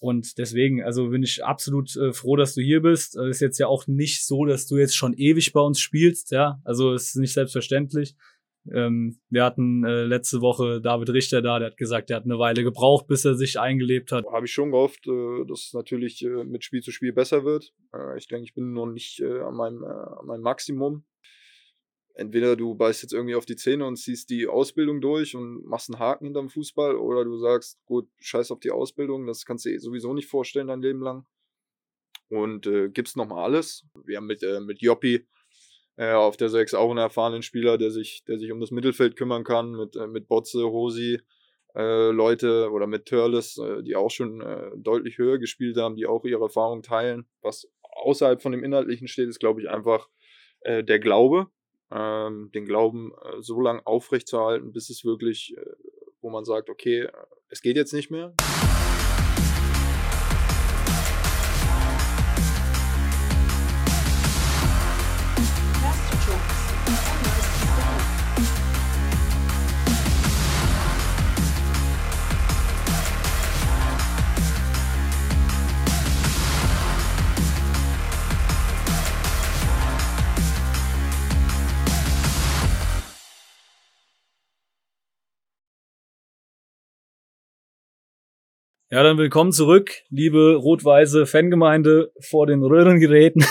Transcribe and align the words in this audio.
und 0.00 0.38
deswegen, 0.38 0.82
also 0.82 1.08
bin 1.08 1.22
ich 1.22 1.44
absolut 1.44 1.96
äh, 1.96 2.12
froh, 2.12 2.36
dass 2.36 2.54
du 2.54 2.62
hier 2.62 2.80
bist. 2.80 3.16
Es 3.16 3.36
ist 3.36 3.40
jetzt 3.40 3.58
ja 3.58 3.66
auch 3.66 3.86
nicht 3.86 4.24
so, 4.24 4.44
dass 4.44 4.66
du 4.66 4.76
jetzt 4.76 4.96
schon 4.96 5.14
ewig 5.14 5.52
bei 5.52 5.60
uns 5.60 5.80
spielst, 5.80 6.30
ja. 6.30 6.60
Also 6.64 6.92
es 6.92 7.08
ist 7.08 7.16
nicht 7.16 7.32
selbstverständlich. 7.32 8.14
Ähm, 8.72 9.18
wir 9.30 9.44
hatten 9.44 9.84
äh, 9.84 10.04
letzte 10.04 10.40
Woche 10.40 10.80
David 10.80 11.10
Richter 11.10 11.42
da, 11.42 11.58
der 11.58 11.68
hat 11.68 11.76
gesagt, 11.76 12.10
der 12.10 12.18
hat 12.18 12.24
eine 12.24 12.38
Weile 12.38 12.62
gebraucht, 12.62 13.06
bis 13.06 13.24
er 13.24 13.34
sich 13.34 13.58
eingelebt 13.58 14.12
hat. 14.12 14.26
Habe 14.26 14.46
ich 14.46 14.52
schon 14.52 14.70
gehofft, 14.70 15.06
äh, 15.06 15.44
dass 15.46 15.66
es 15.66 15.74
natürlich 15.74 16.22
äh, 16.24 16.44
mit 16.44 16.64
Spiel 16.64 16.82
zu 16.82 16.90
Spiel 16.90 17.12
besser 17.12 17.44
wird. 17.44 17.72
Äh, 17.94 18.18
ich 18.18 18.28
denke, 18.28 18.44
ich 18.44 18.54
bin 18.54 18.72
noch 18.72 18.86
nicht 18.86 19.20
äh, 19.20 19.40
an, 19.40 19.54
meinem, 19.54 19.82
äh, 19.82 19.86
an 19.86 20.26
meinem 20.26 20.42
Maximum. 20.42 21.04
Entweder 22.18 22.56
du 22.56 22.74
beißt 22.74 23.02
jetzt 23.02 23.12
irgendwie 23.12 23.36
auf 23.36 23.46
die 23.46 23.54
Zähne 23.54 23.86
und 23.86 23.96
ziehst 23.96 24.28
die 24.28 24.48
Ausbildung 24.48 25.00
durch 25.00 25.36
und 25.36 25.64
machst 25.64 25.88
einen 25.88 26.00
Haken 26.00 26.24
hinterm 26.24 26.50
Fußball, 26.50 26.96
oder 26.96 27.24
du 27.24 27.38
sagst, 27.38 27.78
gut, 27.86 28.08
scheiß 28.18 28.50
auf 28.50 28.58
die 28.58 28.72
Ausbildung, 28.72 29.24
das 29.28 29.46
kannst 29.46 29.66
du 29.66 29.78
sowieso 29.78 30.12
nicht 30.12 30.26
vorstellen 30.26 30.66
dein 30.66 30.82
Leben 30.82 31.00
lang. 31.00 31.26
Und 32.28 32.66
äh, 32.66 32.88
gibst 32.88 33.16
nochmal 33.16 33.44
alles. 33.44 33.86
Wir 34.04 34.16
haben 34.16 34.26
mit, 34.26 34.42
äh, 34.42 34.58
mit 34.58 34.82
Joppi 34.82 35.28
äh, 35.96 36.12
auf 36.12 36.36
der 36.36 36.48
6 36.48 36.74
auch 36.74 36.90
einen 36.90 36.98
erfahrenen 36.98 37.42
Spieler, 37.42 37.78
der 37.78 37.92
sich, 37.92 38.24
der 38.26 38.40
sich 38.40 38.50
um 38.50 38.58
das 38.58 38.72
Mittelfeld 38.72 39.14
kümmern 39.14 39.44
kann, 39.44 39.70
mit, 39.70 39.94
äh, 39.94 40.08
mit 40.08 40.26
Botze, 40.26 40.64
Hosi, 40.64 41.20
äh, 41.76 42.10
Leute 42.10 42.72
oder 42.72 42.88
mit 42.88 43.06
Törles, 43.06 43.58
äh, 43.58 43.84
die 43.84 43.94
auch 43.94 44.10
schon 44.10 44.40
äh, 44.40 44.72
deutlich 44.76 45.18
höher 45.18 45.38
gespielt 45.38 45.76
haben, 45.76 45.94
die 45.94 46.06
auch 46.06 46.24
ihre 46.24 46.42
Erfahrung 46.42 46.82
teilen. 46.82 47.26
Was 47.42 47.70
außerhalb 47.82 48.42
von 48.42 48.50
dem 48.50 48.64
Inhaltlichen 48.64 49.06
steht, 49.06 49.28
ist, 49.28 49.38
glaube 49.38 49.60
ich, 49.60 49.68
einfach 49.68 50.08
der 50.66 50.98
Glaube, 50.98 51.46
ähm, 51.90 52.50
den 52.54 52.64
Glauben 52.64 53.12
äh, 53.12 53.40
so 53.40 53.60
lange 53.60 53.86
aufrechtzuerhalten, 53.86 54.72
bis 54.72 54.90
es 54.90 55.04
wirklich, 55.04 55.56
äh, 55.56 55.64
wo 56.20 56.30
man 56.30 56.44
sagt, 56.44 56.70
okay, 56.70 57.08
es 57.48 57.62
geht 57.62 57.76
jetzt 57.76 57.92
nicht 57.92 58.10
mehr. 58.10 58.34
Ja, 88.90 89.02
dann 89.02 89.18
willkommen 89.18 89.52
zurück, 89.52 89.90
liebe 90.08 90.54
rot-weiße 90.54 91.26
Fangemeinde 91.26 92.10
vor 92.20 92.46
den 92.46 92.62
Röhrengeräten 92.62 93.44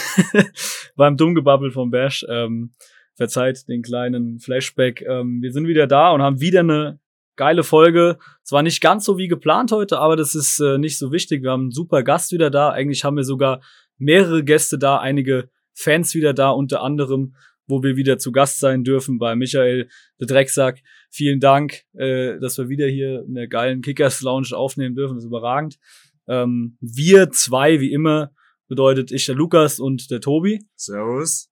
beim 0.96 1.16
Dummgebabbel 1.16 1.70
vom 1.70 1.92
Bash. 1.92 2.26
Ähm, 2.28 2.74
verzeiht 3.14 3.68
den 3.68 3.84
kleinen 3.84 4.40
Flashback. 4.40 5.04
Ähm, 5.04 5.44
wir 5.44 5.54
sind 5.54 5.68
wieder 5.68 5.86
da 5.86 6.10
und 6.10 6.24
haben 6.24 6.42
wieder 6.42 6.62
eine 6.62 7.00
geile 7.36 7.64
Folge. 7.64 8.18
Zwar 8.42 8.64
nicht 8.64 8.82
ganz 8.82 9.06
so 9.06 9.20
wie 9.20 9.28
geplant 9.28 9.72
heute, 9.72 10.00
aber 10.00 10.16
das 10.16 10.34
ist 10.34 10.60
äh, 10.60 10.80
nicht 10.80 10.98
so 10.98 11.12
wichtig. 11.12 11.44
Wir 11.44 11.52
haben 11.52 11.66
einen 11.66 11.72
super 11.72 12.02
Gast 12.02 12.32
wieder 12.32 12.50
da. 12.50 12.72
Eigentlich 12.72 13.04
haben 13.04 13.16
wir 13.18 13.24
sogar 13.24 13.62
mehrere 14.00 14.44
Gäste 14.44 14.80
da, 14.80 14.98
einige 14.98 15.52
Fans 15.76 16.16
wieder 16.16 16.34
da, 16.34 16.50
unter 16.50 16.82
anderem 16.82 17.36
wo 17.68 17.84
wir 17.84 17.96
wieder 17.96 18.18
zu 18.18 18.32
Gast 18.32 18.60
sein 18.60 18.84
dürfen 18.84 19.20
bei 19.20 19.36
Michael 19.36 19.90
der 20.20 20.28
Drecksack. 20.28 20.82
Vielen 21.10 21.40
Dank, 21.40 21.84
äh, 21.94 22.40
dass 22.40 22.58
wir 22.58 22.70
wieder 22.70 22.88
hier 22.88 23.23
in 23.28 23.36
der 23.36 23.48
geilen 23.48 23.82
Kickers 23.82 24.22
Lounge 24.22 24.50
aufnehmen 24.54 24.96
dürfen. 24.96 25.16
Das 25.16 25.23
ist 25.23 25.28
überragend. 25.28 25.78
Ähm, 26.28 26.78
wir 26.82 27.30
zwei, 27.32 27.80
wie 27.80 27.92
immer, 27.92 28.32
bedeutet 28.68 29.12
ich 29.12 29.26
der 29.26 29.36
Lukas 29.36 29.80
und 29.80 30.10
der 30.12 30.22
Tobi. 30.22 30.66
Servus. 30.76 31.50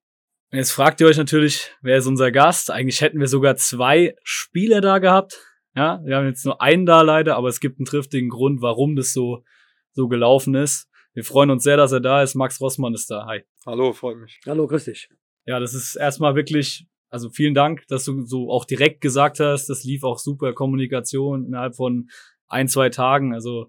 Jetzt 0.52 0.70
fragt 0.70 1.00
ihr 1.00 1.06
euch 1.06 1.16
natürlich, 1.16 1.72
wer 1.82 1.98
ist 1.98 2.06
unser 2.06 2.30
Gast? 2.30 2.70
Eigentlich 2.70 3.00
hätten 3.00 3.20
wir 3.20 3.26
sogar 3.26 3.56
zwei 3.56 4.14
Spieler 4.22 4.80
da 4.80 4.98
gehabt. 4.98 5.38
Ja, 5.74 6.00
wir 6.04 6.16
haben 6.16 6.26
jetzt 6.26 6.46
nur 6.46 6.62
einen 6.62 6.86
da 6.86 7.02
leider, 7.02 7.36
aber 7.36 7.48
es 7.48 7.60
gibt 7.60 7.78
einen 7.78 7.86
triftigen 7.86 8.30
Grund, 8.30 8.62
warum 8.62 8.96
das 8.96 9.12
so, 9.12 9.44
so 9.92 10.08
gelaufen 10.08 10.54
ist. 10.54 10.88
Wir 11.12 11.24
freuen 11.24 11.50
uns 11.50 11.64
sehr, 11.64 11.76
dass 11.76 11.92
er 11.92 12.00
da 12.00 12.22
ist. 12.22 12.34
Max 12.34 12.60
Rossmann 12.60 12.94
ist 12.94 13.10
da. 13.10 13.26
Hi. 13.26 13.42
Hallo, 13.66 13.92
freut 13.92 14.18
mich. 14.18 14.40
Hallo, 14.46 14.66
grüß 14.66 14.84
dich 14.84 15.08
ja, 15.46 15.60
das 15.60 15.74
ist 15.74 15.96
erstmal 15.96 16.34
wirklich, 16.34 16.86
also 17.08 17.30
vielen 17.30 17.54
Dank, 17.54 17.86
dass 17.88 18.04
du 18.04 18.22
so 18.22 18.50
auch 18.50 18.64
direkt 18.64 19.00
gesagt 19.00 19.40
hast, 19.40 19.68
das 19.68 19.84
lief 19.84 20.04
auch 20.04 20.18
super 20.18 20.52
Kommunikation 20.52 21.46
innerhalb 21.46 21.76
von 21.76 22.10
ein, 22.48 22.68
zwei 22.68 22.90
Tagen, 22.90 23.32
also 23.32 23.68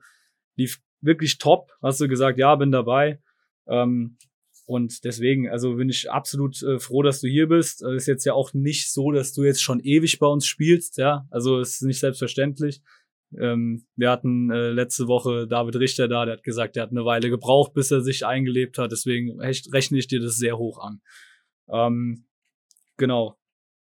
lief 0.56 0.80
wirklich 1.02 1.38
top, 1.38 1.72
hast 1.82 2.02
du 2.02 2.08
gesagt, 2.08 2.40
ja, 2.40 2.56
bin 2.56 2.72
dabei. 2.72 3.22
Ähm, 3.68 4.18
und 4.66 5.06
deswegen, 5.06 5.50
also 5.50 5.76
bin 5.76 5.90
ich 5.90 6.12
absolut 6.12 6.62
äh, 6.62 6.80
froh, 6.80 7.02
dass 7.02 7.22
du 7.22 7.28
hier 7.28 7.48
bist. 7.48 7.82
Es 7.84 8.04
ist 8.04 8.08
jetzt 8.08 8.26
ja 8.26 8.34
auch 8.34 8.54
nicht 8.54 8.92
so, 8.92 9.12
dass 9.12 9.32
du 9.34 9.44
jetzt 9.46 9.62
schon 9.64 9.80
ewig 9.80 10.20
bei 10.20 10.28
uns 10.28 10.46
spielst, 10.46 10.98
ja. 10.98 11.26
Also 11.32 11.59
es 11.59 11.76
ist 11.76 11.84
nicht 11.84 12.00
selbstverständlich. 12.00 12.82
Ähm, 13.40 13.86
wir 13.96 14.09
hatten 14.09 14.52
äh, 14.52 14.72
letzte 14.72 15.08
Woche 15.08 15.48
David 15.48 15.78
Richter 15.78 16.08
da, 16.08 16.26
der 16.26 16.34
hat 16.36 16.44
gesagt, 16.44 16.76
der 16.76 16.84
hat 16.84 16.92
eine 16.92 17.06
Weile 17.06 17.30
gebraucht, 17.30 17.74
bis 17.74 17.92
er 17.92 18.02
sich 18.02 18.26
eingelebt 18.26 18.78
hat. 18.78 18.92
Deswegen 18.92 19.40
rechne 19.40 19.98
ich 19.98 20.08
dir 20.08 20.20
das 20.20 20.36
sehr 20.36 20.58
hoch 20.58 20.80
an. 20.80 21.02
Ähm, 21.69 22.25
genau. 22.97 23.38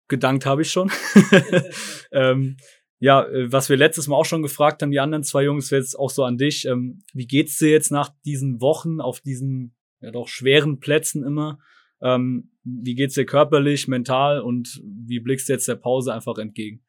Gedankt 0.09 0.47
habe 0.47 0.63
ich 0.63 0.71
schon. 0.71 0.91
ähm, 2.13 2.57
ja, 2.99 3.25
äh, 3.27 3.53
was 3.53 3.69
wir 3.69 3.77
letztes 3.77 4.09
Mal 4.09 4.17
auch 4.17 4.25
schon 4.25 4.43
gefragt 4.43 4.83
haben, 4.83 4.91
die 4.91 5.01
anderen 5.01 5.25
zwei 5.25 5.45
Jungs, 5.45 5.71
wäre 5.71 5.83
jetzt 5.83 5.99
auch 5.99 6.11
so 6.11 6.25
an 6.25 6.39
dich. 6.39 6.65
Ähm, 6.65 7.03
wie 7.13 7.27
geht's 7.27 7.59
dir 7.59 7.71
jetzt 7.71 7.91
nach 7.91 8.11
diesen 8.25 8.61
Wochen 8.61 9.01
auf 9.01 9.21
diesen 9.21 9.75
ja 10.01 10.11
doch 10.11 10.29
schweren 10.29 10.81
Plätzen 10.81 11.25
immer? 11.25 11.59
Ähm, 12.01 12.51
wie 12.63 12.95
geht's 12.95 13.15
dir 13.15 13.27
körperlich, 13.27 13.89
mental 13.89 14.41
und 14.41 14.81
wie 14.85 15.21
blickst 15.21 15.49
du 15.49 15.53
jetzt 15.53 15.69
der 15.69 15.77
Pause 15.77 16.13
einfach 16.13 16.39
entgegen? 16.39 16.85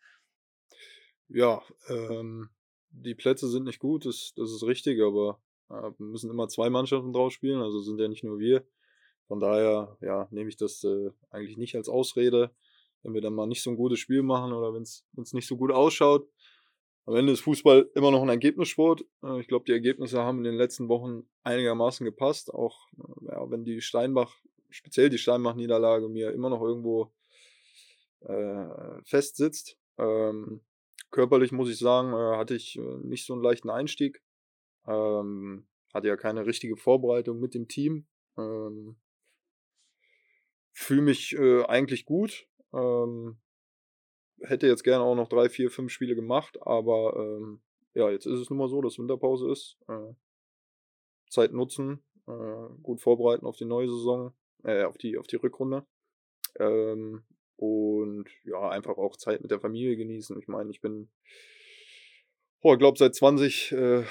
Ja, 1.28 1.62
ähm, 1.90 2.50
die 2.92 3.16
Plätze 3.16 3.50
sind 3.50 3.66
nicht 3.66 3.80
gut, 3.80 4.06
das, 4.06 4.34
das 4.36 4.52
ist 4.52 4.64
richtig, 4.64 5.02
aber 5.02 5.42
äh, 5.70 5.92
wir 5.98 6.06
müssen 6.06 6.30
immer 6.30 6.48
zwei 6.48 6.70
Mannschaften 6.70 7.14
drauf 7.14 7.34
spielen, 7.34 7.62
also 7.62 7.80
sind 7.80 8.00
ja 8.00 8.08
nicht 8.08 8.24
nur 8.24 8.40
wir. 8.40 8.66
Von 9.28 9.40
daher, 9.40 9.98
ja, 10.02 10.28
nehme 10.32 10.50
ich 10.50 10.58
das 10.58 10.84
äh, 10.84 11.12
eigentlich 11.32 11.58
nicht 11.58 11.76
als 11.76 11.90
Ausrede, 11.90 12.52
wenn 13.04 13.14
wir 13.14 13.22
dann 13.22 13.34
mal 13.34 13.48
nicht 13.48 13.64
so 13.64 13.72
ein 13.72 13.78
gutes 13.78 14.00
Spiel 14.00 14.24
machen 14.24 14.54
oder 14.54 14.74
wenn 14.74 14.84
es 14.84 15.34
nicht 15.34 15.48
so 15.48 15.58
gut 15.58 15.72
ausschaut. 15.72 16.28
Am 17.08 17.16
Ende 17.16 17.34
ist 17.34 17.42
Fußball 17.42 17.92
immer 17.94 18.10
noch 18.10 18.24
ein 18.24 18.30
Ergebnissport. 18.30 19.06
Äh, 19.24 19.40
ich 19.40 19.48
glaube, 19.48 19.66
die 19.66 19.72
Ergebnisse 19.72 20.22
haben 20.22 20.40
in 20.40 20.44
den 20.46 20.56
letzten 20.56 20.90
Wochen 20.90 21.28
einigermaßen 21.44 22.04
gepasst, 22.04 22.54
auch 22.54 22.88
äh, 22.98 23.26
ja, 23.32 23.50
wenn 23.50 23.64
die 23.64 23.82
Steinbach, 23.82 24.36
speziell 24.70 25.10
die 25.10 25.20
Steinbach-Niederlage 25.20 26.10
mir 26.10 26.32
immer 26.32 26.50
noch 26.50 26.62
irgendwo 26.62 27.12
äh, 28.22 29.02
fest 29.04 29.38
sitzt. 29.38 29.78
Ähm, 29.98 30.62
körperlich 31.12 31.52
muss 31.52 31.70
ich 31.70 31.78
sagen, 31.78 32.14
äh, 32.14 32.38
hatte 32.38 32.56
ich 32.56 32.80
nicht 33.04 33.26
so 33.26 33.34
einen 33.34 33.44
leichten 33.44 33.70
Einstieg. 33.70 34.22
Ähm, 34.88 35.68
hatte 35.94 36.08
ja 36.08 36.18
keine 36.18 36.46
richtige 36.46 36.76
Vorbereitung 36.76 37.40
mit 37.40 37.54
dem 37.54 37.68
Team. 37.68 38.08
Ähm, 38.38 38.98
fühle 40.76 41.02
mich 41.02 41.34
äh, 41.34 41.64
eigentlich 41.64 42.06
gut. 42.06 42.48
Ähm, 42.74 43.38
hätte 44.42 44.68
jetzt 44.68 44.84
gerne 44.84 45.04
auch 45.04 45.16
noch 45.16 45.30
drei, 45.30 45.50
vier, 45.50 45.72
fünf 45.72 45.92
Spiele 45.92 46.16
gemacht, 46.16 46.58
aber 46.62 47.16
ähm, 47.16 47.62
ja, 47.94 48.12
jetzt 48.12 48.26
ist 48.26 48.40
es 48.40 48.50
nun 48.50 48.60
mal 48.60 48.68
so, 48.68 48.82
dass 48.82 49.00
Winterpause 49.00 49.50
ist. 49.50 49.78
Äh, 49.88 50.14
Zeit 51.30 51.54
nutzen, 51.54 52.04
äh, 52.28 52.82
gut 52.84 53.02
vorbereiten 53.02 53.46
auf 53.46 53.56
die 53.56 53.66
neue 53.66 53.90
Saison, 53.90 54.34
äh, 54.64 54.84
auf 54.84 54.98
die, 54.98 55.18
auf 55.18 55.28
die 55.28 55.38
Rückrunde. 55.38 55.86
Ähm, 56.60 57.24
und 57.56 58.26
ja, 58.44 58.70
einfach 58.70 58.98
auch 58.98 59.16
Zeit 59.16 59.42
mit 59.42 59.52
der 59.52 59.62
Familie 59.62 59.96
genießen. 59.96 60.38
Ich 60.38 60.50
meine, 60.50 60.70
ich 60.72 60.82
bin, 60.82 61.10
oh, 62.62 62.74
ich 62.74 62.80
glaube, 62.80 62.98
seit 62.98 63.16
20 63.16 63.72
äh, 63.72 64.04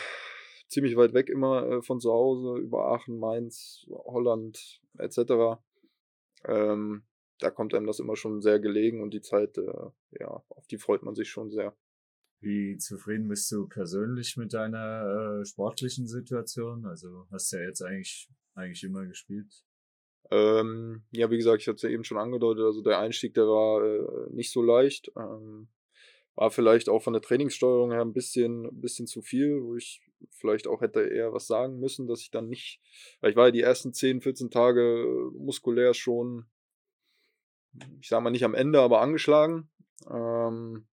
ziemlich 0.69 0.97
weit 0.97 1.13
weg 1.13 1.29
immer 1.29 1.71
äh, 1.71 1.83
von 1.83 2.01
zu 2.01 2.11
Hause, 2.11 2.59
über 2.59 2.87
Aachen, 2.87 3.19
Mainz, 3.19 3.87
Holland 3.91 4.81
etc. 4.99 5.61
Ähm, 6.47 7.05
da 7.39 7.51
kommt 7.51 7.75
einem 7.75 7.87
das 7.87 7.99
immer 7.99 8.17
schon 8.17 8.41
sehr 8.41 8.61
gelegen 8.61 9.03
und 9.03 9.13
die 9.13 9.21
Zeit, 9.21 9.59
äh, 9.59 9.91
ja, 10.21 10.29
auf 10.49 10.67
die 10.69 10.79
freut 10.79 11.03
man 11.03 11.15
sich 11.15 11.29
schon 11.29 11.51
sehr. 11.51 11.77
Wie 12.41 12.77
zufrieden 12.77 13.29
bist 13.29 13.51
du 13.51 13.67
persönlich 13.69 14.37
mit 14.37 14.53
deiner 14.53 15.41
äh, 15.41 15.45
sportlichen 15.45 16.07
Situation? 16.07 16.85
Also 16.85 17.27
hast 17.31 17.53
du 17.53 17.57
ja 17.57 17.65
jetzt 17.65 17.83
eigentlich, 17.83 18.29
eigentlich 18.55 18.85
immer 18.85 19.07
gespielt. 19.07 19.65
Ähm, 20.31 21.05
ja, 21.11 21.31
wie 21.31 21.37
gesagt, 21.37 21.63
ich 21.63 21.69
hatte 21.69 21.77
es 21.77 21.83
ja 21.83 21.91
eben 21.91 22.05
schon 22.05 22.19
angedeutet, 22.19 22.65
also 22.65 22.83
der 22.83 22.99
Einstieg, 22.99 23.35
der 23.35 23.45
war 23.45 23.85
äh, 23.85 24.33
nicht 24.35 24.53
so 24.53 24.63
leicht. 24.63 25.11
Ähm, 25.17 25.69
war 26.35 26.51
vielleicht 26.51 26.89
auch 26.89 27.03
von 27.03 27.13
der 27.13 27.23
Trainingssteuerung 27.23 27.93
her 27.93 28.03
ein 28.03 28.13
bisschen, 28.13 28.67
ein 28.67 28.81
bisschen 28.81 29.07
zu 29.07 29.23
viel, 29.23 29.63
wo 29.63 29.77
ich 29.77 30.03
vielleicht 30.31 30.67
auch 30.67 30.81
hätte 30.81 31.03
eher 31.03 31.33
was 31.33 31.47
sagen 31.47 31.79
müssen, 31.79 32.07
dass 32.07 32.21
ich 32.21 32.31
dann 32.31 32.49
nicht, 32.49 32.81
weil 33.21 33.31
ich 33.31 33.37
war 33.37 33.47
ja 33.47 33.53
die 33.53 33.63
ersten 33.63 33.93
10, 33.93 34.21
14 34.21 34.51
Tage 34.51 35.31
muskulär 35.37 35.95
schon, 35.95 36.47
ich 38.01 38.09
sag 38.09 38.23
mal 38.23 38.31
nicht 38.31 38.45
am 38.45 38.55
Ende, 38.55 38.81
aber 38.81 39.01
angeschlagen. 39.01 39.71
Ähm, 40.09 40.87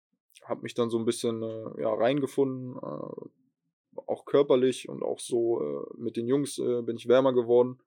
habe 0.44 0.62
mich 0.62 0.74
dann 0.74 0.90
so 0.90 0.98
ein 0.98 1.06
bisschen 1.06 1.44
äh, 1.44 1.81
ja, 1.81 1.94
reingefunden, 1.94 2.76
äh, 2.78 4.00
auch 4.08 4.26
körperlich 4.26 4.90
und 4.90 5.04
auch 5.04 5.20
so 5.20 5.62
äh, 5.62 5.86
mit 5.98 6.18
den 6.18 6.28
Jungs 6.28 6.58
äh, 6.58 6.81
bin 6.81 6.98
ich 6.98 7.08
wärmer 7.08 7.34
geworden. 7.34 7.80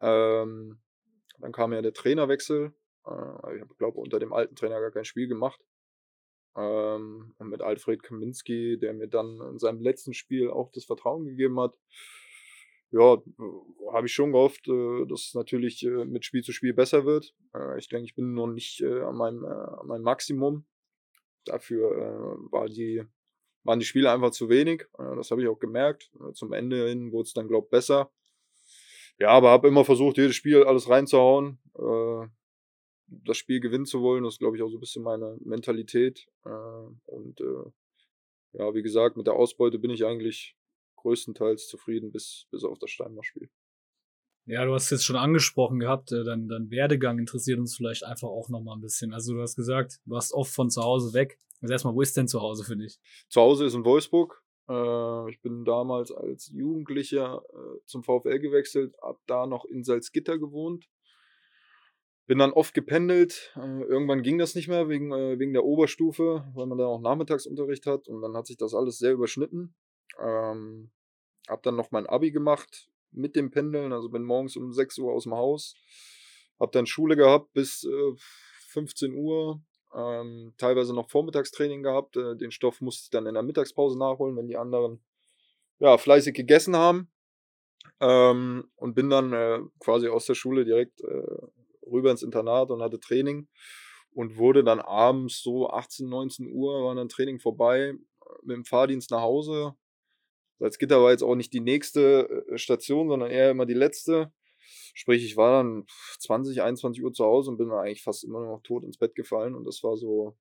Ähm, 0.00 0.80
dann 1.38 1.52
kam 1.52 1.72
ja 1.72 1.82
der 1.82 1.92
Trainerwechsel. 1.92 2.72
Äh, 3.06 3.56
ich 3.56 3.78
glaube, 3.78 3.98
unter 3.98 4.18
dem 4.18 4.32
alten 4.32 4.56
Trainer 4.56 4.80
gar 4.80 4.90
kein 4.90 5.04
Spiel 5.04 5.28
gemacht. 5.28 5.60
Ähm, 6.56 7.34
und 7.38 7.48
mit 7.48 7.62
Alfred 7.62 8.02
Kaminski, 8.02 8.78
der 8.78 8.92
mir 8.92 9.08
dann 9.08 9.40
in 9.52 9.58
seinem 9.58 9.80
letzten 9.80 10.14
Spiel 10.14 10.50
auch 10.50 10.70
das 10.72 10.84
Vertrauen 10.84 11.24
gegeben 11.24 11.60
hat. 11.60 11.74
Ja, 12.92 13.14
äh, 13.14 13.92
habe 13.92 14.08
ich 14.08 14.12
schon 14.12 14.32
gehofft, 14.32 14.66
äh, 14.68 15.06
dass 15.06 15.26
es 15.28 15.34
natürlich 15.34 15.84
äh, 15.84 16.04
mit 16.04 16.24
Spiel 16.24 16.42
zu 16.42 16.52
Spiel 16.52 16.74
besser 16.74 17.04
wird. 17.04 17.34
Ich 17.78 17.88
denke, 17.88 18.04
ich 18.04 18.14
bin 18.14 18.34
noch 18.34 18.46
nicht 18.46 18.80
an, 18.82 19.16
meinem, 19.16 19.44
an 19.44 19.86
meinem 19.88 20.02
Maximum. 20.02 20.66
Dafür 21.44 22.38
war 22.52 22.68
die, 22.68 23.02
waren 23.64 23.80
die 23.80 23.84
Spiele 23.84 24.12
einfach 24.12 24.30
zu 24.30 24.48
wenig. 24.48 24.84
das 24.96 25.32
habe 25.32 25.42
ich 25.42 25.48
auch 25.48 25.58
gemerkt. 25.58 26.12
zum 26.34 26.52
Ende 26.52 26.88
hin 26.88 27.10
wurde 27.10 27.26
es 27.26 27.32
dann, 27.32 27.48
glaube 27.48 27.66
ich, 27.66 27.70
besser. 27.70 28.12
Ja, 29.18 29.30
aber 29.30 29.50
habe 29.50 29.66
immer 29.66 29.84
versucht, 29.84 30.16
jedes 30.18 30.36
Spiel 30.36 30.62
alles 30.62 30.88
reinzuhauen 30.88 31.58
das 33.10 33.36
Spiel 33.36 33.60
gewinnen 33.60 33.86
zu 33.86 34.00
wollen. 34.00 34.24
Das 34.24 34.34
ist, 34.34 34.38
glaube 34.38 34.56
ich, 34.56 34.62
auch 34.62 34.68
so 34.68 34.76
ein 34.76 34.80
bisschen 34.80 35.02
meine 35.02 35.36
Mentalität. 35.40 36.26
Äh, 36.44 36.50
und 37.06 37.40
äh, 37.40 38.58
ja, 38.58 38.74
wie 38.74 38.82
gesagt, 38.82 39.16
mit 39.16 39.26
der 39.26 39.34
Ausbeute 39.34 39.78
bin 39.78 39.90
ich 39.90 40.04
eigentlich 40.04 40.56
größtenteils 40.96 41.66
zufrieden, 41.68 42.12
bis, 42.12 42.46
bis 42.50 42.64
auf 42.64 42.78
das 42.78 42.90
Steinmach-Spiel. 42.90 43.48
Ja, 44.46 44.64
du 44.64 44.74
hast 44.74 44.90
jetzt 44.90 45.04
schon 45.04 45.16
angesprochen 45.16 45.78
gehabt, 45.78 46.12
äh, 46.12 46.24
dein, 46.24 46.48
dein 46.48 46.70
Werdegang 46.70 47.18
interessiert 47.18 47.58
uns 47.58 47.76
vielleicht 47.76 48.04
einfach 48.04 48.28
auch 48.28 48.48
nochmal 48.48 48.76
ein 48.76 48.80
bisschen. 48.80 49.12
Also 49.12 49.34
du 49.34 49.40
hast 49.40 49.56
gesagt, 49.56 50.00
du 50.04 50.12
warst 50.12 50.32
oft 50.32 50.52
von 50.52 50.70
zu 50.70 50.82
Hause 50.82 51.12
weg. 51.12 51.38
Also 51.60 51.72
erstmal, 51.72 51.94
wo 51.94 52.00
ist 52.00 52.16
denn 52.16 52.28
zu 52.28 52.40
Hause 52.40 52.64
für 52.64 52.76
dich? 52.76 52.98
Zu 53.28 53.40
Hause 53.40 53.66
ist 53.66 53.74
in 53.74 53.84
Wolfsburg. 53.84 54.42
Ich 55.28 55.40
bin 55.42 55.64
damals 55.64 56.12
als 56.12 56.48
Jugendlicher 56.54 57.42
zum 57.86 58.04
VfL 58.04 58.38
gewechselt, 58.38 58.94
hab 59.02 59.18
da 59.26 59.46
noch 59.46 59.64
in 59.64 59.82
Salzgitter 59.82 60.38
gewohnt 60.38 60.88
bin 62.30 62.38
dann 62.38 62.52
oft 62.52 62.74
gependelt. 62.74 63.52
Äh, 63.56 63.82
irgendwann 63.82 64.22
ging 64.22 64.38
das 64.38 64.54
nicht 64.54 64.68
mehr 64.68 64.88
wegen, 64.88 65.10
äh, 65.10 65.36
wegen 65.40 65.52
der 65.52 65.64
Oberstufe, 65.64 66.48
weil 66.54 66.66
man 66.66 66.78
da 66.78 66.86
auch 66.86 67.00
Nachmittagsunterricht 67.00 67.86
hat. 67.86 68.06
Und 68.06 68.22
dann 68.22 68.36
hat 68.36 68.46
sich 68.46 68.56
das 68.56 68.72
alles 68.72 68.98
sehr 68.98 69.14
überschnitten. 69.14 69.74
Ähm, 70.16 70.92
hab 71.48 71.64
dann 71.64 71.74
noch 71.74 71.90
mein 71.90 72.06
Abi 72.06 72.30
gemacht 72.30 72.88
mit 73.10 73.34
dem 73.34 73.50
Pendeln. 73.50 73.92
Also 73.92 74.10
bin 74.10 74.22
morgens 74.22 74.56
um 74.56 74.72
6 74.72 74.98
Uhr 74.98 75.12
aus 75.12 75.24
dem 75.24 75.34
Haus. 75.34 75.74
Hab 76.60 76.70
dann 76.70 76.86
Schule 76.86 77.16
gehabt 77.16 77.52
bis 77.52 77.82
äh, 77.82 78.12
15 78.68 79.12
Uhr. 79.14 79.60
Ähm, 79.92 80.54
teilweise 80.56 80.94
noch 80.94 81.10
Vormittagstraining 81.10 81.82
gehabt. 81.82 82.16
Äh, 82.16 82.36
den 82.36 82.52
Stoff 82.52 82.80
musste 82.80 83.06
ich 83.06 83.10
dann 83.10 83.26
in 83.26 83.34
der 83.34 83.42
Mittagspause 83.42 83.98
nachholen, 83.98 84.36
wenn 84.36 84.46
die 84.46 84.56
anderen 84.56 85.02
ja, 85.80 85.98
fleißig 85.98 86.36
gegessen 86.36 86.76
haben. 86.76 87.10
Ähm, 87.98 88.70
und 88.76 88.94
bin 88.94 89.10
dann 89.10 89.32
äh, 89.32 89.58
quasi 89.80 90.06
aus 90.06 90.26
der 90.26 90.34
Schule 90.34 90.64
direkt 90.64 91.00
äh, 91.00 91.59
rüber 91.90 92.10
ins 92.10 92.22
Internat 92.22 92.70
und 92.70 92.82
hatte 92.82 93.00
Training 93.00 93.48
und 94.12 94.36
wurde 94.36 94.64
dann 94.64 94.80
abends 94.80 95.42
so 95.42 95.70
18, 95.70 96.08
19 96.08 96.52
Uhr, 96.52 96.84
war 96.84 96.94
dann 96.94 97.08
Training 97.08 97.38
vorbei, 97.40 97.94
mit 98.42 98.56
dem 98.56 98.64
Fahrdienst 98.64 99.10
nach 99.10 99.22
Hause. 99.22 99.74
Salzgitter 100.58 101.02
war 101.02 101.10
jetzt 101.10 101.22
auch 101.22 101.34
nicht 101.34 101.52
die 101.52 101.60
nächste 101.60 102.44
äh, 102.48 102.58
Station, 102.58 103.08
sondern 103.08 103.30
eher 103.30 103.50
immer 103.50 103.66
die 103.66 103.74
letzte. 103.74 104.32
Sprich, 104.94 105.24
ich 105.24 105.36
war 105.36 105.62
dann 105.62 105.86
20, 106.18 106.62
21 106.62 107.02
Uhr 107.02 107.12
zu 107.12 107.24
Hause 107.24 107.50
und 107.50 107.56
bin 107.56 107.70
dann 107.70 107.78
eigentlich 107.78 108.02
fast 108.02 108.24
immer 108.24 108.40
noch 108.40 108.60
tot 108.62 108.84
ins 108.84 108.98
Bett 108.98 109.14
gefallen. 109.14 109.54
Und 109.54 109.64
das 109.64 109.82
war 109.82 109.96
so, 109.96 110.36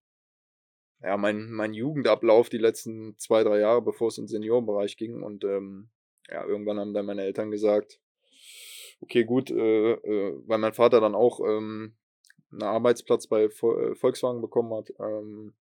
ja, 1.02 1.16
mein, 1.16 1.52
mein 1.52 1.74
Jugendablauf 1.74 2.50
die 2.50 2.57
letzten 2.57 3.18
zwei, 3.18 3.44
drei 3.44 3.60
Jahre, 3.60 3.81
bevor 3.81 4.10
es 4.10 4.18
in 4.18 4.25
den 4.25 4.30
Seniorenbereich 4.30 4.98
ging. 4.98 5.24
Und 5.24 5.45
ähm, 5.45 5.90
ja, 6.28 6.45
irgendwann 6.45 6.80
haben 6.80 6.94
dann 6.94 7.06
meine 7.06 7.24
Eltern 7.24 7.52
gesagt, 7.52 8.02
okay, 9.01 9.24
gut, 9.24 9.51
äh, 9.51 9.94
äh, 9.94 10.42
weil 10.46 10.57
mein 10.57 10.74
Vater 10.74 11.01
dann 11.01 11.16
auch 11.16 11.40
ähm, 11.40 11.96
einen 12.51 12.63
Arbeitsplatz 12.63 13.28
bei 13.28 13.44
äh, 13.44 13.96
Volkswagen 13.96 14.42
bekommen 14.42 14.74
hat. 14.74 14.90
Ähm, 15.00 15.54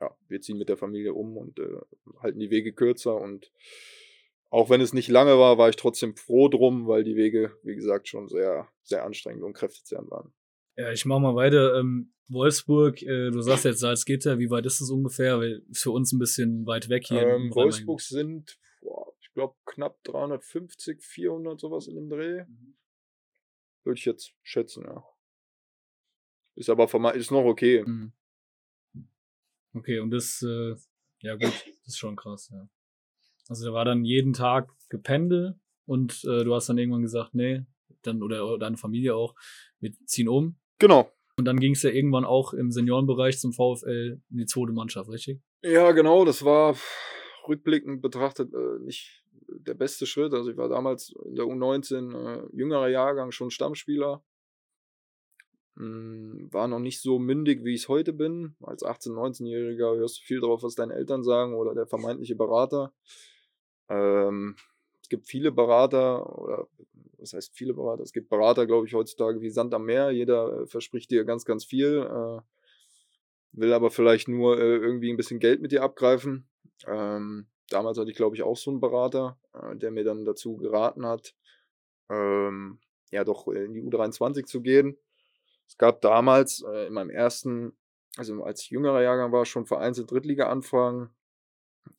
ja, 0.00 0.16
wir 0.28 0.40
ziehen 0.40 0.58
mit 0.58 0.68
der 0.68 0.76
Familie 0.76 1.14
um 1.14 1.36
und 1.36 1.58
äh, 1.58 1.78
halten 2.20 2.40
die 2.40 2.50
Wege 2.50 2.72
kürzer 2.72 3.20
und 3.20 3.52
auch 4.50 4.68
wenn 4.68 4.80
es 4.80 4.92
nicht 4.92 5.08
lange 5.08 5.38
war, 5.38 5.58
war 5.58 5.68
ich 5.68 5.76
trotzdem 5.76 6.16
froh 6.16 6.48
drum, 6.48 6.88
weil 6.88 7.04
die 7.04 7.14
Wege, 7.14 7.52
wie 7.62 7.76
gesagt, 7.76 8.08
schon 8.08 8.28
sehr, 8.28 8.68
sehr 8.82 9.04
anstrengend 9.04 9.44
und 9.44 9.52
kräftezehrend 9.52 10.10
waren. 10.10 10.32
Ja, 10.76 10.90
ich 10.90 11.04
mache 11.04 11.20
mal 11.20 11.36
weiter. 11.36 11.78
Ähm, 11.78 12.12
Wolfsburg, 12.28 13.00
äh, 13.02 13.30
du 13.30 13.40
sagst 13.42 13.64
jetzt 13.64 13.80
Salzgitter, 13.80 14.38
wie 14.38 14.50
weit 14.50 14.66
ist 14.66 14.80
das 14.80 14.90
ungefähr? 14.90 15.38
Weil 15.38 15.62
für 15.72 15.92
uns 15.92 16.12
ein 16.12 16.18
bisschen 16.18 16.66
weit 16.66 16.88
weg 16.88 17.04
hier. 17.06 17.22
Ähm, 17.22 17.54
Wolfsburg 17.54 18.00
sind 18.00 18.58
ich 19.30 19.34
glaube, 19.34 19.54
knapp 19.64 20.02
350, 20.02 21.04
400, 21.04 21.60
sowas 21.60 21.86
in 21.86 21.94
dem 21.94 22.08
Dreh. 22.08 22.44
Mhm. 22.44 22.76
Würde 23.84 23.96
ich 23.98 24.04
jetzt 24.04 24.34
schätzen, 24.42 24.84
ja. 24.84 25.04
Ist 26.56 26.68
aber 26.68 27.14
ist 27.14 27.30
noch 27.30 27.44
okay. 27.44 27.84
Mhm. 27.86 28.12
Okay, 29.72 30.00
und 30.00 30.10
das, 30.10 30.42
äh, 30.42 30.74
ja 31.20 31.36
gut, 31.36 31.44
das 31.84 31.86
ist 31.86 31.98
schon 31.98 32.16
krass, 32.16 32.50
ja. 32.52 32.68
Also 33.48 33.66
da 33.66 33.72
war 33.72 33.84
dann 33.84 34.04
jeden 34.04 34.32
Tag 34.32 34.72
gependelt 34.88 35.56
und 35.86 36.24
äh, 36.24 36.42
du 36.42 36.52
hast 36.52 36.68
dann 36.68 36.78
irgendwann 36.78 37.02
gesagt, 37.02 37.34
nee, 37.34 37.64
dann 38.02 38.24
oder 38.24 38.58
deine 38.58 38.76
Familie 38.76 39.14
auch, 39.14 39.36
wir 39.78 39.92
ziehen 40.06 40.28
um. 40.28 40.58
Genau. 40.78 41.08
Und 41.36 41.44
dann 41.44 41.60
ging 41.60 41.72
es 41.72 41.84
ja 41.84 41.90
irgendwann 41.90 42.24
auch 42.24 42.52
im 42.52 42.72
Seniorenbereich 42.72 43.38
zum 43.38 43.52
VfL 43.52 44.20
in 44.28 44.36
die 44.36 44.46
zweite 44.46 44.72
Mannschaft, 44.72 45.08
richtig? 45.08 45.40
Ja, 45.62 45.92
genau, 45.92 46.24
das 46.24 46.44
war 46.44 46.76
rückblickend 47.46 48.02
betrachtet 48.02 48.52
äh, 48.52 48.84
nicht 48.84 49.19
der 49.58 49.74
beste 49.74 50.06
Schritt. 50.06 50.34
Also 50.34 50.50
ich 50.50 50.56
war 50.56 50.68
damals 50.68 51.14
in 51.24 51.36
der 51.36 51.44
U19 51.44 52.14
äh, 52.14 52.56
jüngerer 52.56 52.88
Jahrgang 52.88 53.30
schon 53.32 53.50
Stammspieler. 53.50 54.22
Hm, 55.76 56.48
war 56.52 56.68
noch 56.68 56.78
nicht 56.78 57.00
so 57.00 57.18
mündig, 57.18 57.64
wie 57.64 57.74
ich 57.74 57.82
es 57.82 57.88
heute 57.88 58.12
bin. 58.12 58.54
Als 58.60 58.84
18-, 58.84 59.12
19-Jähriger 59.12 59.96
hörst 59.96 60.18
du 60.18 60.22
viel 60.22 60.40
drauf, 60.40 60.62
was 60.62 60.74
deine 60.74 60.94
Eltern 60.94 61.22
sagen 61.22 61.54
oder 61.54 61.74
der 61.74 61.86
vermeintliche 61.86 62.36
Berater. 62.36 62.92
Ähm, 63.88 64.56
es 65.02 65.08
gibt 65.08 65.26
viele 65.26 65.52
Berater, 65.52 66.38
oder 66.38 66.68
was 67.18 67.32
heißt 67.32 67.54
viele 67.54 67.74
Berater? 67.74 68.02
Es 68.02 68.12
gibt 68.12 68.28
Berater, 68.28 68.66
glaube 68.66 68.86
ich, 68.86 68.94
heutzutage 68.94 69.40
wie 69.40 69.50
Sand 69.50 69.74
am 69.74 69.84
Meer. 69.84 70.10
Jeder 70.10 70.62
äh, 70.62 70.66
verspricht 70.66 71.10
dir 71.10 71.24
ganz, 71.24 71.44
ganz 71.44 71.64
viel, 71.64 72.06
äh, 72.08 72.40
will 73.52 73.72
aber 73.72 73.90
vielleicht 73.90 74.28
nur 74.28 74.58
äh, 74.58 74.76
irgendwie 74.76 75.10
ein 75.10 75.16
bisschen 75.16 75.40
Geld 75.40 75.60
mit 75.60 75.72
dir 75.72 75.82
abgreifen. 75.82 76.48
Ähm, 76.86 77.46
damals 77.72 77.98
hatte 77.98 78.10
ich, 78.10 78.16
glaube 78.16 78.36
ich, 78.36 78.42
auch 78.42 78.56
so 78.56 78.70
einen 78.70 78.80
Berater, 78.80 79.38
äh, 79.54 79.76
der 79.76 79.90
mir 79.90 80.04
dann 80.04 80.24
dazu 80.24 80.56
geraten 80.56 81.06
hat, 81.06 81.34
ähm, 82.10 82.80
ja 83.10 83.24
doch 83.24 83.48
in 83.48 83.74
die 83.74 83.82
U23 83.82 84.44
zu 84.44 84.60
gehen. 84.60 84.96
Es 85.66 85.78
gab 85.78 86.00
damals 86.00 86.62
äh, 86.62 86.86
in 86.86 86.92
meinem 86.92 87.10
ersten, 87.10 87.76
also 88.16 88.42
als 88.42 88.62
ich 88.62 88.70
jüngerer 88.70 89.02
Jahrgang 89.02 89.32
war, 89.32 89.44
schon 89.44 89.66
vereinzelt 89.66 90.10
Drittliga-Anfragen, 90.10 91.10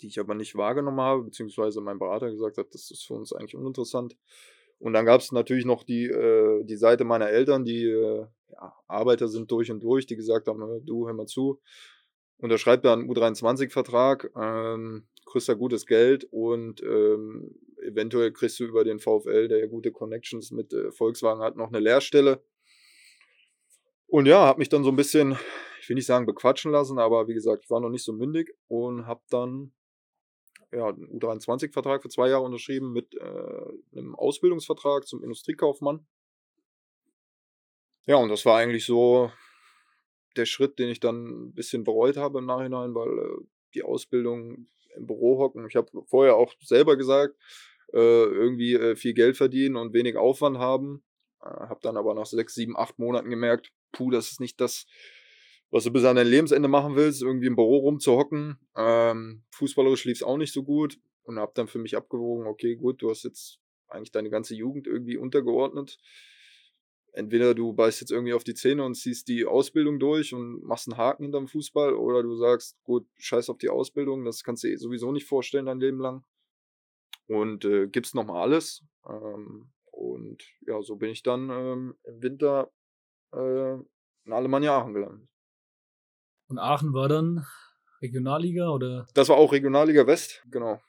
die 0.01 0.07
ich 0.07 0.19
aber 0.19 0.35
nicht 0.35 0.55
wahrgenommen 0.55 1.01
habe, 1.01 1.23
beziehungsweise 1.23 1.81
mein 1.81 1.99
Berater 1.99 2.29
gesagt 2.29 2.57
hat, 2.57 2.73
das 2.73 2.91
ist 2.91 3.05
für 3.05 3.13
uns 3.13 3.33
eigentlich 3.33 3.55
uninteressant. 3.55 4.17
Und 4.79 4.93
dann 4.93 5.05
gab 5.05 5.21
es 5.21 5.31
natürlich 5.31 5.65
noch 5.65 5.83
die, 5.83 6.05
äh, 6.05 6.63
die 6.63 6.75
Seite 6.75 7.03
meiner 7.03 7.29
Eltern, 7.29 7.63
die 7.63 7.85
äh, 7.85 8.25
ja, 8.49 8.75
Arbeiter 8.87 9.27
sind 9.27 9.51
durch 9.51 9.71
und 9.71 9.81
durch, 9.81 10.05
die 10.05 10.15
gesagt 10.15 10.47
haben, 10.47 10.85
du 10.85 11.07
hör 11.07 11.13
mal 11.13 11.27
zu, 11.27 11.61
unterschreibt 12.39 12.83
da 12.83 12.93
einen 12.93 13.09
U23-Vertrag, 13.09 14.31
ähm, 14.35 15.07
kriegst 15.31 15.49
da 15.49 15.53
gutes 15.53 15.85
Geld 15.85 16.25
und 16.31 16.81
ähm, 16.83 17.55
eventuell 17.81 18.31
kriegst 18.31 18.59
du 18.59 18.65
über 18.65 18.83
den 18.83 18.99
VfL, 18.99 19.47
der 19.47 19.59
ja 19.59 19.67
gute 19.67 19.91
Connections 19.91 20.51
mit 20.51 20.73
äh, 20.73 20.91
Volkswagen 20.91 21.41
hat, 21.41 21.55
noch 21.55 21.69
eine 21.69 21.79
Lehrstelle. 21.79 22.43
Und 24.07 24.27
ja, 24.27 24.45
habe 24.45 24.59
mich 24.59 24.69
dann 24.69 24.83
so 24.83 24.89
ein 24.89 24.95
bisschen, 24.95 25.37
ich 25.79 25.87
will 25.87 25.95
nicht 25.95 26.05
sagen 26.05 26.25
bequatschen 26.25 26.71
lassen, 26.71 26.99
aber 26.99 27.27
wie 27.27 27.33
gesagt, 27.33 27.63
ich 27.63 27.69
war 27.69 27.79
noch 27.79 27.89
nicht 27.89 28.03
so 28.03 28.13
mündig 28.13 28.53
und 28.67 29.07
habe 29.07 29.21
dann 29.29 29.71
ja, 30.73 30.87
einen 30.87 31.07
U23-Vertrag 31.07 32.01
für 32.01 32.09
zwei 32.09 32.29
Jahre 32.29 32.43
unterschrieben 32.43 32.91
mit 32.91 33.15
äh, 33.15 33.97
einem 33.97 34.15
Ausbildungsvertrag 34.15 35.07
zum 35.07 35.23
Industriekaufmann. 35.23 36.05
Ja, 38.05 38.17
und 38.17 38.29
das 38.29 38.45
war 38.45 38.57
eigentlich 38.57 38.85
so 38.85 39.31
der 40.35 40.45
Schritt, 40.45 40.79
den 40.79 40.89
ich 40.89 40.99
dann 40.99 41.47
ein 41.47 41.53
bisschen 41.53 41.83
bereut 41.83 42.17
habe 42.17 42.39
im 42.39 42.45
Nachhinein, 42.45 42.95
weil 42.95 43.19
äh, 43.19 43.45
die 43.73 43.83
Ausbildung 43.83 44.67
im 44.95 45.07
Büro 45.07 45.39
hocken, 45.39 45.65
ich 45.67 45.75
habe 45.75 45.89
vorher 46.05 46.35
auch 46.35 46.53
selber 46.61 46.97
gesagt, 46.97 47.35
äh, 47.93 47.97
irgendwie 47.97 48.73
äh, 48.73 48.95
viel 48.95 49.13
Geld 49.13 49.37
verdienen 49.37 49.75
und 49.75 49.93
wenig 49.93 50.15
Aufwand 50.15 50.57
haben. 50.57 51.03
Äh, 51.41 51.45
habe 51.45 51.79
dann 51.81 51.97
aber 51.97 52.13
nach 52.13 52.25
sechs, 52.25 52.55
sieben, 52.55 52.77
acht 52.77 52.99
Monaten 52.99 53.29
gemerkt, 53.29 53.71
puh, 53.91 54.11
das 54.11 54.31
ist 54.31 54.39
nicht 54.39 54.61
das, 54.61 54.85
was 55.69 55.83
du 55.83 55.91
bis 55.91 56.05
an 56.05 56.15
dein 56.15 56.27
Lebensende 56.27 56.67
machen 56.67 56.95
willst, 56.95 57.21
irgendwie 57.21 57.47
im 57.47 57.55
Büro 57.55 57.77
rumzuhocken. 57.77 58.59
Ähm, 58.75 59.43
fußballerisch 59.51 60.05
lief 60.05 60.17
es 60.17 60.23
auch 60.23 60.37
nicht 60.37 60.53
so 60.53 60.63
gut 60.63 60.99
und 61.23 61.39
habe 61.39 61.51
dann 61.55 61.67
für 61.67 61.79
mich 61.79 61.95
abgewogen, 61.95 62.47
okay, 62.47 62.75
gut, 62.75 63.01
du 63.01 63.09
hast 63.09 63.23
jetzt 63.23 63.59
eigentlich 63.87 64.11
deine 64.11 64.29
ganze 64.29 64.55
Jugend 64.55 64.87
irgendwie 64.87 65.17
untergeordnet 65.17 65.97
entweder 67.11 67.53
du 67.53 67.73
beißt 67.73 68.01
jetzt 68.01 68.11
irgendwie 68.11 68.33
auf 68.33 68.43
die 68.43 68.53
Zähne 68.53 68.83
und 68.83 68.95
ziehst 68.95 69.27
die 69.27 69.45
Ausbildung 69.45 69.99
durch 69.99 70.33
und 70.33 70.63
machst 70.63 70.87
einen 70.87 70.97
Haken 70.97 71.23
hinterm 71.23 71.47
Fußball 71.47 71.93
oder 71.93 72.23
du 72.23 72.35
sagst, 72.35 72.81
gut, 72.83 73.07
scheiß 73.17 73.49
auf 73.49 73.57
die 73.57 73.69
Ausbildung, 73.69 74.25
das 74.25 74.43
kannst 74.43 74.63
du 74.63 74.67
dir 74.67 74.77
sowieso 74.77 75.11
nicht 75.11 75.27
vorstellen 75.27 75.65
dein 75.65 75.79
Leben 75.79 75.99
lang. 75.99 76.23
und 77.27 77.65
äh, 77.65 77.87
gibst 77.87 78.15
nochmal 78.15 78.41
alles. 78.41 78.83
Ähm, 79.07 79.71
und 79.91 80.43
ja, 80.67 80.81
so 80.81 80.95
bin 80.95 81.09
ich 81.09 81.23
dann 81.23 81.49
ähm, 81.49 81.95
im 82.03 82.21
Winter 82.21 82.71
äh, 83.33 83.73
in 83.73 84.33
Alemannia 84.33 84.77
Aachen 84.77 84.93
gelandet. 84.93 85.27
Und 86.47 86.59
Aachen 86.59 86.93
war 86.93 87.07
dann 87.07 87.45
Regionalliga 88.01 88.69
oder? 88.69 89.07
Das 89.13 89.29
war 89.29 89.37
auch 89.37 89.53
Regionalliga 89.53 90.05
West, 90.07 90.43
genau. 90.49 90.81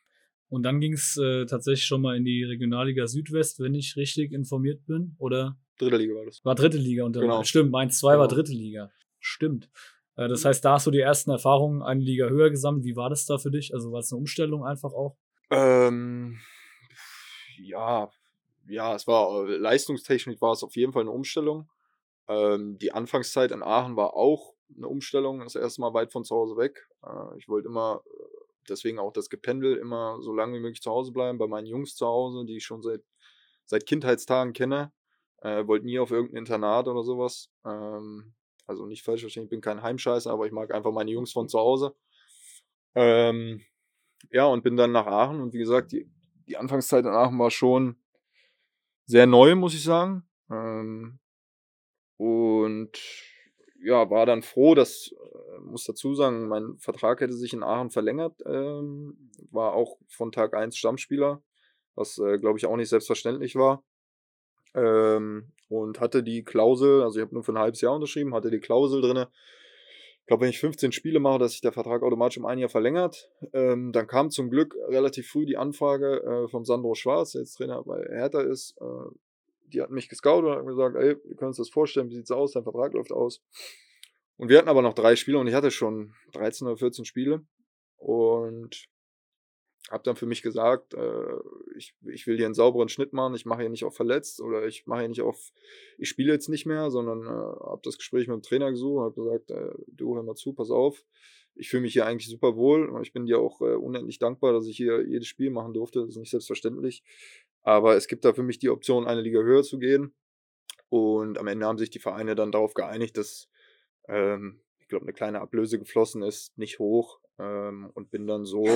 Und 0.48 0.64
dann 0.64 0.80
ging 0.80 0.92
es 0.92 1.16
äh, 1.16 1.46
tatsächlich 1.46 1.86
schon 1.86 2.02
mal 2.02 2.16
in 2.16 2.24
die 2.24 2.44
Regionalliga 2.44 3.06
Südwest, 3.06 3.60
wenn 3.60 3.74
ich 3.74 3.96
richtig 3.96 4.32
informiert 4.32 4.84
bin, 4.86 5.14
oder? 5.18 5.56
Dritte 5.82 5.96
Liga 5.96 6.14
war 6.14 6.24
das. 6.24 6.44
War 6.44 6.54
dritte 6.54 6.76
Liga 6.78 7.04
und 7.04 7.12
Genau. 7.14 7.42
Stimmt, 7.44 7.70
Mainz 7.70 7.98
2 7.98 8.18
war 8.18 8.28
Genau. 8.28 8.34
dritte 8.40 8.52
Liga. 8.52 8.90
Stimmt. 9.20 9.68
Äh, 10.16 10.28
das 10.28 10.44
heißt, 10.44 10.64
da 10.64 10.74
hast 10.74 10.86
du 10.86 10.90
die 10.90 11.00
ersten 11.00 11.30
Erfahrungen 11.30 11.82
eine 11.82 12.00
Liga 12.02 12.26
höher 12.28 12.50
gesammelt. 12.50 12.84
Wie 12.84 12.96
war 12.96 13.10
das 13.10 13.26
da 13.26 13.38
für 13.38 13.50
dich? 13.50 13.72
Also 13.74 13.92
war 13.92 14.00
es 14.00 14.12
eine 14.12 14.18
Umstellung 14.18 14.64
einfach 14.64 14.92
auch? 14.92 15.16
Ähm, 15.50 16.38
ja, 17.58 18.10
ja, 18.68 18.94
es 18.94 19.06
war 19.06 19.48
äh, 19.48 19.56
leistungstechnisch 19.56 20.40
war 20.40 20.52
es 20.52 20.62
auf 20.62 20.76
jeden 20.76 20.92
Fall 20.92 21.02
eine 21.02 21.10
Umstellung. 21.10 21.68
Ähm, 22.28 22.78
die 22.78 22.92
Anfangszeit 22.92 23.50
in 23.50 23.62
Aachen 23.62 23.96
war 23.96 24.14
auch 24.14 24.54
eine 24.76 24.88
Umstellung, 24.88 25.40
das 25.40 25.54
erste 25.56 25.80
Mal 25.80 25.92
weit 25.94 26.12
von 26.12 26.24
zu 26.24 26.34
Hause 26.34 26.56
weg. 26.56 26.88
Äh, 27.04 27.36
ich 27.38 27.48
wollte 27.48 27.68
immer, 27.68 28.02
äh, 28.06 28.24
deswegen 28.68 28.98
auch 28.98 29.12
das 29.12 29.28
Gependel, 29.28 29.76
immer 29.76 30.18
so 30.22 30.32
lange 30.32 30.56
wie 30.56 30.60
möglich 30.60 30.80
zu 30.80 30.90
Hause 30.90 31.12
bleiben, 31.12 31.38
bei 31.38 31.46
meinen 31.46 31.66
Jungs 31.66 31.94
zu 31.96 32.06
Hause, 32.06 32.44
die 32.46 32.56
ich 32.56 32.64
schon 32.64 32.82
seit, 32.82 33.02
seit 33.66 33.84
Kindheitstagen 33.86 34.52
kenne. 34.52 34.92
Äh, 35.42 35.66
wollte 35.66 35.86
nie 35.86 35.98
auf 35.98 36.10
irgendein 36.10 36.38
Internat 36.38 36.86
oder 36.88 37.02
sowas. 37.02 37.50
Ähm, 37.64 38.34
also 38.66 38.86
nicht 38.86 39.02
falsch 39.02 39.22
verstehen, 39.22 39.44
ich 39.44 39.50
bin 39.50 39.60
kein 39.60 39.82
Heimscheißer, 39.82 40.30
aber 40.30 40.46
ich 40.46 40.52
mag 40.52 40.72
einfach 40.72 40.92
meine 40.92 41.10
Jungs 41.10 41.32
von 41.32 41.48
zu 41.48 41.58
Hause. 41.58 41.94
Ähm, 42.94 43.60
ja, 44.30 44.46
und 44.46 44.62
bin 44.62 44.76
dann 44.76 44.92
nach 44.92 45.06
Aachen 45.06 45.40
und 45.40 45.52
wie 45.52 45.58
gesagt, 45.58 45.92
die, 45.92 46.08
die 46.46 46.56
Anfangszeit 46.56 47.04
in 47.04 47.10
Aachen 47.10 47.38
war 47.38 47.50
schon 47.50 47.96
sehr 49.06 49.26
neu, 49.26 49.56
muss 49.56 49.74
ich 49.74 49.82
sagen. 49.82 50.28
Ähm, 50.50 51.18
und 52.18 52.92
ja, 53.82 54.08
war 54.10 54.26
dann 54.26 54.42
froh, 54.42 54.76
dass, 54.76 55.12
äh, 55.12 55.58
muss 55.58 55.84
dazu 55.84 56.14
sagen, 56.14 56.46
mein 56.46 56.78
Vertrag 56.78 57.20
hätte 57.20 57.34
sich 57.34 57.52
in 57.52 57.64
Aachen 57.64 57.90
verlängert, 57.90 58.40
ähm, 58.46 59.30
war 59.50 59.72
auch 59.72 59.98
von 60.06 60.30
Tag 60.30 60.54
1 60.54 60.76
Stammspieler, 60.76 61.42
was 61.96 62.18
äh, 62.18 62.38
glaube 62.38 62.58
ich 62.58 62.66
auch 62.66 62.76
nicht 62.76 62.90
selbstverständlich 62.90 63.56
war. 63.56 63.82
Ähm, 64.74 65.52
und 65.68 66.00
hatte 66.00 66.22
die 66.22 66.44
Klausel, 66.44 67.02
also 67.02 67.18
ich 67.18 67.24
habe 67.24 67.34
nur 67.34 67.44
für 67.44 67.52
ein 67.52 67.58
halbes 67.58 67.80
Jahr 67.80 67.94
unterschrieben, 67.94 68.34
hatte 68.34 68.50
die 68.50 68.60
Klausel 68.60 69.00
drinne. 69.00 69.28
Ich 70.20 70.26
glaube, 70.26 70.42
wenn 70.42 70.50
ich 70.50 70.60
15 70.60 70.92
Spiele 70.92 71.18
mache, 71.18 71.38
dass 71.38 71.52
sich 71.52 71.62
der 71.62 71.72
Vertrag 71.72 72.02
automatisch 72.02 72.38
um 72.38 72.46
ein 72.46 72.58
Jahr 72.58 72.68
verlängert. 72.68 73.30
Ähm, 73.52 73.90
dann 73.92 74.06
kam 74.06 74.30
zum 74.30 74.50
Glück 74.50 74.76
relativ 74.88 75.28
früh 75.28 75.46
die 75.46 75.56
Anfrage 75.56 76.22
äh, 76.22 76.48
vom 76.48 76.64
Sandro 76.64 76.94
Schwarz, 76.94 77.32
der 77.32 77.40
jetzt 77.40 77.54
Trainer 77.54 77.82
bei 77.82 78.04
Hertha 78.08 78.40
ist. 78.40 78.76
Äh, 78.80 79.14
die 79.72 79.80
hatten 79.80 79.94
mich 79.94 80.08
gescoutet 80.08 80.50
und 80.50 80.56
haben 80.58 80.66
gesagt, 80.66 80.96
ey, 80.96 81.16
wir 81.24 81.36
können 81.36 81.48
uns 81.48 81.56
das 81.56 81.70
vorstellen, 81.70 82.10
wie 82.10 82.16
sieht's 82.16 82.30
aus, 82.30 82.52
dein 82.52 82.62
Vertrag 82.62 82.92
läuft 82.92 83.12
aus. 83.12 83.42
Und 84.36 84.48
wir 84.48 84.58
hatten 84.58 84.68
aber 84.68 84.82
noch 84.82 84.94
drei 84.94 85.16
Spiele 85.16 85.38
und 85.38 85.46
ich 85.46 85.54
hatte 85.54 85.70
schon 85.70 86.14
13 86.32 86.66
oder 86.66 86.76
14 86.76 87.04
Spiele 87.04 87.44
und 87.96 88.86
habe 89.90 90.02
dann 90.04 90.16
für 90.16 90.26
mich 90.26 90.42
gesagt, 90.42 90.94
äh, 90.94 91.36
ich, 91.76 91.94
ich 92.06 92.26
will 92.26 92.36
hier 92.36 92.46
einen 92.46 92.54
sauberen 92.54 92.88
Schnitt 92.88 93.12
machen, 93.12 93.34
ich 93.34 93.46
mache 93.46 93.60
hier 93.60 93.70
nicht 93.70 93.84
auf 93.84 93.96
verletzt 93.96 94.40
oder 94.40 94.66
ich 94.66 94.86
mache 94.86 95.00
hier 95.00 95.08
nicht 95.08 95.22
auf, 95.22 95.52
ich 95.98 96.08
spiele 96.08 96.32
jetzt 96.32 96.48
nicht 96.48 96.66
mehr, 96.66 96.90
sondern 96.90 97.22
äh, 97.22 97.28
habe 97.28 97.80
das 97.82 97.98
Gespräch 97.98 98.28
mit 98.28 98.36
dem 98.36 98.42
Trainer 98.42 98.70
gesucht 98.70 98.96
und 98.96 99.04
habe 99.04 99.22
gesagt, 99.22 99.50
äh, 99.50 99.74
du 99.88 100.14
hör 100.14 100.22
mal 100.22 100.34
zu, 100.34 100.52
pass 100.52 100.70
auf, 100.70 101.04
ich 101.54 101.68
fühle 101.68 101.82
mich 101.82 101.92
hier 101.92 102.06
eigentlich 102.06 102.30
super 102.30 102.56
wohl 102.56 102.88
und 102.88 103.02
ich 103.02 103.12
bin 103.12 103.26
dir 103.26 103.38
auch 103.38 103.60
äh, 103.60 103.74
unendlich 103.74 104.18
dankbar, 104.18 104.52
dass 104.52 104.66
ich 104.66 104.76
hier 104.76 105.06
jedes 105.06 105.26
Spiel 105.26 105.50
machen 105.50 105.74
durfte, 105.74 106.00
das 106.00 106.10
ist 106.10 106.16
nicht 106.16 106.30
selbstverständlich, 106.30 107.02
aber 107.62 107.96
es 107.96 108.08
gibt 108.08 108.24
da 108.24 108.32
für 108.32 108.42
mich 108.42 108.58
die 108.58 108.70
Option, 108.70 109.06
eine 109.06 109.20
Liga 109.20 109.40
höher 109.40 109.62
zu 109.62 109.78
gehen. 109.78 110.14
Und 110.88 111.38
am 111.38 111.46
Ende 111.46 111.64
haben 111.64 111.78
sich 111.78 111.88
die 111.88 112.00
Vereine 112.00 112.34
dann 112.34 112.52
darauf 112.52 112.74
geeinigt, 112.74 113.16
dass 113.16 113.48
ähm, 114.08 114.60
ich 114.78 114.88
glaube, 114.88 115.04
eine 115.04 115.14
kleine 115.14 115.40
Ablöse 115.40 115.78
geflossen 115.78 116.22
ist, 116.22 116.58
nicht 116.58 116.78
hoch 116.78 117.18
ähm, 117.38 117.90
und 117.94 118.10
bin 118.10 118.26
dann 118.26 118.44
so 118.44 118.66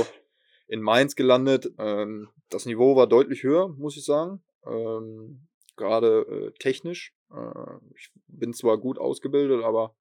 in 0.68 0.80
Mainz 0.80 1.16
gelandet. 1.16 1.72
Ähm, 1.78 2.28
das 2.48 2.66
Niveau 2.66 2.96
war 2.96 3.06
deutlich 3.06 3.42
höher, 3.42 3.68
muss 3.68 3.96
ich 3.96 4.04
sagen. 4.04 4.42
Ähm, 4.66 5.48
Gerade 5.76 6.26
äh, 6.28 6.52
technisch. 6.58 7.14
Äh, 7.30 7.76
ich 7.94 8.10
bin 8.26 8.52
zwar 8.54 8.78
gut 8.78 8.98
ausgebildet, 8.98 9.62
aber 9.62 9.94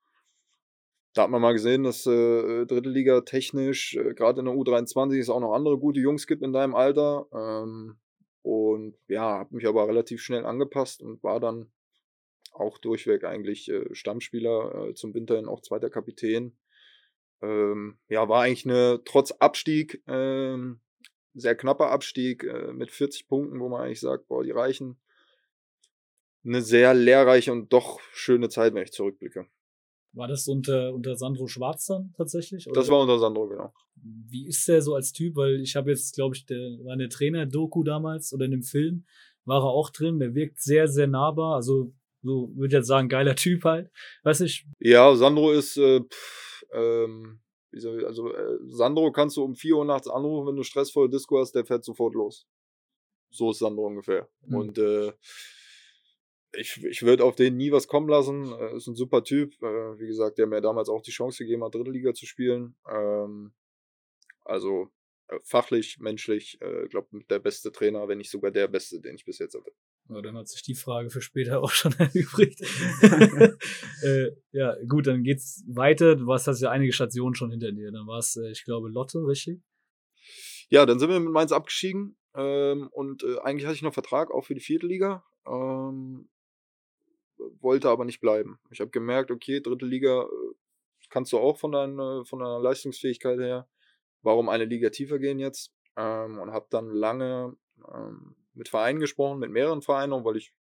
da 1.13 1.23
hat 1.23 1.29
man 1.29 1.41
mal 1.41 1.53
gesehen, 1.53 1.83
dass 1.83 2.05
äh, 2.05 2.65
dritte 2.65 2.89
Liga 2.89 3.21
technisch, 3.21 3.95
äh, 3.95 4.13
gerade 4.13 4.39
in 4.39 4.45
der 4.45 4.55
U23, 4.55 5.17
es 5.17 5.29
auch 5.29 5.39
noch 5.39 5.53
andere 5.53 5.77
gute 5.77 5.99
Jungs 5.99 6.27
gibt 6.27 6.43
in 6.43 6.53
deinem 6.53 6.75
Alter. 6.75 7.27
Ähm, 7.33 7.97
und 8.41 8.95
ja, 9.07 9.39
habe 9.39 9.55
mich 9.55 9.65
aber 9.65 9.87
relativ 9.87 10.21
schnell 10.21 10.45
angepasst 10.45 11.01
und 11.01 11.23
war 11.23 11.39
dann 11.39 11.71
auch 12.51 12.77
durchweg 12.77 13.23
eigentlich 13.23 13.69
äh, 13.69 13.93
Stammspieler, 13.93 14.89
äh, 14.89 14.93
zum 14.93 15.13
Winter 15.13 15.35
hin 15.35 15.47
auch 15.47 15.61
zweiter 15.61 15.89
Kapitän. 15.89 16.57
Ähm, 17.41 17.97
ja, 18.09 18.27
war 18.29 18.43
eigentlich 18.43 18.65
eine, 18.65 19.01
trotz 19.05 19.31
Abstieg, 19.31 20.01
ähm, 20.07 20.81
sehr 21.33 21.55
knapper 21.55 21.91
Abstieg 21.91 22.43
äh, 22.43 22.71
mit 22.73 22.91
40 22.91 23.27
Punkten, 23.27 23.59
wo 23.59 23.69
man 23.69 23.81
eigentlich 23.81 23.99
sagt, 23.99 24.27
boah, 24.27 24.43
die 24.43 24.51
reichen. 24.51 24.97
Eine 26.45 26.61
sehr 26.61 26.93
lehrreiche 26.93 27.51
und 27.51 27.73
doch 27.73 27.99
schöne 28.13 28.49
Zeit, 28.49 28.73
wenn 28.73 28.83
ich 28.83 28.91
zurückblicke. 28.91 29.47
War 30.13 30.29
das 30.29 30.47
unter, 30.47 30.93
unter 30.93 31.17
Sandro 31.17 31.47
Schwarz 31.47 31.87
dann 31.87 32.13
tatsächlich? 32.15 32.69
Das 32.73 32.87
war 32.87 33.01
unter 33.01 33.19
Sandro, 33.19 33.49
genau. 33.49 33.73
Wie 33.95 34.47
ist 34.47 34.65
der 34.67 34.81
so 34.81 34.95
als 34.95 35.11
Typ? 35.11 35.35
Weil 35.35 35.59
ich 35.59 35.75
habe 35.75 35.89
jetzt, 35.89 36.15
glaube 36.15 36.35
ich, 36.35 36.45
der 36.45 36.57
war 36.83 36.93
in 36.93 36.99
der 36.99 37.09
Trainer-Doku 37.09 37.83
damals 37.83 38.31
oder 38.31 38.45
in 38.45 38.51
dem 38.51 38.63
Film, 38.63 39.05
war 39.43 39.61
er 39.61 39.71
auch 39.71 39.89
drin. 39.89 40.19
Der 40.19 40.33
wirkt 40.33 40.61
sehr, 40.61 40.87
sehr 40.87 41.07
nahbar. 41.07 41.55
Also, 41.55 41.93
so 42.21 42.49
würde 42.55 42.67
ich 42.67 42.73
jetzt 42.73 42.87
sagen, 42.87 43.09
geiler 43.09 43.35
Typ 43.35 43.65
halt. 43.65 43.91
Weiß 44.23 44.39
ich, 44.39 44.65
Ja, 44.79 45.13
Sandro 45.15 45.51
ist, 45.51 45.75
äh, 45.75 45.99
pff, 45.99 46.54
ähm, 46.75 47.39
soll 47.71 47.99
ich, 47.99 48.05
also 48.05 48.33
äh, 48.33 48.57
Sandro 48.67 49.11
kannst 49.11 49.37
du 49.37 49.43
um 49.43 49.55
4 49.55 49.77
Uhr 49.77 49.85
nachts 49.85 50.07
anrufen, 50.07 50.47
wenn 50.47 50.55
du 50.55 50.63
stressvolle 50.63 51.09
Disco 51.09 51.39
hast, 51.39 51.53
der 51.53 51.65
fährt 51.65 51.83
sofort 51.83 52.15
los. 52.15 52.47
So 53.31 53.51
ist 53.51 53.59
Sandro 53.59 53.87
ungefähr. 53.87 54.29
Mhm. 54.45 54.55
Und 54.55 54.77
äh, 54.77 55.13
ich, 56.57 56.83
ich 56.83 57.03
würde 57.03 57.23
auf 57.23 57.35
den 57.35 57.57
nie 57.57 57.71
was 57.71 57.87
kommen 57.87 58.07
lassen. 58.07 58.51
Äh, 58.53 58.77
ist 58.77 58.87
ein 58.87 58.95
super 58.95 59.23
Typ. 59.23 59.53
Äh, 59.61 59.99
wie 59.99 60.07
gesagt, 60.07 60.37
der 60.37 60.47
mir 60.47 60.61
damals 60.61 60.89
auch 60.89 61.01
die 61.01 61.11
Chance 61.11 61.43
gegeben 61.43 61.63
hat, 61.63 61.75
dritte 61.75 61.91
Liga 61.91 62.13
zu 62.13 62.25
spielen. 62.25 62.75
Ähm, 62.89 63.53
also 64.43 64.89
äh, 65.27 65.39
fachlich, 65.43 65.97
menschlich, 65.99 66.59
äh, 66.61 66.87
glaube 66.87 67.23
der 67.29 67.39
beste 67.39 67.71
Trainer, 67.71 68.07
wenn 68.07 68.19
nicht 68.19 68.31
sogar 68.31 68.51
der 68.51 68.67
beste, 68.67 69.01
den 69.01 69.15
ich 69.15 69.25
bis 69.25 69.39
jetzt 69.39 69.55
hatte. 69.55 69.71
Ja, 70.07 70.21
dann 70.21 70.37
hat 70.37 70.47
sich 70.47 70.61
die 70.61 70.75
Frage 70.75 71.09
für 71.09 71.21
später 71.21 71.59
auch 71.63 71.71
schon 71.71 71.93
erübrigt. 71.93 72.61
äh, 74.03 74.31
ja, 74.51 74.75
gut, 74.87 75.07
dann 75.07 75.23
geht's 75.23 75.63
weiter. 75.67 76.15
Du 76.15 76.31
hast 76.31 76.47
hast 76.47 76.61
ja 76.61 76.69
einige 76.69 76.93
Stationen 76.93 77.35
schon 77.35 77.51
hinter 77.51 77.71
dir. 77.71 77.91
Dann 77.91 78.07
war 78.07 78.19
es, 78.19 78.35
äh, 78.35 78.51
ich 78.51 78.63
glaube, 78.63 78.89
Lotte, 78.89 79.25
richtig? 79.25 79.61
Ja, 80.69 80.85
dann 80.85 80.99
sind 80.99 81.09
wir 81.09 81.19
mit 81.19 81.31
Mainz 81.31 81.51
abgestiegen 81.51 82.17
ähm, 82.35 82.89
und 82.91 83.23
äh, 83.23 83.39
eigentlich 83.39 83.65
hatte 83.65 83.75
ich 83.75 83.81
noch 83.81 83.93
Vertrag 83.93 84.31
auch 84.31 84.45
für 84.45 84.55
die 84.55 84.61
vierte 84.61 84.87
Liga, 84.87 85.23
ähm, 85.47 86.27
wollte 87.59 87.89
aber 87.89 88.03
nicht 88.03 88.19
bleiben. 88.19 88.59
Ich 88.71 88.79
habe 88.79 88.89
gemerkt, 88.89 89.31
okay, 89.31 89.61
dritte 89.61 89.85
Liga 89.85 90.23
äh, 90.23 90.55
kannst 91.09 91.31
du 91.33 91.37
auch 91.37 91.57
von, 91.57 91.71
dein, 91.71 91.99
äh, 91.99 92.25
von 92.25 92.39
deiner 92.39 92.59
Leistungsfähigkeit 92.59 93.39
her. 93.39 93.69
Warum 94.21 94.49
eine 94.49 94.65
Liga 94.65 94.89
tiefer 94.89 95.19
gehen 95.19 95.39
jetzt? 95.39 95.71
Ähm, 95.95 96.39
und 96.39 96.51
habe 96.51 96.67
dann 96.71 96.89
lange 96.89 97.55
ähm, 97.93 98.35
mit 98.55 98.69
Vereinen 98.69 98.99
gesprochen, 98.99 99.39
mit 99.39 99.51
mehreren 99.51 99.81
Vereinen, 99.81 100.23
weil 100.25 100.37
ich 100.37 100.53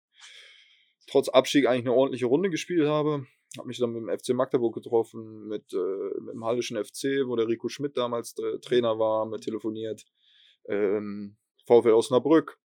trotz 1.09 1.29
Abstieg 1.29 1.67
eigentlich 1.67 1.87
eine 1.87 1.95
ordentliche 1.95 2.27
Runde 2.27 2.51
gespielt 2.51 2.87
habe. 2.87 3.27
Habe 3.57 3.69
mich 3.69 3.79
dann 3.79 3.93
mit 3.93 4.03
dem 4.03 4.19
FC 4.19 4.35
Magdeburg 4.35 4.75
getroffen, 4.75 5.47
mit, 5.47 5.73
äh, 5.73 6.21
mit 6.21 6.35
dem 6.35 6.45
Hallischen 6.45 6.83
FC, 6.83 7.27
wo 7.27 7.37
der 7.37 7.47
Rico 7.47 7.69
Schmidt 7.69 7.97
damals 7.97 8.37
äh, 8.39 8.59
Trainer 8.59 8.99
war, 8.99 9.27
mit 9.27 9.43
telefoniert. 9.43 10.05
Ähm, 10.67 11.37
VfL 11.67 11.93
Osnabrück. 11.93 12.59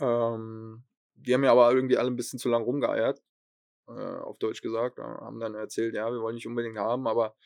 Ähm, 0.00 0.84
die 1.14 1.34
haben 1.34 1.42
mir 1.42 1.50
aber 1.50 1.72
irgendwie 1.72 1.98
alle 1.98 2.10
ein 2.10 2.16
bisschen 2.16 2.38
zu 2.38 2.48
lang 2.48 2.62
rumgeeiert, 2.62 3.22
äh, 3.88 3.92
auf 3.92 4.38
Deutsch 4.38 4.60
gesagt. 4.60 4.98
Haben 4.98 5.38
dann 5.38 5.54
erzählt, 5.54 5.94
ja, 5.94 6.10
wir 6.10 6.20
wollen 6.20 6.34
nicht 6.34 6.48
unbedingt 6.48 6.78
haben, 6.78 7.06
aber 7.06 7.36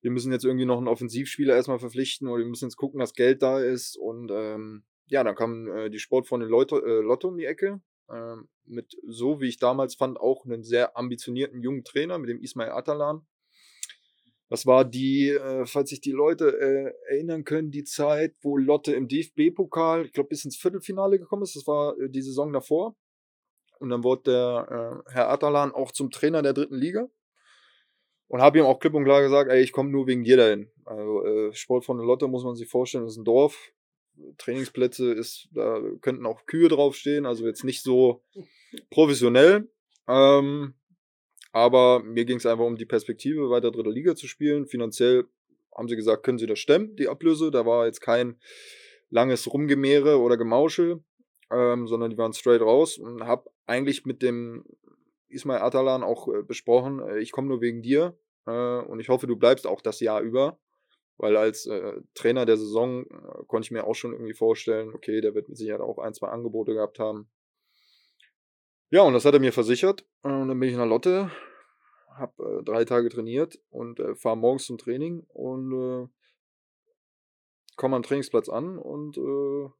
wir 0.00 0.10
müssen 0.10 0.32
jetzt 0.32 0.44
irgendwie 0.44 0.66
noch 0.66 0.78
einen 0.78 0.88
Offensivspieler 0.88 1.54
erstmal 1.54 1.78
verpflichten 1.78 2.28
oder 2.28 2.38
wir 2.38 2.48
müssen 2.48 2.66
jetzt 2.66 2.76
gucken, 2.76 3.00
dass 3.00 3.12
Geld 3.12 3.42
da 3.42 3.60
ist. 3.60 3.98
Und 3.98 4.30
ähm, 4.32 4.84
ja, 5.08 5.24
dann 5.24 5.34
kam 5.34 5.68
äh, 5.68 5.90
die 5.90 5.98
Sportfreunde 5.98 6.46
Lotto, 6.46 6.78
äh, 6.78 7.00
Lotto 7.00 7.28
um 7.28 7.36
die 7.36 7.44
Ecke. 7.44 7.80
Ähm, 8.10 8.48
mit 8.64 8.96
so, 9.06 9.40
wie 9.40 9.48
ich 9.48 9.58
damals 9.58 9.94
fand, 9.94 10.18
auch 10.18 10.44
einen 10.44 10.62
sehr 10.62 10.96
ambitionierten 10.96 11.60
jungen 11.62 11.84
Trainer, 11.84 12.18
mit 12.18 12.30
dem 12.30 12.40
Ismail 12.40 12.70
Atalan. 12.70 13.26
Das 14.48 14.64
war 14.64 14.84
die, 14.84 15.30
äh, 15.30 15.66
falls 15.66 15.90
sich 15.90 16.00
die 16.00 16.12
Leute 16.12 16.48
äh, 16.48 17.12
erinnern 17.12 17.44
können, 17.44 17.72
die 17.72 17.82
Zeit, 17.82 18.36
wo 18.42 18.56
Lotte 18.56 18.94
im 18.94 19.08
DFB-Pokal, 19.08 20.06
ich 20.06 20.12
glaube, 20.12 20.28
bis 20.28 20.44
ins 20.44 20.56
Viertelfinale 20.56 21.18
gekommen 21.18 21.42
ist. 21.42 21.56
Das 21.56 21.66
war 21.66 21.98
äh, 21.98 22.08
die 22.08 22.22
Saison 22.22 22.52
davor. 22.52 22.94
Und 23.80 23.90
dann 23.90 24.04
wurde 24.04 24.22
der 24.30 25.02
äh, 25.08 25.12
Herr 25.12 25.30
Atalan 25.30 25.72
auch 25.72 25.90
zum 25.90 26.10
Trainer 26.10 26.42
der 26.42 26.52
dritten 26.52 26.76
Liga. 26.76 27.08
Und 28.28 28.40
habe 28.40 28.58
ihm 28.58 28.64
auch 28.64 28.78
klipp 28.78 28.94
und 28.94 29.04
klar 29.04 29.22
gesagt, 29.22 29.50
ey, 29.50 29.62
ich 29.62 29.72
komme 29.72 29.90
nur 29.90 30.06
wegen 30.06 30.24
dir 30.24 30.36
dahin. 30.36 30.70
Also 30.84 31.24
äh, 31.24 31.52
Sport 31.52 31.84
von 31.84 31.98
Lotte 31.98 32.28
muss 32.28 32.44
man 32.44 32.56
sich 32.56 32.68
vorstellen, 32.68 33.06
ist 33.06 33.16
ein 33.16 33.24
Dorf, 33.24 33.72
Trainingsplätze 34.38 35.12
ist, 35.12 35.48
da 35.52 35.80
könnten 36.00 36.26
auch 36.26 36.46
Kühe 36.46 36.68
draufstehen, 36.68 37.26
also 37.26 37.46
jetzt 37.46 37.64
nicht 37.64 37.82
so 37.82 38.22
professionell. 38.90 39.68
Ähm, 40.08 40.74
aber 41.52 42.02
mir 42.02 42.24
ging 42.24 42.36
es 42.36 42.46
einfach 42.46 42.64
um 42.64 42.76
die 42.76 42.86
Perspektive, 42.86 43.50
weiter 43.50 43.70
dritte 43.70 43.90
Liga 43.90 44.14
zu 44.14 44.28
spielen. 44.28 44.66
Finanziell 44.66 45.24
haben 45.74 45.88
sie 45.88 45.96
gesagt, 45.96 46.22
können 46.22 46.38
sie 46.38 46.46
das 46.46 46.58
stemmen, 46.58 46.96
die 46.96 47.08
Ablöse. 47.08 47.50
Da 47.50 47.66
war 47.66 47.86
jetzt 47.86 48.00
kein 48.00 48.38
langes 49.10 49.52
Rumgemehre 49.52 50.20
oder 50.20 50.36
Gemauschel, 50.36 51.02
ähm, 51.50 51.86
sondern 51.86 52.10
die 52.10 52.18
waren 52.18 52.32
straight 52.32 52.60
raus 52.60 52.98
und 52.98 53.24
habe 53.24 53.50
eigentlich 53.66 54.04
mit 54.04 54.22
dem 54.22 54.64
Ismail 55.28 55.60
Atalan 55.60 56.02
auch 56.02 56.28
äh, 56.28 56.42
besprochen, 56.42 57.00
äh, 57.00 57.18
ich 57.18 57.32
komme 57.32 57.48
nur 57.48 57.60
wegen 57.60 57.82
dir 57.82 58.18
äh, 58.46 58.50
und 58.50 59.00
ich 59.00 59.08
hoffe, 59.08 59.26
du 59.26 59.36
bleibst 59.36 59.66
auch 59.66 59.80
das 59.80 60.00
Jahr 60.00 60.20
über. 60.20 60.58
Weil 61.18 61.36
als 61.36 61.66
äh, 61.66 62.00
Trainer 62.14 62.44
der 62.44 62.56
Saison 62.56 63.04
äh, 63.04 63.44
konnte 63.46 63.66
ich 63.66 63.70
mir 63.70 63.84
auch 63.84 63.94
schon 63.94 64.12
irgendwie 64.12 64.34
vorstellen, 64.34 64.94
okay, 64.94 65.20
der 65.20 65.34
wird 65.34 65.48
mit 65.48 65.56
Sicherheit 65.56 65.80
auch 65.80 65.98
ein, 65.98 66.14
zwei 66.14 66.28
Angebote 66.28 66.74
gehabt 66.74 66.98
haben. 66.98 67.30
Ja, 68.90 69.02
und 69.02 69.14
das 69.14 69.24
hat 69.24 69.34
er 69.34 69.40
mir 69.40 69.52
versichert. 69.52 70.06
Und 70.22 70.48
dann 70.48 70.60
bin 70.60 70.68
ich 70.68 70.76
nach 70.76 70.86
Lotte, 70.86 71.30
habe 72.14 72.60
äh, 72.60 72.64
drei 72.64 72.84
Tage 72.84 73.08
trainiert 73.08 73.58
und 73.70 73.98
äh, 74.00 74.14
fahre 74.14 74.36
morgens 74.36 74.66
zum 74.66 74.78
Training 74.78 75.24
und 75.28 75.72
äh, 75.72 76.08
komme 77.76 77.96
am 77.96 78.02
Trainingsplatz 78.02 78.48
an 78.48 78.78
und 78.78 79.18
äh, 79.18 79.70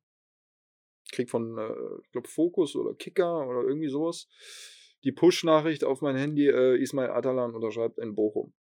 krieg 1.13 1.31
von, 1.31 1.57
ich 2.03 2.11
glaube, 2.11 2.29
Focus 2.29 2.75
oder 2.75 2.93
Kicker 2.95 3.47
oder 3.47 3.63
irgendwie 3.63 3.89
sowas 3.89 4.29
die 5.07 5.13
Push-Nachricht 5.13 5.85
auf 5.85 6.01
mein 6.01 6.17
Handy, 6.17 6.49
äh, 6.49 6.77
Ismail 6.83 7.11
Atalan 7.11 7.55
unterschreibt 7.55 7.99
in 7.99 8.17
Bochum. 8.17 8.53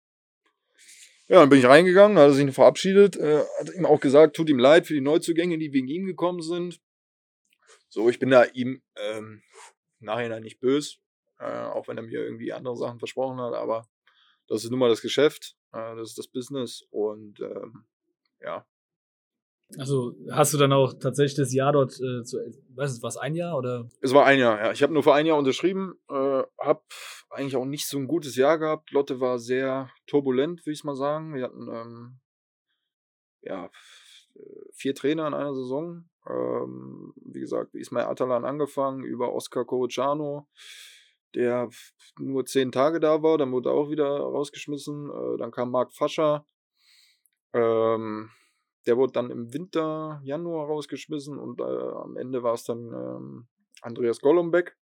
Ja, 1.27 1.39
dann 1.39 1.49
bin 1.49 1.57
ich 1.57 1.65
reingegangen, 1.65 2.19
hat 2.19 2.27
er 2.27 2.33
sich 2.33 2.53
verabschiedet, 2.53 3.17
äh, 3.17 3.43
hat 3.59 3.73
ihm 3.73 3.85
auch 3.85 3.99
gesagt, 3.99 4.35
tut 4.35 4.49
ihm 4.49 4.59
leid 4.59 4.85
für 4.85 4.93
die 4.93 5.01
Neuzugänge, 5.01 5.57
die 5.57 5.73
wegen 5.73 5.87
ihm 5.87 6.05
gekommen 6.05 6.41
sind. 6.41 6.79
So, 7.89 8.09
ich 8.09 8.19
bin 8.19 8.29
da 8.29 8.43
ihm 8.43 8.83
ähm, 8.95 9.41
im 9.99 10.05
Nachhinein 10.05 10.43
nicht 10.43 10.59
böse, 10.59 10.97
äh, 11.39 11.45
auch 11.45 11.87
wenn 11.87 11.97
er 11.97 12.03
mir 12.03 12.19
irgendwie 12.19 12.53
andere 12.53 12.77
Sachen 12.77 12.99
versprochen 12.99 13.39
hat, 13.39 13.55
aber 13.55 13.87
das 14.47 14.63
ist 14.63 14.69
nun 14.69 14.79
mal 14.79 14.89
das 14.89 15.01
Geschäft, 15.01 15.55
äh, 15.71 15.95
das 15.95 16.09
ist 16.09 16.17
das 16.19 16.27
Business 16.27 16.83
und 16.91 17.39
ähm, 17.39 17.85
ja, 18.41 18.65
also 19.77 20.15
hast 20.31 20.53
du 20.53 20.57
dann 20.57 20.73
auch 20.73 20.93
tatsächlich 20.93 21.35
das 21.35 21.53
Jahr 21.53 21.73
dort, 21.73 21.93
äh, 21.93 22.23
zu, 22.23 22.37
weißt 22.75 22.97
du, 22.97 23.03
was 23.03 23.17
ein 23.17 23.35
Jahr 23.35 23.57
oder? 23.57 23.89
Es 24.01 24.13
war 24.13 24.25
ein 24.25 24.39
Jahr, 24.39 24.59
ja. 24.59 24.71
Ich 24.71 24.83
habe 24.83 24.93
nur 24.93 25.03
für 25.03 25.13
ein 25.13 25.25
Jahr 25.25 25.37
unterschrieben, 25.37 25.95
äh, 26.09 26.43
habe 26.59 26.81
eigentlich 27.29 27.55
auch 27.55 27.65
nicht 27.65 27.87
so 27.87 27.97
ein 27.97 28.07
gutes 28.07 28.35
Jahr 28.35 28.57
gehabt. 28.59 28.91
Lotte 28.91 29.19
war 29.19 29.39
sehr 29.39 29.89
turbulent, 30.07 30.65
würde 30.65 30.73
ich 30.73 30.83
mal 30.83 30.95
sagen. 30.95 31.33
Wir 31.33 31.43
hatten 31.43 31.67
ähm, 31.67 32.19
ja 33.41 33.69
vier 34.73 34.95
Trainer 34.95 35.27
in 35.27 35.33
einer 35.33 35.53
Saison. 35.53 36.09
Ähm, 36.27 37.13
wie 37.23 37.39
gesagt, 37.39 37.75
Ismail 37.75 38.05
Atalan 38.05 38.45
angefangen 38.45 39.03
über 39.03 39.33
Oscar 39.33 39.65
Corociano, 39.65 40.47
der 41.33 41.69
nur 42.19 42.45
zehn 42.45 42.71
Tage 42.71 42.99
da 42.99 43.21
war, 43.21 43.37
dann 43.37 43.51
wurde 43.51 43.69
er 43.69 43.73
auch 43.73 43.89
wieder 43.89 44.07
rausgeschmissen. 44.07 45.09
Äh, 45.09 45.37
dann 45.37 45.51
kam 45.51 45.71
Marc 45.71 45.93
Fascher. 45.93 46.45
Ähm, 47.53 48.29
der 48.85 48.97
wurde 48.97 49.13
dann 49.13 49.31
im 49.31 49.53
Winter, 49.53 50.21
Januar 50.23 50.67
rausgeschmissen 50.67 51.37
und 51.37 51.59
äh, 51.59 51.63
am 51.63 52.17
Ende 52.17 52.43
war 52.43 52.53
es 52.53 52.63
dann 52.63 52.91
ähm, 52.93 53.47
Andreas 53.81 54.19
Golombek. 54.19 54.77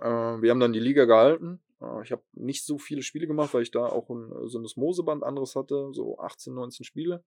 Äh, 0.00 0.04
wir 0.04 0.50
haben 0.50 0.60
dann 0.60 0.72
die 0.72 0.80
Liga 0.80 1.04
gehalten. 1.04 1.60
Äh, 1.80 2.02
ich 2.02 2.12
habe 2.12 2.22
nicht 2.32 2.64
so 2.64 2.78
viele 2.78 3.02
Spiele 3.02 3.26
gemacht, 3.26 3.54
weil 3.54 3.62
ich 3.62 3.70
da 3.70 3.86
auch 3.86 4.08
ein 4.10 4.48
so 4.48 4.58
ein 4.58 4.66
Moseband 4.76 5.24
anderes 5.24 5.56
hatte, 5.56 5.90
so 5.92 6.18
18, 6.18 6.54
19 6.54 6.84
Spiele. 6.84 7.24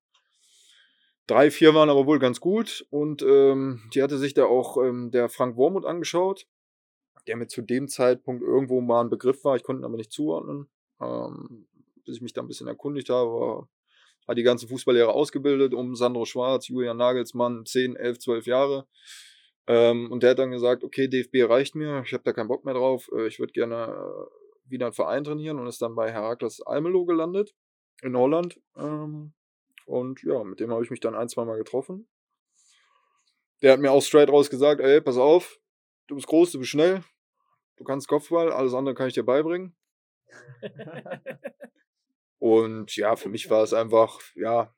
Drei, 1.27 1.50
vier 1.50 1.74
waren 1.74 1.89
aber 1.89 2.05
wohl 2.05 2.20
ganz 2.20 2.39
gut 2.39 2.86
und 2.91 3.24
ähm, 3.24 3.89
die 3.94 4.03
hatte 4.03 4.20
sich 4.20 4.36
da 4.36 4.46
auch 4.46 4.77
ähm, 4.77 5.10
der 5.10 5.27
Frank 5.27 5.58
Wormuth 5.58 5.86
angeschaut, 5.86 6.48
der 7.27 7.36
mir 7.36 7.48
zu 7.48 7.63
dem 7.63 7.88
Zeitpunkt 7.88 8.44
irgendwo 8.44 8.79
mal 8.79 9.01
ein 9.01 9.09
Begriff 9.09 9.44
war. 9.44 9.55
Ich 9.55 9.64
konnte 9.64 9.81
ihn 9.81 9.85
aber 9.85 9.98
nicht 9.98 10.11
zuordnen. 10.11 10.68
Ähm, 11.01 11.68
bis 12.05 12.18
ich 12.18 12.22
mich 12.22 12.33
da 12.33 12.42
ein 12.42 12.48
bisschen 12.48 12.68
erkundigt 12.68 13.09
habe, 13.09 13.68
hat 14.27 14.38
die 14.38 14.44
ganzen 14.44 14.68
Fußballlehrer 14.68 15.14
ausgebildet, 15.14 15.74
um 15.74 15.96
Sandro 15.96 16.25
Schwarz, 16.25 16.68
Julian 16.68 16.98
Nagelsmann, 16.98 17.66
10, 17.66 17.96
11, 17.96 18.20
12 18.20 18.46
Jahre. 18.48 18.88
Ähm, 19.68 20.11
und 20.11 20.24
der 20.24 20.31
hat 20.31 20.40
dann 20.40 20.51
gesagt, 20.51 20.83
okay, 20.83 21.07
DFB 21.07 21.50
reicht 21.50 21.75
mir, 21.75 22.03
ich 22.05 22.14
habe 22.14 22.24
da 22.24 22.33
keinen 22.33 22.48
Bock 22.48 22.66
mehr 22.66 22.75
drauf, 22.75 23.09
äh, 23.16 23.27
ich 23.27 23.40
würde 23.40 23.53
gerne 23.53 23.85
äh, 23.85 24.70
wieder 24.72 24.88
einen 24.88 24.94
Verein 24.94 25.24
trainieren 25.24 25.59
und 25.59 25.68
ist 25.68 25.81
dann 25.81 25.96
bei 25.96 26.11
Herakles 26.11 26.61
Almelo 26.61 27.05
gelandet 27.05 27.55
in 28.01 28.16
Holland. 28.16 28.59
Ähm, 28.77 29.33
und 29.85 30.22
ja, 30.24 30.44
mit 30.44 30.59
dem 30.59 30.72
habe 30.72 30.83
ich 30.83 30.92
mich 30.92 31.00
dann 31.00 31.16
ein, 31.16 31.29
zwei 31.29 31.46
Mal 31.46 31.57
getroffen. 31.57 32.07
Der 33.61 33.74
hat 33.74 33.79
mir 33.79 33.92
auch 33.92 34.01
straight 34.01 34.29
raus 34.29 34.50
gesagt, 34.50 34.81
ey, 34.81 35.01
pass 35.01 35.18
auf, 35.18 35.59
du 36.07 36.16
bist 36.16 36.27
groß, 36.27 36.51
du 36.51 36.59
bist 36.59 36.72
schnell, 36.72 37.03
du 37.77 37.83
kannst 37.83 38.07
Kopfball, 38.07 38.51
alles 38.51 38.74
andere 38.74 38.94
kann 38.94 39.07
ich 39.07 39.14
dir 39.14 39.24
beibringen. 39.24 39.75
Und 42.46 42.96
ja, 42.96 43.16
für 43.16 43.27
mich 43.27 43.50
war 43.50 43.64
es 43.64 43.74
einfach, 43.74 44.22
ja, 44.36 44.72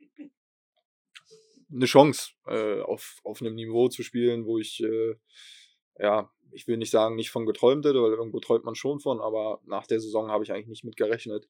eine 1.69 1.85
Chance, 1.85 2.31
äh, 2.45 2.79
auf, 2.79 3.19
auf 3.25 3.41
einem 3.41 3.55
Niveau 3.55 3.89
zu 3.89 4.03
spielen, 4.03 4.45
wo 4.45 4.57
ich, 4.57 4.81
äh, 4.81 5.15
ja, 5.99 6.31
ich 6.53 6.65
will 6.65 6.77
nicht 6.77 6.91
sagen, 6.91 7.17
nicht 7.17 7.29
von 7.29 7.45
geträumt 7.45 7.85
hätte, 7.85 8.01
weil 8.01 8.13
irgendwo 8.13 8.39
träumt 8.39 8.63
man 8.63 8.75
schon 8.75 9.01
von, 9.01 9.19
aber 9.19 9.59
nach 9.65 9.85
der 9.85 9.99
Saison 9.99 10.31
habe 10.31 10.45
ich 10.45 10.53
eigentlich 10.53 10.69
nicht 10.69 10.85
mit 10.85 10.95
gerechnet. 10.95 11.49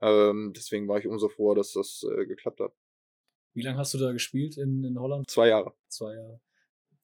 Ähm, 0.00 0.52
deswegen 0.54 0.86
war 0.86 1.00
ich 1.00 1.08
umso 1.08 1.28
froher, 1.28 1.56
dass 1.56 1.72
das 1.72 2.04
äh, 2.04 2.26
geklappt 2.26 2.60
hat. 2.60 2.72
Wie 3.52 3.62
lange 3.62 3.78
hast 3.78 3.92
du 3.92 3.98
da 3.98 4.12
gespielt 4.12 4.56
in, 4.56 4.84
in 4.84 5.00
Holland? 5.00 5.28
Zwei 5.28 5.48
Jahre. 5.48 5.74
Zwei 5.88 6.14
Jahre. 6.14 6.40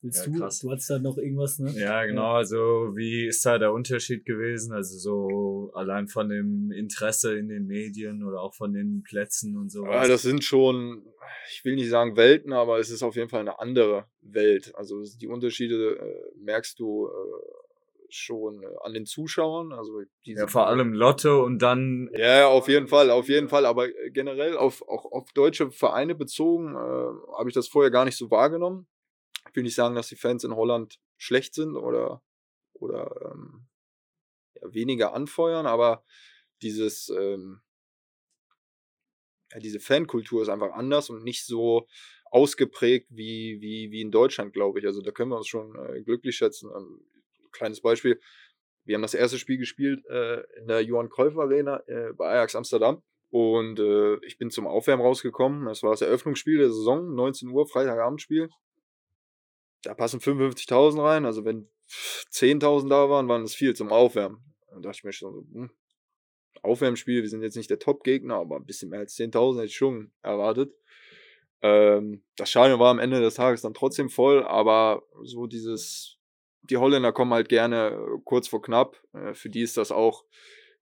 Willst 0.07 0.25
ja, 0.25 0.33
du? 0.33 0.39
Krass. 0.39 0.61
Du 0.61 0.71
hattest 0.71 0.89
da 0.89 0.99
noch 1.01 1.19
irgendwas, 1.19 1.59
ne? 1.59 1.73
Ja, 1.77 2.05
genau. 2.05 2.23
Ja. 2.23 2.37
Also, 2.37 2.93
wie 2.95 3.27
ist 3.27 3.45
da 3.45 3.59
der 3.59 3.73
Unterschied 3.73 4.25
gewesen? 4.25 4.73
Also, 4.73 4.97
so 4.99 5.73
allein 5.75 6.07
von 6.07 6.29
dem 6.29 6.71
Interesse 6.71 7.37
in 7.37 7.49
den 7.49 7.67
Medien 7.67 8.23
oder 8.23 8.41
auch 8.41 8.55
von 8.55 8.73
den 8.73 9.03
Plätzen 9.03 9.57
und 9.57 9.69
so 9.69 9.83
weiter. 9.83 10.03
Ja, 10.03 10.09
das 10.09 10.23
sind 10.23 10.45
schon, 10.45 11.05
ich 11.51 11.65
will 11.65 11.75
nicht 11.75 11.91
sagen 11.91 12.17
Welten, 12.17 12.53
aber 12.53 12.79
es 12.79 12.91
ist 12.91 13.03
auf 13.03 13.17
jeden 13.17 13.29
Fall 13.29 13.41
eine 13.41 13.59
andere 13.59 14.07
Welt. 14.21 14.73
Also, 14.77 15.03
die 15.03 15.27
Unterschiede 15.27 15.97
äh, 15.97 16.39
merkst 16.39 16.79
du 16.79 17.09
äh, 17.09 17.11
schon 18.09 18.63
äh, 18.63 18.67
an 18.85 18.95
den 18.95 19.07
Zuschauern. 19.07 19.73
Also, 19.73 20.03
ja, 20.23 20.47
vor 20.47 20.69
allem 20.69 20.93
Lotto 20.93 21.45
und 21.45 21.61
dann. 21.61 22.11
Ja, 22.17 22.47
auf 22.47 22.69
jeden 22.69 22.87
Fall, 22.87 23.11
auf 23.11 23.29
jeden 23.29 23.49
Fall. 23.49 23.67
Aber 23.67 23.89
generell 24.13 24.57
auf, 24.57 24.87
auch 24.89 25.11
auf 25.11 25.33
deutsche 25.33 25.73
Vereine 25.73 26.15
bezogen 26.15 26.77
äh, 26.77 27.37
habe 27.37 27.49
ich 27.49 27.55
das 27.55 27.67
vorher 27.67 27.91
gar 27.91 28.05
nicht 28.05 28.17
so 28.17 28.31
wahrgenommen 28.31 28.87
will 29.57 29.63
nicht 29.63 29.75
sagen, 29.75 29.95
dass 29.95 30.09
die 30.09 30.17
Fans 30.17 30.45
in 30.45 30.55
Holland 30.55 30.99
schlecht 31.17 31.55
sind 31.55 31.77
oder, 31.77 32.23
oder 32.75 33.33
ähm, 33.33 33.67
ja, 34.55 34.73
weniger 34.73 35.15
anfeuern, 35.15 35.67
aber 35.67 36.05
dieses, 36.63 37.09
ähm, 37.09 37.63
ja, 39.53 39.61
diese 39.61 39.81
Fankultur 39.81 40.43
ist 40.43 40.49
einfach 40.49 40.73
anders 40.73 41.11
und 41.11 41.25
nicht 41.25 41.45
so 41.45 41.87
ausgeprägt 42.27 43.09
wie, 43.11 43.61
wie, 43.61 43.91
wie 43.91 44.01
in 44.01 44.11
Deutschland, 44.11 44.53
glaube 44.53 44.79
ich. 44.79 44.87
Also 44.87 45.01
da 45.01 45.11
können 45.11 45.31
wir 45.31 45.37
uns 45.37 45.49
schon 45.49 45.75
äh, 45.77 46.03
glücklich 46.03 46.37
schätzen. 46.37 46.71
Ähm, 46.77 47.01
kleines 47.53 47.81
Beispiel. 47.81 48.21
Wir 48.85 48.95
haben 48.95 49.03
das 49.03 49.15
erste 49.15 49.39
Spiel 49.39 49.59
gespielt 49.59 50.05
äh, 50.07 50.43
in 50.59 50.69
der 50.69 50.83
Johann 50.83 51.09
Cruyff 51.09 51.37
Arena 51.37 51.83
äh, 51.87 52.13
bei 52.13 52.29
Ajax 52.29 52.55
Amsterdam. 52.55 53.03
Und 53.31 53.79
äh, 53.79 54.17
ich 54.25 54.39
bin 54.39 54.51
zum 54.51 54.67
Aufwärmen 54.67 55.05
rausgekommen. 55.05 55.67
Das 55.67 55.83
war 55.83 55.91
das 55.91 56.03
Eröffnungsspiel 56.03 56.59
der 56.59 56.69
Saison, 56.69 57.15
19 57.15 57.49
Uhr, 57.49 57.67
Freitagabendspiel 57.67 58.51
da 59.87 59.95
passen 59.95 60.21
55.000 60.21 61.03
rein. 61.03 61.25
Also 61.25 61.45
wenn 61.45 61.69
10.000 62.33 62.89
da 62.89 63.09
waren, 63.09 63.29
waren 63.29 63.43
das 63.43 63.55
viel 63.55 63.75
zum 63.75 63.93
Aufwärmen. 63.93 64.43
Dann 64.71 64.83
dachte 64.83 64.99
ich 64.99 65.05
mir 65.05 65.13
schon 65.13 65.33
so, 65.33 65.47
hm, 65.53 65.71
Aufwärmspiel, 66.63 67.23
wir 67.23 67.29
sind 67.29 67.43
jetzt 67.43 67.57
nicht 67.57 67.71
der 67.71 67.79
Top-Gegner, 67.79 68.37
aber 68.37 68.57
ein 68.57 68.67
bisschen 68.67 68.91
mehr 68.91 69.01
als 69.01 69.17
10.000 69.17 69.57
hätte 69.57 69.67
ich 69.67 69.77
schon 69.77 70.11
erwartet. 70.23 70.75
Ähm, 71.63 72.23
das 72.37 72.51
Stadion 72.51 72.81
war 72.81 72.91
am 72.91 72.99
Ende 72.99 73.21
des 73.21 73.35
Tages 73.35 73.63
dann 73.63 73.75
trotzdem 73.75 74.11
voll, 74.11 74.43
aber 74.45 75.05
so 75.23 75.47
dieses, 75.47 76.19
die 76.63 76.77
Holländer 76.77 77.13
kommen 77.13 77.33
halt 77.33 77.49
gerne 77.49 77.91
äh, 77.91 78.21
kurz 78.25 78.49
vor 78.49 78.63
knapp. 78.63 79.01
Äh, 79.13 79.35
für 79.35 79.49
die 79.49 79.63
ist 79.63 79.77
das 79.77 79.93
auch 79.93 80.25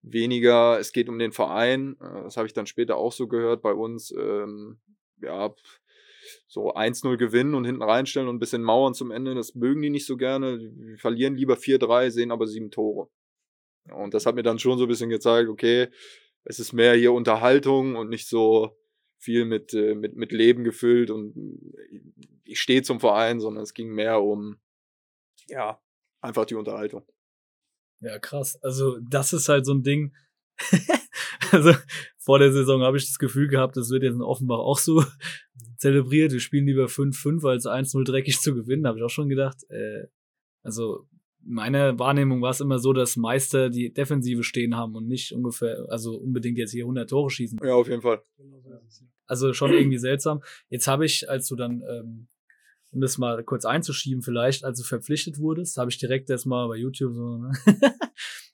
weniger, 0.03 0.79
es 0.79 0.93
geht 0.93 1.09
um 1.09 1.19
den 1.19 1.33
Verein. 1.33 1.97
Äh, 2.01 2.23
das 2.23 2.37
habe 2.37 2.47
ich 2.47 2.55
dann 2.55 2.67
später 2.67 2.97
auch 2.97 3.13
so 3.13 3.29
gehört 3.29 3.63
bei 3.63 3.73
uns. 3.73 4.11
Ähm, 4.13 4.81
ja, 5.21 5.55
so 6.47 6.75
1-0 6.75 7.17
gewinnen 7.17 7.55
und 7.55 7.65
hinten 7.65 7.83
reinstellen 7.83 8.29
und 8.29 8.37
ein 8.37 8.41
bisschen 8.41 8.63
mauern 8.63 8.95
zum 8.95 9.11
Ende, 9.11 9.35
das 9.35 9.55
mögen 9.55 9.83
die 9.83 9.91
nicht 9.91 10.07
so 10.07 10.17
gerne. 10.17 10.59
Die 10.59 10.97
verlieren 10.97 11.37
lieber 11.37 11.55
4-3, 11.55 12.11
sehen 12.11 12.31
aber 12.31 12.47
sieben 12.47 12.71
Tore. 12.71 13.09
Und 13.93 14.15
das 14.15 14.27
hat 14.27 14.35
mir 14.35 14.43
dann 14.43 14.59
schon 14.59 14.79
so 14.79 14.85
ein 14.85 14.89
bisschen 14.89 15.11
gezeigt, 15.11 15.49
okay, 15.49 15.89
es 16.45 16.59
ist 16.59 16.73
mehr 16.73 16.95
hier 16.95 17.13
Unterhaltung 17.13 17.97
und 17.97 18.09
nicht 18.09 18.29
so 18.29 18.77
viel 19.19 19.45
mit, 19.45 19.73
äh, 19.75 19.95
mit, 19.95 20.17
mit 20.17 20.33
Leben 20.33 20.65
gefüllt 20.65 21.11
und 21.11 21.35
ich 22.45 22.61
stehe 22.61 22.83
zum 22.83 23.01
Verein, 23.01 23.41
sondern 23.41 23.63
es 23.63 23.73
ging 23.73 23.91
mehr 23.91 24.23
um, 24.23 24.61
ja, 25.49 25.81
einfach 26.21 26.45
die 26.45 26.55
Unterhaltung. 26.55 27.05
Ja, 28.01 28.19
krass. 28.19 28.59
Also, 28.63 28.99
das 29.01 29.33
ist 29.33 29.49
halt 29.49 29.65
so 29.65 29.73
ein 29.73 29.83
Ding. 29.83 30.15
also, 31.53 31.73
vor 32.19 32.39
der 32.39 32.53
Saison 32.53 32.83
habe 32.83 32.99
ich 32.99 33.07
das 33.07 33.19
Gefühl 33.19 33.49
gehabt, 33.49 33.77
das 33.77 33.91
wird 33.91 34.03
jetzt 34.03 34.15
in 34.15 34.23
Offenbach 34.23 34.59
auch 34.59 34.79
so 34.79 35.03
zelebriert, 35.85 36.33
wir 36.33 36.41
spielen 36.41 36.67
lieber 36.67 36.87
5-5 36.87 37.47
als 37.47 37.67
1-0 37.67 38.05
dreckig 38.05 38.41
zu 38.41 38.55
gewinnen. 38.55 38.87
Habe 38.87 38.99
ich 38.99 39.05
auch 39.05 39.11
schon 39.11 39.29
gedacht, 39.29 39.59
äh, 39.69 40.07
also 40.63 41.07
meine 41.47 41.99
Wahrnehmung 41.99 42.41
war 42.41 42.53
es 42.53 42.61
immer 42.61 42.79
so, 42.79 42.95
dass 42.95 43.17
Meister 43.17 43.69
die 43.69 43.93
Defensive 43.93 44.43
stehen 44.45 44.75
haben 44.75 44.97
und 44.97 45.07
nicht 45.07 45.33
ungefähr, 45.33 45.85
also 45.91 46.17
unbedingt 46.17 46.57
jetzt 46.57 46.71
hier 46.71 46.85
100 46.85 47.11
Tore 47.11 47.29
schießen. 47.29 47.59
Ja, 47.63 47.75
auf 47.75 47.87
jeden 47.87 48.01
Fall. 48.01 48.23
Also 49.27 49.53
schon 49.53 49.75
irgendwie 49.75 49.99
seltsam. 49.99 50.43
Jetzt 50.71 50.89
habe 50.89 51.05
ich, 51.05 51.29
als 51.29 51.49
du 51.49 51.57
dann, 51.57 51.83
ähm, 51.87 52.29
um 52.91 53.03
das 53.03 53.19
mal 53.19 53.45
kurz 53.45 53.67
einzuschieben 53.67 54.23
vielleicht, 54.23 54.65
als 54.65 54.79
du 54.79 54.85
verpflichtet 54.85 55.39
wurdest, 55.39 55.77
habe 55.77 55.91
ich 55.91 55.99
direkt 55.99 56.31
erstmal 56.31 56.67
bei 56.67 56.77
YouTube 56.77 57.13
so 57.13 57.37
ne, 57.37 57.53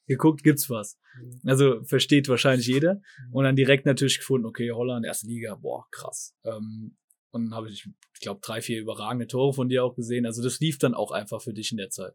geguckt, 0.08 0.42
gibt's 0.42 0.68
was. 0.68 0.98
Also 1.44 1.84
versteht 1.84 2.28
wahrscheinlich 2.28 2.66
jeder. 2.66 3.00
Und 3.30 3.44
dann 3.44 3.54
direkt 3.54 3.86
natürlich 3.86 4.18
gefunden, 4.18 4.46
okay, 4.46 4.72
Holland, 4.72 5.06
erste 5.06 5.28
Liga, 5.28 5.54
boah, 5.54 5.86
krass. 5.92 6.34
Ähm, 6.42 6.96
und 7.30 7.44
dann 7.44 7.54
habe 7.54 7.68
ich, 7.68 7.86
ich 8.14 8.20
glaube, 8.20 8.40
drei, 8.42 8.60
vier 8.60 8.80
überragende 8.80 9.26
Tore 9.26 9.52
von 9.52 9.68
dir 9.68 9.84
auch 9.84 9.94
gesehen. 9.94 10.26
Also 10.26 10.42
das 10.42 10.60
lief 10.60 10.78
dann 10.78 10.94
auch 10.94 11.10
einfach 11.12 11.40
für 11.40 11.52
dich 11.52 11.70
in 11.70 11.78
der 11.78 11.90
Zeit. 11.90 12.14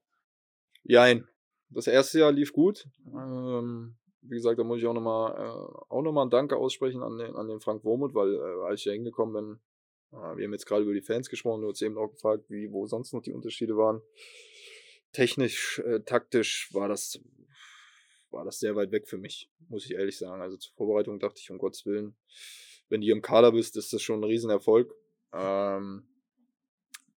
Jein. 0.84 1.28
Das 1.70 1.88
erste 1.88 2.20
Jahr 2.20 2.32
lief 2.32 2.54
gut. 2.54 2.88
Ähm, 3.08 3.96
wie 4.22 4.36
gesagt, 4.36 4.60
da 4.60 4.64
muss 4.64 4.80
ich 4.80 4.86
auch 4.86 4.94
nochmal 4.94 5.34
äh, 5.34 5.94
auch 5.94 6.02
noch 6.02 6.16
ein 6.22 6.30
Danke 6.30 6.58
aussprechen 6.58 7.02
an 7.02 7.18
den, 7.18 7.36
an 7.36 7.48
den 7.48 7.60
Frank 7.60 7.84
Womuth, 7.84 8.14
weil 8.14 8.36
äh, 8.36 8.68
als 8.68 8.82
ich 8.82 8.86
da 8.86 8.92
hingekommen 8.92 9.34
bin, 9.34 9.60
äh, 10.12 10.38
wir 10.38 10.46
haben 10.46 10.54
jetzt 10.54 10.66
gerade 10.66 10.84
über 10.84 10.94
die 10.94 11.02
Fans 11.02 11.30
gesprochen, 11.30 11.62
du 11.62 11.70
hast 11.70 11.82
eben 11.82 11.98
auch 11.98 12.10
gefragt, 12.10 12.46
wie, 12.50 12.72
wo 12.72 12.86
sonst 12.88 13.14
noch 13.14 13.22
die 13.22 13.34
Unterschiede 13.34 13.78
waren. 13.78 14.02
Technisch, 15.12 15.80
äh, 15.86 16.02
taktisch 16.02 16.74
war 16.74 16.88
das, 16.88 17.20
war 18.32 18.46
das 18.46 18.60
sehr 18.60 18.76
weit 18.76 18.92
weg 18.92 19.08
für 19.08 19.18
mich, 19.18 19.50
muss 19.70 19.86
ich 19.86 19.94
ehrlich 19.94 20.18
sagen. 20.18 20.42
Also 20.42 20.58
zur 20.58 20.74
Vorbereitung 20.74 21.20
dachte 21.20 21.40
ich, 21.40 21.50
um 21.52 21.58
Gottes 21.58 21.86
Willen, 21.86 22.16
wenn 22.90 23.02
du 23.02 23.06
hier 23.06 23.16
im 23.16 23.22
Kader 23.22 23.52
bist, 23.52 23.78
ist 23.78 23.94
das 23.94 24.02
schon 24.02 24.20
ein 24.20 24.26
Riesenerfolg. 24.26 24.94
Ähm, 25.36 26.08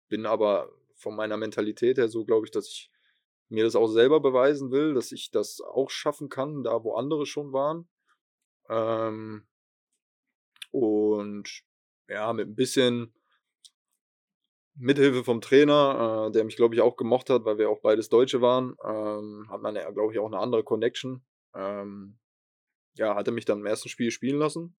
bin 0.09 0.25
aber 0.25 0.71
von 0.95 1.15
meiner 1.15 1.37
Mentalität 1.37 1.97
her 1.97 2.09
so, 2.09 2.25
glaube 2.25 2.47
ich, 2.47 2.51
dass 2.51 2.67
ich 2.67 2.91
mir 3.49 3.63
das 3.63 3.75
auch 3.75 3.87
selber 3.87 4.19
beweisen 4.19 4.71
will, 4.71 4.93
dass 4.93 5.11
ich 5.11 5.31
das 5.31 5.61
auch 5.61 5.89
schaffen 5.89 6.29
kann, 6.29 6.63
da 6.63 6.83
wo 6.83 6.95
andere 6.95 7.25
schon 7.25 7.53
waren. 7.53 7.87
Ähm, 8.69 9.47
und 10.71 11.63
ja, 12.09 12.33
mit 12.33 12.47
ein 12.47 12.55
bisschen 12.55 13.13
Mithilfe 14.75 15.23
vom 15.23 15.41
Trainer, 15.41 16.27
äh, 16.27 16.31
der 16.31 16.43
mich, 16.43 16.55
glaube 16.55 16.75
ich, 16.75 16.81
auch 16.81 16.97
gemocht 16.97 17.29
hat, 17.29 17.45
weil 17.45 17.57
wir 17.57 17.69
auch 17.69 17.81
beides 17.81 18.09
Deutsche 18.09 18.41
waren, 18.41 18.75
ähm, 18.83 19.47
hat 19.49 19.61
man 19.61 19.75
ja, 19.75 19.89
glaube 19.91 20.13
ich, 20.13 20.19
auch 20.19 20.27
eine 20.27 20.39
andere 20.39 20.63
Connection. 20.63 21.25
Ähm, 21.55 22.19
ja, 22.95 23.15
hat 23.15 23.27
er 23.27 23.33
mich 23.33 23.45
dann 23.45 23.59
im 23.59 23.65
ersten 23.65 23.89
Spiel 23.89 24.11
spielen 24.11 24.39
lassen 24.39 24.75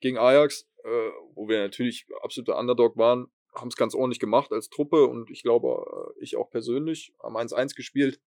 gegen 0.00 0.18
Ajax, 0.18 0.68
äh, 0.84 1.10
wo 1.34 1.48
wir 1.48 1.58
natürlich 1.60 2.06
absoluter 2.22 2.58
Underdog 2.58 2.96
waren, 2.96 3.30
haben 3.54 3.68
es 3.68 3.76
ganz 3.76 3.94
ordentlich 3.94 4.20
gemacht 4.20 4.52
als 4.52 4.70
Truppe 4.70 5.06
und 5.06 5.30
ich 5.30 5.42
glaube, 5.42 6.12
äh, 6.18 6.22
ich 6.22 6.36
auch 6.36 6.50
persönlich, 6.50 7.14
haben 7.22 7.36
1-1 7.36 7.74
gespielt. 7.74 8.20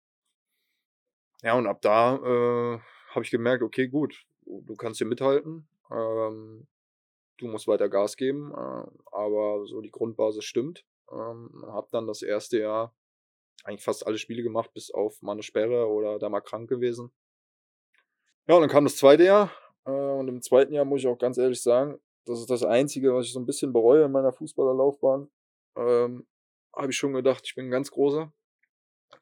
Ja, 1.43 1.57
und 1.57 1.67
ab 1.67 1.81
da 1.83 2.17
äh, 2.17 2.79
habe 3.11 3.25
ich 3.25 3.31
gemerkt, 3.31 3.63
okay, 3.63 3.89
gut, 3.89 4.27
du 4.47 4.75
kannst 4.77 4.99
hier 4.99 5.07
mithalten, 5.07 5.69
ähm, 5.91 6.67
du 7.39 7.47
musst 7.47 7.69
weiter 7.69 7.89
Gas 7.89 8.17
geben, 8.17 8.53
äh, 8.53 8.87
aber 9.13 9.67
so 9.67 9.81
die 9.81 9.91
Grundbasis 9.91 10.45
stimmt. 10.45 10.85
Ähm, 11.11 11.65
habe 11.67 11.89
dann 11.91 12.07
das 12.07 12.23
erste 12.23 12.59
Jahr 12.59 12.95
eigentlich 13.65 13.85
fast 13.85 14.07
alle 14.07 14.19
Spiele 14.19 14.43
gemacht, 14.43 14.73
bis 14.73 14.91
auf 14.91 15.21
mal 15.23 15.33
eine 15.33 15.43
Sperre 15.43 15.87
oder 15.89 16.19
da 16.19 16.29
mal 16.29 16.41
krank 16.41 16.69
gewesen. 16.69 17.13
Ja, 18.47 18.57
und 18.57 18.63
dann 18.63 18.71
kam 18.71 18.85
das 18.85 18.97
zweite 18.97 19.25
Jahr 19.25 19.51
äh, 19.87 19.91
und 19.91 20.29
im 20.29 20.43
zweiten 20.43 20.73
Jahr 20.73 20.85
muss 20.85 21.01
ich 21.01 21.07
auch 21.07 21.19
ganz 21.19 21.39
ehrlich 21.39 21.63
sagen, 21.63 21.99
das 22.25 22.41
ist 22.41 22.51
das 22.51 22.63
Einzige, 22.63 23.15
was 23.15 23.27
ich 23.27 23.33
so 23.33 23.41
ein 23.41 23.47
bisschen 23.47 23.73
bereue 23.73 24.05
in 24.05 24.13
meiner 24.13 24.33
Fußballerlaufbahn. 24.33 25.31
Ähm, 25.77 26.27
habe 26.73 26.91
ich 26.91 26.97
schon 26.97 27.13
gedacht, 27.13 27.43
ich 27.45 27.55
bin 27.55 27.67
ein 27.67 27.71
ganz 27.71 27.91
großer. 27.91 28.33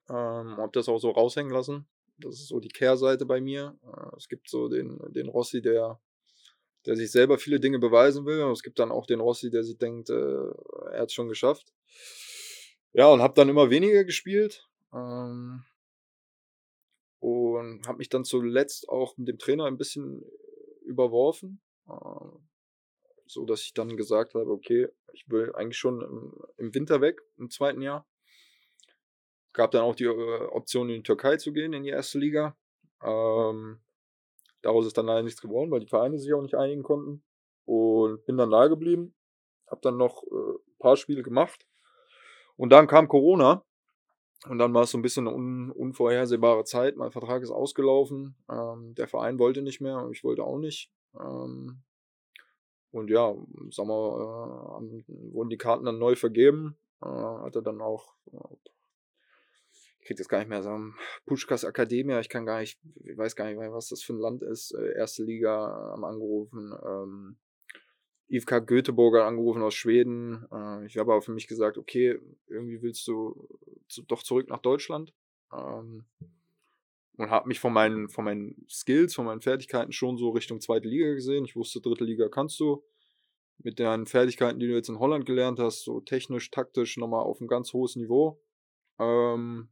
Ähm, 0.09 0.57
habe 0.57 0.73
das 0.73 0.89
auch 0.89 0.99
so 0.99 1.11
raushängen 1.11 1.53
lassen. 1.53 1.87
Das 2.19 2.35
ist 2.35 2.49
so 2.49 2.61
die 2.61 2.69
Kehrseite 2.69 3.27
bei 3.27 3.41
mir. 3.41 3.77
Äh, 3.83 4.17
es 4.17 4.29
gibt 4.29 4.49
so 4.49 4.69
den, 4.69 4.99
den 5.13 5.29
Rossi, 5.29 5.61
der, 5.61 6.01
der 6.87 6.97
sich 6.97 7.11
selber 7.11 7.39
viele 7.39 7.61
Dinge 7.61 7.79
beweisen 7.79 8.25
will. 8.25 8.43
Und 8.43 8.53
es 8.53 8.63
gibt 8.63 8.79
dann 8.79 8.93
auch 8.93 9.07
den 9.07 9.21
Rossi, 9.21 9.51
der 9.51 9.65
sich 9.65 9.79
denkt, 9.79 10.11
äh, 10.11 10.15
er 10.93 11.01
hat 11.01 11.09
es 11.09 11.15
schon 11.15 11.29
geschafft. 11.29 11.73
Ja, 12.93 13.09
und 13.09 13.23
habe 13.23 13.35
dann 13.35 13.49
immer 13.49 13.71
weniger 13.71 14.05
gespielt. 14.05 14.69
Ähm, 14.93 15.65
und 17.21 17.87
habe 17.87 17.99
mich 17.99 18.09
dann 18.09 18.25
zuletzt 18.25 18.89
auch 18.89 19.17
mit 19.17 19.29
dem 19.29 19.39
Trainer 19.39 19.67
ein 19.67 19.79
bisschen 19.79 20.25
überworfen. 20.85 21.61
Ähm, 21.89 22.49
so 23.27 23.45
dass 23.45 23.63
ich 23.63 23.75
dann 23.75 23.97
gesagt 23.97 24.35
habe, 24.35 24.51
okay, 24.51 24.89
ich 25.13 25.29
will 25.29 25.53
eigentlich 25.55 25.79
schon 25.79 26.01
im, 26.01 26.35
im 26.57 26.75
Winter 26.75 27.01
weg, 27.01 27.23
im 27.39 27.51
zweiten 27.51 27.83
Jahr. 27.83 28.07
Gab 29.53 29.71
dann 29.71 29.83
auch 29.83 29.95
die 29.95 30.05
äh, 30.05 30.47
Option, 30.51 30.89
in 30.89 30.97
die 30.97 31.03
Türkei 31.03 31.37
zu 31.37 31.53
gehen, 31.53 31.73
in 31.73 31.83
die 31.83 31.91
erste 31.91 32.19
Liga. 32.19 32.57
Ähm, 33.03 33.81
daraus 34.63 34.87
ist 34.87 34.97
dann 34.97 35.07
leider 35.07 35.23
nichts 35.23 35.43
geworden, 35.43 35.71
weil 35.71 35.81
die 35.81 35.89
Vereine 35.89 36.19
sich 36.19 36.33
auch 36.33 36.43
nicht 36.43 36.55
einigen 36.55 36.83
konnten. 36.83 37.23
Und 37.65 38.25
bin 38.25 38.37
dann 38.39 38.51
da 38.51 38.67
geblieben. 38.69 39.15
Hab 39.67 39.83
dann 39.83 39.97
noch 39.97 40.23
äh, 40.25 40.53
ein 40.55 40.79
paar 40.79 40.97
Spiele 40.97 41.23
gemacht. 41.23 41.67
Und 42.57 42.71
dann 42.71 42.87
kam 42.87 43.09
Corona. 43.09 43.65
Und 44.49 44.59
dann 44.59 44.75
war 44.75 44.83
es 44.83 44.91
so 44.91 44.99
ein 44.99 45.03
bisschen 45.03 45.29
eine 45.29 45.37
un 45.37 45.71
unvorhersehbare 45.71 46.65
Zeit. 46.65 46.97
Mein 46.97 47.13
Vertrag 47.13 47.43
ist 47.43 47.51
ausgelaufen. 47.51 48.37
Ähm, 48.51 48.95
der 48.97 49.07
Verein 49.07 49.39
wollte 49.39 49.63
nicht 49.63 49.81
mehr 49.81 49.99
und 49.99 50.13
ich 50.13 50.25
wollte 50.25 50.43
auch 50.43 50.59
nicht. 50.59 50.91
Ähm, 51.19 51.83
und 52.93 53.11
ja, 53.11 53.35
sagen 53.71 53.89
wir, 53.89 54.81
äh, 54.81 55.33
wurden 55.33 55.51
die 55.51 55.59
Karten 55.59 55.87
dann 55.87 55.99
neu 55.99 56.15
vergeben. 56.15 56.77
Äh, 57.03 57.07
hatte 57.07 57.63
dann 57.63 57.81
auch, 57.81 58.15
äh, 58.33 58.39
ich 59.73 60.07
krieg 60.07 60.17
das 60.19 60.29
gar 60.29 60.39
nicht 60.39 60.49
mehr 60.49 60.63
sagen, 60.63 60.95
Puschkas 61.27 61.65
Akademia, 61.65 62.21
ich 62.21 62.29
kann 62.29 62.47
gar 62.47 62.61
nicht, 62.61 62.79
ich 63.05 63.17
weiß 63.17 63.35
gar 63.35 63.47
nicht 63.47 63.59
mehr, 63.59 63.73
was 63.73 63.89
das 63.89 64.03
für 64.03 64.13
ein 64.13 64.19
Land 64.19 64.43
ist. 64.43 64.73
Äh, 64.73 64.95
erste 64.95 65.25
Liga 65.25 65.93
am 65.95 66.05
angerufen. 66.05 66.73
Ähm, 66.85 67.37
IFK 68.29 68.67
Göteborger 68.67 69.25
angerufen 69.25 69.63
aus 69.63 69.75
Schweden. 69.75 70.47
Äh, 70.53 70.87
ich 70.87 70.99
habe 70.99 71.13
aber 71.13 71.23
für 71.23 71.33
mich 71.33 71.49
gesagt, 71.49 71.79
okay, 71.79 72.19
irgendwie 72.47 72.83
willst 72.83 73.07
du 73.09 73.49
doch 74.07 74.23
zurück 74.23 74.49
nach 74.49 74.61
Deutschland. 74.61 75.15
Ähm, 75.53 76.05
und 77.17 77.31
habe 77.31 77.49
mich 77.49 77.61
von 77.61 77.73
meinen, 77.73 78.09
von 78.09 78.25
meinen 78.25 78.67
Skills, 78.69 79.15
von 79.15 79.27
meinen 79.27 79.41
Fertigkeiten 79.41 79.93
schon 79.93 80.17
so 80.17 80.31
Richtung 80.31 80.61
zweite 80.61 80.89
Liga 80.89 81.13
gesehen. 81.13 81.45
Ich 81.45 81.57
wusste, 81.57 81.81
dritte 81.81 82.05
Liga 82.05 82.29
kannst 82.29 82.59
du. 82.61 82.85
Mit 83.59 83.79
deinen 83.79 84.07
Fertigkeiten, 84.07 84.59
die 84.59 84.67
du 84.67 84.75
jetzt 84.75 84.89
in 84.89 84.99
Holland 84.99 85.25
gelernt 85.27 85.61
hast, 85.61 85.85
so 85.85 86.01
technisch, 86.01 86.51
taktisch, 86.51 86.97
nochmal 86.97 87.23
auf 87.23 87.41
ein 87.41 87.47
ganz 87.47 87.73
hohes 87.73 87.97
Niveau. 87.97 88.43
Ähm, 88.99 89.69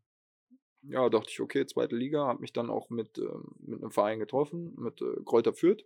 ja, 0.83 1.09
dachte 1.09 1.31
ich, 1.31 1.40
okay, 1.40 1.66
zweite 1.66 1.96
Liga, 1.96 2.26
habe 2.26 2.40
mich 2.40 2.53
dann 2.53 2.70
auch 2.70 2.88
mit, 2.90 3.18
ähm, 3.18 3.55
mit 3.59 3.83
einem 3.83 3.90
Verein 3.90 4.18
getroffen, 4.18 4.74
mit 4.76 5.00
äh, 5.03 5.16
Kräuter 5.24 5.53
Fürth. 5.53 5.85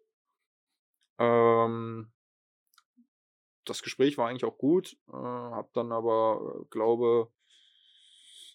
Ähm, 1.18 2.12
das 3.64 3.82
Gespräch 3.82 4.18
war 4.18 4.28
eigentlich 4.28 4.44
auch 4.44 4.58
gut, 4.58 4.96
äh, 5.08 5.12
habe 5.12 5.70
dann 5.72 5.92
aber, 5.92 6.60
äh, 6.60 6.64
glaube, 6.70 7.30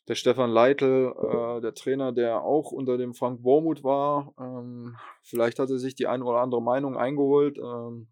der 0.09 0.15
Stefan 0.15 0.49
Leitl, 0.49 1.13
äh, 1.15 1.61
der 1.61 1.75
Trainer, 1.75 2.11
der 2.11 2.41
auch 2.41 2.71
unter 2.71 2.97
dem 2.97 3.13
Frank 3.13 3.43
Wormuth 3.43 3.83
war. 3.83 4.33
Ähm, 4.39 4.97
vielleicht 5.21 5.59
hat 5.59 5.69
er 5.69 5.77
sich 5.77 5.93
die 5.93 6.07
eine 6.07 6.25
oder 6.25 6.39
andere 6.39 6.63
Meinung 6.63 6.97
eingeholt. 6.97 7.59
Ähm, 7.59 8.07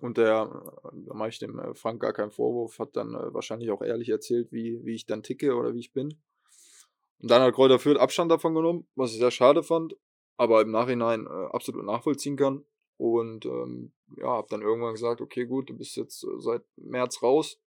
und 0.00 0.16
der, 0.16 0.46
da 0.92 1.14
mache 1.14 1.28
ich 1.28 1.38
dem 1.38 1.58
äh, 1.58 1.74
Frank 1.74 2.00
gar 2.00 2.14
keinen 2.14 2.30
Vorwurf, 2.30 2.78
hat 2.78 2.96
dann 2.96 3.14
äh, 3.14 3.34
wahrscheinlich 3.34 3.70
auch 3.70 3.82
ehrlich 3.82 4.08
erzählt, 4.08 4.50
wie, 4.50 4.82
wie 4.82 4.94
ich 4.94 5.04
dann 5.04 5.22
ticke 5.22 5.54
oder 5.54 5.74
wie 5.74 5.80
ich 5.80 5.92
bin. 5.92 6.18
Und 7.20 7.30
dann 7.30 7.42
hat 7.42 7.54
Kräuter 7.54 7.78
Fürth 7.78 7.98
Abstand 7.98 8.30
davon 8.30 8.54
genommen, 8.54 8.86
was 8.94 9.12
ich 9.12 9.18
sehr 9.18 9.30
schade 9.30 9.62
fand, 9.62 9.94
aber 10.38 10.62
im 10.62 10.70
Nachhinein 10.70 11.26
äh, 11.26 11.46
absolut 11.52 11.84
nachvollziehen 11.84 12.36
kann. 12.36 12.64
Und 12.96 13.44
ähm, 13.44 13.92
ja, 14.16 14.28
habe 14.28 14.48
dann 14.48 14.62
irgendwann 14.62 14.94
gesagt, 14.94 15.20
okay, 15.20 15.44
gut, 15.44 15.68
du 15.68 15.76
bist 15.76 15.96
jetzt 15.96 16.24
äh, 16.24 16.40
seit 16.40 16.62
März 16.76 17.22
raus 17.22 17.60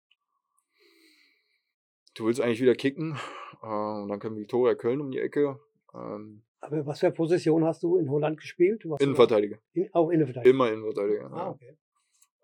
du 2.19 2.25
willst 2.25 2.41
eigentlich 2.41 2.62
wieder 2.62 2.75
kicken. 2.75 3.17
Äh, 3.62 3.67
und 3.67 4.10
dann 4.10 4.19
kam 4.19 4.36
Viktoria 4.36 4.75
Köln 4.75 5.01
um 5.01 5.12
die 5.12 5.19
Ecke. 5.19 5.60
Ähm, 5.93 6.43
Aber 6.60 6.86
was 6.86 6.99
für 6.99 7.12
Position 7.12 7.65
hast 7.65 7.82
du 7.84 7.97
in 7.97 8.10
Holland 8.10 8.39
gespielt? 8.39 8.86
Innenverteidiger. 8.99 9.58
In, 9.73 9.93
auch 9.93 10.10
Innenverteidiger? 10.10 10.49
Immer 10.49 10.71
Innenverteidiger. 10.71 11.32
Ah, 11.32 11.49
okay. 11.51 11.77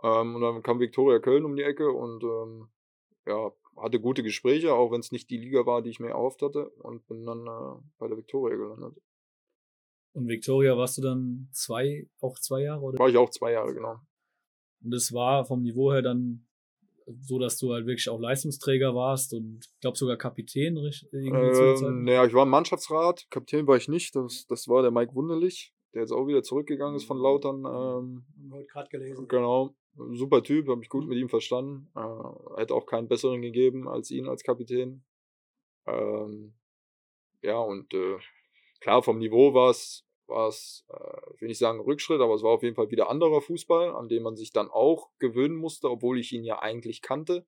Ja. 0.01 0.21
Ähm, 0.21 0.35
und 0.35 0.41
dann 0.41 0.63
kam 0.63 0.79
Viktoria 0.79 1.19
Köln 1.19 1.45
um 1.45 1.55
die 1.55 1.63
Ecke 1.63 1.91
und 1.91 2.23
ähm, 2.23 2.67
ja, 3.27 3.51
hatte 3.77 3.99
gute 3.99 4.23
Gespräche, 4.23 4.73
auch 4.73 4.91
wenn 4.91 5.01
es 5.01 5.11
nicht 5.11 5.29
die 5.29 5.37
Liga 5.37 5.65
war, 5.65 5.81
die 5.81 5.89
ich 5.89 5.99
mir 5.99 6.09
erhofft 6.09 6.41
hatte. 6.41 6.69
Und 6.79 7.05
bin 7.07 7.25
dann 7.25 7.45
äh, 7.45 7.81
bei 7.97 8.07
der 8.07 8.17
Viktoria 8.17 8.55
gelandet. 8.55 9.01
Und 10.13 10.29
Viktoria 10.29 10.77
warst 10.77 10.97
du 10.97 11.01
dann 11.01 11.49
zwei, 11.51 12.07
auch 12.21 12.39
zwei 12.39 12.61
Jahre? 12.61 12.81
Oder? 12.81 12.99
War 12.99 13.09
ich 13.09 13.17
auch 13.17 13.29
zwei 13.29 13.51
Jahre, 13.51 13.73
genau. 13.73 13.99
Und 14.81 14.91
das 14.91 15.11
war 15.11 15.43
vom 15.43 15.61
Niveau 15.61 15.91
her 15.91 16.01
dann 16.01 16.47
so 17.21 17.39
dass 17.39 17.57
du 17.57 17.73
halt 17.73 17.85
wirklich 17.85 18.09
auch 18.09 18.19
Leistungsträger 18.19 18.95
warst 18.95 19.33
und 19.33 19.65
ich 19.65 19.79
glaube 19.79 19.97
sogar 19.97 20.17
Kapitän 20.17 20.77
ähm, 20.77 22.07
Ja, 22.07 22.25
ich 22.25 22.33
war 22.33 22.43
im 22.43 22.49
Mannschaftsrat, 22.49 23.25
Kapitän 23.29 23.67
war 23.67 23.77
ich 23.77 23.87
nicht, 23.87 24.15
das, 24.15 24.45
das 24.47 24.67
war 24.67 24.81
der 24.81 24.91
Mike 24.91 25.13
Wunderlich, 25.13 25.73
der 25.93 26.01
jetzt 26.01 26.11
auch 26.11 26.27
wieder 26.27 26.43
zurückgegangen 26.43 26.95
ist 26.95 27.05
von 27.05 27.17
Lautern. 27.17 27.63
Ähm, 27.65 28.25
Heute 28.51 28.67
gerade 28.67 28.89
gelesen. 28.89 29.27
Genau. 29.27 29.75
super 29.95 30.43
Typ, 30.43 30.67
habe 30.67 30.81
ich 30.81 30.89
gut 30.89 31.07
mit 31.07 31.17
ihm 31.17 31.29
verstanden. 31.29 31.89
Äh, 31.95 32.59
hätte 32.59 32.73
auch 32.73 32.85
keinen 32.85 33.07
besseren 33.07 33.41
gegeben 33.41 33.87
als 33.87 34.11
ihn 34.11 34.27
als 34.27 34.43
Kapitän. 34.43 35.03
Ähm, 35.87 36.53
ja, 37.41 37.59
und 37.59 37.93
äh, 37.93 38.17
klar, 38.79 39.03
vom 39.03 39.19
Niveau 39.19 39.53
war 39.53 39.69
es, 39.69 40.04
war 40.27 40.47
es, 40.47 40.85
äh, 40.89 41.33
ich 41.33 41.41
will 41.41 41.47
nicht 41.47 41.59
sagen 41.59 41.79
Rückschritt, 41.79 42.21
aber 42.21 42.33
es 42.33 42.43
war 42.43 42.51
auf 42.51 42.63
jeden 42.63 42.75
Fall 42.75 42.91
wieder 42.91 43.09
anderer 43.09 43.41
Fußball, 43.41 43.95
an 43.95 44.09
dem 44.09 44.23
man 44.23 44.35
sich 44.35 44.51
dann 44.51 44.69
auch 44.69 45.09
gewöhnen 45.19 45.55
musste, 45.55 45.89
obwohl 45.89 46.19
ich 46.19 46.31
ihn 46.33 46.43
ja 46.43 46.59
eigentlich 46.59 47.01
kannte. 47.01 47.45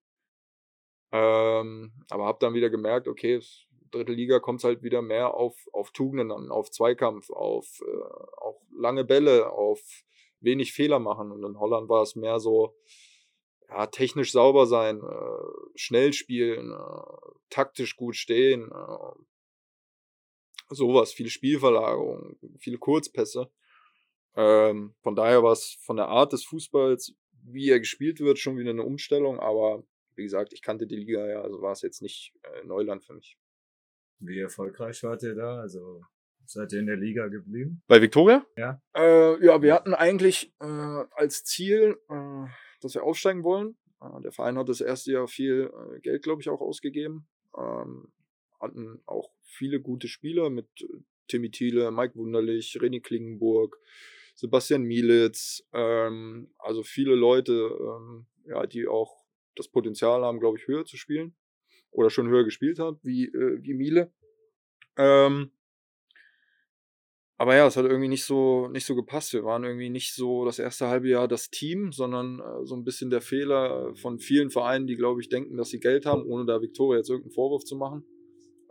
Ähm, 1.12 1.94
aber 2.10 2.26
habe 2.26 2.40
dann 2.40 2.54
wieder 2.54 2.70
gemerkt, 2.70 3.08
okay, 3.08 3.42
dritte 3.92 4.12
Liga 4.12 4.40
kommt 4.40 4.60
es 4.60 4.66
halt 4.66 4.84
wieder 4.84 5.02
mehr 5.02 5.34
auf, 5.34 5.56
auf 5.72 5.92
Tugenden 5.92 6.32
an, 6.32 6.52
auf 6.52 6.72
Zweikampf, 6.72 7.30
auf 7.30 7.82
äh, 7.82 8.42
auch 8.42 8.62
lange 8.72 9.06
Bälle, 9.06 9.52
auf 9.52 9.80
wenig 10.40 10.74
Fehler 10.74 11.00
machen. 11.00 11.32
Und 11.32 11.44
in 11.44 11.60
Holland 11.60 11.90
war 11.90 12.04
es 12.04 12.16
mehr 12.16 12.40
so, 12.40 12.76
ja, 13.70 13.88
technisch 13.88 14.32
sauber 14.32 14.66
sein, 14.66 15.02
äh, 15.02 15.70
schnell 15.76 16.14
spielen, 16.14 16.72
äh, 16.72 17.32
taktisch 17.50 17.96
gut 17.96 18.16
stehen, 18.16 18.72
äh, 18.72 19.22
sowas, 20.70 21.14
viel 21.14 21.30
Spielverlagerung, 21.30 22.38
viele 22.60 22.78
Kurzpässe. 22.78 23.50
Ähm, 24.36 24.94
von 25.02 25.16
daher 25.16 25.44
war 25.44 25.54
es 25.54 25.78
von 25.82 25.98
der 25.98 26.08
Art 26.08 26.34
des 26.34 26.46
Fußballs, 26.46 27.16
wie 27.44 27.70
er 27.70 27.80
gespielt 27.80 28.20
wird, 28.20 28.40
schon 28.40 28.58
wieder 28.58 28.70
eine 28.72 28.84
Umstellung, 28.84 29.40
aber 29.40 29.84
wie 30.16 30.24
gesagt, 30.24 30.54
ich 30.54 30.62
kannte 30.62 30.88
die 30.88 30.96
Liga 30.96 31.28
ja, 31.28 31.42
also 31.42 31.62
war 31.62 31.72
es 31.72 31.82
jetzt 31.82 32.02
nicht 32.02 32.34
äh, 32.44 32.66
Neuland 32.66 33.04
für 33.04 33.14
mich. 33.14 33.38
Wie 34.20 34.40
erfolgreich 34.40 35.04
wart 35.04 35.24
ihr 35.24 35.36
da? 35.36 35.60
Also 35.60 36.02
seid 36.46 36.74
ihr 36.74 36.80
in 36.80 36.88
der 36.88 36.98
Liga 36.98 37.28
geblieben? 37.28 37.84
Bei 37.88 38.02
Victoria? 38.02 38.46
Ja. 38.58 38.82
Äh, 38.96 39.44
ja, 39.46 39.62
wir 39.62 39.74
hatten 39.74 39.94
eigentlich 39.94 40.54
äh, 40.60 40.66
als 40.66 41.44
Ziel, 41.44 41.98
äh, 42.10 42.46
dass 42.82 42.96
wir 42.96 43.04
aufsteigen 43.04 43.44
wollen. 43.44 43.78
Äh, 44.02 44.22
der 44.22 44.32
Verein 44.32 44.58
hat 44.58 44.70
das 44.70 44.82
erste 44.82 45.12
Jahr 45.12 45.28
viel 45.28 45.72
äh, 45.72 46.00
Geld, 46.00 46.24
glaube 46.24 46.42
ich, 46.42 46.50
auch 46.50 46.62
ausgegeben. 46.62 47.28
Ähm, 47.56 48.12
hatten 48.60 49.02
auch 49.06 49.32
viele 49.44 49.80
gute 49.80 50.08
Spieler 50.08 50.50
mit 50.50 50.68
äh, 50.82 50.86
Timmy 51.28 51.52
Thiele, 51.52 51.92
Mike 51.92 52.16
Wunderlich, 52.16 52.78
René 52.80 53.02
Klingenburg, 53.02 53.80
Sebastian 54.36 54.84
Mielitz, 54.84 55.68
ähm, 55.74 56.52
also 56.60 56.84
viele 56.84 57.16
Leute, 57.16 57.54
ähm, 57.54 58.28
ja, 58.46 58.66
die 58.66 58.88
auch 58.88 59.26
das 59.56 59.68
Potenzial 59.68 60.24
haben, 60.24 60.40
glaube 60.40 60.58
ich, 60.58 60.68
höher 60.68 60.86
zu 60.86 60.98
spielen 60.98 61.36
oder 61.92 62.10
schon 62.10 62.28
höher 62.28 62.44
gespielt 62.44 62.80
hat, 62.80 62.98
wie, 63.04 63.26
äh, 63.26 63.62
wie 63.62 63.74
Miele. 63.74 64.12
Ähm, 64.96 65.52
aber 67.40 67.56
ja, 67.56 67.68
es 67.68 67.78
hat 67.78 67.86
irgendwie 67.86 68.08
nicht 68.08 68.26
so, 68.26 68.68
nicht 68.68 68.86
so 68.86 68.96
gepasst. 68.96 69.34
Wir 69.34 69.44
waren 69.44 69.64
irgendwie 69.64 69.90
nicht 69.90 70.16
so 70.16 70.44
das 70.44 70.58
erste 70.58 70.88
halbe 70.88 71.08
Jahr 71.08 71.28
das 71.28 71.52
Team, 71.52 71.92
sondern 71.92 72.40
äh, 72.40 72.66
so 72.66 72.76
ein 72.76 72.84
bisschen 72.84 73.12
der 73.12 73.22
Fehler 73.22 73.96
von 73.96 74.20
vielen 74.20 74.50
Vereinen, 74.50 74.88
die, 74.88 74.96
glaube 74.96 75.22
ich, 75.22 75.30
denken, 75.30 75.56
dass 75.56 75.70
sie 75.70 75.80
Geld 75.80 76.08
haben, 76.08 76.24
ohne 76.26 76.46
da 76.46 76.62
Viktoria 76.62 76.98
jetzt 76.98 77.10
irgendeinen 77.10 77.34
Vorwurf 77.34 77.64
zu 77.64 77.76
machen. 77.76 78.06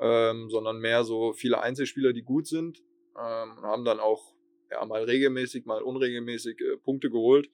Ähm, 0.00 0.50
sondern 0.50 0.78
mehr 0.78 1.04
so 1.04 1.32
viele 1.32 1.60
Einzelspieler, 1.60 2.12
die 2.12 2.22
gut 2.22 2.46
sind. 2.46 2.82
Ähm, 3.16 3.62
haben 3.62 3.84
dann 3.84 3.98
auch 3.98 4.34
ja, 4.70 4.84
mal 4.84 5.04
regelmäßig, 5.04 5.64
mal 5.64 5.82
unregelmäßig 5.82 6.60
äh, 6.60 6.76
Punkte 6.76 7.10
geholt. 7.10 7.50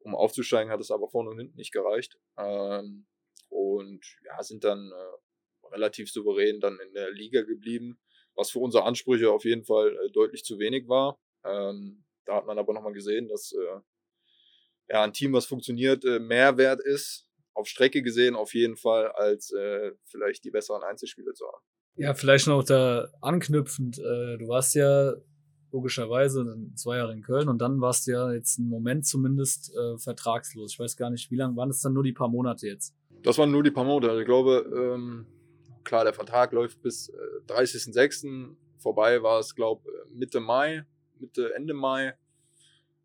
Um 0.00 0.14
aufzusteigen 0.14 0.72
hat 0.72 0.80
es 0.80 0.90
aber 0.90 1.08
vorne 1.08 1.30
und 1.30 1.38
hinten 1.38 1.56
nicht 1.56 1.72
gereicht. 1.72 2.18
Ähm, 2.38 3.06
und 3.48 4.00
ja, 4.24 4.42
sind 4.42 4.64
dann 4.64 4.90
äh, 4.90 5.68
relativ 5.72 6.10
souverän 6.10 6.60
dann 6.60 6.78
in 6.80 6.92
der 6.94 7.10
Liga 7.10 7.42
geblieben, 7.42 7.98
was 8.34 8.50
für 8.50 8.60
unsere 8.60 8.84
Ansprüche 8.84 9.30
auf 9.30 9.44
jeden 9.44 9.64
Fall 9.64 9.96
äh, 9.96 10.10
deutlich 10.10 10.44
zu 10.44 10.58
wenig 10.58 10.88
war. 10.88 11.18
Ähm, 11.44 12.04
da 12.24 12.36
hat 12.36 12.46
man 12.46 12.58
aber 12.58 12.72
nochmal 12.72 12.92
gesehen, 12.92 13.28
dass 13.28 13.52
äh, 13.52 13.80
ja, 14.88 15.04
ein 15.04 15.12
Team, 15.12 15.32
was 15.32 15.46
funktioniert, 15.46 16.04
äh, 16.04 16.18
mehr 16.18 16.56
wert 16.56 16.80
ist, 16.80 17.29
auf 17.60 17.68
Strecke 17.68 18.02
gesehen 18.02 18.34
auf 18.34 18.54
jeden 18.54 18.76
Fall, 18.76 19.08
als 19.12 19.52
äh, 19.52 19.92
vielleicht 20.04 20.44
die 20.44 20.50
besseren 20.50 20.82
Einzelspiele 20.82 21.32
zu 21.34 21.46
haben. 21.46 21.62
Ja, 21.96 22.14
vielleicht 22.14 22.46
noch 22.46 22.64
da 22.64 23.08
anknüpfend. 23.20 23.98
Äh, 23.98 24.38
du 24.38 24.48
warst 24.48 24.74
ja 24.74 25.12
logischerweise 25.72 26.56
zwei 26.74 26.96
Jahre 26.96 27.12
in 27.12 27.22
Köln 27.22 27.48
und 27.48 27.58
dann 27.58 27.80
warst 27.80 28.06
du 28.06 28.12
ja 28.12 28.32
jetzt 28.32 28.58
einen 28.58 28.68
Moment 28.68 29.06
zumindest 29.06 29.72
äh, 29.74 29.98
vertragslos. 29.98 30.72
Ich 30.72 30.80
weiß 30.80 30.96
gar 30.96 31.10
nicht, 31.10 31.30
wie 31.30 31.36
lange 31.36 31.56
waren 31.56 31.70
es 31.70 31.80
dann 31.80 31.92
nur 31.92 32.02
die 32.02 32.12
paar 32.12 32.28
Monate 32.28 32.66
jetzt? 32.66 32.94
Das 33.22 33.38
waren 33.38 33.50
nur 33.50 33.62
die 33.62 33.70
paar 33.70 33.84
Monate. 33.84 34.18
Ich 34.18 34.26
glaube, 34.26 34.66
ähm, 34.74 35.26
klar, 35.84 36.04
der 36.04 36.14
Vertrag 36.14 36.52
läuft 36.52 36.82
bis 36.82 37.10
äh, 37.10 37.52
30.06. 37.52 38.56
Vorbei 38.78 39.22
war 39.22 39.38
es, 39.38 39.54
glaube 39.54 39.82
Mitte 40.12 40.40
Mai, 40.40 40.84
Mitte, 41.18 41.54
Ende 41.54 41.74
Mai. 41.74 42.14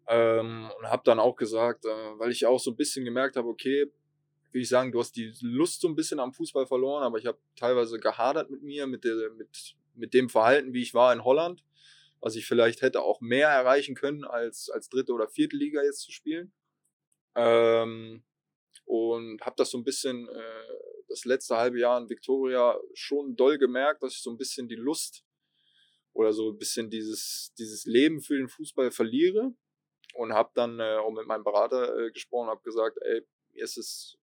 Ähm, 0.08 0.70
und 0.80 0.88
habe 0.88 1.02
dann 1.04 1.20
auch 1.20 1.36
gesagt, 1.36 1.86
äh, 1.86 2.20
weil 2.20 2.32
ich 2.32 2.46
auch 2.46 2.60
so 2.60 2.72
ein 2.72 2.78
bisschen 2.78 3.06
gemerkt 3.06 3.36
habe, 3.36 3.48
okay, 3.48 3.92
will 4.56 4.62
ich 4.62 4.70
sagen, 4.70 4.94
du 4.94 5.00
hast 5.02 5.18
die 5.18 5.34
Lust 5.42 5.82
so 5.82 5.90
ein 5.90 5.96
bisschen 5.96 6.22
am 6.22 6.32
Fußball 6.32 6.66
verloren, 6.66 7.04
aber 7.04 7.18
ich 7.18 7.26
habe 7.26 7.38
teilweise 7.58 8.00
gehadert 8.00 8.50
mit 8.50 8.64
mir, 8.64 8.88
mit, 8.88 9.04
der, 9.04 9.30
mit, 9.32 9.76
mit 9.96 10.14
dem 10.14 10.30
Verhalten, 10.30 10.74
wie 10.74 10.82
ich 10.82 10.94
war 10.94 11.12
in 11.12 11.26
Holland, 11.26 11.62
was 12.22 12.38
ich 12.38 12.46
vielleicht 12.46 12.82
hätte 12.82 13.02
auch 13.02 13.20
mehr 13.20 13.50
erreichen 13.50 13.96
können, 13.96 14.24
als, 14.24 14.70
als 14.70 14.88
dritte 14.88 15.12
oder 15.12 15.28
vierte 15.28 15.58
Liga 15.58 15.84
jetzt 15.84 16.04
zu 16.04 16.14
spielen. 16.14 16.54
Ähm, 17.36 18.24
und 18.86 19.42
habe 19.42 19.58
das 19.58 19.72
so 19.72 19.78
ein 19.78 19.84
bisschen 19.84 20.30
äh, 20.30 20.74
das 21.10 21.26
letzte 21.26 21.58
halbe 21.58 21.78
Jahr 21.78 22.00
in 22.00 22.10
Victoria 22.10 22.80
schon 22.94 23.36
doll 23.36 23.58
gemerkt, 23.58 24.04
dass 24.04 24.14
ich 24.14 24.22
so 24.22 24.30
ein 24.30 24.38
bisschen 24.38 24.70
die 24.70 24.76
Lust 24.76 25.26
oder 26.14 26.32
so 26.32 26.52
ein 26.52 26.58
bisschen 26.58 26.90
dieses, 26.90 27.54
dieses 27.58 27.84
Leben 27.84 28.22
für 28.22 28.38
den 28.38 28.48
Fußball 28.48 28.92
verliere 28.92 29.54
und 30.14 30.32
habe 30.32 30.52
dann 30.54 30.80
äh, 30.80 30.96
auch 30.96 31.12
mit 31.12 31.28
meinem 31.28 31.44
Berater 31.44 32.06
äh, 32.06 32.12
gesprochen, 32.12 32.48
habe 32.48 32.64
gesagt, 32.64 32.98
ey, 33.02 33.22
mir 33.52 33.66
ist 33.66 33.78
es 33.78 34.18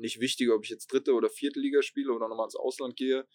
nicht 0.00 0.20
wichtig, 0.20 0.50
ob 0.50 0.64
ich 0.64 0.70
jetzt 0.70 0.92
dritte 0.92 1.14
oder 1.14 1.28
vierte 1.28 1.60
Liga 1.60 1.82
spiele 1.82 2.12
oder 2.12 2.28
nochmal 2.28 2.46
ins 2.46 2.56
Ausland 2.56 2.96
gehe. 2.96 3.26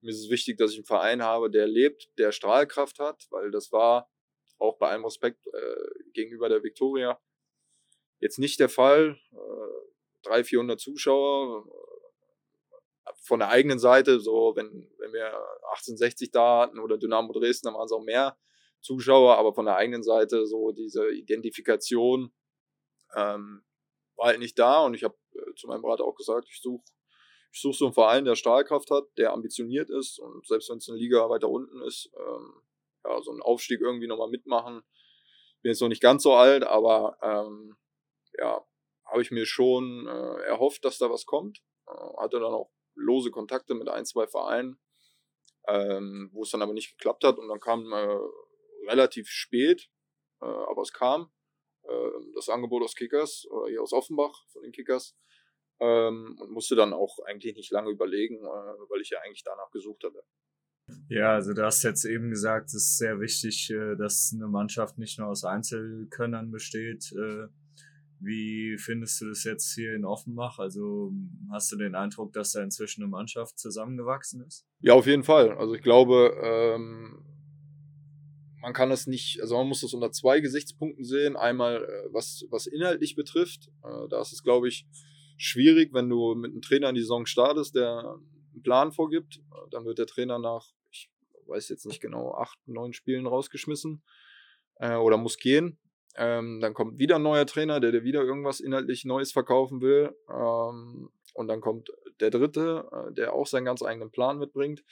Mir 0.00 0.10
ist 0.10 0.20
es 0.20 0.30
wichtig, 0.30 0.58
dass 0.58 0.72
ich 0.72 0.78
einen 0.78 0.86
Verein 0.86 1.22
habe, 1.22 1.50
der 1.50 1.66
lebt, 1.66 2.08
der 2.18 2.32
Strahlkraft 2.32 2.98
hat, 2.98 3.26
weil 3.30 3.50
das 3.50 3.72
war 3.72 4.10
auch 4.58 4.78
bei 4.78 4.88
allem 4.88 5.04
Respekt 5.04 5.46
äh, 5.46 6.10
gegenüber 6.12 6.48
der 6.48 6.62
Victoria 6.62 7.20
Jetzt 8.24 8.38
nicht 8.38 8.58
der 8.58 8.70
Fall. 8.70 9.18
Äh, 9.32 10.26
300, 10.26 10.46
400 10.46 10.80
Zuschauer 10.80 11.66
äh, 13.06 13.10
von 13.20 13.40
der 13.40 13.50
eigenen 13.50 13.78
Seite, 13.78 14.18
so 14.18 14.54
wenn, 14.56 14.90
wenn 14.98 15.12
wir 15.12 15.26
1860 15.72 16.30
da 16.30 16.62
hatten 16.62 16.78
oder 16.78 16.96
Dynamo 16.96 17.34
Dresden, 17.34 17.66
dann 17.66 17.74
waren 17.74 17.84
es 17.84 17.92
auch 17.92 18.02
mehr 18.02 18.38
Zuschauer, 18.80 19.36
aber 19.36 19.52
von 19.52 19.66
der 19.66 19.76
eigenen 19.76 20.02
Seite 20.02 20.46
so 20.46 20.72
diese 20.72 21.10
Identifikation 21.10 22.32
ähm, 23.14 23.62
war 24.16 24.28
halt 24.28 24.38
nicht 24.38 24.58
da 24.58 24.80
und 24.84 24.94
ich 24.94 25.04
habe 25.04 25.18
zu 25.56 25.66
meinem 25.66 25.82
Berater 25.82 26.04
auch 26.04 26.16
gesagt, 26.16 26.48
ich 26.50 26.60
suche 26.60 26.82
ich 27.52 27.60
suche 27.60 27.76
so 27.76 27.84
einen 27.84 27.94
Verein, 27.94 28.24
der 28.24 28.34
Stahlkraft 28.34 28.90
hat, 28.90 29.04
der 29.16 29.32
ambitioniert 29.32 29.88
ist 29.88 30.18
und 30.18 30.44
selbst 30.44 30.70
wenn 30.70 30.78
es 30.78 30.88
eine 30.88 30.98
Liga 30.98 31.30
weiter 31.30 31.48
unten 31.48 31.80
ist, 31.82 32.10
ähm, 32.18 32.62
ja, 33.04 33.22
so 33.22 33.30
einen 33.30 33.42
Aufstieg 33.42 33.80
irgendwie 33.80 34.08
nochmal 34.08 34.28
mitmachen. 34.28 34.82
Bin 35.62 35.70
jetzt 35.70 35.80
noch 35.80 35.88
nicht 35.88 36.02
ganz 36.02 36.24
so 36.24 36.34
alt, 36.34 36.64
aber 36.64 37.16
ähm, 37.22 37.76
ja, 38.38 38.64
habe 39.06 39.22
ich 39.22 39.30
mir 39.30 39.46
schon 39.46 40.06
äh, 40.06 40.42
erhofft, 40.46 40.84
dass 40.84 40.98
da 40.98 41.10
was 41.10 41.26
kommt. 41.26 41.62
Äh, 41.86 41.92
hatte 42.18 42.40
dann 42.40 42.52
auch 42.52 42.70
lose 42.94 43.30
Kontakte 43.30 43.74
mit 43.74 43.88
ein, 43.88 44.04
zwei 44.04 44.26
Vereinen, 44.26 44.80
ähm, 45.68 46.30
wo 46.32 46.42
es 46.42 46.50
dann 46.50 46.62
aber 46.62 46.72
nicht 46.72 46.98
geklappt 46.98 47.24
hat. 47.24 47.38
Und 47.38 47.48
dann 47.48 47.60
kam 47.60 47.92
äh, 47.92 48.18
relativ 48.88 49.28
spät, 49.28 49.90
äh, 50.40 50.46
aber 50.46 50.82
es 50.82 50.92
kam 50.92 51.32
äh, 51.82 52.10
das 52.34 52.48
Angebot 52.48 52.82
aus 52.82 52.94
Kickers, 52.94 53.46
oder 53.50 53.68
hier 53.68 53.82
aus 53.82 53.92
Offenbach 53.92 54.46
von 54.48 54.62
den 54.62 54.72
Kickers. 54.72 55.16
Ähm, 55.80 56.38
und 56.40 56.50
musste 56.52 56.76
dann 56.76 56.92
auch 56.92 57.18
eigentlich 57.26 57.56
nicht 57.56 57.72
lange 57.72 57.90
überlegen, 57.90 58.36
äh, 58.36 58.88
weil 58.88 59.00
ich 59.00 59.10
ja 59.10 59.18
eigentlich 59.20 59.44
danach 59.44 59.70
gesucht 59.70 60.04
hatte. 60.04 60.22
Ja, 61.08 61.34
also 61.34 61.54
du 61.54 61.64
hast 61.64 61.82
jetzt 61.82 62.04
eben 62.04 62.30
gesagt, 62.30 62.68
es 62.68 62.74
ist 62.74 62.98
sehr 62.98 63.18
wichtig, 63.18 63.72
dass 63.96 64.32
eine 64.34 64.48
Mannschaft 64.48 64.98
nicht 64.98 65.18
nur 65.18 65.28
aus 65.28 65.42
Einzelkönnern 65.42 66.50
besteht, 66.50 67.10
wie 68.24 68.78
findest 68.78 69.20
du 69.20 69.28
das 69.28 69.44
jetzt 69.44 69.74
hier 69.74 69.94
in 69.94 70.04
Offenbach? 70.04 70.58
Also 70.58 71.12
hast 71.50 71.70
du 71.72 71.76
den 71.76 71.94
Eindruck, 71.94 72.32
dass 72.32 72.52
da 72.52 72.62
inzwischen 72.62 73.02
eine 73.02 73.10
Mannschaft 73.10 73.58
zusammengewachsen 73.58 74.42
ist? 74.46 74.66
Ja, 74.80 74.94
auf 74.94 75.06
jeden 75.06 75.24
Fall. 75.24 75.52
Also 75.52 75.74
ich 75.74 75.82
glaube, 75.82 76.34
ähm, 76.42 77.22
man 78.60 78.72
kann 78.72 78.90
es 78.90 79.06
nicht, 79.06 79.40
also 79.42 79.56
man 79.56 79.68
muss 79.68 79.82
das 79.82 79.92
unter 79.92 80.10
zwei 80.10 80.40
Gesichtspunkten 80.40 81.04
sehen. 81.04 81.36
Einmal, 81.36 81.84
äh, 81.84 82.12
was, 82.12 82.46
was 82.50 82.66
inhaltlich 82.66 83.14
betrifft. 83.14 83.68
Äh, 83.82 84.08
da 84.08 84.20
ist 84.22 84.32
es, 84.32 84.42
glaube 84.42 84.68
ich, 84.68 84.86
schwierig, 85.36 85.92
wenn 85.92 86.08
du 86.08 86.34
mit 86.34 86.52
einem 86.52 86.62
Trainer 86.62 86.88
in 86.88 86.94
die 86.94 87.00
Saison 87.00 87.26
startest, 87.26 87.74
der 87.74 88.16
einen 88.52 88.62
Plan 88.62 88.92
vorgibt. 88.92 89.40
Dann 89.70 89.84
wird 89.84 89.98
der 89.98 90.06
Trainer 90.06 90.38
nach, 90.38 90.72
ich 90.90 91.10
weiß 91.46 91.68
jetzt 91.68 91.86
nicht 91.86 92.00
genau, 92.00 92.34
acht, 92.34 92.58
neun 92.66 92.92
Spielen 92.92 93.26
rausgeschmissen 93.26 94.02
äh, 94.76 94.96
oder 94.96 95.16
muss 95.16 95.38
gehen. 95.38 95.78
Ähm, 96.16 96.60
dann 96.60 96.74
kommt 96.74 96.98
wieder 96.98 97.16
ein 97.16 97.22
neuer 97.22 97.46
Trainer, 97.46 97.80
der 97.80 97.90
dir 97.90 98.04
wieder 98.04 98.22
irgendwas 98.22 98.60
inhaltlich 98.60 99.04
Neues 99.04 99.32
verkaufen 99.32 99.80
will. 99.80 100.14
Ähm, 100.30 101.10
und 101.34 101.48
dann 101.48 101.60
kommt 101.60 101.90
der 102.20 102.30
dritte, 102.30 102.88
äh, 102.92 103.12
der 103.12 103.32
auch 103.32 103.46
seinen 103.46 103.64
ganz 103.64 103.82
eigenen 103.82 104.10
Plan 104.10 104.38
mitbringt. 104.38 104.84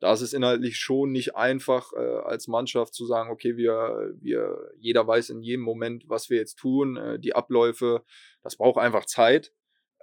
da 0.00 0.12
ist 0.12 0.20
es 0.20 0.32
inhaltlich 0.32 0.76
schon 0.76 1.10
nicht 1.10 1.34
einfach, 1.34 1.92
äh, 1.92 1.98
als 1.98 2.46
Mannschaft 2.46 2.94
zu 2.94 3.04
sagen, 3.04 3.30
okay, 3.30 3.56
wir, 3.56 4.14
wir, 4.20 4.70
jeder 4.78 5.06
weiß 5.06 5.30
in 5.30 5.42
jedem 5.42 5.64
Moment, 5.64 6.04
was 6.06 6.30
wir 6.30 6.36
jetzt 6.38 6.56
tun, 6.56 6.96
äh, 6.96 7.18
die 7.18 7.34
Abläufe, 7.34 8.04
das 8.42 8.56
braucht 8.56 8.78
einfach 8.78 9.06
Zeit. 9.06 9.52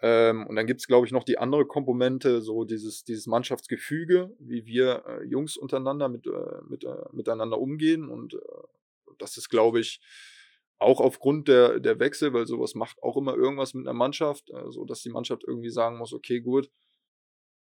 Ähm, 0.01 0.45
und 0.47 0.55
dann 0.55 0.67
gibt 0.67 0.81
es, 0.81 0.88
glaube 0.88 1.05
ich, 1.05 1.13
noch 1.13 1.23
die 1.23 1.38
andere 1.38 1.65
Komponente, 1.65 2.41
so 2.41 2.65
dieses, 2.65 3.03
dieses 3.03 3.27
Mannschaftsgefüge, 3.27 4.36
wie 4.39 4.65
wir 4.65 5.03
äh, 5.08 5.23
Jungs 5.23 5.58
untereinander 5.58 6.10
mit, 6.10 6.27
äh, 6.27 6.62
mit, 6.67 6.84
äh, 6.84 7.05
miteinander 7.13 7.60
umgehen. 7.60 8.10
Und 8.10 8.34
äh, 8.34 8.38
das 9.17 9.38
ist, 9.38 9.49
glaube 9.49 9.79
ich, 9.79 10.01
auch 10.77 10.99
aufgrund 10.99 11.47
der, 11.47 11.79
der 11.79 11.99
Wechsel, 11.99 12.34
weil 12.34 12.45
sowas 12.45 12.75
macht 12.75 13.01
auch 13.01 13.15
immer 13.15 13.36
irgendwas 13.36 13.73
mit 13.73 13.88
einer 13.88 13.97
Mannschaft, 13.97 14.49
äh, 14.49 14.69
so 14.69 14.84
dass 14.84 15.01
die 15.01 15.10
Mannschaft 15.10 15.43
irgendwie 15.47 15.69
sagen 15.69 15.97
muss, 15.97 16.13
okay, 16.13 16.41
gut, 16.41 16.69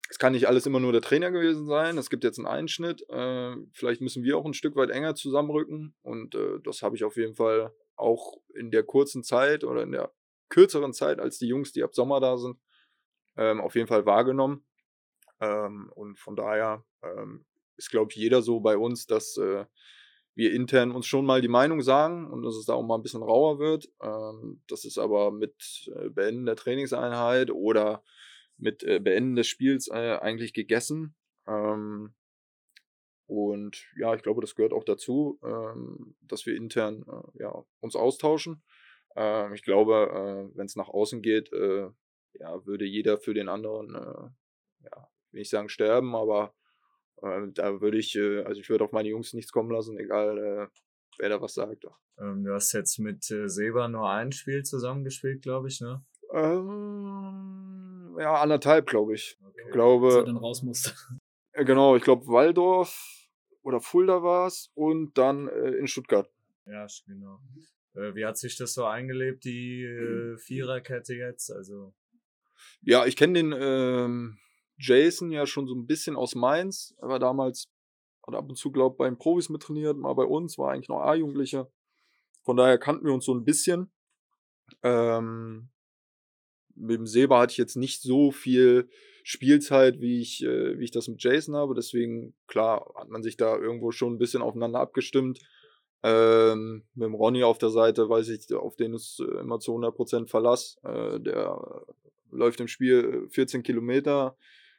es 0.08 0.18
kann 0.18 0.32
nicht 0.32 0.46
alles 0.46 0.66
immer 0.66 0.78
nur 0.78 0.92
der 0.92 1.00
Trainer 1.00 1.30
gewesen 1.30 1.66
sein. 1.66 1.96
Es 1.96 2.10
gibt 2.10 2.22
jetzt 2.22 2.38
einen 2.38 2.46
Einschnitt. 2.46 3.08
Äh, 3.08 3.56
vielleicht 3.72 4.02
müssen 4.02 4.22
wir 4.22 4.36
auch 4.36 4.44
ein 4.44 4.54
Stück 4.54 4.76
weit 4.76 4.90
enger 4.90 5.14
zusammenrücken. 5.14 5.94
Und 6.02 6.34
äh, 6.34 6.60
das 6.62 6.82
habe 6.82 6.96
ich 6.96 7.04
auf 7.04 7.16
jeden 7.16 7.34
Fall 7.34 7.72
auch 7.96 8.36
in 8.54 8.70
der 8.70 8.82
kurzen 8.82 9.24
Zeit 9.24 9.64
oder 9.64 9.82
in 9.82 9.92
der 9.92 10.12
kürzeren 10.52 10.92
Zeit 10.92 11.18
als 11.18 11.38
die 11.38 11.48
Jungs, 11.48 11.72
die 11.72 11.82
ab 11.82 11.94
Sommer 11.94 12.20
da 12.20 12.36
sind, 12.36 12.58
ähm, 13.36 13.60
auf 13.60 13.74
jeden 13.74 13.88
Fall 13.88 14.06
wahrgenommen. 14.06 14.64
Ähm, 15.40 15.90
und 15.94 16.18
von 16.18 16.36
daher 16.36 16.84
ähm, 17.02 17.46
ist, 17.76 17.90
glaube 17.90 18.12
ich, 18.12 18.16
jeder 18.16 18.42
so 18.42 18.60
bei 18.60 18.76
uns, 18.76 19.06
dass 19.06 19.38
äh, 19.38 19.64
wir 20.34 20.52
intern 20.52 20.92
uns 20.92 21.06
schon 21.06 21.24
mal 21.24 21.40
die 21.40 21.48
Meinung 21.48 21.80
sagen 21.80 22.30
und 22.30 22.42
dass 22.42 22.54
es 22.54 22.66
da 22.66 22.74
auch 22.74 22.82
mal 22.82 22.96
ein 22.96 23.02
bisschen 23.02 23.22
rauer 23.22 23.58
wird. 23.58 23.90
Ähm, 24.02 24.62
das 24.68 24.84
ist 24.84 24.98
aber 24.98 25.30
mit 25.30 25.90
äh, 25.96 26.10
Beenden 26.10 26.46
der 26.46 26.56
Trainingseinheit 26.56 27.50
oder 27.50 28.04
mit 28.58 28.82
äh, 28.82 29.00
Beenden 29.00 29.36
des 29.36 29.48
Spiels 29.48 29.88
äh, 29.88 30.18
eigentlich 30.20 30.52
gegessen. 30.52 31.14
Ähm, 31.46 32.14
und 33.26 33.86
ja, 33.96 34.14
ich 34.14 34.22
glaube, 34.22 34.42
das 34.42 34.54
gehört 34.54 34.74
auch 34.74 34.84
dazu, 34.84 35.38
ähm, 35.42 36.14
dass 36.20 36.44
wir 36.44 36.54
intern 36.54 37.04
äh, 37.08 37.42
ja, 37.42 37.64
uns 37.80 37.96
austauschen. 37.96 38.62
Ähm, 39.16 39.54
ich 39.54 39.62
glaube, 39.62 40.50
äh, 40.52 40.56
wenn 40.56 40.66
es 40.66 40.76
nach 40.76 40.88
außen 40.88 41.22
geht, 41.22 41.52
äh, 41.52 41.88
ja, 42.34 42.66
würde 42.66 42.84
jeder 42.84 43.18
für 43.18 43.34
den 43.34 43.48
anderen, 43.48 43.94
äh, 43.94 44.84
ja, 44.84 45.08
will 45.32 45.42
ich 45.42 45.50
sagen, 45.50 45.68
sterben, 45.68 46.14
aber 46.14 46.54
äh, 47.22 47.48
da 47.52 47.80
würde 47.80 47.98
ich, 47.98 48.16
äh, 48.16 48.42
also 48.42 48.60
ich 48.60 48.68
würde 48.68 48.84
auf 48.84 48.92
meine 48.92 49.08
Jungs 49.08 49.32
nichts 49.32 49.52
kommen 49.52 49.70
lassen, 49.70 49.98
egal 49.98 50.38
äh, 50.38 50.66
wer 51.18 51.28
da 51.28 51.40
was 51.40 51.54
sagt. 51.54 51.84
Ähm, 52.18 52.44
du 52.44 52.52
hast 52.52 52.72
jetzt 52.72 52.98
mit 52.98 53.30
äh, 53.30 53.48
Seba 53.48 53.88
nur 53.88 54.08
ein 54.08 54.32
Spiel 54.32 54.62
zusammengespielt, 54.62 55.42
glaube 55.42 55.68
ich, 55.68 55.80
ne? 55.80 56.04
Ähm, 56.32 58.16
ja, 58.18 58.34
anderthalb, 58.40 58.86
glaube 58.86 59.14
ich. 59.14 59.38
Okay. 59.44 59.62
Ich 59.66 59.72
glaube. 59.72 60.08
Dass 60.08 60.16
er 60.16 60.24
dann 60.24 60.36
raus 60.36 60.62
musste. 60.62 60.92
Äh, 61.54 61.66
genau, 61.66 61.96
ich 61.96 62.02
glaube 62.02 62.26
Waldorf 62.28 63.28
oder 63.60 63.78
Fulda 63.82 64.22
war 64.22 64.46
es 64.46 64.70
und 64.72 65.18
dann 65.18 65.48
äh, 65.48 65.72
in 65.72 65.86
Stuttgart. 65.86 66.32
Ja, 66.64 66.86
genau. 67.06 67.40
Äh, 67.94 68.14
wie 68.14 68.24
hat 68.24 68.38
sich 68.38 68.56
das 68.56 68.74
so 68.74 68.84
eingelebt, 68.84 69.44
die 69.44 69.84
äh, 69.84 70.36
Viererkette 70.38 71.14
jetzt? 71.14 71.50
Also. 71.50 71.94
Ja, 72.82 73.06
ich 73.06 73.16
kenne 73.16 73.34
den 73.34 73.54
ähm, 73.56 74.38
Jason 74.78 75.30
ja 75.30 75.46
schon 75.46 75.66
so 75.66 75.74
ein 75.74 75.86
bisschen 75.86 76.16
aus 76.16 76.34
Mainz. 76.34 76.94
Er 77.00 77.08
war 77.08 77.18
damals, 77.18 77.68
hat 78.26 78.34
ab 78.34 78.48
und 78.48 78.56
zu, 78.56 78.70
glaube 78.72 78.94
ich, 78.94 78.98
bei 78.98 79.06
den 79.06 79.18
Profis 79.18 79.48
mittrainiert, 79.48 79.96
mal 79.96 80.14
bei 80.14 80.24
uns, 80.24 80.58
war 80.58 80.72
eigentlich 80.72 80.88
noch 80.88 81.00
A-Jugendlicher. 81.00 81.70
Von 82.44 82.56
daher 82.56 82.78
kannten 82.78 83.06
wir 83.06 83.12
uns 83.12 83.24
so 83.24 83.34
ein 83.34 83.44
bisschen. 83.44 83.92
Ähm, 84.82 85.70
mit 86.74 86.96
dem 86.96 87.06
Seba 87.06 87.40
hatte 87.40 87.52
ich 87.52 87.58
jetzt 87.58 87.76
nicht 87.76 88.02
so 88.02 88.30
viel 88.30 88.88
Spielzeit, 89.24 90.00
wie 90.00 90.20
ich, 90.20 90.42
äh, 90.42 90.78
wie 90.78 90.84
ich 90.84 90.90
das 90.90 91.08
mit 91.08 91.22
Jason 91.22 91.54
habe. 91.54 91.74
Deswegen, 91.74 92.34
klar, 92.46 92.92
hat 92.96 93.08
man 93.08 93.22
sich 93.22 93.36
da 93.36 93.56
irgendwo 93.56 93.92
schon 93.92 94.14
ein 94.14 94.18
bisschen 94.18 94.42
aufeinander 94.42 94.80
abgestimmt. 94.80 95.40
Ähm, 96.04 96.82
mit 96.94 97.06
dem 97.06 97.14
Ronny 97.14 97.44
auf 97.44 97.58
der 97.58 97.70
Seite 97.70 98.08
weiß 98.08 98.28
ich, 98.30 98.52
auf 98.54 98.74
den 98.76 98.94
ist 98.94 99.20
äh, 99.20 99.40
immer 99.40 99.60
zu 99.60 99.72
100% 99.72 100.28
Verlass. 100.28 100.78
Äh, 100.82 101.20
der 101.20 101.84
läuft 102.30 102.60
im 102.60 102.68
Spiel 102.68 103.28
14 103.30 103.62
Kilometer 103.62 104.36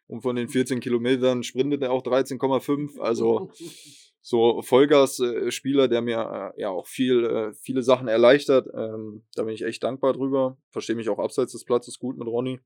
und 0.07 0.21
von 0.21 0.35
den 0.35 0.49
14 0.49 0.79
Kilometern 0.79 1.43
sprintet 1.43 1.81
er 1.81 1.91
auch 1.91 2.03
13,5. 2.03 2.99
Also 2.99 3.51
so 4.21 4.61
Vollgas-Spieler, 4.61 5.87
der 5.87 6.01
mir 6.01 6.53
äh, 6.55 6.61
ja 6.61 6.69
auch 6.69 6.87
viel, 6.87 7.23
äh, 7.25 7.53
viele 7.53 7.83
Sachen 7.83 8.07
erleichtert. 8.07 8.67
Ähm, 8.73 9.23
da 9.35 9.43
bin 9.43 9.53
ich 9.53 9.63
echt 9.63 9.83
dankbar 9.83 10.13
drüber. 10.13 10.57
Verstehe 10.71 10.95
mich 10.95 11.09
auch 11.09 11.19
abseits 11.19 11.53
des 11.53 11.63
Platzes 11.63 11.99
gut 11.99 12.17
mit 12.17 12.27
Ronny. 12.27 12.59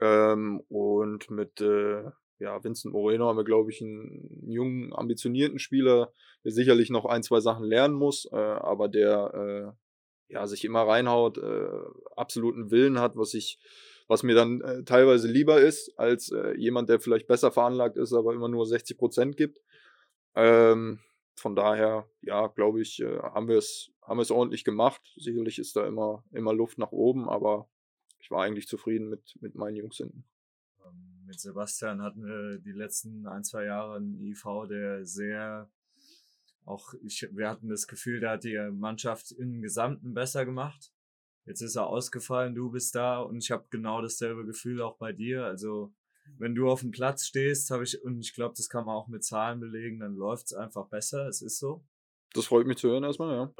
Ähm, 0.00 0.62
und 0.68 1.30
mit 1.30 1.60
äh, 1.60 2.04
ja, 2.42 2.62
Vincent 2.62 2.92
Moreno 2.92 3.28
haben 3.28 3.36
wir, 3.36 3.44
glaube 3.44 3.70
ich, 3.70 3.80
einen 3.80 4.50
jungen, 4.50 4.92
ambitionierten 4.92 5.60
Spieler, 5.60 6.12
der 6.44 6.50
sicherlich 6.50 6.90
noch 6.90 7.04
ein, 7.04 7.22
zwei 7.22 7.40
Sachen 7.40 7.64
lernen 7.64 7.94
muss, 7.94 8.28
äh, 8.32 8.36
aber 8.36 8.88
der 8.88 9.76
äh, 10.28 10.32
ja, 10.32 10.46
sich 10.46 10.64
immer 10.64 10.82
reinhaut, 10.82 11.38
äh, 11.38 11.68
absoluten 12.16 12.70
Willen 12.70 12.98
hat, 12.98 13.16
was 13.16 13.34
ich, 13.34 13.58
was 14.08 14.24
mir 14.24 14.34
dann 14.34 14.60
äh, 14.60 14.82
teilweise 14.82 15.28
lieber 15.28 15.60
ist, 15.60 15.96
als 15.98 16.32
äh, 16.32 16.54
jemand, 16.56 16.88
der 16.88 17.00
vielleicht 17.00 17.28
besser 17.28 17.52
veranlagt 17.52 17.96
ist, 17.96 18.12
aber 18.12 18.34
immer 18.34 18.48
nur 18.48 18.66
60 18.66 18.98
Prozent 18.98 19.36
gibt. 19.36 19.60
Ähm, 20.34 20.98
von 21.36 21.54
daher, 21.54 22.08
ja, 22.22 22.48
glaube 22.48 22.80
ich, 22.80 23.00
äh, 23.00 23.18
haben 23.18 23.46
wir 23.46 23.58
es 23.58 23.90
haben 24.02 24.20
ordentlich 24.30 24.64
gemacht. 24.64 25.00
Sicherlich 25.16 25.60
ist 25.60 25.76
da 25.76 25.86
immer 25.86 26.24
immer 26.32 26.52
Luft 26.52 26.78
nach 26.78 26.90
oben, 26.90 27.28
aber 27.28 27.68
ich 28.18 28.32
war 28.32 28.42
eigentlich 28.42 28.66
zufrieden 28.66 29.08
mit 29.08 29.36
mit 29.40 29.54
meinen 29.54 29.76
Jungs 29.76 29.98
hinten. 29.98 30.24
Mit 31.32 31.40
Sebastian 31.40 32.02
hatten 32.02 32.26
wir 32.26 32.58
die 32.58 32.72
letzten 32.72 33.26
ein 33.26 33.42
zwei 33.42 33.64
Jahre 33.64 33.96
einen 33.96 34.20
IV, 34.20 34.44
der 34.68 35.06
sehr 35.06 35.70
auch 36.66 36.92
ich, 37.02 37.26
wir 37.32 37.48
hatten 37.48 37.70
das 37.70 37.86
Gefühl, 37.86 38.20
der 38.20 38.32
hat 38.32 38.44
die 38.44 38.58
Mannschaft 38.70 39.32
im 39.32 39.62
Gesamten 39.62 40.12
besser 40.12 40.44
gemacht. 40.44 40.92
Jetzt 41.46 41.62
ist 41.62 41.74
er 41.74 41.86
ausgefallen, 41.86 42.54
du 42.54 42.70
bist 42.70 42.94
da 42.94 43.20
und 43.20 43.42
ich 43.42 43.50
habe 43.50 43.64
genau 43.70 44.02
dasselbe 44.02 44.44
Gefühl 44.44 44.82
auch 44.82 44.98
bei 44.98 45.14
dir. 45.14 45.46
Also 45.46 45.94
wenn 46.36 46.54
du 46.54 46.68
auf 46.68 46.80
dem 46.82 46.90
Platz 46.90 47.24
stehst, 47.24 47.70
habe 47.70 47.84
ich, 47.84 48.04
und 48.04 48.20
ich 48.20 48.34
glaube, 48.34 48.52
das 48.54 48.68
kann 48.68 48.84
man 48.84 48.94
auch 48.94 49.08
mit 49.08 49.24
Zahlen 49.24 49.58
belegen, 49.58 50.00
dann 50.00 50.14
läuft 50.14 50.48
es 50.48 50.52
einfach 50.52 50.90
besser. 50.90 51.28
Es 51.28 51.40
ist 51.40 51.58
so. 51.58 51.82
Das 52.34 52.44
freut 52.44 52.66
mich 52.66 52.76
zu 52.76 52.90
hören 52.90 53.04
erstmal, 53.04 53.34
ja. 53.34 53.54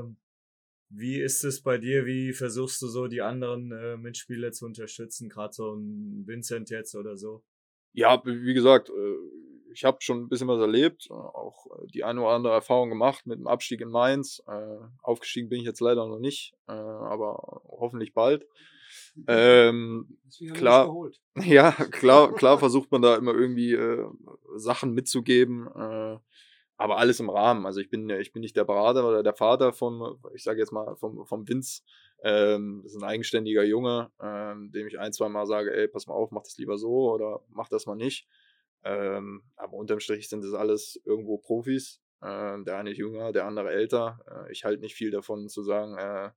Ähm, 0.00 0.16
wie 0.94 1.20
ist 1.20 1.42
es 1.44 1.62
bei 1.62 1.78
dir? 1.78 2.06
Wie 2.06 2.32
versuchst 2.32 2.80
du 2.82 2.86
so 2.86 3.06
die 3.06 3.22
anderen 3.22 3.72
äh, 3.72 3.96
Mitspieler 3.96 4.52
zu 4.52 4.66
unterstützen, 4.66 5.28
gerade 5.28 5.54
so 5.54 5.74
ein 5.74 6.24
Vincent 6.26 6.70
jetzt 6.70 6.94
oder 6.94 7.16
so? 7.16 7.42
Ja, 7.92 8.22
wie 8.24 8.54
gesagt, 8.54 8.90
äh, 8.90 9.72
ich 9.72 9.84
habe 9.84 9.98
schon 10.00 10.22
ein 10.22 10.28
bisschen 10.28 10.48
was 10.48 10.60
erlebt, 10.60 11.10
auch 11.10 11.66
äh, 11.66 11.86
die 11.92 12.04
eine 12.04 12.20
oder 12.20 12.32
andere 12.32 12.52
Erfahrung 12.52 12.90
gemacht 12.90 13.26
mit 13.26 13.38
dem 13.38 13.46
Abstieg 13.46 13.80
in 13.80 13.88
Mainz. 13.88 14.42
Äh, 14.46 14.78
aufgestiegen 15.02 15.48
bin 15.48 15.60
ich 15.60 15.66
jetzt 15.66 15.80
leider 15.80 16.06
noch 16.06 16.18
nicht, 16.18 16.54
aber 16.66 17.62
hoffentlich 17.68 18.12
bald. 18.12 18.46
Ähm, 19.26 20.18
klar, 20.54 20.94
ja, 21.44 21.72
klar, 21.72 22.34
klar 22.34 22.58
versucht 22.58 22.90
man 22.90 23.02
da 23.02 23.16
immer 23.16 23.34
irgendwie 23.34 23.72
äh, 23.72 24.06
Sachen 24.56 24.92
mitzugeben, 24.92 25.66
äh, 25.68 26.18
aber 26.76 26.98
alles 26.98 27.20
im 27.20 27.30
Rahmen. 27.30 27.66
Also 27.66 27.80
ich 27.80 27.90
bin, 27.90 28.08
ich 28.10 28.32
bin 28.32 28.40
nicht 28.40 28.56
der 28.56 28.64
Berater 28.64 29.06
oder 29.06 29.22
der 29.22 29.34
Vater 29.34 29.72
vom, 29.72 30.18
ich 30.34 30.42
sage 30.42 30.60
jetzt 30.60 30.72
mal 30.72 30.96
vom, 30.96 31.26
vom 31.26 31.48
Vince. 31.48 31.82
Ähm, 32.22 32.80
das 32.82 32.92
ist 32.92 33.02
ein 33.02 33.08
eigenständiger 33.08 33.64
Junge, 33.64 34.10
ähm, 34.20 34.70
dem 34.72 34.86
ich 34.86 34.98
ein, 34.98 35.12
zwei 35.12 35.28
Mal 35.28 35.46
sage, 35.46 35.74
ey, 35.74 35.88
pass 35.88 36.06
mal 36.06 36.14
auf, 36.14 36.30
mach 36.30 36.42
das 36.42 36.56
lieber 36.58 36.78
so 36.78 37.12
oder 37.12 37.40
mach 37.48 37.68
das 37.68 37.86
mal 37.86 37.96
nicht. 37.96 38.26
Ähm, 38.84 39.42
aber 39.56 39.74
unterm 39.74 40.00
Strich 40.00 40.28
sind 40.28 40.44
das 40.44 40.54
alles 40.54 41.00
irgendwo 41.04 41.38
Profis. 41.38 42.00
Äh, 42.20 42.62
der 42.64 42.76
eine 42.78 42.92
jünger, 42.92 43.32
der 43.32 43.46
andere 43.46 43.70
älter. 43.70 44.20
Äh, 44.28 44.52
ich 44.52 44.64
halte 44.64 44.80
nicht 44.80 44.94
viel 44.94 45.10
davon 45.10 45.48
zu 45.48 45.62
sagen, 45.62 45.96
äh, 45.98 46.30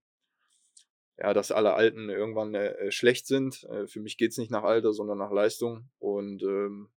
ja, 1.18 1.34
dass 1.34 1.52
alle 1.52 1.74
Alten 1.74 2.10
irgendwann 2.10 2.54
äh, 2.56 2.92
schlecht 2.92 3.28
sind. 3.28 3.64
Äh, 3.66 3.88
für 3.88 4.02
mich 4.02 4.18
geht's 4.18 4.38
nicht 4.38 4.52
nach 4.52 4.64
Alter, 4.64 4.94
sondern 4.94 5.18
nach 5.18 5.32
Leistung. 5.32 5.90
Und 6.00 6.44
ähm, 6.44 6.90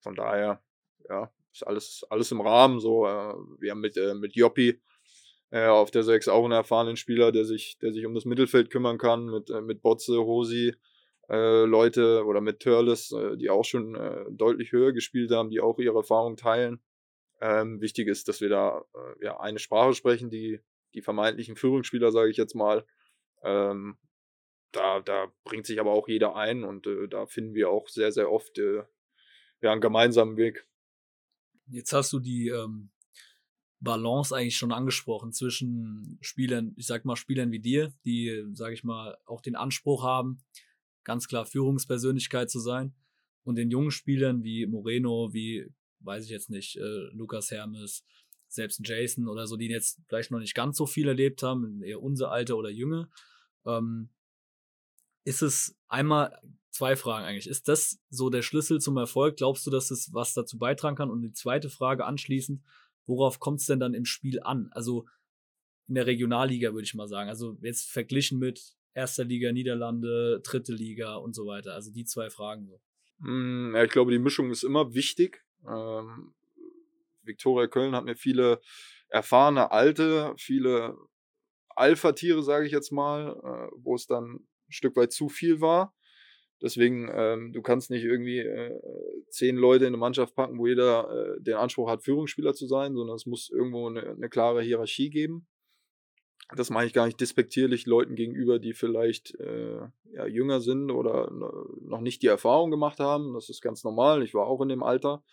von 0.00 0.14
daher, 0.14 0.62
ja, 1.08 1.32
ist 1.56 1.66
alles, 1.66 2.06
alles 2.10 2.30
im 2.32 2.40
Rahmen. 2.40 2.80
So, 2.80 3.06
äh, 3.06 3.34
wir 3.58 3.70
haben 3.70 3.80
mit, 3.80 3.96
äh, 3.96 4.14
mit 4.14 4.34
Joppi 4.34 4.80
äh, 5.50 5.66
auf 5.66 5.90
der 5.90 6.02
6 6.02 6.28
auch 6.28 6.44
einen 6.44 6.52
erfahrenen 6.52 6.96
Spieler, 6.96 7.32
der 7.32 7.44
sich, 7.44 7.78
der 7.78 7.92
sich 7.92 8.06
um 8.06 8.14
das 8.14 8.24
Mittelfeld 8.24 8.70
kümmern 8.70 8.98
kann, 8.98 9.26
mit, 9.26 9.50
äh, 9.50 9.60
mit 9.60 9.82
Botze, 9.82 10.18
Hosi, 10.18 10.74
äh, 11.28 11.64
Leute 11.64 12.24
oder 12.24 12.40
mit 12.40 12.60
Törles, 12.60 13.12
äh, 13.12 13.36
die 13.36 13.50
auch 13.50 13.64
schon 13.64 13.94
äh, 13.94 14.24
deutlich 14.30 14.72
höher 14.72 14.92
gespielt 14.92 15.30
haben, 15.30 15.50
die 15.50 15.60
auch 15.60 15.78
ihre 15.78 15.96
Erfahrung 15.96 16.36
teilen. 16.36 16.80
Ähm, 17.40 17.80
wichtig 17.80 18.08
ist, 18.08 18.28
dass 18.28 18.40
wir 18.40 18.48
da 18.48 18.84
äh, 18.94 19.24
ja 19.24 19.40
eine 19.40 19.58
Sprache 19.58 19.94
sprechen, 19.94 20.30
die 20.30 20.60
die 20.94 21.02
vermeintlichen 21.02 21.56
Führungsspieler, 21.56 22.10
sage 22.10 22.30
ich 22.30 22.38
jetzt 22.38 22.54
mal, 22.54 22.84
ähm, 23.42 23.98
da, 24.72 25.00
da 25.00 25.30
bringt 25.44 25.66
sich 25.66 25.78
aber 25.78 25.92
auch 25.92 26.08
jeder 26.08 26.36
ein 26.36 26.64
und 26.64 26.86
äh, 26.86 27.06
da 27.06 27.26
finden 27.26 27.54
wir 27.54 27.70
auch 27.70 27.88
sehr, 27.88 28.12
sehr 28.12 28.30
oft 28.30 28.58
äh, 28.58 28.82
ja, 29.60 29.72
einen 29.72 29.80
gemeinsamen 29.80 30.36
Weg. 30.36 30.66
Jetzt 31.68 31.92
hast 31.92 32.12
du 32.12 32.20
die 32.20 32.48
ähm, 32.48 32.90
Balance 33.80 34.34
eigentlich 34.34 34.56
schon 34.56 34.72
angesprochen 34.72 35.32
zwischen 35.32 36.18
Spielern, 36.20 36.72
ich 36.76 36.86
sag 36.86 37.04
mal 37.04 37.16
Spielern 37.16 37.52
wie 37.52 37.60
dir, 37.60 37.92
die, 38.04 38.44
sage 38.52 38.74
ich 38.74 38.84
mal, 38.84 39.16
auch 39.26 39.40
den 39.40 39.56
Anspruch 39.56 40.04
haben, 40.04 40.38
ganz 41.04 41.28
klar 41.28 41.46
Führungspersönlichkeit 41.46 42.50
zu 42.50 42.60
sein, 42.60 42.94
und 43.44 43.56
den 43.56 43.70
jungen 43.70 43.92
Spielern 43.92 44.42
wie 44.42 44.66
Moreno, 44.66 45.32
wie 45.32 45.72
weiß 46.00 46.24
ich 46.24 46.30
jetzt 46.30 46.50
nicht, 46.50 46.76
äh, 46.76 47.08
Lukas 47.12 47.50
Hermes, 47.50 48.04
selbst 48.48 48.80
Jason 48.84 49.28
oder 49.28 49.46
so, 49.46 49.56
die 49.56 49.68
jetzt 49.68 50.00
vielleicht 50.08 50.30
noch 50.30 50.38
nicht 50.38 50.54
ganz 50.54 50.76
so 50.76 50.86
viel 50.86 51.08
erlebt 51.08 51.42
haben, 51.42 51.82
eher 51.82 52.02
unser 52.02 52.30
Alter 52.30 52.56
oder 52.56 52.70
Jünger. 52.70 53.08
Ähm, 53.64 54.10
ist 55.24 55.42
es 55.42 55.76
einmal 55.88 56.38
zwei 56.76 56.96
Fragen 56.96 57.24
eigentlich. 57.24 57.48
Ist 57.48 57.68
das 57.68 57.98
so 58.10 58.30
der 58.30 58.42
Schlüssel 58.42 58.80
zum 58.80 58.96
Erfolg? 58.96 59.36
Glaubst 59.36 59.66
du, 59.66 59.70
dass 59.70 59.90
es 59.90 60.12
was 60.12 60.34
dazu 60.34 60.58
beitragen 60.58 60.96
kann? 60.96 61.10
Und 61.10 61.22
die 61.22 61.32
zweite 61.32 61.70
Frage 61.70 62.04
anschließend, 62.04 62.62
worauf 63.06 63.40
kommt 63.40 63.60
es 63.60 63.66
denn 63.66 63.80
dann 63.80 63.94
im 63.94 64.04
Spiel 64.04 64.40
an? 64.42 64.68
Also 64.72 65.06
in 65.88 65.94
der 65.94 66.06
Regionalliga 66.06 66.72
würde 66.72 66.84
ich 66.84 66.94
mal 66.94 67.08
sagen. 67.08 67.28
Also 67.30 67.56
jetzt 67.62 67.90
verglichen 67.90 68.38
mit 68.38 68.74
erster 68.92 69.24
Liga 69.24 69.52
Niederlande, 69.52 70.40
dritte 70.42 70.72
Liga 70.72 71.16
und 71.16 71.34
so 71.34 71.46
weiter. 71.46 71.74
Also 71.74 71.92
die 71.92 72.04
zwei 72.04 72.30
Fragen 72.30 72.66
so. 72.66 72.80
Hm, 73.20 73.72
ja, 73.74 73.84
ich 73.84 73.90
glaube, 73.90 74.12
die 74.12 74.18
Mischung 74.18 74.50
ist 74.50 74.62
immer 74.62 74.94
wichtig. 74.94 75.44
Ähm, 75.66 76.34
Viktoria 77.22 77.66
Köln 77.68 77.94
hat 77.94 78.04
mir 78.04 78.16
viele 78.16 78.60
erfahrene 79.08 79.70
Alte, 79.70 80.34
viele 80.36 80.96
Alpha-Tiere, 81.70 82.42
sage 82.42 82.66
ich 82.66 82.72
jetzt 82.72 82.92
mal, 82.92 83.30
äh, 83.30 83.76
wo 83.76 83.94
es 83.94 84.06
dann 84.06 84.34
ein 84.34 84.72
Stück 84.72 84.96
weit 84.96 85.12
zu 85.12 85.28
viel 85.28 85.60
war. 85.60 85.94
Deswegen, 86.62 87.10
ähm, 87.12 87.52
du 87.52 87.60
kannst 87.60 87.90
nicht 87.90 88.04
irgendwie 88.04 88.38
äh, 88.38 88.80
zehn 89.28 89.56
Leute 89.56 89.84
in 89.84 89.88
eine 89.88 89.98
Mannschaft 89.98 90.34
packen, 90.34 90.58
wo 90.58 90.66
jeder 90.66 91.36
äh, 91.36 91.40
den 91.42 91.54
Anspruch 91.54 91.90
hat, 91.90 92.02
Führungsspieler 92.02 92.54
zu 92.54 92.66
sein, 92.66 92.94
sondern 92.94 93.16
es 93.16 93.26
muss 93.26 93.50
irgendwo 93.50 93.88
eine, 93.88 94.08
eine 94.10 94.28
klare 94.28 94.62
Hierarchie 94.62 95.10
geben. 95.10 95.46
Das 96.54 96.70
mache 96.70 96.86
ich 96.86 96.92
gar 96.92 97.06
nicht 97.06 97.20
despektierlich 97.20 97.86
Leuten 97.86 98.14
gegenüber, 98.14 98.58
die 98.58 98.72
vielleicht 98.72 99.34
äh, 99.40 99.80
ja, 100.12 100.26
jünger 100.26 100.60
sind 100.60 100.90
oder 100.90 101.30
noch 101.80 102.00
nicht 102.00 102.22
die 102.22 102.28
Erfahrung 102.28 102.70
gemacht 102.70 103.00
haben. 103.00 103.34
Das 103.34 103.48
ist 103.48 103.60
ganz 103.60 103.82
normal. 103.82 104.22
Ich 104.22 104.32
war 104.32 104.46
auch 104.46 104.60
in 104.62 104.68
dem 104.68 104.82
Alter. 104.82 105.24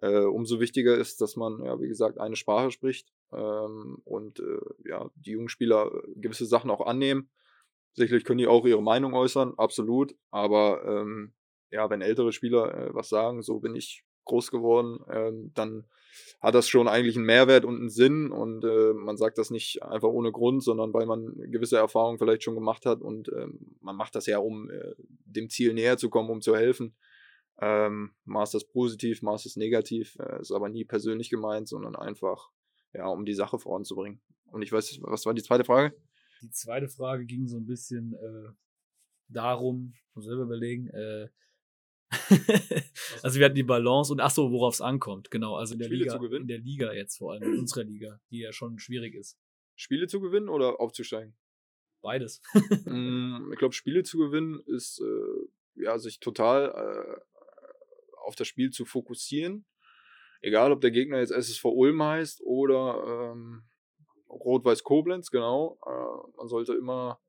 Äh, 0.00 0.24
umso 0.24 0.60
wichtiger 0.60 0.96
ist, 0.96 1.20
dass 1.20 1.36
man, 1.36 1.64
ja, 1.64 1.80
wie 1.80 1.88
gesagt, 1.88 2.18
eine 2.20 2.36
Sprache 2.36 2.70
spricht 2.70 3.08
ähm, 3.32 4.00
und 4.04 4.38
äh, 4.38 4.88
ja, 4.88 5.10
die 5.16 5.32
jungen 5.32 5.48
Spieler 5.48 5.90
gewisse 6.14 6.46
Sachen 6.46 6.70
auch 6.70 6.86
annehmen. 6.86 7.30
Sicherlich 7.94 8.24
können 8.24 8.38
die 8.38 8.46
auch 8.46 8.64
ihre 8.66 8.82
Meinung 8.82 9.14
äußern, 9.14 9.54
absolut. 9.56 10.14
Aber 10.30 10.84
ähm, 10.84 11.32
ja, 11.70 11.90
wenn 11.90 12.00
ältere 12.00 12.32
Spieler 12.32 12.74
äh, 12.74 12.94
was 12.94 13.08
sagen, 13.08 13.42
so 13.42 13.60
bin 13.60 13.74
ich 13.74 14.04
groß 14.24 14.50
geworden, 14.50 15.00
ähm, 15.10 15.52
dann 15.54 15.86
hat 16.40 16.54
das 16.54 16.68
schon 16.68 16.88
eigentlich 16.88 17.16
einen 17.16 17.26
Mehrwert 17.26 17.64
und 17.64 17.76
einen 17.76 17.90
Sinn 17.90 18.30
und 18.30 18.64
äh, 18.64 18.92
man 18.92 19.16
sagt 19.16 19.38
das 19.38 19.50
nicht 19.50 19.82
einfach 19.82 20.08
ohne 20.08 20.32
Grund, 20.32 20.62
sondern 20.62 20.92
weil 20.92 21.06
man 21.06 21.34
gewisse 21.50 21.76
Erfahrungen 21.76 22.18
vielleicht 22.18 22.42
schon 22.42 22.54
gemacht 22.54 22.86
hat 22.86 23.00
und 23.00 23.28
ähm, 23.28 23.76
man 23.80 23.96
macht 23.96 24.14
das 24.14 24.26
ja, 24.26 24.38
um 24.38 24.70
äh, 24.70 24.94
dem 25.24 25.48
Ziel 25.50 25.74
näher 25.74 25.98
zu 25.98 26.10
kommen, 26.10 26.30
um 26.30 26.40
zu 26.40 26.56
helfen. 26.56 26.94
Ähm, 27.60 28.12
ist 28.42 28.54
das 28.54 28.64
positiv, 28.64 29.22
ist 29.22 29.44
das 29.44 29.56
negativ, 29.56 30.16
äh, 30.20 30.40
ist 30.40 30.52
aber 30.52 30.68
nie 30.68 30.84
persönlich 30.84 31.28
gemeint, 31.30 31.68
sondern 31.68 31.96
einfach, 31.96 32.50
ja, 32.92 33.06
um 33.08 33.24
die 33.24 33.34
Sache 33.34 33.58
voranzubringen. 33.58 34.20
Und 34.50 34.62
ich 34.62 34.72
weiß, 34.72 35.00
was 35.02 35.26
war 35.26 35.34
die 35.34 35.42
zweite 35.42 35.64
Frage? 35.64 35.94
Die 36.42 36.50
zweite 36.50 36.88
Frage 36.88 37.24
ging 37.26 37.46
so 37.46 37.56
ein 37.56 37.66
bisschen 37.66 38.14
äh, 38.14 38.52
darum, 39.28 39.94
muss 40.14 40.24
selber 40.24 40.42
überlegen, 40.42 40.88
äh, 40.88 41.28
also 43.22 43.38
wir 43.38 43.46
hatten 43.46 43.54
die 43.54 43.62
Balance 43.62 44.12
und 44.12 44.20
ach 44.20 44.30
so, 44.30 44.50
worauf 44.50 44.74
es 44.74 44.80
ankommt, 44.80 45.30
genau. 45.30 45.56
Also 45.56 45.74
in 45.74 45.78
der 45.78 45.86
Spiele 45.86 46.04
Liga, 46.04 46.36
in 46.36 46.46
der 46.46 46.58
Liga 46.58 46.92
jetzt 46.92 47.18
vor 47.18 47.32
allem, 47.32 47.42
in 47.42 47.58
unserer 47.58 47.84
Liga, 47.84 48.20
die 48.30 48.38
ja 48.38 48.52
schon 48.52 48.78
schwierig 48.78 49.14
ist. 49.14 49.38
Spiele 49.76 50.06
zu 50.06 50.20
gewinnen 50.20 50.48
oder 50.48 50.80
aufzusteigen? 50.80 51.36
Beides. 52.00 52.40
Mm, 52.84 53.52
ich 53.52 53.58
glaube, 53.58 53.74
Spiele 53.74 54.02
zu 54.02 54.18
gewinnen 54.18 54.60
ist, 54.66 55.00
äh, 55.00 55.82
ja, 55.82 55.98
sich 55.98 56.20
total 56.20 56.70
äh, 56.70 57.20
auf 58.24 58.34
das 58.36 58.48
Spiel 58.48 58.70
zu 58.70 58.84
fokussieren. 58.84 59.66
Egal, 60.40 60.72
ob 60.72 60.80
der 60.80 60.90
Gegner 60.90 61.18
jetzt 61.18 61.32
SSV 61.32 61.64
Ulm 61.64 62.02
heißt 62.02 62.40
oder 62.42 63.32
ähm, 63.32 63.67
Rot-Weiß 64.30 64.82
Koblenz, 64.84 65.30
genau. 65.30 65.78
Äh, 65.84 66.36
man 66.36 66.48
sollte 66.48 66.74
immer 66.74 67.20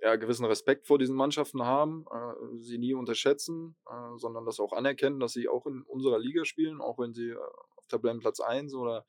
ja, 0.00 0.16
gewissen 0.16 0.44
Respekt 0.44 0.86
vor 0.86 0.98
diesen 0.98 1.16
Mannschaften 1.16 1.64
haben, 1.64 2.04
äh, 2.12 2.58
sie 2.58 2.78
nie 2.78 2.94
unterschätzen, 2.94 3.76
äh, 3.88 4.16
sondern 4.16 4.44
das 4.44 4.60
auch 4.60 4.72
anerkennen, 4.72 5.20
dass 5.20 5.32
sie 5.32 5.48
auch 5.48 5.66
in 5.66 5.82
unserer 5.82 6.18
Liga 6.18 6.44
spielen, 6.44 6.80
auch 6.80 6.98
wenn 6.98 7.14
sie 7.14 7.34
auf 7.34 7.86
Tabellenplatz 7.88 8.40
1 8.40 8.74
oder 8.74 9.06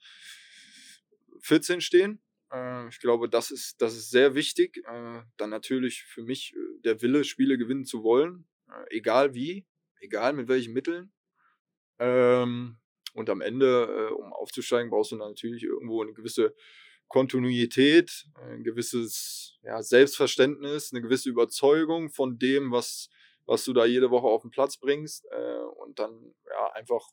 14 1.41 1.81
stehen. 1.81 2.21
Ich 2.89 2.99
glaube, 2.99 3.27
das 3.27 3.51
ist, 3.51 3.81
das 3.81 3.97
ist 3.97 4.11
sehr 4.11 4.33
wichtig. 4.33 4.81
Dann 4.85 5.49
natürlich 5.49 6.03
für 6.03 6.21
mich 6.21 6.55
der 6.85 7.01
Wille, 7.01 7.25
Spiele 7.25 7.57
gewinnen 7.57 7.83
zu 7.83 8.03
wollen, 8.03 8.47
egal 8.89 9.33
wie, 9.33 9.65
egal 9.99 10.31
mit 10.31 10.47
welchen 10.47 10.71
Mitteln. 10.71 11.11
Ähm, 11.99 12.77
und 13.13 13.29
am 13.29 13.41
Ende, 13.41 14.15
um 14.15 14.31
aufzusteigen, 14.31 14.89
brauchst 14.89 15.11
du 15.11 15.17
natürlich 15.17 15.63
irgendwo 15.63 16.01
eine 16.01 16.13
gewisse 16.13 16.55
Kontinuität, 17.07 18.25
ein 18.35 18.63
gewisses 18.63 19.57
ja, 19.63 19.81
Selbstverständnis, 19.81 20.91
eine 20.91 21.01
gewisse 21.01 21.29
Überzeugung 21.29 22.09
von 22.09 22.37
dem, 22.37 22.71
was, 22.71 23.09
was 23.45 23.63
du 23.65 23.73
da 23.73 23.85
jede 23.85 24.11
Woche 24.11 24.27
auf 24.27 24.41
den 24.41 24.51
Platz 24.51 24.77
bringst 24.77 25.25
äh, 25.31 25.61
und 25.83 25.99
dann 25.99 26.33
ja 26.49 26.71
einfach 26.73 27.07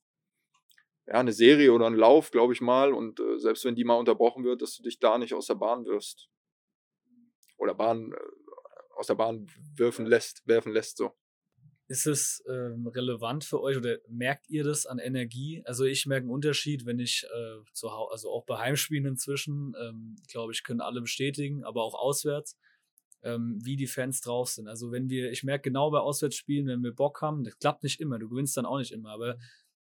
ja, 1.06 1.14
eine 1.14 1.32
Serie 1.32 1.72
oder 1.72 1.86
ein 1.86 1.96
Lauf, 1.96 2.30
glaube 2.30 2.52
ich 2.52 2.60
mal, 2.60 2.92
und 2.92 3.20
äh, 3.20 3.38
selbst 3.38 3.64
wenn 3.64 3.74
die 3.74 3.84
mal 3.84 3.98
unterbrochen 3.98 4.44
wird, 4.44 4.62
dass 4.62 4.76
du 4.76 4.82
dich 4.82 4.98
da 4.98 5.18
nicht 5.18 5.34
aus 5.34 5.46
der 5.46 5.56
Bahn 5.56 5.84
wirfst. 5.84 6.28
Oder 7.58 7.74
Bahn, 7.74 8.12
äh, 8.12 8.96
aus 8.96 9.08
der 9.08 9.14
Bahn 9.14 9.46
werfen 9.76 10.06
lässt, 10.06 10.46
werfen 10.46 10.72
lässt 10.72 10.96
so. 10.96 11.12
Ist 11.92 12.06
es 12.06 12.42
ähm, 12.48 12.86
relevant 12.86 13.44
für 13.44 13.60
euch 13.60 13.76
oder 13.76 13.98
merkt 14.08 14.48
ihr 14.48 14.64
das 14.64 14.86
an 14.86 14.98
Energie? 14.98 15.60
Also 15.66 15.84
ich 15.84 16.06
merke 16.06 16.22
einen 16.22 16.32
Unterschied, 16.32 16.86
wenn 16.86 16.98
ich 16.98 17.26
äh, 17.26 17.58
zu 17.74 17.92
Hause, 17.92 18.12
also 18.12 18.30
auch 18.30 18.46
bei 18.46 18.56
Heimspielen 18.56 19.04
inzwischen, 19.04 19.74
ähm, 19.78 20.16
glaube 20.26 20.54
ich, 20.54 20.64
können 20.64 20.80
alle 20.80 21.02
bestätigen, 21.02 21.64
aber 21.64 21.82
auch 21.82 21.94
auswärts, 21.94 22.58
ähm, 23.22 23.60
wie 23.62 23.76
die 23.76 23.86
Fans 23.86 24.22
drauf 24.22 24.48
sind. 24.48 24.68
Also 24.68 24.90
wenn 24.90 25.10
wir, 25.10 25.32
ich 25.32 25.44
merke 25.44 25.68
genau 25.68 25.90
bei 25.90 25.98
Auswärtsspielen, 25.98 26.66
wenn 26.66 26.82
wir 26.82 26.94
Bock 26.94 27.20
haben, 27.20 27.44
das 27.44 27.58
klappt 27.58 27.82
nicht 27.82 28.00
immer, 28.00 28.18
du 28.18 28.30
gewinnst 28.30 28.56
dann 28.56 28.64
auch 28.64 28.78
nicht 28.78 28.92
immer, 28.92 29.10
aber 29.10 29.36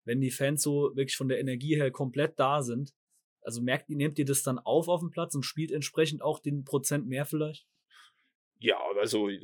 wenn 0.03 0.19
die 0.19 0.31
Fans 0.31 0.61
so 0.61 0.91
wirklich 0.97 1.15
von 1.15 1.29
der 1.29 1.39
Energie 1.39 1.77
her 1.77 1.89
komplett 1.89 2.37
da 2.37 2.63
sind, 2.63 2.93
also 3.43 3.61
merkt 3.61 3.89
ihr, 3.89 3.95
nehmt 3.95 4.19
ihr 4.19 4.25
das 4.25 4.43
dann 4.43 4.59
auf 4.59 4.89
auf 4.89 4.99
dem 4.99 5.09
Platz 5.09 5.35
und 5.35 5.43
spielt 5.43 5.71
entsprechend 5.71 6.21
auch 6.21 6.39
den 6.39 6.65
Prozent 6.65 7.07
mehr 7.07 7.25
vielleicht? 7.25 7.65
Ja, 8.59 8.77
also 8.99 9.29
äh, 9.29 9.39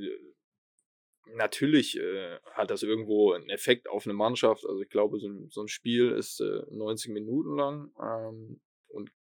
natürlich 1.36 1.98
äh, 2.00 2.40
hat 2.54 2.72
das 2.72 2.84
irgendwo 2.84 3.34
einen 3.34 3.50
Effekt 3.50 3.90
auf 3.90 4.06
eine 4.06 4.14
Mannschaft. 4.14 4.66
Also 4.66 4.82
ich 4.82 4.90
glaube, 4.90 5.20
so 5.20 5.28
ein, 5.28 5.50
so 5.50 5.62
ein 5.62 5.68
Spiel 5.68 6.12
ist 6.12 6.40
äh, 6.42 6.64
90 6.72 7.12
Minuten 7.12 7.56
lang 7.56 7.92
ähm, 8.02 8.60
und 8.88 9.12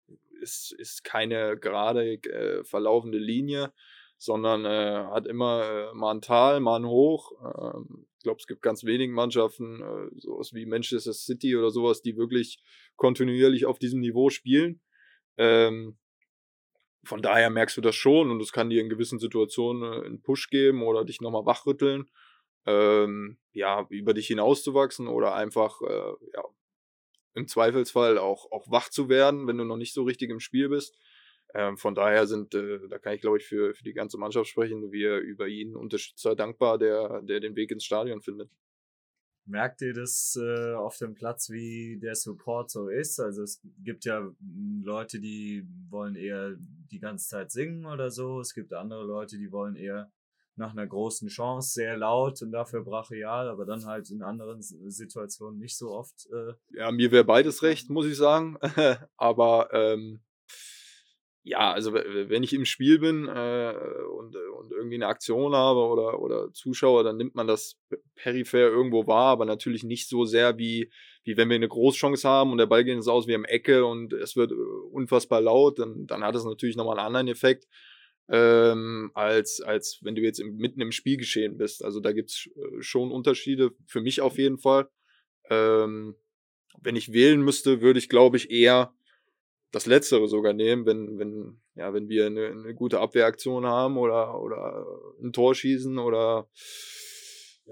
ist, 0.40 0.72
ist 0.72 1.04
keine 1.04 1.56
gerade 1.58 2.14
äh, 2.14 2.64
verlaufende 2.64 3.18
Linie, 3.18 3.72
sondern 4.16 4.64
äh, 4.64 5.04
hat 5.12 5.26
immer 5.26 5.90
äh, 5.90 5.94
mal 5.94 6.14
ein 6.14 6.22
Tal, 6.22 6.60
mal 6.60 6.76
ein 6.80 6.86
Hoch. 6.86 7.32
Ähm, 7.42 8.06
ich 8.18 8.24
glaube, 8.24 8.40
es 8.40 8.46
gibt 8.46 8.62
ganz 8.62 8.84
wenige 8.84 9.12
Mannschaften, 9.12 9.80
äh, 9.80 10.20
sowas 10.20 10.52
wie 10.52 10.66
Manchester 10.66 11.12
City 11.12 11.56
oder 11.56 11.70
sowas, 11.70 12.02
die 12.02 12.16
wirklich 12.16 12.58
kontinuierlich 12.96 13.66
auf 13.66 13.78
diesem 13.78 14.00
Niveau 14.00 14.30
spielen. 14.30 14.80
Ähm, 15.36 15.96
von 17.04 17.22
daher 17.22 17.50
merkst 17.50 17.76
du 17.76 17.80
das 17.80 17.94
schon 17.94 18.30
und 18.30 18.40
es 18.40 18.52
kann 18.52 18.70
dir 18.70 18.80
in 18.80 18.88
gewissen 18.88 19.18
Situationen 19.18 20.02
äh, 20.02 20.06
einen 20.06 20.22
Push 20.22 20.50
geben 20.50 20.82
oder 20.82 21.04
dich 21.04 21.20
nochmal 21.20 21.46
wachrütteln, 21.46 22.10
ähm, 22.66 23.38
ja, 23.52 23.86
über 23.90 24.14
dich 24.14 24.26
hinauszuwachsen 24.26 25.08
oder 25.08 25.34
einfach, 25.34 25.80
äh, 25.82 26.12
ja, 26.34 26.44
im 27.34 27.46
Zweifelsfall 27.46 28.18
auch, 28.18 28.50
auch 28.50 28.70
wach 28.70 28.88
zu 28.90 29.08
werden, 29.08 29.46
wenn 29.46 29.58
du 29.58 29.64
noch 29.64 29.76
nicht 29.76 29.94
so 29.94 30.02
richtig 30.02 30.30
im 30.30 30.40
Spiel 30.40 30.68
bist. 30.68 30.98
Ähm, 31.54 31.78
von 31.78 31.94
daher 31.94 32.26
sind, 32.26 32.54
äh, 32.54 32.80
da 32.88 32.98
kann 32.98 33.14
ich 33.14 33.20
glaube 33.20 33.38
ich 33.38 33.46
für, 33.46 33.74
für 33.74 33.84
die 33.84 33.94
ganze 33.94 34.18
Mannschaft 34.18 34.50
sprechen, 34.50 34.92
wir 34.92 35.18
über 35.18 35.46
jeden 35.46 35.76
Unterstützer 35.76 36.36
dankbar, 36.36 36.78
der, 36.78 37.22
der 37.22 37.40
den 37.40 37.56
Weg 37.56 37.70
ins 37.70 37.84
Stadion 37.84 38.20
findet. 38.20 38.50
Merkt 39.48 39.80
ihr 39.80 39.94
das 39.94 40.38
äh, 40.40 40.74
auf 40.74 40.98
dem 40.98 41.14
Platz, 41.14 41.48
wie 41.48 41.98
der 41.98 42.14
Support 42.14 42.70
so 42.70 42.88
ist? 42.88 43.18
Also 43.18 43.42
es 43.42 43.62
gibt 43.82 44.04
ja 44.04 44.18
hm, 44.18 44.82
Leute, 44.84 45.20
die 45.20 45.66
wollen 45.88 46.16
eher 46.16 46.54
die 46.90 46.98
ganze 46.98 47.28
Zeit 47.28 47.50
singen 47.50 47.86
oder 47.86 48.10
so. 48.10 48.40
Es 48.40 48.52
gibt 48.52 48.74
andere 48.74 49.04
Leute, 49.04 49.38
die 49.38 49.50
wollen 49.50 49.74
eher 49.74 50.10
nach 50.58 50.72
einer 50.72 50.86
großen 50.86 51.28
Chance 51.28 51.72
sehr 51.72 51.96
laut 51.96 52.42
und 52.42 52.50
dafür 52.50 52.82
brachial, 52.82 53.48
aber 53.48 53.64
dann 53.64 53.86
halt 53.86 54.10
in 54.10 54.22
anderen 54.22 54.60
Situationen 54.60 55.58
nicht 55.58 55.78
so 55.78 55.92
oft. 55.92 56.28
Äh 56.30 56.52
ja, 56.76 56.90
mir 56.90 57.10
wäre 57.10 57.24
beides 57.24 57.62
recht, 57.62 57.88
muss 57.88 58.06
ich 58.06 58.16
sagen. 58.16 58.58
aber 59.16 59.72
ähm, 59.72 60.20
ja, 61.42 61.72
also 61.72 61.94
wenn 61.94 62.42
ich 62.42 62.52
im 62.52 62.64
Spiel 62.64 62.98
bin 62.98 63.26
äh, 63.26 63.74
und, 64.18 64.36
und 64.36 64.72
irgendwie 64.72 64.96
eine 64.96 65.06
Aktion 65.06 65.54
habe 65.54 65.80
oder, 65.80 66.20
oder 66.20 66.52
Zuschauer, 66.52 67.04
dann 67.04 67.16
nimmt 67.16 67.34
man 67.34 67.46
das 67.46 67.78
peripher 68.16 68.58
irgendwo 68.58 69.06
wahr, 69.06 69.32
aber 69.32 69.44
natürlich 69.46 69.82
nicht 69.82 70.08
so 70.08 70.24
sehr 70.24 70.58
wie, 70.58 70.90
wie 71.24 71.36
wenn 71.36 71.48
wir 71.48 71.56
eine 71.56 71.68
Großchance 71.68 72.28
haben 72.28 72.52
und 72.52 72.58
der 72.58 72.66
Ball 72.66 72.84
geht 72.84 72.94
ins 72.94 73.08
Aus 73.08 73.26
wie 73.26 73.34
am 73.34 73.44
Ecke 73.44 73.86
und 73.86 74.12
es 74.12 74.36
wird 74.36 74.52
äh, 74.52 74.54
unfassbar 74.54 75.40
laut, 75.40 75.78
dann, 75.78 76.06
dann 76.06 76.22
hat 76.22 76.34
es 76.34 76.44
natürlich 76.44 76.76
nochmal 76.76 76.98
einen 76.98 77.06
anderen 77.06 77.28
Effekt, 77.28 77.66
ähm, 78.28 79.10
als, 79.14 79.60
als 79.60 80.00
wenn 80.02 80.14
du 80.14 80.22
jetzt 80.22 80.40
im, 80.40 80.56
mitten 80.56 80.80
im 80.80 80.92
Spielgeschehen 80.92 81.56
bist. 81.56 81.82
Also 81.84 82.00
da 82.00 82.12
gibt's 82.12 82.48
äh, 82.56 82.82
schon 82.82 83.10
Unterschiede, 83.10 83.70
für 83.86 84.00
mich 84.00 84.20
auf 84.20 84.36
jeden 84.38 84.58
Fall. 84.58 84.90
Ähm, 85.48 86.14
wenn 86.80 86.96
ich 86.96 87.12
wählen 87.12 87.40
müsste, 87.40 87.80
würde 87.80 87.98
ich, 87.98 88.08
glaube 88.08 88.36
ich, 88.36 88.50
eher 88.50 88.94
das 89.70 89.86
Letztere 89.86 90.28
sogar 90.28 90.52
nehmen, 90.52 90.86
wenn, 90.86 91.18
wenn, 91.18 91.60
ja, 91.74 91.92
wenn 91.92 92.08
wir 92.08 92.26
eine, 92.26 92.46
eine 92.46 92.74
gute 92.74 93.00
Abwehraktion 93.00 93.66
haben 93.66 93.96
oder, 93.98 94.40
oder 94.40 94.86
ein 95.22 95.32
Tor 95.32 95.54
schießen 95.54 95.98
oder 95.98 96.48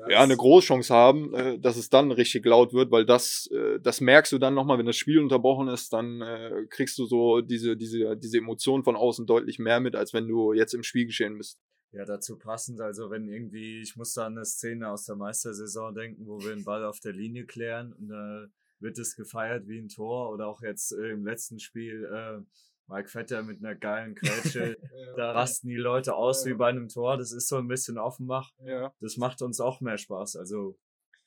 ja, 0.09 0.23
eine 0.23 0.37
Großchance 0.37 0.93
haben, 0.93 1.35
äh, 1.35 1.59
dass 1.59 1.77
es 1.77 1.89
dann 1.89 2.13
richtig 2.13 2.45
laut 2.45 2.75
wird, 2.75 2.91
weil 2.91 3.07
das, 3.07 3.49
äh, 3.53 3.81
das 3.81 4.01
merkst 4.01 4.33
du 4.33 4.39
dann 4.39 4.55
nochmal, 4.55 4.79
wenn 4.79 4.87
das 4.87 4.97
Spiel 4.97 5.19
unterbrochen 5.19 5.69
ist, 5.69 5.93
dann 5.93 6.21
äh, 6.21 6.67
kriegst 6.69 6.99
du 6.99 7.07
so 7.07 7.41
diese, 7.41 7.77
diese, 7.77 8.17
diese 8.17 8.39
Emotionen 8.39 8.85
von 8.85 8.97
außen 8.97 9.27
deutlich 9.27 9.59
mehr 9.59 9.81
mit, 9.81 9.97
als 9.97 10.13
wenn 10.13 10.29
du 10.29 10.53
jetzt 10.53 10.75
im 10.75 10.83
Spiel 10.83 11.07
geschehen 11.07 11.39
bist. 11.39 11.59
Ja, 11.93 12.05
dazu 12.05 12.37
passend, 12.37 12.81
also 12.81 13.11
wenn 13.11 13.27
irgendwie, 13.27 13.81
ich 13.81 13.97
muss 13.97 14.13
da 14.13 14.27
an 14.27 14.37
eine 14.37 14.45
Szene 14.45 14.91
aus 14.91 15.07
der 15.07 15.17
Meistersaison 15.17 15.95
denken, 15.95 16.27
wo 16.27 16.39
wir 16.41 16.55
den 16.55 16.65
Ball 16.65 16.85
auf 16.85 17.01
der 17.01 17.13
Linie 17.13 17.47
klären 17.47 17.95
und 17.95 18.09
da 18.09 18.47
wird 18.87 18.99
es 18.99 19.17
gefeiert 19.17 19.67
wie 19.67 19.81
ein 19.81 19.89
Tor 19.89 20.31
oder 20.31 20.47
auch 20.47 20.63
jetzt 20.63 20.93
äh, 20.93 21.11
im 21.11 21.27
letzten 21.27 21.59
Spiel 21.59 22.05
äh, 22.05 22.41
Mike 22.87 23.09
Vetter 23.09 23.43
mit 23.43 23.59
einer 23.59 23.75
geilen 23.75 24.15
Quetsche. 24.15 24.79
da 25.17 25.33
rasten 25.33 25.69
die 25.69 25.77
Leute 25.77 26.15
aus 26.15 26.47
wie 26.47 26.55
bei 26.55 26.69
einem 26.69 26.89
Tor. 26.89 27.17
Das 27.17 27.33
ist 27.33 27.49
so 27.49 27.57
ein 27.57 27.67
bisschen 27.67 27.99
Offenbach. 27.99 28.53
Ja. 28.65 28.95
Das 29.01 29.17
macht 29.17 29.43
uns 29.43 29.61
auch 29.61 29.81
mehr 29.81 29.99
Spaß. 29.99 30.37
Also. 30.37 30.79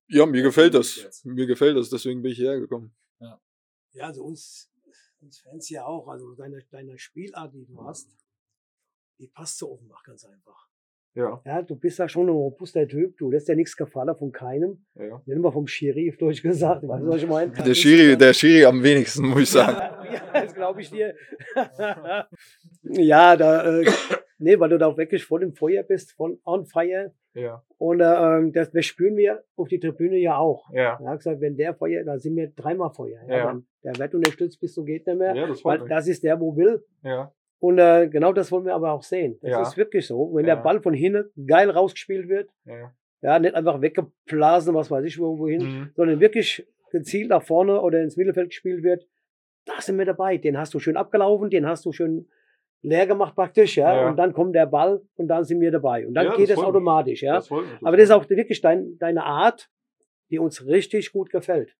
Ja, 0.07 0.25
mir 0.25 0.41
gefällt 0.41 0.73
das. 0.73 1.23
Mir 1.25 1.45
gefällt 1.45 1.75
das, 1.77 1.89
deswegen 1.89 2.21
bin 2.21 2.31
ich 2.31 2.37
hierher 2.37 2.59
gekommen. 2.59 2.95
Ja. 3.19 3.41
Ja, 3.91 4.05
also 4.05 4.23
uns, 4.23 4.71
uns 5.19 5.39
Fans 5.39 5.69
ja 5.69 5.85
auch. 5.85 6.07
Also 6.07 6.33
deine, 6.35 6.63
deine 6.71 6.97
Spielart, 6.97 7.53
die 7.53 7.65
du 7.65 7.83
hast, 7.83 8.09
die 9.19 9.27
passt 9.27 9.57
zu 9.57 9.69
Offenbach 9.69 10.03
ganz 10.03 10.23
einfach. 10.23 10.68
Ja. 11.15 11.41
Ja, 11.45 11.61
du 11.61 11.75
bist 11.75 11.99
ja 11.99 12.07
schon 12.07 12.27
ein 12.27 12.29
robuster 12.29 12.87
Typ, 12.87 13.17
du 13.17 13.31
lässt 13.31 13.47
ja 13.47 13.55
nichts 13.55 13.75
gefallen 13.75 14.15
von 14.15 14.31
keinem. 14.31 14.85
Ja. 14.95 15.21
Nicht 15.25 15.37
immer 15.37 15.51
vom 15.51 15.67
Schiri 15.67 16.15
durchgesagt, 16.17 16.87
weißt 16.87 17.03
du, 17.03 17.07
was 17.07 17.23
ich 17.23 17.29
meine? 17.29 17.51
Der 17.51 17.73
Schiri, 17.73 18.17
der 18.17 18.33
Schiri 18.33 18.65
am 18.65 18.83
wenigsten, 18.83 19.27
muss 19.27 19.41
ich 19.41 19.49
sagen. 19.49 19.77
ja, 20.13 20.41
das 20.41 20.53
glaube 20.53 20.81
ich 20.81 20.89
dir. 20.91 21.15
ja, 22.83 23.35
da, 23.35 23.79
äh, 23.79 23.85
nee, 24.37 24.59
weil 24.59 24.69
du 24.69 24.77
da 24.77 24.87
auch 24.87 24.97
wirklich 24.97 25.25
voll 25.25 25.43
im 25.43 25.53
Feuer 25.53 25.83
bist, 25.83 26.13
von 26.13 26.39
on 26.45 26.65
fire. 26.65 27.13
Ja. 27.33 27.63
Und 27.77 28.01
äh, 28.01 28.51
das, 28.51 28.71
das 28.71 28.85
spüren 28.85 29.15
wir 29.15 29.43
auf 29.55 29.67
die 29.67 29.79
Tribüne 29.79 30.17
ja 30.17 30.37
auch. 30.37 30.69
Ja. 30.73 30.99
Hat 30.99 31.17
gesagt, 31.19 31.41
wenn 31.41 31.55
der 31.57 31.73
Feuer, 31.73 32.03
da 32.03 32.17
sind 32.17 32.35
wir 32.35 32.51
dreimal 32.51 32.91
Feuer. 32.91 33.21
Ja, 33.27 33.37
Ja. 33.37 33.61
Der 33.83 33.97
wird 33.97 34.13
unterstützt 34.13 34.59
bis 34.59 34.73
zum 34.73 34.85
geht 34.85 35.07
nicht 35.07 35.17
mehr. 35.17 35.33
Ja, 35.35 35.47
das 35.47 35.63
weil 35.63 35.79
mich. 35.79 35.89
das 35.89 36.07
ist 36.07 36.23
der, 36.23 36.39
wo 36.39 36.55
will. 36.55 36.83
Ja. 37.01 37.31
Und 37.59 37.77
äh, 37.77 38.07
genau 38.09 38.31
das 38.33 38.51
wollen 38.51 38.65
wir 38.65 38.73
aber 38.73 38.91
auch 38.93 39.03
sehen. 39.03 39.37
Das 39.41 39.51
Ja. 39.51 39.61
ist 39.61 39.75
wirklich 39.77 40.07
so. 40.07 40.33
Wenn 40.33 40.45
Ja. 40.45 40.55
der 40.55 40.61
Ball 40.63 40.81
von 40.81 40.93
hinten 40.93 41.29
geil 41.45 41.69
rausgespielt 41.69 42.29
wird, 42.29 42.49
Ja. 42.65 42.93
ja, 43.21 43.39
nicht 43.39 43.53
einfach 43.55 43.81
weggeblasen, 43.81 44.73
was 44.73 44.89
weiß 44.89 45.03
ich, 45.05 45.19
wo- 45.19 45.37
wohin, 45.37 45.61
Mhm. 45.61 45.89
sondern 45.95 46.19
wirklich 46.21 46.65
gezielt 46.91 47.29
nach 47.29 47.43
vorne 47.43 47.81
oder 47.81 48.01
ins 48.01 48.15
Mittelfeld 48.17 48.49
gespielt 48.49 48.81
wird, 48.83 49.05
da 49.65 49.79
sind 49.81 49.97
wir 49.97 50.05
dabei. 50.05 50.37
Den 50.37 50.57
hast 50.57 50.73
du 50.73 50.79
schön 50.79 50.95
abgelaufen, 50.97 51.49
den 51.49 51.67
hast 51.67 51.85
du 51.85 51.91
schön 51.91 52.29
leer 52.81 53.05
gemacht 53.07 53.35
praktisch, 53.35 53.75
ja, 53.75 53.93
Ja. 54.03 54.09
und 54.09 54.15
dann 54.15 54.31
kommt 54.31 54.55
der 54.55 54.65
Ball 54.65 55.01
und 55.15 55.27
dann 55.27 55.43
sind 55.43 55.59
wir 55.59 55.69
dabei. 55.69 56.07
Und 56.07 56.13
dann 56.13 56.27
Ja, 56.27 56.35
geht 56.37 56.45
das 56.49 56.51
es 56.51 56.57
mich. 56.59 56.65
automatisch, 56.65 57.21
ja. 57.23 57.35
Das 57.35 57.51
Aber 57.51 57.97
das 57.97 58.05
ist 58.05 58.11
auch 58.11 58.27
wirklich 58.29 58.61
dein, 58.61 58.97
deine 58.99 59.25
Art, 59.25 59.69
die 60.29 60.39
uns 60.39 60.65
richtig 60.65 61.11
gut 61.11 61.29
gefällt. 61.29 61.75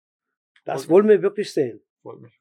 Das 0.66 0.90
wollen 0.90 1.08
wir 1.08 1.22
wirklich 1.22 1.54
sehen. 1.54 1.80
freut 2.02 2.20
mich. 2.20 2.38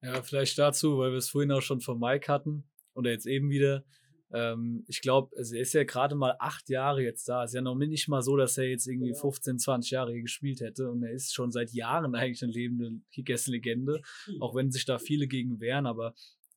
Ja, 0.00 0.22
vielleicht 0.22 0.56
dazu, 0.60 0.98
weil 0.98 1.10
wir 1.10 1.18
es 1.18 1.28
vorhin 1.28 1.50
auch 1.50 1.60
schon 1.60 1.80
von 1.80 1.98
Mike 1.98 2.32
hatten 2.32 2.67
oder 2.98 3.10
jetzt 3.10 3.26
eben 3.26 3.48
wieder. 3.48 3.84
Ähm, 4.30 4.84
ich 4.88 5.00
glaube, 5.00 5.34
also 5.36 5.54
er 5.54 5.62
ist 5.62 5.72
ja 5.72 5.84
gerade 5.84 6.14
mal 6.14 6.36
acht 6.38 6.68
Jahre 6.68 7.02
jetzt 7.02 7.28
da. 7.28 7.44
Ist 7.44 7.54
ja 7.54 7.62
noch 7.62 7.76
nicht 7.76 8.08
mal 8.08 8.20
so, 8.20 8.36
dass 8.36 8.58
er 8.58 8.64
jetzt 8.64 8.86
irgendwie 8.86 9.14
15, 9.14 9.58
20 9.58 9.90
Jahre 9.90 10.12
hier 10.12 10.22
gespielt 10.22 10.60
hätte. 10.60 10.90
Und 10.90 11.02
er 11.02 11.12
ist 11.12 11.32
schon 11.32 11.50
seit 11.50 11.72
Jahren 11.72 12.14
eigentlich 12.14 12.42
eine 12.42 12.52
lebende 12.52 13.00
Kickers-Legende, 13.12 14.02
auch 14.40 14.54
wenn 14.54 14.70
sich 14.70 14.84
da 14.84 14.98
viele 14.98 15.28
gegen 15.28 15.60
wehren. 15.60 15.86
Aber 15.86 16.14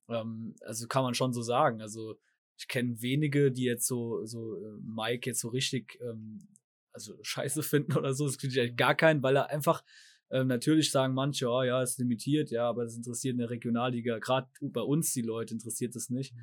ähm, 0.10 0.56
also 0.66 0.88
kann 0.88 1.04
man 1.04 1.14
schon 1.14 1.32
so 1.32 1.42
sagen. 1.42 1.82
Also 1.82 2.20
ich 2.58 2.68
kenne 2.68 3.02
wenige, 3.02 3.52
die 3.52 3.64
jetzt 3.64 3.88
so, 3.88 4.26
so 4.26 4.58
äh, 4.58 4.78
Mike 4.84 5.30
jetzt 5.30 5.39
so 5.39 5.50
richtig 5.50 5.98
ähm, 6.02 6.48
also 6.92 7.18
scheiße 7.22 7.64
finden 7.64 7.96
oder 7.98 8.14
so. 8.14 8.26
Das 8.26 8.38
kriege 8.38 8.54
ich 8.54 8.60
eigentlich 8.60 8.78
gar 8.78 8.96
keinen, 8.96 9.24
weil 9.24 9.38
er 9.38 9.50
einfach 9.50 9.84
ähm, 10.32 10.48
natürlich 10.48 10.92
sagen 10.92 11.14
manche, 11.14 11.50
oh 11.50 11.64
ja, 11.64 11.82
ist 11.82 12.00
limitiert, 12.00 12.52
ja, 12.52 12.68
aber 12.68 12.84
das 12.84 12.96
interessiert 12.96 13.34
in 13.34 13.40
der 13.40 13.50
Regionalliga, 13.50 14.20
gerade 14.20 14.48
bei 14.62 14.82
uns 14.82 15.14
die 15.14 15.22
Leute 15.22 15.54
interessiert 15.54 15.96
es 15.96 16.10
nicht, 16.10 16.34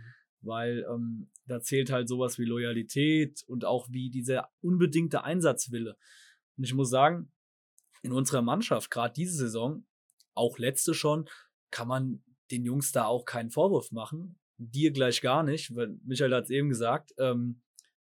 weil 0.41 0.86
ähm, 0.93 1.30
da 1.47 1.61
zählt 1.61 1.91
halt 1.91 2.09
sowas 2.09 2.39
wie 2.39 2.45
Loyalität 2.45 3.43
und 3.47 3.64
auch 3.64 3.89
wie 3.91 4.11
dieser 4.11 4.49
unbedingte 4.61 5.24
Einsatzwille. 5.24 5.97
Und 6.57 6.64
ich 6.64 6.74
muss 6.74 6.91
sagen, 6.91 7.32
in 8.03 8.12
unserer 8.12 8.43
Mannschaft, 8.43 8.91
gerade 8.91 9.14
diese 9.14 9.36
Saison, 9.36 9.86
auch 10.34 10.59
letzte 10.59 10.95
schon, 10.95 11.28
kann 11.70 11.89
man 11.89 12.22
den 12.51 12.64
Jungs 12.64 12.93
da 12.93 13.07
auch 13.07 13.24
keinen 13.24 13.51
Vorwurf 13.51 13.91
machen. 13.91 14.39
Dir 14.57 14.93
gleich 14.93 15.20
gar 15.20 15.43
nicht, 15.43 15.74
weil 15.74 15.99
Michael 16.05 16.34
hat 16.34 16.45
es 16.45 16.51
eben 16.51 16.68
gesagt, 16.68 17.12
ähm, 17.18 17.62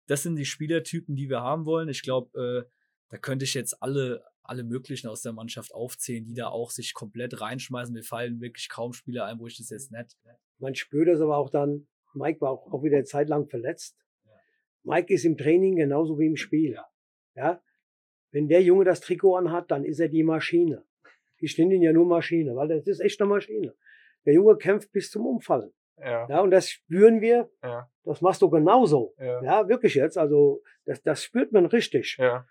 das 0.06 0.22
sind 0.22 0.36
die 0.36 0.44
Spielertypen, 0.44 1.16
die 1.16 1.28
wir 1.28 1.40
haben 1.40 1.64
wollen. 1.64 1.88
Ich 1.88 2.02
glaube, 2.02 2.38
äh, 2.38 2.70
da 3.08 3.18
könnte 3.18 3.44
ich 3.44 3.54
jetzt 3.54 3.82
alle, 3.82 4.22
alle 4.44 4.62
möglichen 4.62 5.08
aus 5.08 5.22
der 5.22 5.32
Mannschaft 5.32 5.74
aufzählen, 5.74 6.24
die 6.24 6.34
da 6.34 6.48
auch 6.48 6.70
sich 6.70 6.94
komplett 6.94 7.40
reinschmeißen. 7.40 7.92
Mir 7.92 8.02
fallen 8.02 8.40
wirklich 8.40 8.68
kaum 8.68 8.92
Spieler 8.92 9.24
ein, 9.26 9.38
wo 9.38 9.46
ich 9.46 9.56
das 9.56 9.70
jetzt 9.70 9.90
nicht. 9.90 10.16
Man 10.58 10.74
spürt 10.74 11.08
es 11.08 11.20
aber 11.20 11.36
auch 11.36 11.50
dann, 11.50 11.86
Mike 12.14 12.40
war 12.40 12.50
auch, 12.50 12.72
auch 12.72 12.82
wieder 12.82 12.96
eine 12.96 13.04
Zeit 13.04 13.28
lang 13.28 13.48
verletzt. 13.48 13.96
Mike 14.82 15.12
ist 15.12 15.24
im 15.24 15.36
Training 15.36 15.76
genauso 15.76 16.18
wie 16.18 16.26
im 16.26 16.36
Spiel. 16.36 16.78
Ja. 17.34 17.62
Wenn 18.30 18.48
der 18.48 18.62
Junge 18.62 18.84
das 18.84 19.00
Trikot 19.00 19.36
anhat, 19.36 19.70
dann 19.70 19.84
ist 19.84 19.98
er 19.98 20.08
die 20.08 20.22
Maschine. 20.22 20.84
Ich 21.38 21.58
nenne 21.58 21.74
ihn 21.74 21.82
ja 21.82 21.92
nur 21.92 22.06
Maschine, 22.06 22.54
weil 22.54 22.68
das 22.68 22.86
ist 22.86 23.00
echt 23.00 23.20
eine 23.20 23.30
Maschine. 23.30 23.74
Der 24.26 24.34
Junge 24.34 24.56
kämpft 24.56 24.92
bis 24.92 25.10
zum 25.10 25.26
Umfallen. 25.26 25.72
Ja. 25.98 26.28
Ja, 26.28 26.40
und 26.40 26.50
das 26.50 26.68
spüren 26.68 27.20
wir. 27.20 27.50
Ja. 27.62 27.88
Das 28.04 28.20
machst 28.20 28.42
du 28.42 28.50
genauso. 28.50 29.14
Ja. 29.18 29.42
Ja, 29.42 29.68
wirklich 29.68 29.94
jetzt. 29.94 30.18
Also, 30.18 30.62
das, 30.84 31.02
das 31.02 31.22
spürt 31.22 31.52
man 31.52 31.66
richtig. 31.66 32.16
Ja. 32.18 32.46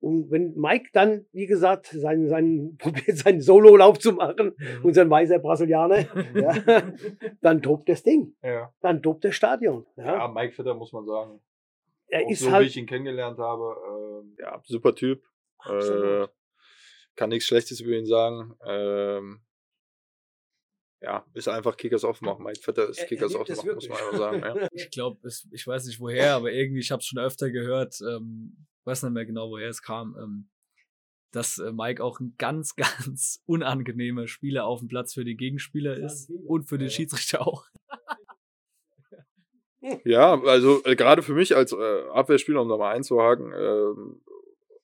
Und 0.00 0.30
wenn 0.30 0.54
Mike 0.54 0.90
dann, 0.92 1.26
wie 1.32 1.46
gesagt, 1.46 1.86
seinen, 1.86 2.28
seinen, 2.28 2.76
probiert 2.78 3.16
seinen 3.18 3.40
Solo-Lauf 3.40 3.98
zu 3.98 4.12
machen, 4.12 4.54
Mhm. 4.56 4.84
unseren 4.84 5.10
weißer 5.10 5.38
Brasilianer, 5.40 5.98
ja, 6.34 6.92
dann 7.40 7.62
tobt 7.62 7.88
das 7.88 8.02
Ding. 8.04 8.36
Ja. 8.42 8.72
Dann 8.80 9.02
tobt 9.02 9.24
das 9.24 9.34
Stadion. 9.34 9.86
Ja. 9.96 10.04
ja, 10.18 10.28
Mike 10.28 10.52
Vetter 10.54 10.74
muss 10.74 10.92
man 10.92 11.04
sagen. 11.04 11.40
er 12.06 12.24
Auch 12.24 12.30
ist 12.30 12.40
so 12.40 12.46
wie 12.46 12.52
halt, 12.52 12.66
ich 12.68 12.76
ihn 12.76 12.86
kennengelernt 12.86 13.38
habe. 13.38 13.74
ähm, 14.22 14.36
ja, 14.38 14.62
super 14.64 14.94
Typ. 14.94 15.22
Äh, 15.66 15.68
Absolut. 15.70 16.30
kann 17.16 17.30
nichts 17.30 17.46
Schlechtes 17.48 17.80
über 17.80 17.92
ihn 17.96 18.06
sagen. 18.06 18.54
Ähm, 18.64 19.40
ja, 21.00 21.24
ist 21.34 21.48
einfach 21.48 21.76
Kickers 21.76 22.04
aufmachen. 22.04 22.44
Mike 22.44 22.60
Vetter 22.60 22.88
ist 22.88 22.98
Er- 22.98 23.04
er 23.04 23.08
Kickers 23.08 23.30
es 23.34 23.36
aufmachen, 23.36 23.74
muss 23.74 23.88
man 23.88 23.98
einfach 23.98 24.16
sagen. 24.16 24.40
Ja. 24.40 24.68
Ich 24.72 24.90
glaube, 24.90 25.18
ich 25.50 25.66
weiß 25.66 25.86
nicht 25.86 26.00
woher, 26.00 26.34
aber 26.34 26.52
irgendwie, 26.52 26.80
ich 26.80 26.90
habe 26.92 27.00
es 27.00 27.06
schon 27.06 27.18
öfter 27.20 27.50
gehört, 27.50 28.00
ähm, 28.00 28.66
weiß 28.88 29.04
nicht 29.04 29.12
mehr 29.12 29.26
genau, 29.26 29.50
woher 29.50 29.68
es 29.68 29.82
kam, 29.82 30.16
ähm, 30.20 30.48
dass 31.32 31.58
äh, 31.58 31.72
Mike 31.72 32.02
auch 32.02 32.18
ein 32.20 32.34
ganz, 32.38 32.74
ganz 32.76 33.42
unangenehmer 33.46 34.26
Spieler 34.26 34.64
auf 34.64 34.80
dem 34.80 34.88
Platz 34.88 35.14
für 35.14 35.24
die 35.24 35.36
Gegenspieler 35.36 35.96
ist 35.96 36.30
und 36.46 36.68
für 36.68 36.78
den 36.78 36.90
Schiedsrichter 36.90 37.46
auch. 37.46 37.66
Ja, 40.04 40.42
also 40.42 40.82
äh, 40.84 40.96
gerade 40.96 41.22
für 41.22 41.34
mich 41.34 41.54
als 41.54 41.72
äh, 41.72 42.08
Abwehrspieler, 42.12 42.60
um 42.60 42.68
da 42.68 42.76
mal 42.76 42.92
einzuhaken, 42.92 43.52
ähm, 43.56 44.20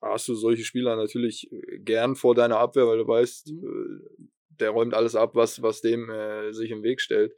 hast 0.00 0.28
du 0.28 0.34
solche 0.34 0.64
Spieler 0.64 0.94
natürlich 0.94 1.50
äh, 1.52 1.80
gern 1.80 2.14
vor 2.14 2.36
deiner 2.36 2.59
Abwehr, 2.59 2.86
weil 2.86 2.98
du 2.98 3.07
weißt, 3.07 3.50
äh, 3.50 4.22
der 4.61 4.70
räumt 4.70 4.94
alles 4.94 5.16
ab, 5.16 5.34
was, 5.34 5.62
was 5.62 5.80
dem 5.80 6.09
sich 6.52 6.70
im 6.70 6.84
Weg 6.84 7.00
stellt. 7.00 7.34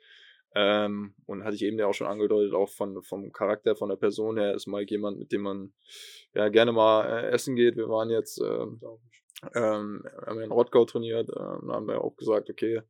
Ähm, 0.58 1.12
und 1.26 1.44
hatte 1.44 1.54
ich 1.54 1.62
eben 1.62 1.78
ja 1.78 1.86
auch 1.86 1.92
schon 1.92 2.06
angedeutet, 2.06 2.54
auch 2.54 2.70
von, 2.70 3.02
vom 3.02 3.30
Charakter, 3.30 3.76
von 3.76 3.90
der 3.90 3.96
Person 3.96 4.38
her 4.38 4.54
ist 4.54 4.66
Mike 4.66 4.90
jemand, 4.90 5.18
mit 5.18 5.30
dem 5.30 5.42
man 5.42 5.74
ja 6.32 6.48
gerne 6.48 6.72
mal 6.72 7.04
äh, 7.04 7.28
essen 7.28 7.56
geht. 7.56 7.76
Wir 7.76 7.90
waren 7.90 8.08
jetzt, 8.08 8.40
ähm, 8.40 8.80
ähm, 9.54 10.02
haben 10.26 10.38
ja 10.38 10.44
in 10.44 10.50
Rottgau 10.50 10.86
trainiert, 10.86 11.28
ähm, 11.28 11.68
da 11.68 11.74
haben 11.74 11.86
wir 11.86 12.02
auch 12.02 12.16
gesagt, 12.16 12.48
okay, 12.48 12.80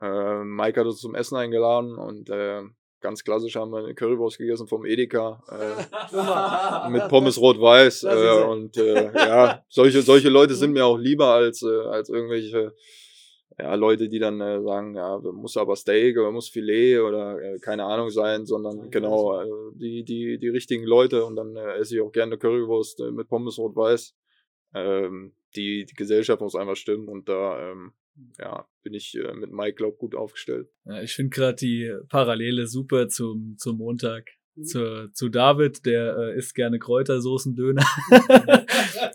äh, 0.00 0.44
Mike 0.44 0.80
hat 0.80 0.86
uns 0.86 1.02
zum 1.02 1.14
Essen 1.14 1.36
eingeladen 1.36 1.98
und 1.98 2.30
äh, 2.30 2.62
ganz 3.02 3.22
klassisch 3.24 3.56
haben 3.56 3.72
wir 3.72 3.80
eine 3.80 3.94
Currywurst 3.94 4.38
gegessen 4.38 4.66
vom 4.66 4.86
Edeka 4.86 5.42
äh, 5.50 6.88
mit 6.90 7.08
Pommes 7.08 7.38
rot-weiß 7.38 8.04
äh, 8.04 8.42
und 8.48 8.78
äh, 8.78 9.12
ja, 9.14 9.62
solche, 9.68 10.00
solche 10.00 10.30
Leute 10.30 10.54
sind 10.54 10.72
mir 10.72 10.86
auch 10.86 10.96
lieber 10.96 11.26
als, 11.26 11.60
äh, 11.60 11.88
als 11.90 12.08
irgendwelche 12.08 12.74
ja, 13.58 13.74
Leute, 13.74 14.08
die 14.08 14.18
dann 14.18 14.40
äh, 14.40 14.60
sagen, 14.60 14.94
ja, 14.94 15.18
muss 15.18 15.56
aber 15.56 15.76
Steak 15.76 16.18
oder 16.18 16.30
muss 16.30 16.48
Filet 16.48 17.00
oder 17.00 17.40
äh, 17.40 17.58
keine 17.58 17.84
Ahnung 17.84 18.10
sein, 18.10 18.44
sondern 18.44 18.90
genau 18.90 19.30
also 19.30 19.70
die, 19.70 20.04
die, 20.04 20.38
die 20.38 20.48
richtigen 20.48 20.84
Leute 20.84 21.24
und 21.24 21.36
dann 21.36 21.56
äh, 21.56 21.76
esse 21.78 21.96
ich 21.96 22.02
auch 22.02 22.12
gerne 22.12 22.36
Currywurst 22.36 23.00
äh, 23.00 23.10
mit 23.10 23.28
Pommes 23.28 23.58
rot-weiß. 23.58 24.14
Ähm, 24.74 25.32
die, 25.54 25.86
die 25.86 25.94
Gesellschaft 25.94 26.42
muss 26.42 26.54
einfach 26.54 26.76
stimmen 26.76 27.08
und 27.08 27.28
da 27.28 27.70
ähm, 27.70 27.92
ja, 28.38 28.66
bin 28.82 28.94
ich 28.94 29.14
äh, 29.16 29.32
mit 29.34 29.52
Mike, 29.52 29.76
glaub, 29.76 29.98
gut 29.98 30.14
aufgestellt. 30.14 30.68
Ja, 30.84 31.00
ich 31.02 31.14
finde 31.14 31.30
gerade 31.30 31.56
die 31.56 31.92
Parallele 32.08 32.66
super 32.66 33.08
zum, 33.08 33.56
zum 33.58 33.78
Montag. 33.78 34.28
Zu, 34.62 35.10
zu 35.12 35.28
David, 35.28 35.84
der 35.84 36.16
äh, 36.16 36.38
isst 36.38 36.54
gerne 36.54 36.78
Kräutersoßen-Döner. 36.78 37.84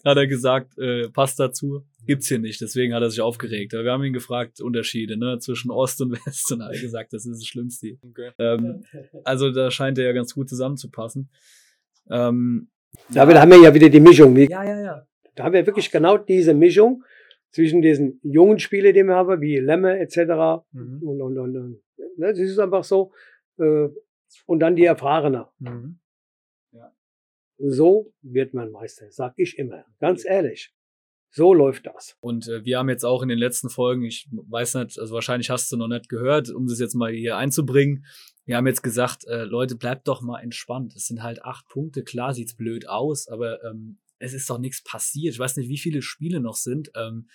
Hat 0.06 0.18
er 0.18 0.28
gesagt, 0.28 0.78
äh, 0.78 1.10
passt 1.10 1.40
dazu. 1.40 1.84
Gibt's 2.06 2.28
hier 2.28 2.40
nicht. 2.40 2.62
Deswegen 2.62 2.94
hat 2.94 3.02
er 3.04 3.10
sich 3.10 3.22
aufgeregt. 3.22 3.74
Wir 3.74 3.92
haben 3.92 4.04
ihn 4.04 4.14
gefragt, 4.14 4.62
Unterschiede 4.62 5.18
ne, 5.18 5.40
zwischen 5.40 5.72
Ost 5.72 6.02
und 6.02 6.12
West. 6.12 6.52
Und 6.52 6.62
er 6.62 6.68
hat 6.68 6.82
gesagt, 6.82 7.14
das 7.14 7.26
ist 7.26 7.42
das 7.42 7.46
Schlimmste. 7.46 7.98
Okay. 8.02 8.32
Ähm, 8.40 8.84
also 9.24 9.52
da 9.52 9.72
scheint 9.72 9.98
er 9.98 10.06
ja 10.06 10.12
ganz 10.14 10.34
gut 10.34 10.50
zusammenzupassen. 10.50 11.30
Ähm, 12.10 12.70
ja. 13.10 13.22
haben 13.26 13.52
wir 13.52 13.62
ja 13.62 13.74
wieder 13.74 13.90
die 13.90 14.00
Mischung. 14.00 14.36
Ja, 14.36 14.64
ja, 14.64 14.82
ja. 14.82 15.08
Da 15.36 15.44
haben 15.46 15.54
wir 15.54 15.66
wirklich 15.66 15.92
genau 15.92 16.18
diese 16.18 16.54
Mischung 16.54 17.04
zwischen 17.52 17.82
diesen 17.82 18.20
jungen 18.24 18.60
Spielen, 18.60 18.94
die 18.94 19.04
wir 19.04 19.16
haben, 19.16 19.42
wie 19.42 19.58
Lemme 19.58 20.00
etc. 20.00 20.64
Mhm. 20.72 21.02
Und, 21.04 21.22
und, 21.22 21.38
und, 21.38 21.58
und 21.58 21.82
ne, 22.18 22.30
das 22.30 22.40
ist 22.40 22.60
einfach 22.60 22.84
so. 22.84 23.12
Äh, 23.58 23.90
und 24.46 24.60
dann 24.60 24.76
die 24.76 24.86
Erfahrene. 24.86 25.48
Mhm. 25.60 26.00
Ja. 26.72 26.94
So 27.58 28.14
wird 28.22 28.54
man 28.54 28.72
Meister, 28.72 29.08
sag 29.10 29.34
ich 29.38 29.58
immer. 29.58 29.86
Ganz 30.00 30.26
ehrlich. 30.26 30.74
So 31.34 31.54
läuft 31.54 31.86
das. 31.86 32.18
Und 32.20 32.48
äh, 32.50 32.66
wir 32.66 32.78
haben 32.78 32.90
jetzt 32.90 33.06
auch 33.06 33.22
in 33.24 33.30
den 33.30 33.40
letzten 33.40 33.70
Folgen, 33.70 34.04
ich 34.04 34.28
weiß 34.32 34.76
nicht, 34.76 35.00
also 35.00 35.14
wahrscheinlich 35.14 35.50
hast 35.50 35.72
du 35.72 35.78
noch 35.78 35.88
nicht 35.88 36.10
gehört, 36.10 36.50
um 36.50 36.68
das 36.68 36.80
jetzt 36.80 36.94
mal 36.94 37.12
hier 37.12 37.38
einzubringen. 37.38 38.06
Wir 38.46 38.58
haben 38.58 38.68
jetzt 38.68 38.84
gesagt, 38.84 39.26
äh, 39.28 39.46
Leute, 39.46 39.76
bleibt 39.76 40.10
doch 40.10 40.22
mal 40.22 40.42
entspannt. 40.42 40.94
Es 40.96 41.06
sind 41.06 41.24
halt 41.24 41.44
acht 41.46 41.68
Punkte. 41.70 42.04
Klar 42.04 42.34
sieht's 42.34 42.56
blöd 42.56 42.90
aus, 42.90 43.30
aber 43.30 43.64
ähm, 43.64 44.00
es 44.20 44.34
ist 44.34 44.50
doch 44.50 44.58
nichts 44.58 44.84
passiert. 44.84 45.34
Ich 45.34 45.40
weiß 45.40 45.56
nicht, 45.56 45.70
wie 45.70 45.78
viele 45.78 46.02
Spiele 46.02 46.42
noch 46.42 46.56
sind. 46.56 46.92
Ähm, 46.96 47.30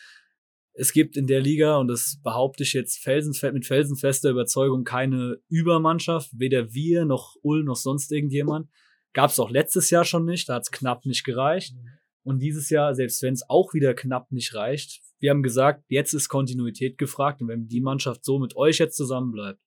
es 0.75 0.93
gibt 0.93 1.17
in 1.17 1.27
der 1.27 1.41
Liga, 1.41 1.79
und 1.79 1.89
das 1.89 2.21
behaupte 2.23 2.65
ich 2.65 2.75
jetzt 2.75 2.99
felsenfest, 2.99 3.55
mit 3.55 3.65
felsenfester 3.65 4.29
Überzeugung, 4.29 4.85
keine 4.85 5.39
Übermannschaft. 5.49 6.29
Weder 6.35 6.75
wir 6.75 7.07
noch 7.07 7.37
Ull 7.41 7.65
noch 7.65 7.77
sonst 7.77 8.13
irgendjemand. 8.13 8.69
Gab 9.15 9.31
es 9.31 9.41
auch 9.41 9.51
letztes 9.51 9.89
Jahr 9.89 10.05
schon 10.05 10.27
nicht. 10.27 10.51
Da 10.51 10.57
hat 10.57 10.65
es 10.65 10.71
knapp 10.71 11.07
nicht 11.07 11.25
gereicht. 11.25 11.75
Mhm. 11.75 11.96
Und 12.27 12.41
dieses 12.41 12.71
Jahr, 12.71 12.93
selbst 12.93 13.23
wenn 13.23 13.35
es 13.35 13.49
auch 13.49 13.73
wieder 13.73 13.95
knapp 13.95 14.33
nicht 14.33 14.53
reicht, 14.53 15.01
wir 15.21 15.31
haben 15.31 15.45
gesagt, 15.45 15.85
jetzt 15.87 16.13
ist 16.13 16.29
Kontinuität 16.29 16.99
gefragt. 16.99 17.41
Und 17.41 17.47
wenn 17.47 17.69
die 17.69 17.81
Mannschaft 17.81 18.25
so 18.25 18.41
mit 18.41 18.57
euch 18.57 18.79
jetzt 18.79 18.97
zusammenbleibt, 18.97 19.61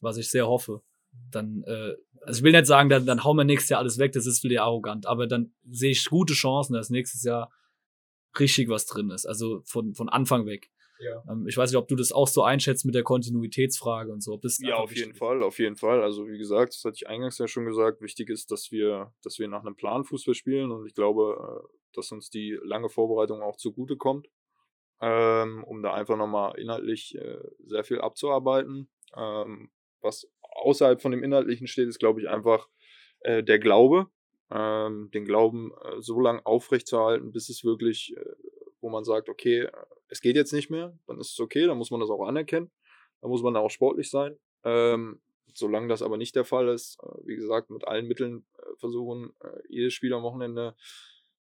was 0.00 0.16
ich 0.16 0.30
sehr 0.30 0.46
hoffe, 0.46 0.82
dann, 1.32 1.64
äh, 1.66 1.94
also 2.20 2.38
ich 2.38 2.44
will 2.44 2.52
nicht 2.52 2.66
sagen, 2.66 2.90
dann, 2.90 3.06
dann 3.06 3.24
hauen 3.24 3.36
wir 3.36 3.42
nächstes 3.42 3.70
Jahr 3.70 3.80
alles 3.80 3.98
weg, 3.98 4.12
das 4.12 4.24
ist 4.24 4.44
wieder 4.44 4.62
arrogant, 4.62 5.04
aber 5.06 5.26
dann 5.26 5.52
sehe 5.68 5.90
ich 5.90 6.04
gute 6.04 6.34
Chancen, 6.34 6.74
dass 6.74 6.90
nächstes 6.90 7.24
Jahr 7.24 7.50
richtig 8.38 8.68
was 8.68 8.86
drin 8.86 9.10
ist. 9.10 9.26
Also 9.26 9.62
von, 9.64 9.96
von 9.96 10.08
Anfang 10.08 10.46
weg. 10.46 10.70
Ja. 10.98 11.22
Ähm, 11.30 11.46
ich 11.46 11.56
weiß 11.56 11.70
nicht, 11.70 11.78
ob 11.78 11.88
du 11.88 11.96
das 11.96 12.12
auch 12.12 12.28
so 12.28 12.42
einschätzt 12.42 12.84
mit 12.84 12.94
der 12.94 13.02
Kontinuitätsfrage 13.02 14.12
und 14.12 14.22
so. 14.22 14.32
Ob 14.32 14.42
das 14.42 14.58
ja, 14.60 14.76
auf 14.76 14.94
jeden 14.94 15.12
ist. 15.12 15.18
Fall, 15.18 15.42
auf 15.42 15.58
jeden 15.58 15.76
Fall. 15.76 16.02
Also 16.02 16.26
wie 16.26 16.38
gesagt, 16.38 16.74
das 16.74 16.84
hatte 16.84 16.96
ich 16.96 17.08
eingangs 17.08 17.38
ja 17.38 17.48
schon 17.48 17.66
gesagt, 17.66 18.00
wichtig 18.00 18.30
ist, 18.30 18.50
dass 18.50 18.70
wir, 18.70 19.12
dass 19.22 19.38
wir 19.38 19.48
nach 19.48 19.64
einem 19.64 19.76
Plan 19.76 20.04
Fußball 20.04 20.34
spielen 20.34 20.70
und 20.70 20.86
ich 20.86 20.94
glaube, 20.94 21.62
äh, 21.64 21.68
dass 21.94 22.12
uns 22.12 22.30
die 22.30 22.58
lange 22.62 22.88
Vorbereitung 22.88 23.42
auch 23.42 23.56
zugute 23.56 23.96
kommt, 23.96 24.28
ähm, 25.00 25.64
um 25.64 25.82
da 25.82 25.94
einfach 25.94 26.16
nochmal 26.16 26.58
inhaltlich 26.58 27.14
äh, 27.16 27.38
sehr 27.64 27.84
viel 27.84 28.00
abzuarbeiten. 28.00 28.88
Ähm, 29.16 29.70
was 30.00 30.30
außerhalb 30.42 31.00
von 31.00 31.12
dem 31.12 31.22
Inhaltlichen 31.22 31.66
steht, 31.66 31.88
ist, 31.88 31.98
glaube 31.98 32.20
ich, 32.20 32.28
einfach 32.28 32.68
äh, 33.20 33.42
der 33.42 33.58
Glaube, 33.58 34.08
ähm, 34.50 35.10
den 35.12 35.24
Glauben 35.24 35.72
äh, 35.84 36.00
so 36.00 36.20
lange 36.20 36.44
aufrechtzuerhalten, 36.46 37.32
bis 37.32 37.48
es 37.48 37.64
wirklich, 37.64 38.14
äh, 38.16 38.24
wo 38.80 38.88
man 38.88 39.04
sagt, 39.04 39.28
okay, 39.28 39.68
es 40.08 40.20
geht 40.20 40.36
jetzt 40.36 40.52
nicht 40.52 40.70
mehr, 40.70 40.98
dann 41.06 41.18
ist 41.18 41.32
es 41.32 41.40
okay, 41.40 41.66
dann 41.66 41.78
muss 41.78 41.90
man 41.90 42.00
das 42.00 42.10
auch 42.10 42.26
anerkennen, 42.26 42.70
dann 43.20 43.30
muss 43.30 43.42
man 43.42 43.54
da 43.54 43.60
auch 43.60 43.70
sportlich 43.70 44.10
sein. 44.10 44.38
Ähm, 44.64 45.20
solange 45.54 45.88
das 45.88 46.02
aber 46.02 46.16
nicht 46.16 46.36
der 46.36 46.44
Fall 46.44 46.68
ist, 46.68 46.98
äh, 47.02 47.26
wie 47.26 47.36
gesagt, 47.36 47.70
mit 47.70 47.86
allen 47.86 48.06
Mitteln 48.06 48.46
äh, 48.58 48.76
versuchen, 48.78 49.32
jedes 49.68 49.94
Spiel 49.94 50.12
am 50.12 50.22
Wochenende 50.22 50.76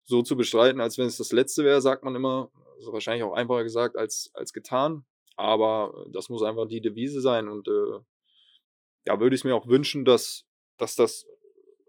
so 0.04 0.22
zu 0.22 0.36
bestreiten, 0.36 0.80
als 0.80 0.98
wenn 0.98 1.06
es 1.06 1.16
das 1.16 1.32
letzte 1.32 1.64
wäre, 1.64 1.80
sagt 1.80 2.04
man 2.04 2.14
immer. 2.14 2.50
Also 2.76 2.92
wahrscheinlich 2.92 3.24
auch 3.24 3.32
einfacher 3.32 3.62
gesagt 3.62 3.96
als, 3.96 4.30
als 4.34 4.52
getan. 4.52 5.06
Aber 5.36 6.06
das 6.10 6.28
muss 6.28 6.42
einfach 6.42 6.66
die 6.66 6.80
Devise 6.80 7.20
sein. 7.20 7.48
Und 7.48 7.68
äh, 7.68 8.00
ja, 9.06 9.18
würde 9.20 9.34
ich 9.34 9.44
mir 9.44 9.54
auch 9.54 9.66
wünschen, 9.66 10.04
dass, 10.04 10.44
dass 10.76 10.94
das 10.94 11.26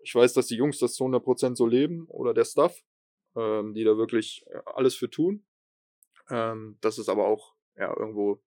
ich 0.06 0.14
weiß, 0.14 0.34
dass 0.34 0.48
die 0.48 0.56
Jungs 0.56 0.78
das 0.78 0.94
zu 0.94 1.04
100% 1.04 1.56
so 1.56 1.66
leben 1.66 2.06
oder 2.08 2.34
der 2.34 2.46
Staff, 2.46 2.80
ähm, 3.36 3.74
die 3.74 3.84
da 3.84 3.98
wirklich 3.98 4.46
äh, 4.48 4.60
alles 4.66 4.96
für 4.96 5.10
tun. 5.10 5.44
Ähm, 6.30 6.78
dass 6.82 6.98
es 6.98 7.10
aber 7.10 7.28
auch 7.28 7.54
ja, 7.78 7.96
irgendwo 7.98 8.42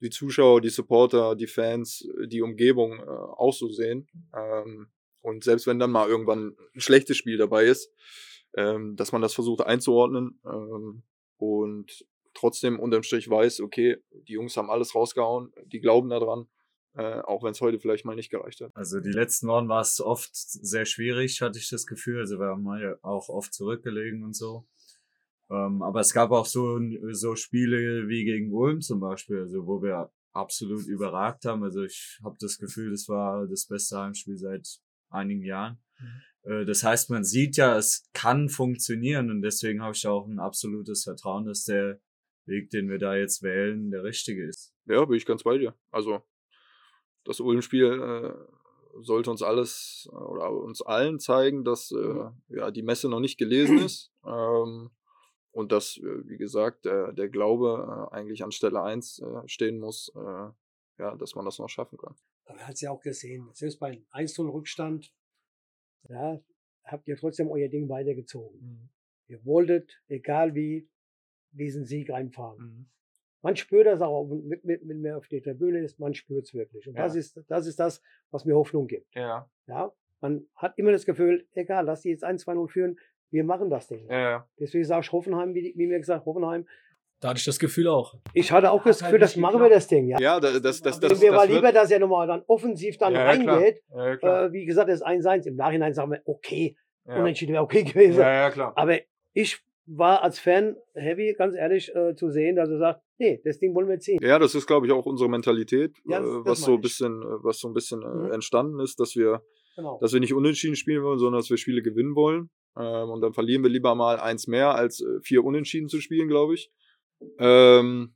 die 0.00 0.10
Zuschauer, 0.10 0.60
die 0.60 0.70
Supporter, 0.70 1.34
die 1.34 1.46
Fans, 1.46 2.08
die 2.26 2.42
Umgebung 2.42 2.98
äh, 3.00 3.02
auch 3.02 3.52
so 3.52 3.68
sehen. 3.68 4.08
Ähm, 4.34 4.90
und 5.20 5.44
selbst 5.44 5.66
wenn 5.66 5.78
dann 5.78 5.90
mal 5.90 6.08
irgendwann 6.08 6.56
ein 6.74 6.80
schlechtes 6.80 7.16
Spiel 7.16 7.36
dabei 7.36 7.64
ist, 7.64 7.92
ähm, 8.56 8.96
dass 8.96 9.12
man 9.12 9.22
das 9.22 9.34
versucht 9.34 9.62
einzuordnen 9.62 10.40
ähm, 10.44 11.02
und 11.36 12.06
trotzdem 12.32 12.78
unterm 12.78 13.02
Strich 13.02 13.28
weiß, 13.28 13.60
okay, 13.60 13.98
die 14.10 14.32
Jungs 14.32 14.56
haben 14.56 14.70
alles 14.70 14.94
rausgehauen, 14.94 15.52
die 15.66 15.80
glauben 15.80 16.08
daran 16.08 16.48
äh, 16.94 17.20
auch 17.20 17.42
wenn 17.42 17.52
es 17.52 17.60
heute 17.60 17.78
vielleicht 17.78 18.04
mal 18.04 18.16
nicht 18.16 18.30
gereicht 18.30 18.60
hat. 18.60 18.74
Also 18.74 19.00
die 19.00 19.12
letzten 19.12 19.48
Wochen 19.48 19.68
war 19.68 19.80
es 19.80 20.00
oft 20.00 20.30
sehr 20.34 20.86
schwierig, 20.86 21.40
hatte 21.40 21.58
ich 21.58 21.68
das 21.68 21.86
Gefühl. 21.86 22.20
Also 22.20 22.38
wir 22.38 22.46
haben 22.46 22.66
ja 22.80 22.96
auch 23.02 23.28
oft 23.28 23.54
zurückgelegen 23.54 24.24
und 24.24 24.34
so. 24.34 24.66
Ähm, 25.50 25.82
aber 25.82 26.00
es 26.00 26.12
gab 26.12 26.30
auch 26.30 26.46
so, 26.46 26.80
so 27.12 27.34
Spiele 27.34 28.08
wie 28.08 28.24
gegen 28.24 28.52
Ulm 28.52 28.80
zum 28.80 29.00
Beispiel, 29.00 29.40
also 29.40 29.66
wo 29.66 29.82
wir 29.82 30.10
absolut 30.32 30.86
überragt 30.86 31.44
haben. 31.44 31.64
Also 31.64 31.82
ich 31.82 32.18
habe 32.22 32.36
das 32.38 32.58
Gefühl, 32.58 32.90
das 32.90 33.08
war 33.08 33.46
das 33.46 33.66
beste 33.66 33.98
Heimspiel 33.98 34.36
seit 34.36 34.66
einigen 35.08 35.44
Jahren. 35.44 35.78
Mhm. 35.98 36.50
Äh, 36.52 36.64
das 36.64 36.84
heißt, 36.84 37.10
man 37.10 37.24
sieht 37.24 37.56
ja, 37.56 37.76
es 37.76 38.08
kann 38.12 38.48
funktionieren 38.48 39.30
und 39.30 39.42
deswegen 39.42 39.82
habe 39.82 39.94
ich 39.94 40.06
auch 40.06 40.26
ein 40.26 40.38
absolutes 40.38 41.04
Vertrauen, 41.04 41.46
dass 41.46 41.64
der 41.64 42.00
Weg, 42.46 42.70
den 42.70 42.88
wir 42.88 42.98
da 42.98 43.16
jetzt 43.16 43.42
wählen, 43.42 43.90
der 43.90 44.04
richtige 44.04 44.46
ist. 44.46 44.72
Ja, 44.86 45.04
bin 45.04 45.16
ich 45.16 45.26
ganz 45.26 45.42
bei 45.42 45.58
dir. 45.58 45.74
Also 45.90 46.22
das 47.24 47.40
Ulm-Spiel 47.40 47.84
äh, 47.84 49.02
sollte 49.02 49.30
uns 49.30 49.42
alles 49.42 50.08
äh, 50.10 50.14
oder 50.14 50.50
uns 50.50 50.82
allen 50.82 51.18
zeigen, 51.18 51.64
dass 51.64 51.92
äh, 51.92 52.30
ja, 52.48 52.70
die 52.70 52.82
Messe 52.82 53.08
noch 53.08 53.20
nicht 53.20 53.38
gelesen 53.38 53.78
ist. 53.78 54.12
Ähm, 54.24 54.90
und 55.52 55.72
dass, 55.72 55.96
äh, 55.98 56.28
wie 56.28 56.36
gesagt, 56.36 56.84
der, 56.84 57.12
der 57.12 57.28
Glaube 57.28 58.08
äh, 58.12 58.14
eigentlich 58.14 58.42
an 58.44 58.52
Stelle 58.52 58.82
1 58.82 59.20
äh, 59.20 59.48
stehen 59.48 59.78
muss, 59.80 60.12
äh, 60.14 60.50
ja, 60.98 61.16
dass 61.16 61.34
man 61.34 61.44
das 61.44 61.58
noch 61.58 61.68
schaffen 61.68 61.98
kann. 61.98 62.14
Man 62.46 62.58
hat 62.58 62.74
es 62.74 62.80
ja 62.80 62.90
auch 62.90 63.00
gesehen, 63.00 63.48
selbst 63.52 63.78
bei 63.78 63.88
einem 63.88 64.06
1-0-Rückstand, 64.12 65.12
ja, 66.08 66.40
habt 66.84 67.08
ihr 67.08 67.16
trotzdem 67.16 67.48
euer 67.48 67.68
Ding 67.68 67.88
weitergezogen. 67.88 68.60
Mhm. 68.60 68.88
Ihr 69.28 69.44
wolltet, 69.44 70.02
egal 70.08 70.54
wie, 70.54 70.88
diesen 71.52 71.84
Sieg 71.84 72.10
reinfahren. 72.10 72.58
Mhm. 72.58 72.90
Man 73.42 73.56
spürt 73.56 73.86
das 73.86 74.02
auch, 74.02 74.26
mit, 74.26 74.64
mit, 74.64 74.84
mit 74.84 74.98
mir 74.98 75.16
auf 75.16 75.26
der 75.28 75.42
Tribüne 75.42 75.80
ist, 75.80 75.98
man 75.98 76.14
spürt 76.14 76.44
es 76.44 76.54
wirklich. 76.54 76.86
Und 76.86 76.94
ja. 76.94 77.04
das, 77.04 77.14
ist, 77.14 77.40
das 77.48 77.66
ist 77.66 77.80
das, 77.80 78.02
was 78.30 78.44
mir 78.44 78.54
Hoffnung 78.54 78.86
gibt. 78.86 79.14
Ja. 79.14 79.50
ja. 79.66 79.92
Man 80.20 80.46
hat 80.54 80.76
immer 80.76 80.92
das 80.92 81.06
Gefühl, 81.06 81.48
egal, 81.52 81.86
lass 81.86 82.02
die 82.02 82.10
jetzt 82.10 82.24
1-2-0 82.24 82.68
führen, 82.68 82.98
wir 83.30 83.44
machen 83.44 83.70
das 83.70 83.88
Ding. 83.88 84.06
Ja. 84.10 84.46
Deswegen 84.58 84.84
sage 84.84 85.02
ich 85.02 85.12
Hoffenheim, 85.12 85.54
wie, 85.54 85.72
wie 85.76 85.86
mir 85.86 85.98
gesagt, 85.98 86.26
Hoffenheim. 86.26 86.66
Da 87.20 87.28
hatte 87.28 87.38
ich 87.38 87.44
das 87.44 87.58
Gefühl 87.58 87.86
auch. 87.88 88.14
Ich 88.32 88.50
hatte 88.50 88.70
auch 88.70 88.82
das 88.82 89.00
Gefühl, 89.00 89.18
das 89.18 89.36
machen 89.36 89.60
wir 89.60 89.68
das 89.68 89.86
Ding, 89.86 90.08
ja. 90.08 90.18
Ja, 90.18 90.40
das, 90.40 90.62
das, 90.62 90.80
das, 90.80 91.00
das, 91.00 91.20
mir 91.20 91.32
war 91.32 91.46
lieber, 91.46 91.70
dass 91.70 91.90
er 91.90 91.98
nochmal 91.98 92.26
dann 92.26 92.42
offensiv 92.46 92.96
dann 92.96 93.12
ja, 93.12 93.24
reingeht. 93.24 93.82
Ja, 93.94 94.46
äh, 94.46 94.52
wie 94.52 94.64
gesagt, 94.64 94.88
das 94.88 95.00
ist 95.00 95.06
1-1. 95.06 95.46
Im 95.46 95.56
Nachhinein 95.56 95.92
sagen 95.92 96.12
wir, 96.12 96.22
okay, 96.24 96.76
ja. 97.06 97.20
unentschieden 97.20 97.52
wäre 97.52 97.62
okay 97.62 97.84
gewesen. 97.84 98.20
Ja, 98.20 98.32
ja, 98.32 98.50
klar. 98.50 98.72
Aber 98.74 98.98
ich 99.34 99.62
war 99.86 100.22
als 100.22 100.38
Fan 100.38 100.76
heavy, 100.94 101.34
ganz 101.36 101.54
ehrlich, 101.54 101.94
äh, 101.94 102.14
zu 102.14 102.30
sehen, 102.30 102.56
dass 102.56 102.70
er 102.70 102.78
sagt, 102.78 103.02
nee, 103.18 103.40
das 103.44 103.58
Ding 103.58 103.74
wollen 103.74 103.88
wir 103.88 103.98
ziehen. 103.98 104.18
Ja, 104.22 104.38
das 104.38 104.54
ist, 104.54 104.66
glaube 104.66 104.86
ich, 104.86 104.92
auch 104.92 105.04
unsere 105.04 105.28
Mentalität, 105.28 105.96
ja, 106.06 106.20
äh, 106.20 106.44
was, 106.44 106.60
so 106.60 106.74
ein 106.74 106.80
bisschen, 106.80 107.20
äh, 107.22 107.44
was 107.44 107.58
so 107.58 107.68
ein 107.68 107.74
bisschen 107.74 108.02
äh, 108.02 108.06
mhm. 108.06 108.32
entstanden 108.32 108.80
ist, 108.80 109.00
dass 109.00 109.16
wir, 109.16 109.42
genau. 109.76 109.98
dass 110.00 110.12
wir 110.12 110.20
nicht 110.20 110.32
unentschieden 110.32 110.76
spielen 110.76 111.02
wollen, 111.02 111.18
sondern 111.18 111.40
dass 111.40 111.50
wir 111.50 111.56
Spiele 111.56 111.82
gewinnen 111.82 112.14
wollen. 112.14 112.50
Ähm, 112.76 113.10
und 113.10 113.20
dann 113.20 113.32
verlieren 113.32 113.62
wir 113.62 113.70
lieber 113.70 113.94
mal 113.94 114.18
eins 114.20 114.46
mehr, 114.46 114.74
als 114.74 115.00
äh, 115.00 115.20
vier 115.22 115.44
Unentschieden 115.44 115.88
zu 115.88 116.00
spielen, 116.00 116.28
glaube 116.28 116.54
ich. 116.54 116.70
Ähm, 117.38 118.14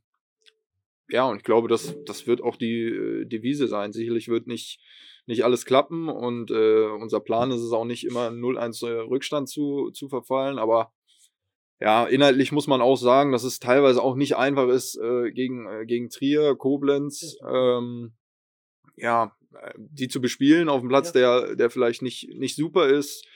ja, 1.09 1.25
und 1.25 1.37
ich 1.37 1.43
glaube, 1.43 1.67
das, 1.67 1.95
das 2.05 2.25
wird 2.27 2.41
auch 2.41 2.55
die 2.55 2.83
äh, 2.83 3.25
Devise 3.25 3.67
sein. 3.67 3.93
Sicherlich 3.93 4.27
wird 4.27 4.47
nicht, 4.47 4.79
nicht 5.27 5.43
alles 5.43 5.65
klappen 5.65 6.09
und 6.09 6.51
äh, 6.51 6.85
unser 6.85 7.19
Plan 7.19 7.51
ist 7.51 7.61
es 7.61 7.71
auch 7.71 7.85
nicht 7.85 8.05
immer 8.05 8.29
0-1 8.29 9.07
Rückstand 9.09 9.49
zu, 9.49 9.91
zu 9.91 10.09
verfallen, 10.09 10.59
aber 10.59 10.91
ja, 11.81 12.05
inhaltlich 12.05 12.51
muss 12.51 12.67
man 12.67 12.81
auch 12.81 12.95
sagen, 12.95 13.31
dass 13.31 13.43
es 13.43 13.59
teilweise 13.59 14.01
auch 14.01 14.15
nicht 14.15 14.37
einfach 14.37 14.69
ist 14.69 14.97
äh, 14.97 15.31
gegen, 15.31 15.67
äh, 15.67 15.85
gegen 15.85 16.09
Trier, 16.09 16.55
Koblenz, 16.55 17.37
ähm, 17.45 18.13
ja, 18.95 19.35
äh, 19.61 19.73
die 19.77 20.07
zu 20.07 20.21
bespielen 20.21 20.69
auf 20.69 20.79
dem 20.79 20.89
Platz, 20.89 21.13
ja. 21.13 21.41
der, 21.41 21.55
der 21.55 21.69
vielleicht 21.69 22.01
nicht, 22.01 22.29
nicht 22.33 22.55
super 22.55 22.87
ist. 22.87 23.27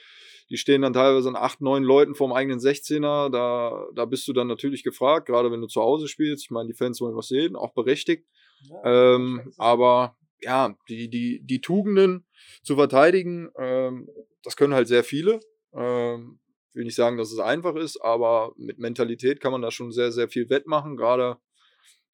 Die 0.50 0.58
stehen 0.58 0.82
dann 0.82 0.93
teilweise 0.93 1.30
an 1.30 1.36
acht, 1.36 1.62
neun 1.62 1.84
Leuten 1.84 2.16
vorm 2.16 2.34
eigenen 2.34 2.60
16er. 2.60 3.30
Da, 3.30 3.86
da 3.93 4.06
bist 4.06 4.28
du 4.28 4.34
dann 4.34 4.47
natürlich 4.47 4.84
gefragt, 4.84 5.28
gerade 5.28 5.52
wenn 5.52 5.62
du 5.62 5.68
zu 5.68 5.82
Hause 5.82 6.08
spielst. 6.08 6.45
Ich 6.45 6.52
meine, 6.52 6.68
die 6.68 6.76
Fans 6.76 7.00
wollen 7.02 7.16
was 7.16 7.28
sehen, 7.28 7.56
auch 7.56 7.74
berechtigt. 7.74 8.26
Ja, 8.70 9.16
ähm, 9.16 9.54
aber 9.58 10.18
ja, 10.41 10.76
die, 10.89 11.10
die, 11.10 11.41
die 11.43 11.62
Tugenden 11.62 12.26
zu 12.64 12.76
verteidigen, 12.76 13.50
ähm, 13.58 14.10
das 14.43 14.56
können 14.56 14.74
halt 14.74 14.88
sehr 14.88 15.04
viele. 15.04 15.39
Ähm, 15.74 16.39
Ich 16.70 16.76
will 16.76 16.86
nicht 16.86 16.95
sagen, 16.95 17.18
dass 17.18 17.32
es 17.32 17.39
einfach 17.39 17.76
ist, 17.76 17.97
aber 18.02 18.54
mit 18.58 18.80
Mentalität 18.80 19.41
kann 19.41 19.52
man 19.52 19.62
da 19.62 19.72
schon 19.72 19.91
sehr, 19.91 20.12
sehr 20.12 20.30
viel 20.30 20.50
wettmachen. 20.50 20.97
Gerade 20.97 21.38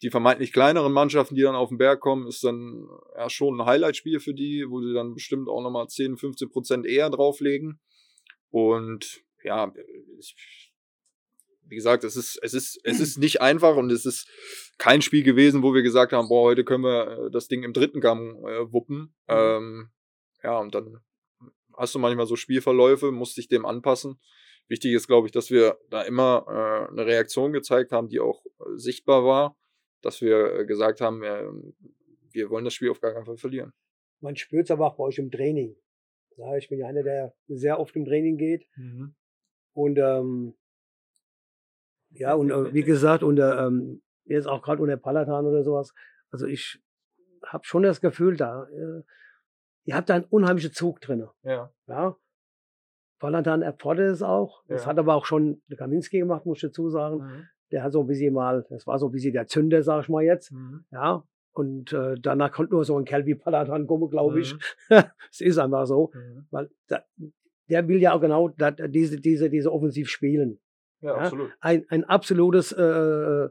die 0.01 0.09
vermeintlich 0.09 0.51
kleineren 0.51 0.91
Mannschaften, 0.91 1.35
die 1.35 1.41
dann 1.41 1.55
auf 1.55 1.69
den 1.69 1.77
Berg 1.77 2.01
kommen, 2.01 2.27
ist 2.27 2.43
dann 2.43 2.87
ja 3.17 3.29
schon 3.29 3.59
ein 3.59 3.65
Highlight-Spiel 3.65 4.19
für 4.19 4.33
die, 4.33 4.65
wo 4.69 4.81
sie 4.81 4.93
dann 4.93 5.13
bestimmt 5.13 5.47
auch 5.47 5.61
nochmal 5.61 5.87
10, 5.87 6.17
15 6.17 6.49
Prozent 6.49 6.85
eher 6.85 7.09
drauflegen. 7.09 7.79
Und 8.55 9.21
ja, 9.43 9.73
wie 11.67 11.75
gesagt, 11.75 12.05
es 12.05 12.15
ist, 12.15 12.39
es 12.41 12.53
ist, 12.53 12.79
es 12.85 12.99
ist 13.01 13.17
nicht 13.17 13.41
einfach 13.41 13.75
und 13.75 13.91
es 13.91 14.05
ist 14.05 14.29
kein 14.77 15.01
Spiel 15.01 15.23
gewesen, 15.23 15.61
wo 15.61 15.73
wir 15.73 15.81
gesagt 15.81 16.13
haben, 16.13 16.29
boah, 16.29 16.43
heute 16.43 16.63
können 16.63 16.85
wir 16.85 17.25
äh, 17.25 17.31
das 17.31 17.49
Ding 17.49 17.63
im 17.63 17.73
dritten 17.73 17.99
Gang 17.99 18.41
äh, 18.45 18.71
wuppen. 18.71 19.13
Mhm. 19.27 19.35
Ähm, 19.35 19.89
ja, 20.41 20.57
und 20.57 20.73
dann 20.73 21.01
hast 21.75 21.93
du 21.93 21.99
manchmal 21.99 22.27
so 22.27 22.37
Spielverläufe, 22.37 23.11
musst 23.11 23.35
dich 23.35 23.49
dem 23.49 23.65
anpassen. 23.65 24.21
Wichtig 24.69 24.93
ist, 24.93 25.07
glaube 25.07 25.27
ich, 25.27 25.33
dass 25.33 25.51
wir 25.51 25.77
da 25.89 26.03
immer 26.03 26.45
äh, 26.47 26.91
eine 26.93 27.05
Reaktion 27.05 27.51
gezeigt 27.51 27.91
haben, 27.91 28.07
die 28.07 28.21
auch 28.21 28.45
äh, 28.45 28.77
sichtbar 28.77 29.25
war, 29.25 29.57
dass 30.01 30.21
wir 30.21 30.59
äh, 30.59 30.65
gesagt 30.65 31.01
haben, 31.01 31.23
äh, 31.23 31.43
wir 32.31 32.49
wollen 32.49 32.63
das 32.63 32.73
Spiel 32.73 32.89
auf 32.89 33.01
gar 33.01 33.13
keinen 33.13 33.25
Fall 33.25 33.37
verlieren. 33.37 33.73
Man 34.21 34.37
spürt 34.37 34.67
es 34.67 34.71
aber 34.71 34.87
auch 34.87 34.95
bei 34.95 35.03
euch 35.03 35.17
im 35.17 35.29
Training. 35.29 35.75
Ja, 36.37 36.55
ich 36.55 36.67
bin 36.69 36.79
ja 36.79 36.87
einer, 36.87 37.03
der 37.03 37.33
sehr 37.47 37.79
oft 37.79 37.95
im 37.95 38.05
Training 38.05 38.37
geht. 38.37 38.67
Mhm. 38.75 39.15
Und 39.73 39.97
ähm, 39.97 40.55
ja, 42.11 42.33
und 42.33 42.49
äh, 42.49 42.73
wie 42.73 42.83
gesagt, 42.83 43.23
unter, 43.23 43.67
ähm, 43.67 44.01
jetzt 44.25 44.47
auch 44.47 44.61
gerade 44.61 44.81
unter 44.81 44.97
Palatan 44.97 45.45
oder 45.45 45.63
sowas, 45.63 45.93
also 46.31 46.45
ich 46.45 46.81
habe 47.45 47.63
schon 47.65 47.83
das 47.83 48.01
Gefühl, 48.01 48.37
da, 48.37 48.65
äh, 48.65 49.03
ihr 49.83 49.95
habt 49.95 50.09
da 50.09 50.15
einen 50.15 50.25
unheimlichen 50.25 50.71
Zug 50.71 51.01
drin. 51.01 51.27
Ja. 51.43 51.71
ja? 51.87 52.15
Palatan 53.19 53.61
erfordert 53.61 54.11
es 54.11 54.21
auch. 54.21 54.63
Ja. 54.67 54.75
Das 54.75 54.87
hat 54.87 54.97
aber 54.97 55.15
auch 55.15 55.25
schon 55.25 55.61
der 55.67 55.77
Kaminski 55.77 56.19
gemacht, 56.19 56.45
muss 56.45 56.57
ich 56.57 56.69
dazu 56.69 56.89
sagen. 56.89 57.17
Mhm. 57.17 57.47
Der 57.71 57.83
hat 57.83 57.93
so 57.93 58.01
ein 58.01 58.07
bisschen 58.07 58.33
mal, 58.33 58.65
das 58.69 58.85
war 58.87 58.99
so 58.99 59.07
ein 59.07 59.11
bisschen 59.11 59.33
der 59.33 59.47
Zünder, 59.47 59.81
sag 59.83 60.03
ich 60.03 60.09
mal 60.09 60.23
jetzt. 60.23 60.51
Mhm. 60.51 60.85
Ja. 60.91 61.23
Und 61.55 61.93
äh, 61.93 62.15
danach 62.19 62.51
kommt 62.51 62.71
nur 62.71 62.83
so 62.83 62.99
ein 62.99 63.05
Kerl 63.05 63.25
wie 63.25 63.33
Palatan 63.33 63.87
kommen, 63.87 64.09
glaube 64.09 64.41
ich. 64.41 64.53
Mhm. 64.89 65.03
Es 65.31 65.39
ist 65.39 65.57
einfach 65.57 65.85
so. 65.85 66.11
Mhm. 66.13 66.45
Weil 66.51 66.69
da, 66.87 67.03
der 67.69 67.87
will 67.87 68.01
ja 68.01 68.13
auch 68.13 68.19
genau 68.19 68.49
da, 68.49 68.71
diese, 68.71 69.19
diese, 69.19 69.49
diese 69.49 69.71
Offensiv 69.71 70.09
spielen. 70.09 70.59
Ja, 70.99 71.15
absolut. 71.15 71.51
Ein, 71.61 71.85
ein 71.89 72.03
absolutes 72.03 72.73
äh, 72.73 72.81
äh, 72.81 73.49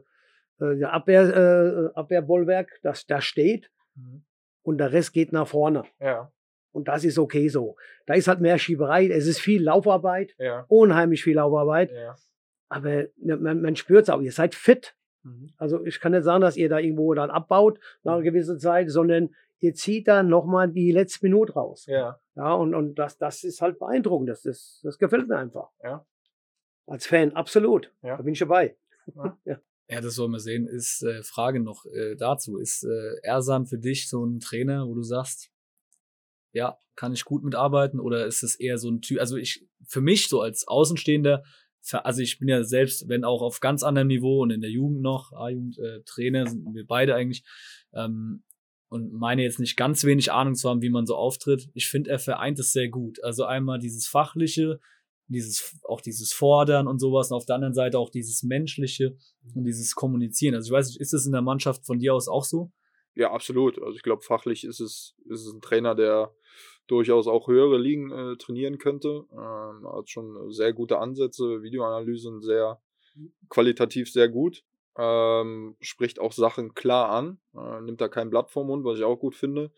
äh 0.59 0.83
Abwehr, 0.83 1.91
äh, 1.93 1.97
Abwehrbollwerk, 1.97 2.79
das 2.83 3.07
da 3.07 3.21
steht 3.21 3.71
mhm. 3.95 4.23
und 4.61 4.77
der 4.77 4.91
Rest 4.91 5.13
geht 5.13 5.33
nach 5.33 5.47
vorne. 5.47 5.83
Ja. 5.99 6.31
Und 6.71 6.87
das 6.87 7.05
ist 7.05 7.17
okay 7.17 7.47
so. 7.47 7.75
Da 8.05 8.13
ist 8.13 8.27
halt 8.27 8.41
mehr 8.41 8.59
Schieberei, 8.59 9.07
es 9.07 9.25
ist 9.25 9.39
viel 9.39 9.63
Laufarbeit, 9.63 10.35
ja. 10.37 10.65
unheimlich 10.67 11.23
viel 11.23 11.35
Laufarbeit. 11.35 11.91
Ja. 11.91 12.15
Aber 12.69 13.05
man, 13.17 13.61
man 13.61 13.75
spürt 13.75 14.03
es 14.03 14.09
auch, 14.09 14.21
ihr 14.21 14.31
seid 14.31 14.53
fit. 14.53 14.95
Mhm. 15.25 15.49
Also 15.57 15.83
ich 15.85 15.99
kann 15.99 16.11
nicht 16.11 16.23
sagen, 16.23 16.41
dass 16.41 16.55
ihr 16.55 16.69
da 16.69 16.79
irgendwo 16.79 17.13
dann 17.13 17.29
abbaut 17.29 17.79
nach 18.03 18.13
einer 18.13 18.21
mhm. 18.21 18.25
gewissen 18.25 18.59
Zeit, 18.59 18.89
sondern 18.89 19.35
ihr 19.59 19.73
zieht 19.73 20.07
dann 20.07 20.29
nochmal 20.29 20.69
die 20.69 20.91
letzte 20.91 21.25
Minute 21.25 21.53
raus. 21.53 21.85
Ja. 21.87 22.19
Ja, 22.35 22.53
und, 22.53 22.75
und 22.75 22.95
das, 22.95 23.17
das 23.17 23.43
ist 23.43 23.61
halt 23.61 23.79
beeindruckend. 23.79 24.29
Das, 24.29 24.43
das, 24.43 24.79
das 24.83 24.97
gefällt 24.97 25.27
mir 25.27 25.37
einfach. 25.37 25.69
Ja. 25.83 26.05
Als 26.85 27.07
Fan, 27.07 27.33
absolut. 27.33 27.91
Ja. 28.03 28.17
Da 28.17 28.23
bin 28.23 28.33
ich 28.33 28.39
dabei. 28.39 28.77
Ja. 29.15 29.37
ja. 29.45 29.59
ja 29.89 30.01
das 30.01 30.17
wollen 30.17 30.31
wir 30.31 30.39
sehen. 30.39 30.67
Ist 30.67 31.01
äh, 31.03 31.23
Frage 31.23 31.59
noch 31.59 31.85
äh, 31.85 32.15
dazu. 32.15 32.57
Ist 32.57 32.83
äh, 32.83 33.15
Ersan 33.23 33.65
für 33.65 33.79
dich 33.79 34.09
so 34.09 34.23
ein 34.23 34.39
Trainer, 34.39 34.87
wo 34.87 34.93
du 34.93 35.01
sagst, 35.01 35.49
ja, 36.51 36.77
kann 36.95 37.13
ich 37.13 37.25
gut 37.25 37.43
mitarbeiten 37.43 37.99
oder 37.99 38.25
ist 38.25 38.43
es 38.43 38.55
eher 38.55 38.77
so 38.77 38.89
ein 38.89 39.01
Typ, 39.01 39.19
also 39.19 39.35
ich, 39.35 39.67
für 39.85 39.99
mich 39.99 40.29
so 40.29 40.39
als 40.39 40.65
Außenstehender, 40.65 41.43
also 41.91 42.21
ich 42.21 42.39
bin 42.39 42.47
ja 42.47 42.63
selbst, 42.63 43.07
wenn 43.07 43.23
auch 43.23 43.41
auf 43.41 43.59
ganz 43.59 43.83
anderem 43.83 44.07
Niveau 44.07 44.41
und 44.41 44.51
in 44.51 44.61
der 44.61 44.71
Jugend 44.71 45.01
noch, 45.01 45.33
A-Jugend, 45.33 45.77
äh, 45.79 46.01
Trainer 46.05 46.47
sind 46.47 46.73
wir 46.73 46.85
beide 46.85 47.15
eigentlich, 47.15 47.43
ähm, 47.93 48.43
und 48.89 49.11
meine 49.13 49.43
jetzt 49.43 49.59
nicht 49.59 49.75
ganz 49.75 50.03
wenig 50.03 50.31
Ahnung 50.31 50.55
zu 50.55 50.69
haben, 50.69 50.81
wie 50.81 50.89
man 50.89 51.05
so 51.05 51.15
auftritt. 51.15 51.69
Ich 51.73 51.87
finde, 51.87 52.11
er 52.11 52.19
vereint 52.19 52.59
es 52.59 52.71
sehr 52.71 52.87
gut. 52.87 53.21
Also 53.23 53.43
einmal 53.43 53.79
dieses 53.79 54.07
fachliche, 54.07 54.79
dieses, 55.27 55.75
auch 55.83 56.01
dieses 56.01 56.33
Fordern 56.33 56.87
und 56.87 56.99
sowas 56.99 57.31
und 57.31 57.37
auf 57.37 57.45
der 57.45 57.55
anderen 57.55 57.73
Seite 57.73 57.97
auch 57.99 58.09
dieses 58.09 58.43
menschliche 58.43 59.17
und 59.53 59.65
dieses 59.65 59.95
Kommunizieren. 59.95 60.55
Also 60.55 60.67
ich 60.67 60.71
weiß 60.71 60.87
nicht, 60.89 61.01
ist 61.01 61.13
es 61.13 61.25
in 61.25 61.31
der 61.31 61.41
Mannschaft 61.41 61.85
von 61.85 61.99
dir 61.99 62.13
aus 62.13 62.27
auch 62.27 62.43
so? 62.43 62.71
Ja, 63.15 63.31
absolut. 63.31 63.81
Also 63.81 63.95
ich 63.95 64.03
glaube, 64.03 64.21
fachlich 64.21 64.63
ist 64.63 64.79
es, 64.79 65.15
ist 65.29 65.45
es 65.45 65.53
ein 65.53 65.61
Trainer, 65.61 65.95
der 65.95 66.33
durchaus 66.87 67.27
auch 67.27 67.47
höhere 67.47 67.77
Ligen 67.77 68.11
äh, 68.11 68.37
trainieren 68.37 68.77
könnte. 68.77 69.25
Ähm, 69.31 69.87
hat 69.91 70.09
schon 70.09 70.51
sehr 70.51 70.73
gute 70.73 70.99
Ansätze, 70.99 71.61
Videoanalysen 71.63 72.41
sehr 72.41 72.79
qualitativ 73.49 74.11
sehr 74.11 74.29
gut. 74.29 74.63
Ähm, 74.97 75.75
spricht 75.81 76.19
auch 76.19 76.31
Sachen 76.31 76.73
klar 76.73 77.09
an, 77.09 77.37
äh, 77.53 77.81
nimmt 77.81 77.99
da 77.99 78.07
kein 78.07 78.29
Blatt 78.29 78.49
vom 78.49 78.67
Mund, 78.67 78.85
was 78.85 78.97
ich 78.97 79.03
auch 79.03 79.19
gut 79.19 79.35
finde. 79.35 79.71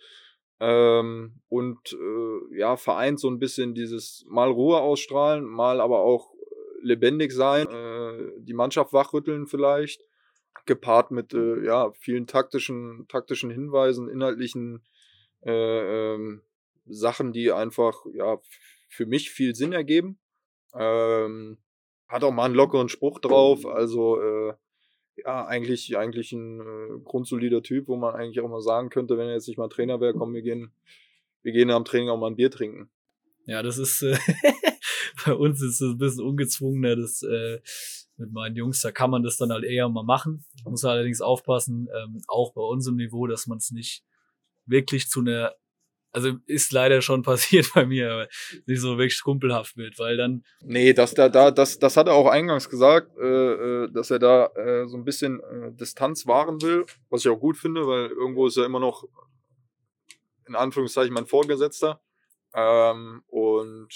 Ähm, 0.59 1.39
und 1.49 1.93
äh, 1.93 2.57
ja, 2.57 2.77
vereint 2.77 3.19
so 3.19 3.29
ein 3.29 3.39
bisschen 3.39 3.73
dieses 3.73 4.25
mal 4.27 4.49
Ruhe 4.49 4.79
ausstrahlen, 4.79 5.45
mal 5.45 5.81
aber 5.81 5.99
auch 5.99 6.31
lebendig 6.81 7.31
sein, 7.31 7.67
äh, 7.67 8.31
die 8.39 8.53
Mannschaft 8.53 8.93
wachrütteln 8.93 9.47
vielleicht, 9.47 10.01
gepaart 10.65 11.11
mit 11.11 11.33
äh, 11.33 11.63
ja, 11.63 11.91
vielen 11.99 12.27
taktischen, 12.27 13.07
taktischen 13.07 13.49
Hinweisen, 13.49 14.09
inhaltlichen 14.09 14.83
äh, 15.43 16.13
ähm, 16.13 16.41
Sachen, 16.89 17.33
die 17.33 17.51
einfach 17.51 18.05
ja, 18.13 18.39
für 18.89 19.05
mich 19.05 19.29
viel 19.29 19.55
Sinn 19.55 19.73
ergeben. 19.73 20.19
Ähm, 20.73 21.57
hat 22.07 22.23
auch 22.23 22.31
mal 22.31 22.45
einen 22.45 22.55
lockeren 22.55 22.89
Spruch 22.89 23.19
drauf, 23.19 23.65
also 23.65 24.21
äh, 24.21 24.53
ja, 25.17 25.45
eigentlich, 25.45 25.97
eigentlich 25.97 26.31
ein 26.31 26.61
äh, 26.61 26.99
grundsolider 27.03 27.63
Typ, 27.63 27.87
wo 27.87 27.95
man 27.95 28.15
eigentlich 28.15 28.39
auch 28.39 28.49
mal 28.49 28.61
sagen 28.61 28.89
könnte, 28.89 29.17
wenn 29.17 29.27
er 29.27 29.33
jetzt 29.33 29.47
nicht 29.47 29.57
mal 29.57 29.67
Trainer 29.67 29.99
wäre, 29.99 30.13
komm, 30.13 30.33
wir 30.33 30.41
gehen, 30.41 30.71
wir 31.41 31.51
gehen 31.51 31.71
am 31.71 31.85
Training 31.85 32.09
auch 32.09 32.17
mal 32.17 32.27
ein 32.27 32.35
Bier 32.35 32.51
trinken. 32.51 32.89
Ja, 33.45 33.63
das 33.63 33.77
ist 33.77 34.03
äh, 34.03 34.17
bei 35.25 35.33
uns 35.33 35.61
ist 35.61 35.81
es 35.81 35.91
ein 35.93 35.97
bisschen 35.97 36.23
ungezwungener, 36.23 36.95
das 36.95 37.23
äh, 37.23 37.59
mit 38.17 38.31
meinen 38.31 38.55
Jungs, 38.55 38.81
da 38.81 38.91
kann 38.91 39.11
man 39.11 39.23
das 39.23 39.37
dann 39.37 39.51
halt 39.51 39.63
eher 39.63 39.89
mal 39.89 40.03
machen. 40.03 40.45
Muss 40.65 40.85
allerdings 40.85 41.21
aufpassen, 41.21 41.87
ähm, 41.95 42.21
auch 42.27 42.53
bei 42.53 42.61
unserem 42.61 42.97
Niveau, 42.97 43.27
dass 43.27 43.47
man 43.47 43.59
es 43.59 43.71
nicht 43.71 44.03
wirklich 44.65 45.09
zu 45.09 45.21
einer 45.21 45.53
also 46.17 46.31
ist 46.47 46.71
leider 46.71 47.03
schon 47.03 47.21
passiert 47.31 47.71
bei 47.75 47.85
mir, 47.85 48.11
aber 48.11 48.27
nicht 48.65 48.81
so 48.81 48.97
wirklich 48.97 49.21
kumpelhaft 49.21 49.77
wird, 49.77 49.99
weil 49.99 50.17
dann. 50.17 50.43
Nee, 50.63 50.93
das, 50.93 51.13
da, 51.13 51.29
da, 51.29 51.51
das, 51.51 51.77
das 51.77 51.95
hat 51.95 52.07
er 52.07 52.15
auch 52.15 52.27
eingangs 52.27 52.69
gesagt, 52.69 53.15
äh, 53.17 53.83
äh, 53.83 53.91
dass 53.91 54.09
er 54.09 54.17
da 54.17 54.47
äh, 54.55 54.87
so 54.87 54.97
ein 54.97 55.05
bisschen 55.05 55.39
äh, 55.41 55.71
Distanz 55.73 56.25
wahren 56.25 56.59
will, 56.63 56.85
was 57.09 57.23
ich 57.23 57.31
auch 57.31 57.39
gut 57.39 57.57
finde, 57.57 57.85
weil 57.85 58.07
irgendwo 58.09 58.47
ist 58.47 58.57
er 58.57 58.65
immer 58.65 58.79
noch 58.79 59.03
in 60.47 60.55
Anführungszeichen 60.55 61.13
mein 61.13 61.27
Vorgesetzter. 61.27 62.01
Ähm, 62.55 63.21
und 63.27 63.89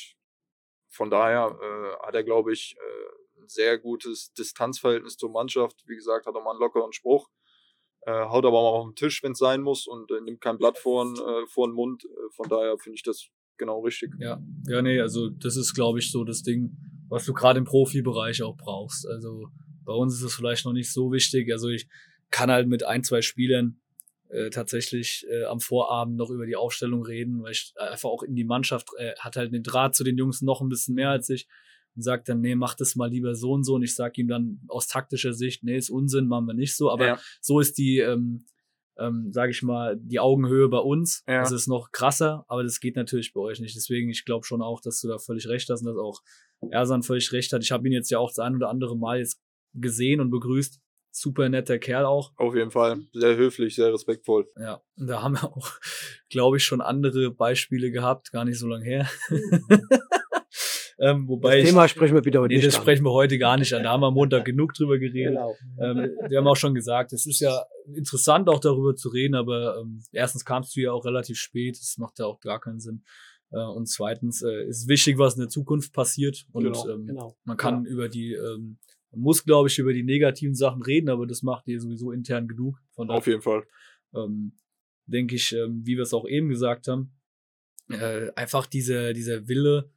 von 0.89 1.09
daher 1.09 1.57
äh, 1.59 2.05
hat 2.05 2.13
er, 2.13 2.23
glaube 2.23 2.53
ich, 2.53 2.75
äh, 2.77 3.41
ein 3.41 3.47
sehr 3.47 3.79
gutes 3.79 4.31
Distanzverhältnis 4.33 5.17
zur 5.17 5.31
Mannschaft. 5.31 5.83
Wie 5.87 5.95
gesagt, 5.95 6.27
hat 6.27 6.35
er 6.35 6.41
mal 6.41 6.51
einen 6.51 6.59
lockeren 6.59 6.93
Spruch 6.93 7.29
äh, 8.05 8.11
haut 8.11 8.45
aber 8.45 8.61
mal 8.61 8.69
auf 8.69 8.87
den 8.87 8.95
Tisch, 8.95 9.21
wenn 9.23 9.33
es 9.33 9.37
sein 9.37 9.61
muss 9.61 9.87
und 9.87 10.09
äh, 10.11 10.21
nimmt 10.21 10.41
kein 10.41 10.57
Blatt 10.57 10.77
vor, 10.77 11.05
äh, 11.05 11.47
vor 11.47 11.67
den 11.67 11.75
Mund. 11.75 12.03
Äh, 12.05 12.33
von 12.35 12.49
daher 12.49 12.77
finde 12.77 12.95
ich 12.95 13.03
das 13.03 13.27
genau 13.57 13.81
richtig. 13.81 14.11
Ja, 14.19 14.41
ja, 14.67 14.81
nee, 14.81 14.99
also 14.99 15.29
das 15.29 15.55
ist, 15.55 15.73
glaube 15.73 15.99
ich, 15.99 16.11
so 16.11 16.23
das 16.23 16.41
Ding, 16.41 16.75
was 17.09 17.25
du 17.25 17.33
gerade 17.33 17.59
im 17.59 17.65
Profibereich 17.65 18.41
auch 18.41 18.57
brauchst. 18.57 19.07
Also 19.07 19.47
bei 19.85 19.93
uns 19.93 20.15
ist 20.15 20.23
es 20.23 20.33
vielleicht 20.33 20.65
noch 20.65 20.73
nicht 20.73 20.91
so 20.91 21.11
wichtig. 21.11 21.51
Also 21.51 21.69
ich 21.69 21.87
kann 22.31 22.49
halt 22.49 22.67
mit 22.67 22.83
ein, 22.83 23.03
zwei 23.03 23.21
Spielern 23.21 23.79
äh, 24.29 24.49
tatsächlich 24.49 25.25
äh, 25.29 25.43
am 25.43 25.59
Vorabend 25.59 26.15
noch 26.15 26.29
über 26.29 26.45
die 26.45 26.55
Aufstellung 26.55 27.03
reden, 27.03 27.43
weil 27.43 27.51
ich 27.51 27.73
einfach 27.77 28.09
auch 28.09 28.23
in 28.23 28.35
die 28.35 28.45
Mannschaft 28.45 28.87
äh, 28.97 29.13
hat 29.19 29.35
halt 29.35 29.53
den 29.53 29.63
Draht 29.63 29.93
zu 29.93 30.03
den 30.03 30.17
Jungs 30.17 30.41
noch 30.41 30.61
ein 30.61 30.69
bisschen 30.69 30.95
mehr 30.95 31.09
als 31.09 31.29
ich 31.29 31.47
und 31.95 32.01
sagt 32.01 32.29
dann, 32.29 32.41
nee, 32.41 32.55
mach 32.55 32.75
das 32.75 32.95
mal 32.95 33.09
lieber 33.09 33.35
so 33.35 33.51
und 33.51 33.63
so. 33.63 33.75
Und 33.75 33.83
ich 33.83 33.95
sag 33.95 34.17
ihm 34.17 34.27
dann 34.27 34.61
aus 34.67 34.87
taktischer 34.87 35.33
Sicht, 35.33 35.63
nee, 35.63 35.77
ist 35.77 35.89
Unsinn, 35.89 36.27
machen 36.27 36.47
wir 36.47 36.53
nicht 36.53 36.75
so. 36.75 36.89
Aber 36.89 37.05
ja. 37.05 37.19
so 37.41 37.59
ist 37.59 37.77
die, 37.77 37.99
ähm, 37.99 38.45
ähm, 38.97 39.31
sage 39.31 39.51
ich 39.51 39.61
mal, 39.63 39.97
die 39.97 40.19
Augenhöhe 40.19 40.69
bei 40.69 40.79
uns. 40.79 41.23
Ja. 41.27 41.41
Das 41.41 41.51
ist 41.51 41.67
noch 41.67 41.91
krasser, 41.91 42.45
aber 42.47 42.63
das 42.63 42.79
geht 42.79 42.95
natürlich 42.95 43.33
bei 43.33 43.41
euch 43.41 43.59
nicht. 43.59 43.75
Deswegen, 43.75 44.09
ich 44.09 44.25
glaube 44.25 44.45
schon 44.45 44.61
auch, 44.61 44.81
dass 44.81 45.01
du 45.01 45.07
da 45.07 45.17
völlig 45.17 45.47
recht 45.47 45.69
hast 45.69 45.81
und 45.81 45.87
dass 45.87 45.97
auch 45.97 46.21
Ersan 46.69 47.03
völlig 47.03 47.31
recht 47.31 47.51
hat. 47.53 47.63
Ich 47.63 47.71
habe 47.71 47.87
ihn 47.87 47.93
jetzt 47.93 48.11
ja 48.11 48.19
auch 48.19 48.29
das 48.29 48.39
ein 48.39 48.55
oder 48.55 48.69
andere 48.69 48.97
Mal 48.97 49.19
jetzt 49.19 49.41
gesehen 49.73 50.21
und 50.21 50.29
begrüßt. 50.29 50.79
Super 51.13 51.49
netter 51.49 51.77
Kerl 51.77 52.05
auch. 52.05 52.31
Auf 52.37 52.55
jeden 52.55 52.71
Fall. 52.71 53.01
Sehr 53.11 53.35
höflich, 53.35 53.75
sehr 53.75 53.93
respektvoll. 53.93 54.47
Ja, 54.57 54.81
und 54.95 55.07
da 55.07 55.21
haben 55.21 55.33
wir 55.33 55.43
auch, 55.43 55.71
glaube 56.29 56.57
ich, 56.57 56.63
schon 56.63 56.79
andere 56.79 57.31
Beispiele 57.31 57.91
gehabt, 57.91 58.31
gar 58.31 58.45
nicht 58.45 58.59
so 58.59 58.67
lange 58.67 58.85
her. 58.85 59.09
Ähm, 61.01 61.27
wobei 61.27 61.61
das 61.61 61.69
Thema 61.69 61.85
ich, 61.85 61.91
sprechen 61.91 62.13
wir 62.13 62.23
wieder 62.23 62.41
heute 62.41 62.53
nee, 62.53 62.57
nicht. 62.57 62.67
Das 62.67 62.75
an. 62.75 62.81
sprechen 62.83 63.03
wir 63.03 63.11
heute 63.11 63.39
gar 63.39 63.57
nicht 63.57 63.73
an. 63.73 63.81
Da 63.81 63.89
haben 63.89 64.01
wir 64.01 64.07
am 64.07 64.13
Montag 64.13 64.45
genug 64.45 64.75
drüber 64.75 64.99
geredet. 64.99 65.33
Genau. 65.33 65.55
Ähm, 65.79 66.11
wir 66.29 66.37
haben 66.37 66.47
auch 66.47 66.55
schon 66.55 66.75
gesagt, 66.75 67.11
es 67.11 67.25
ist 67.25 67.39
ja 67.39 67.65
interessant 67.95 68.47
auch 68.47 68.59
darüber 68.59 68.95
zu 68.95 69.09
reden, 69.09 69.33
aber 69.33 69.79
ähm, 69.81 70.03
erstens 70.11 70.45
kamst 70.45 70.75
du 70.75 70.81
ja 70.81 70.91
auch 70.91 71.03
relativ 71.03 71.39
spät, 71.39 71.75
das 71.79 71.97
macht 71.97 72.19
ja 72.19 72.25
auch 72.25 72.39
gar 72.39 72.59
keinen 72.59 72.79
Sinn. 72.79 73.03
Äh, 73.51 73.63
und 73.63 73.87
zweitens 73.87 74.43
äh, 74.43 74.67
ist 74.67 74.87
wichtig, 74.87 75.17
was 75.17 75.33
in 75.33 75.41
der 75.41 75.49
Zukunft 75.49 75.91
passiert. 75.91 76.45
Und 76.51 76.65
Genau, 76.65 76.89
ähm, 76.89 77.07
genau. 77.07 77.35
man 77.45 77.57
kann 77.57 77.85
über 77.85 78.07
die, 78.07 78.33
ähm, 78.33 78.77
man 79.09 79.21
muss, 79.21 79.43
glaube 79.43 79.69
ich, 79.69 79.79
über 79.79 79.93
die 79.93 80.03
negativen 80.03 80.53
Sachen 80.53 80.83
reden, 80.83 81.09
aber 81.09 81.25
das 81.25 81.41
macht 81.41 81.67
ihr 81.67 81.81
sowieso 81.81 82.11
intern 82.11 82.47
genug. 82.47 82.77
Von 82.91 83.07
daher 83.07 83.17
Auf 83.17 83.25
jeden 83.27 83.41
Fall. 83.41 83.63
ähm, 84.13 84.53
denke 85.07 85.33
ich, 85.35 85.51
ähm, 85.53 85.81
wie 85.83 85.95
wir 85.97 86.03
es 86.03 86.13
auch 86.13 86.27
eben 86.27 86.49
gesagt 86.49 86.87
haben, 86.87 87.11
äh, 87.89 88.31
einfach 88.35 88.67
diese, 88.67 89.13
dieser 89.13 89.47
Wille, 89.47 89.89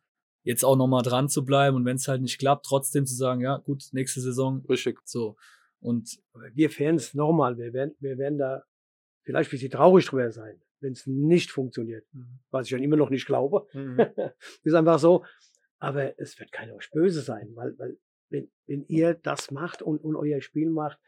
jetzt 0.45 0.65
auch 0.65 0.77
nochmal 0.77 1.03
dran 1.03 1.29
zu 1.29 1.45
bleiben 1.45 1.77
und 1.77 1.85
wenn 1.85 1.97
es 1.97 2.07
halt 2.07 2.23
nicht 2.23 2.39
klappt, 2.39 2.67
trotzdem 2.67 3.07
zu 3.07 3.15
sagen, 3.15 3.41
ja 3.41 3.57
gut, 3.59 3.89
nächste 3.93 4.21
Saison 4.21 4.65
Richtig. 4.69 5.01
so. 5.05 5.37
Und 5.81 6.19
wir 6.53 6.71
Fans, 6.71 7.15
nochmal, 7.15 7.59
wir 7.59 7.73
werden, 7.73 7.95
wir 7.99 8.17
werden 8.17 8.39
da 8.39 8.65
vielleicht 9.23 9.51
ein 9.51 9.53
bisschen 9.53 9.71
traurig 9.71 10.07
drüber 10.07 10.31
sein, 10.31 10.61
wenn 10.81 10.93
es 10.93 11.07
nicht 11.07 11.51
funktioniert. 11.51 12.07
Was 12.51 12.67
ich 12.67 12.73
dann 12.73 12.83
immer 12.83 12.97
noch 12.97 13.11
nicht 13.11 13.27
glaube. 13.27 13.67
ist 14.63 14.75
einfach 14.75 14.99
so. 14.99 15.25
Aber 15.79 16.19
es 16.19 16.39
wird 16.39 16.53
keiner 16.53 16.75
euch 16.75 16.91
böse 16.91 17.21
sein, 17.21 17.51
weil, 17.55 17.79
weil 17.79 17.99
wenn, 18.31 18.51
wenn 18.67 18.87
ihr 18.87 19.15
das 19.15 19.51
macht 19.51 19.83
und, 19.83 19.99
und 19.99 20.17
euer 20.17 20.41
Spiel 20.41 20.71
macht, 20.71 20.99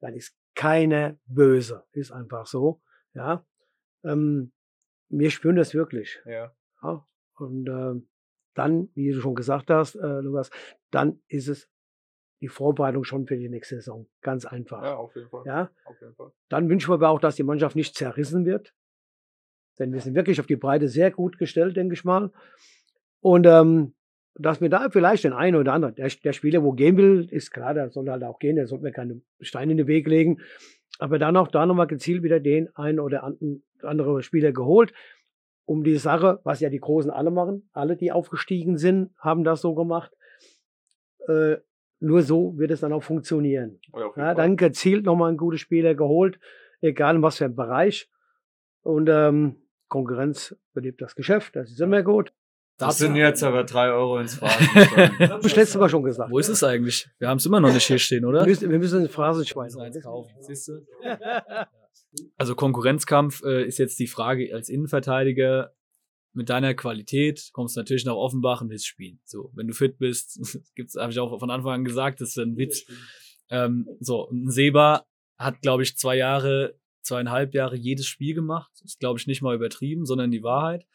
dann 0.00 0.14
ist 0.14 0.34
keiner 0.54 1.18
böse. 1.26 1.84
Ist 1.92 2.12
einfach 2.12 2.46
so. 2.46 2.80
Ja. 3.14 3.46
Ähm, 4.04 4.52
wir 5.08 5.30
spüren 5.30 5.56
das 5.56 5.74
wirklich. 5.74 6.20
Ja. 6.24 6.54
Ja. 6.82 7.06
Und 7.34 7.68
ähm, 7.68 8.08
dann, 8.56 8.88
wie 8.94 9.12
du 9.12 9.20
schon 9.20 9.34
gesagt 9.34 9.70
hast, 9.70 9.94
äh, 9.94 10.20
Lukas, 10.20 10.50
dann 10.90 11.20
ist 11.28 11.48
es 11.48 11.68
die 12.40 12.48
Vorbereitung 12.48 13.04
schon 13.04 13.26
für 13.26 13.36
die 13.36 13.48
nächste 13.48 13.76
Saison. 13.76 14.06
Ganz 14.20 14.44
einfach. 14.44 14.82
Ja, 14.82 14.96
auf 14.96 15.14
jeden 15.14 15.28
Fall. 15.28 15.42
Ja. 15.46 15.70
Auf 15.84 16.00
jeden 16.00 16.14
Fall. 16.14 16.32
Dann 16.48 16.68
wünschen 16.68 16.90
wir 16.90 16.94
aber 16.94 17.08
auch, 17.08 17.20
dass 17.20 17.36
die 17.36 17.42
Mannschaft 17.42 17.76
nicht 17.76 17.94
zerrissen 17.94 18.44
wird. 18.44 18.74
Denn 19.78 19.92
wir 19.92 20.00
sind 20.00 20.14
wirklich 20.14 20.40
auf 20.40 20.46
die 20.46 20.56
Breite 20.56 20.88
sehr 20.88 21.10
gut 21.10 21.38
gestellt, 21.38 21.76
denke 21.76 21.94
ich 21.94 22.04
mal. 22.04 22.30
Und 23.20 23.46
ähm, 23.46 23.94
dass 24.34 24.60
wir 24.60 24.68
da 24.68 24.88
vielleicht 24.90 25.24
den 25.24 25.32
einen 25.32 25.56
oder 25.56 25.72
anderen, 25.72 25.94
der, 25.94 26.08
der 26.08 26.32
Spieler, 26.32 26.62
wo 26.62 26.72
gehen 26.72 26.96
will, 26.96 27.26
ist 27.30 27.50
klar, 27.50 27.74
der 27.74 27.90
soll 27.90 28.08
halt 28.08 28.22
auch 28.22 28.38
gehen, 28.38 28.56
der 28.56 28.66
sollte 28.66 28.84
mir 28.84 28.92
keine 28.92 29.20
Steine 29.40 29.72
in 29.72 29.78
den 29.78 29.86
Weg 29.86 30.06
legen. 30.06 30.40
Aber 30.98 31.18
dann 31.18 31.36
auch 31.36 31.48
da 31.48 31.66
nochmal 31.66 31.86
gezielt 31.86 32.22
wieder 32.22 32.40
den 32.40 32.74
einen 32.74 33.00
oder 33.00 33.22
anderen 33.22 33.62
andere 33.82 34.22
Spieler 34.22 34.52
geholt, 34.52 34.92
um 35.66 35.82
die 35.82 35.96
Sache, 35.96 36.40
was 36.44 36.60
ja 36.60 36.70
die 36.70 36.80
Großen 36.80 37.10
alle 37.10 37.30
machen, 37.30 37.68
alle, 37.72 37.96
die 37.96 38.12
aufgestiegen 38.12 38.78
sind, 38.78 39.10
haben 39.18 39.44
das 39.44 39.60
so 39.60 39.74
gemacht. 39.74 40.12
Äh, 41.28 41.56
nur 41.98 42.22
so 42.22 42.56
wird 42.56 42.70
es 42.70 42.80
dann 42.80 42.92
auch 42.92 43.02
funktionieren. 43.02 43.80
Ja, 44.16 44.34
dann 44.34 44.56
gezielt 44.56 45.04
nochmal 45.04 45.28
einen 45.28 45.38
guten 45.38 45.58
Spieler 45.58 45.94
geholt, 45.94 46.38
egal 46.80 47.16
in 47.16 47.22
was 47.22 47.38
für 47.38 47.46
einem 47.46 47.56
Bereich. 47.56 48.08
Und 48.82 49.08
ähm, 49.08 49.56
Konkurrenz 49.88 50.56
belebt 50.72 51.02
das 51.02 51.14
Geschäft, 51.14 51.56
das 51.56 51.70
ist 51.70 51.80
immer 51.80 52.02
gut. 52.02 52.32
Das 52.78 52.98
sind 52.98 53.16
jetzt 53.16 53.42
aber 53.42 53.64
drei 53.64 53.90
Euro 53.90 54.18
ins 54.18 54.34
Phrasenschwein. 54.34 55.12
Das 55.18 55.30
habe 55.30 55.46
ich 55.46 55.56
letztes 55.56 55.80
Mal 55.80 55.88
schon 55.88 56.02
gesagt. 56.02 56.30
Wo 56.30 56.38
ist 56.38 56.48
es 56.48 56.62
eigentlich? 56.62 57.08
Wir 57.18 57.28
haben 57.28 57.38
es 57.38 57.46
immer 57.46 57.58
noch 57.58 57.72
nicht 57.72 57.86
hier 57.86 57.98
stehen, 57.98 58.26
oder? 58.26 58.40
Wir 58.40 58.48
müssen, 58.48 58.70
wir 58.70 58.78
müssen 58.78 59.02
ein 59.02 59.08
Phrasenschwein 59.08 59.70
kaufen, 60.02 60.34
siehst 60.40 60.68
du? 60.68 60.86
Also 62.36 62.54
Konkurrenzkampf 62.54 63.42
äh, 63.42 63.66
ist 63.66 63.78
jetzt 63.78 63.98
die 63.98 64.06
Frage 64.06 64.54
als 64.54 64.68
Innenverteidiger 64.68 65.72
mit 66.36 66.50
deiner 66.50 66.74
Qualität 66.74 67.48
kommst 67.52 67.76
du 67.76 67.80
natürlich 67.80 68.04
nach 68.04 68.14
Offenbach 68.14 68.60
und 68.60 68.68
willst 68.68 68.86
spielen. 68.86 69.18
So, 69.24 69.50
wenn 69.54 69.66
du 69.66 69.72
fit 69.72 69.98
bist, 69.98 70.38
gibt's, 70.74 70.94
habe 70.94 71.10
ich 71.10 71.18
auch 71.18 71.38
von 71.40 71.50
Anfang 71.50 71.72
an 71.72 71.84
gesagt, 71.84 72.20
das 72.20 72.30
ist 72.30 72.38
ein 72.38 72.56
Witz. 72.56 72.84
Ähm, 73.48 73.88
so, 74.00 74.28
ein 74.30 74.50
Seba 74.50 75.06
hat, 75.38 75.62
glaube 75.62 75.82
ich, 75.82 75.96
zwei 75.96 76.16
Jahre, 76.16 76.78
zweieinhalb 77.02 77.54
Jahre 77.54 77.76
jedes 77.76 78.06
Spiel 78.06 78.34
gemacht. 78.34 78.70
Ist, 78.84 79.00
glaube 79.00 79.18
ich, 79.18 79.26
nicht 79.26 79.40
mal 79.40 79.54
übertrieben, 79.54 80.04
sondern 80.04 80.30
die 80.30 80.42
Wahrheit. 80.42 80.86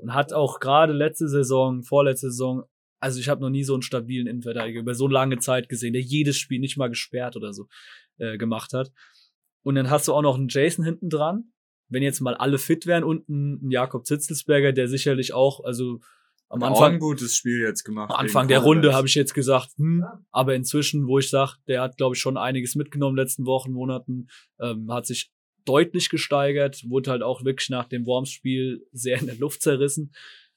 Und 0.00 0.14
hat 0.14 0.32
auch 0.32 0.60
gerade 0.60 0.94
letzte 0.94 1.28
Saison, 1.28 1.82
vorletzte 1.82 2.30
Saison, 2.30 2.64
also 2.98 3.20
ich 3.20 3.28
habe 3.28 3.42
noch 3.42 3.50
nie 3.50 3.64
so 3.64 3.74
einen 3.74 3.82
stabilen 3.82 4.26
Innenverteidiger 4.26 4.80
über 4.80 4.94
so 4.94 5.06
lange 5.08 5.38
Zeit 5.38 5.68
gesehen, 5.68 5.92
der 5.92 6.02
jedes 6.02 6.38
Spiel 6.38 6.60
nicht 6.60 6.78
mal 6.78 6.88
gesperrt 6.88 7.36
oder 7.36 7.52
so 7.52 7.66
äh, 8.16 8.38
gemacht 8.38 8.72
hat. 8.72 8.90
Und 9.66 9.74
dann 9.74 9.90
hast 9.90 10.06
du 10.06 10.14
auch 10.14 10.22
noch 10.22 10.36
einen 10.36 10.46
Jason 10.46 10.84
hinten 10.84 11.10
dran. 11.10 11.50
Wenn 11.88 12.04
jetzt 12.04 12.20
mal 12.20 12.36
alle 12.36 12.56
fit 12.56 12.86
wären 12.86 13.02
und 13.02 13.28
ein, 13.28 13.68
Jakob 13.68 14.06
Zitzelsberger, 14.06 14.72
der 14.72 14.86
sicherlich 14.86 15.34
auch, 15.34 15.64
also 15.64 15.98
am 16.48 16.62
Auch 16.62 16.66
ein 16.66 16.72
Anfang, 16.72 16.98
gutes 17.00 17.34
Spiel 17.34 17.62
jetzt 17.62 17.82
gemacht. 17.82 18.12
am 18.12 18.16
Anfang 18.16 18.46
der. 18.46 18.60
Runde 18.60 18.94
habe 18.94 19.08
ich 19.08 19.16
jetzt 19.16 19.34
gesagt, 19.34 19.70
hm, 19.76 20.04
aber 20.30 20.54
inzwischen, 20.54 21.08
wo 21.08 21.18
ich 21.18 21.30
sage, 21.30 21.54
der 21.66 21.82
hat, 21.82 21.96
glaube 21.96 22.14
ich, 22.14 22.20
schon 22.20 22.36
einiges 22.36 22.76
mitgenommen 22.76 23.14
in 23.14 23.16
den 23.16 23.24
letzten 23.24 23.44
Wochen, 23.44 23.72
Monaten, 23.72 24.28
ähm, 24.60 24.88
hat 24.92 25.04
sich 25.04 25.32
deutlich 25.64 26.10
gesteigert, 26.10 26.84
wurde 26.88 27.10
halt 27.10 27.22
auch 27.22 27.44
wirklich 27.44 27.68
nach 27.68 27.88
dem 27.88 28.06
Worms-Spiel 28.06 28.86
sehr 28.92 29.18
in 29.18 29.26
der 29.26 29.34
Luft 29.36 29.62
zerrissen. 29.62 30.12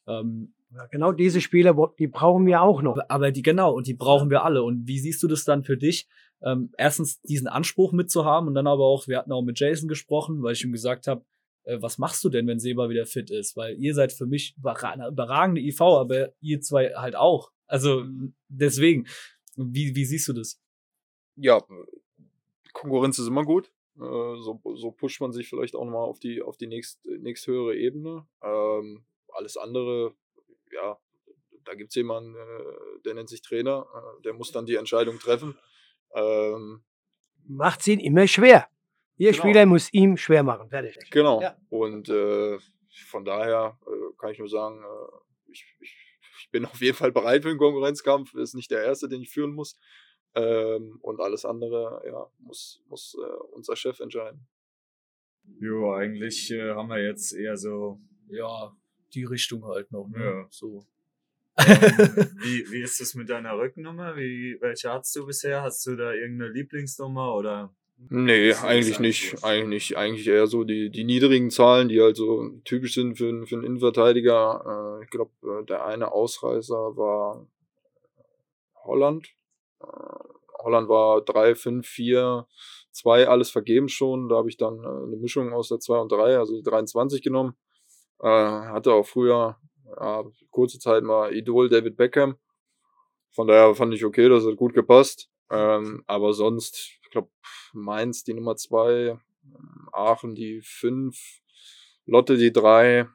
Ähm, 0.05 0.53
Ja, 0.71 0.85
genau 0.85 1.13
diese 1.13 1.41
Spieler, 1.41 1.75
die 1.97 2.05
brauchen 2.05 2.45
wir 2.45 2.61
auch 2.61 2.83
noch. 2.83 2.91
aber, 2.91 3.09
aber 3.09 3.31
die, 3.31 3.41
genau, 3.41 3.73
und 3.73 3.87
die 3.87 3.95
brauchen 3.95 4.29
wir 4.29 4.43
alle. 4.43 4.61
Und 4.61 4.87
wie 4.87 4.99
siehst 4.99 5.23
du 5.23 5.27
das 5.27 5.43
dann 5.43 5.63
für 5.63 5.77
dich? 5.77 6.07
Ähm, 6.41 6.71
erstens 6.77 7.21
diesen 7.21 7.47
Anspruch 7.47 7.91
mitzuhaben 7.91 8.47
und 8.47 8.55
dann 8.55 8.67
aber 8.67 8.85
auch, 8.85 9.07
wir 9.07 9.17
hatten 9.17 9.31
auch 9.31 9.41
mit 9.41 9.59
Jason 9.59 9.89
gesprochen, 9.89 10.41
weil 10.41 10.53
ich 10.53 10.63
ihm 10.63 10.71
gesagt 10.71 11.07
habe, 11.07 11.25
äh, 11.63 11.81
was 11.81 11.97
machst 11.97 12.23
du 12.23 12.29
denn, 12.29 12.47
wenn 12.47 12.59
Seba 12.59 12.89
wieder 12.89 13.05
fit 13.05 13.29
ist? 13.29 13.57
Weil 13.57 13.77
ihr 13.77 13.93
seid 13.93 14.13
für 14.13 14.25
mich 14.25 14.55
eine 14.63 15.07
überragende 15.07 15.61
IV, 15.61 15.81
aber 15.81 16.33
ihr 16.41 16.61
zwei 16.61 16.93
halt 16.95 17.15
auch. 17.15 17.51
Also 17.67 18.05
deswegen, 18.47 19.07
wie, 19.55 19.95
wie 19.95 20.05
siehst 20.05 20.27
du 20.27 20.33
das? 20.33 20.61
ja, 21.39 21.63
Konkurrenz 22.73 23.19
ist 23.19 23.27
immer 23.27 23.43
gut. 23.43 23.71
Äh, 23.97 23.99
So, 23.99 24.61
so 24.75 24.91
pusht 24.91 25.21
man 25.21 25.31
sich 25.31 25.49
vielleicht 25.49 25.75
auch 25.75 25.85
nochmal 25.85 26.07
auf 26.07 26.19
die, 26.19 26.41
auf 26.41 26.57
die 26.57 26.67
nächst, 26.67 27.05
nächsthöhere 27.05 27.75
Ebene. 27.75 28.27
Ähm, 28.41 29.03
alles 29.29 29.57
andere, 29.57 30.13
ja, 30.71 30.97
da 31.65 31.73
gibt's 31.75 31.95
jemanden, 31.95 32.35
äh, 32.35 33.01
der 33.05 33.13
nennt 33.15 33.29
sich 33.29 33.41
Trainer, 33.41 33.87
der 34.23 34.33
muss 34.33 34.51
dann 34.51 34.65
die 34.65 34.75
Entscheidung 34.75 35.19
treffen. 35.19 35.57
Ähm, 36.15 36.83
Macht's 37.47 37.87
ihn 37.87 37.99
immer 37.99 38.27
schwer. 38.27 38.67
Ihr 39.17 39.31
Genau. 39.31 39.43
Spieler 39.43 39.65
muss 39.65 39.91
ihm 39.93 40.17
schwer 40.17 40.43
machen. 40.43 40.69
Fertig. 40.69 40.97
Genau. 41.11 41.41
Ja. 41.41 41.57
Und 41.69 42.07
äh, 42.09 42.57
von 43.07 43.25
daher 43.25 43.77
äh, 43.85 44.15
kann 44.17 44.31
ich 44.31 44.39
nur 44.39 44.49
sagen, 44.49 44.81
äh, 44.83 45.51
ich, 45.51 45.65
ich, 45.79 45.95
ich 46.41 46.49
bin 46.51 46.65
auf 46.65 46.79
jeden 46.79 46.95
Fall 46.95 47.11
bereit 47.11 47.43
für 47.43 47.49
den 47.49 47.57
Konkurrenzkampf. 47.57 48.33
Ist 48.35 48.53
nicht 48.55 48.71
der 48.71 48.83
erste, 48.83 49.09
den 49.09 49.21
ich 49.21 49.29
führen 49.29 49.53
muss. 49.53 49.77
Ähm, 50.35 50.99
und 51.01 51.19
alles 51.19 51.43
andere, 51.43 52.01
ja, 52.05 52.27
muss, 52.37 52.83
muss 52.87 53.15
äh, 53.19 53.35
unser 53.51 53.75
Chef 53.75 53.99
entscheiden. 53.99 54.47
Jo, 55.59 55.91
eigentlich 55.93 56.51
äh, 56.51 56.71
haben 56.73 56.89
wir 56.89 57.03
jetzt 57.03 57.33
eher 57.33 57.57
so. 57.57 57.99
Ja, 58.29 58.75
die 59.15 59.23
Richtung 59.23 59.65
halt 59.65 59.91
noch. 59.91 60.07
Ne? 60.07 60.23
Ja. 60.23 60.47
So. 60.51 60.85
Wie, 62.41 62.71
wie 62.71 62.81
ist 62.81 62.99
das 63.01 63.15
mit 63.15 63.29
deiner 63.29 63.57
Rückennummer? 63.57 64.15
Wie, 64.15 64.57
welche 64.61 64.91
hast 64.91 65.15
du 65.15 65.25
bisher? 65.25 65.61
Hast 65.61 65.85
du 65.85 65.95
da 65.95 66.13
irgendeine 66.13 66.51
Lieblingsnummer 66.51 67.33
oder? 67.35 67.73
Nee, 68.09 68.53
eigentlich 68.53 68.99
nicht. 68.99 69.43
Eigentlich 69.43 69.89
nicht. 69.89 69.97
Eigentlich 69.97 70.27
eher 70.27 70.47
so 70.47 70.63
die, 70.63 70.89
die 70.89 71.03
niedrigen 71.03 71.49
Zahlen, 71.51 71.89
die 71.89 72.01
halt 72.01 72.15
so 72.15 72.49
typisch 72.63 72.93
sind 72.93 73.17
für, 73.17 73.27
einen- 73.27 73.45
für 73.45 73.55
einen 73.55 73.65
Innenverteidiger. 73.65 74.99
Äh, 74.99 75.03
ich 75.03 75.09
glaube, 75.09 75.31
äh, 75.43 75.65
der 75.65 75.85
eine 75.85 76.11
Ausreißer 76.13 76.95
war 76.95 77.45
Holland. 78.85 79.27
Äh, 79.81 79.85
Holland 80.59 80.89
war 80.89 81.21
3, 81.21 81.55
5, 81.55 81.87
4, 81.87 82.47
2, 82.91 83.27
alles 83.27 83.49
vergeben 83.49 83.89
schon. 83.89 84.29
Da 84.29 84.37
habe 84.37 84.49
ich 84.49 84.57
dann 84.57 84.79
eine 84.85 85.17
Mischung 85.17 85.53
aus 85.53 85.69
der 85.69 85.79
2 85.79 85.97
und 85.99 86.11
3, 86.11 86.37
also 86.37 86.55
die 86.55 86.63
23 86.63 87.21
genommen. 87.21 87.55
Äh, 88.21 88.27
hatte 88.27 88.93
auch 88.93 89.05
früher, 89.07 89.57
ja, 89.99 90.23
kurze 90.49 90.79
Zeit 90.79 91.03
mal 91.03 91.33
Idol 91.33 91.69
David 91.69 91.97
Beckham. 91.97 92.37
Von 93.31 93.47
daher 93.47 93.75
fand 93.75 93.93
ich 93.93 94.05
okay, 94.05 94.27
das 94.27 94.45
hat 94.45 94.55
gut 94.55 94.73
gepasst. 94.73 95.29
Ähm, 95.51 96.03
aber 96.07 96.33
sonst, 96.33 96.99
ich 97.03 97.09
glaube, 97.09 97.29
Mainz 97.73 98.23
die 98.23 98.33
Nummer 98.33 98.55
2, 98.55 99.17
Aachen 99.91 100.35
die 100.35 100.61
5, 100.61 101.17
Lotte 102.05 102.37
die 102.37 102.51
3, 102.51 103.07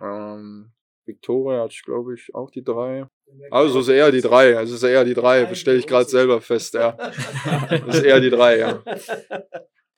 ähm, 0.00 0.72
Victoria 1.04 1.62
hatte 1.62 1.74
ich, 1.74 1.82
glaube 1.82 2.14
ich, 2.14 2.34
auch 2.34 2.50
die 2.50 2.62
3. 2.62 3.08
Also 3.50 3.80
es 3.80 3.88
ist 3.88 3.94
eher 3.94 4.10
die 4.12 4.20
3, 4.20 4.56
also 4.56 4.74
es 4.74 4.82
ist 4.82 4.88
eher 4.88 5.04
die 5.04 5.14
3, 5.14 5.54
stelle 5.54 5.78
ich 5.78 5.86
gerade 5.86 6.08
selber 6.08 6.40
fest, 6.40 6.74
ja. 6.74 6.96
Es 7.88 7.96
ist 7.96 8.04
eher 8.04 8.20
die 8.20 8.30
3, 8.30 8.58
ja. 8.58 8.82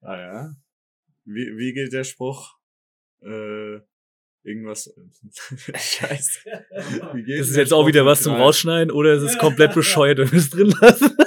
Ah 0.00 0.16
ja. 0.16 0.50
Wie, 1.24 1.56
wie 1.56 1.72
geht 1.72 1.92
der 1.92 2.04
Spruch? 2.04 2.54
Äh, 3.22 3.80
irgendwas. 4.44 4.92
Scheiße. 5.74 6.40
Wie 7.14 7.22
geht 7.24 7.40
Das 7.40 7.48
ist 7.50 7.56
jetzt 7.56 7.72
auch 7.72 7.86
wieder 7.86 8.04
was 8.06 8.22
zum? 8.22 8.34
Rausschneiden 8.34 8.90
oder 8.92 9.14
ist 9.14 9.22
es 9.22 9.38
komplett 9.38 9.74
bescheuert 9.74 10.20
und 10.20 10.30
wir 10.32 10.38
es 10.38 10.50
drin 10.50 10.72
lassen? 10.80 11.10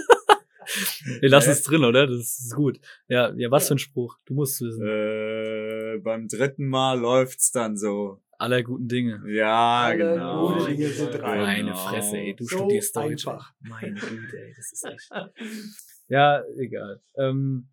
Wir 1.22 1.30
lassen 1.30 1.52
es 1.52 1.64
drin, 1.64 1.86
oder? 1.86 2.06
Das 2.08 2.18
ist 2.40 2.54
gut. 2.54 2.80
Ja, 3.08 3.34
ja, 3.38 3.50
was 3.50 3.70
für 3.70 3.76
ein 3.76 3.80
Spruch? 3.80 4.18
Du 4.26 4.34
musst 4.34 4.60
wissen. 4.60 4.86
Äh, 4.86 5.98
beim 6.00 6.28
dritten 6.28 6.68
Mal 6.68 7.00
läuft's 7.00 7.52
dann 7.52 7.78
so. 7.78 8.22
Aller 8.38 8.62
guten 8.64 8.88
Dinge. 8.90 9.24
Ja, 9.28 9.84
Alle 9.86 9.98
genau. 9.98 10.54
guten 10.56 10.66
Dinge 10.68 10.90
sind 10.90 11.14
drei. 11.14 11.38
Meine 11.38 11.70
Genau. 11.70 11.76
Fresse, 11.78 12.18
ey, 12.18 12.36
du 12.36 12.44
So 12.44 12.58
studierst 12.58 12.96
Deutsch. 12.98 13.26
einfach. 13.28 13.54
Meine 13.62 13.94
Güte, 13.94 14.38
ey, 14.38 14.54
das 14.58 14.72
ist 14.74 14.84
echt. 14.86 15.10
Ja, 16.10 16.44
egal. 16.60 17.02
Ähm, 17.18 17.70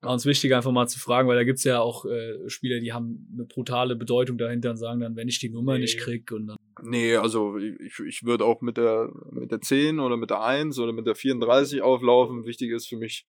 war 0.00 0.12
uns 0.12 0.26
wichtig, 0.26 0.54
einfach 0.54 0.70
mal 0.70 0.86
zu 0.86 1.00
fragen, 1.00 1.28
weil 1.28 1.36
da 1.36 1.44
gibt's 1.44 1.64
ja 1.64 1.80
auch 1.80 2.04
äh, 2.04 2.48
Spieler, 2.48 2.78
die 2.80 2.92
haben 2.92 3.28
eine 3.34 3.44
brutale 3.44 3.96
Bedeutung 3.96 4.38
dahinter 4.38 4.70
und 4.70 4.76
sagen 4.76 5.00
dann, 5.00 5.16
wenn 5.16 5.28
ich 5.28 5.38
die 5.40 5.48
Nummer 5.50 5.74
Nee. 5.74 5.80
nicht 5.80 5.98
krieg 5.98 6.30
und 6.30 6.46
dann. 6.46 6.56
Nee, 6.82 7.16
also 7.16 7.56
ich, 7.58 7.98
ich 8.06 8.22
würde 8.22 8.44
auch 8.44 8.60
mit 8.60 8.76
der, 8.76 9.10
mit 9.30 9.50
der 9.50 9.60
10 9.60 9.98
oder 9.98 10.16
mit 10.16 10.30
der 10.30 10.42
1 10.42 10.78
oder 10.78 10.92
mit 10.92 11.06
der 11.06 11.16
34 11.16 11.82
auflaufen. 11.82 12.44
Wichtig 12.46 12.70
ist 12.70 12.86
für 12.88 12.96
mich, 12.96 13.26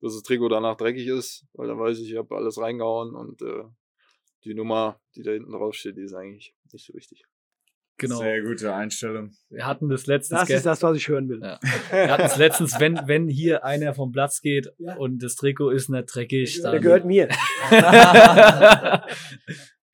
dass 0.00 0.14
das 0.14 0.22
Trikot 0.22 0.48
danach 0.50 0.76
dreckig 0.76 1.08
ist, 1.08 1.44
weil 1.54 1.66
dann 1.66 1.78
weiß 1.80 1.98
ich, 1.98 2.10
ich 2.12 2.16
habe 2.16 2.36
alles 2.36 2.58
reingehauen 2.58 3.14
und 3.16 3.42
äh, 3.42 3.64
die 4.44 4.54
Nummer, 4.54 5.00
die 5.16 5.22
da 5.22 5.32
hinten 5.32 5.52
drauf 5.52 5.74
steht, 5.74 5.96
die 5.96 6.02
ist 6.02 6.14
eigentlich 6.14 6.54
nicht 6.72 6.84
so 6.84 6.94
wichtig. 6.94 7.24
Genau. 7.96 8.18
Sehr 8.18 8.42
gute 8.42 8.74
Einstellung. 8.74 9.30
Wir 9.50 9.66
hatten 9.66 9.88
das 9.88 10.06
letztens. 10.06 10.40
Das 10.40 10.50
ist 10.50 10.66
das, 10.66 10.82
was 10.82 10.96
ich 10.96 11.06
hören 11.08 11.28
will. 11.28 11.40
Ja. 11.40 11.60
Wir 11.90 12.10
hatten 12.10 12.24
es 12.24 12.36
letztens, 12.36 12.80
wenn, 12.80 12.98
wenn 13.06 13.28
hier 13.28 13.64
einer 13.64 13.94
vom 13.94 14.10
Platz 14.10 14.40
geht 14.40 14.68
Ja. 14.78 14.96
und 14.96 15.22
das 15.22 15.36
Trikot 15.36 15.70
ist 15.70 15.88
nicht 15.90 16.06
dreckig, 16.12 16.60
dann. 16.62 16.72
Der 16.72 16.80
gehört 16.80 17.04
mir. 17.04 17.28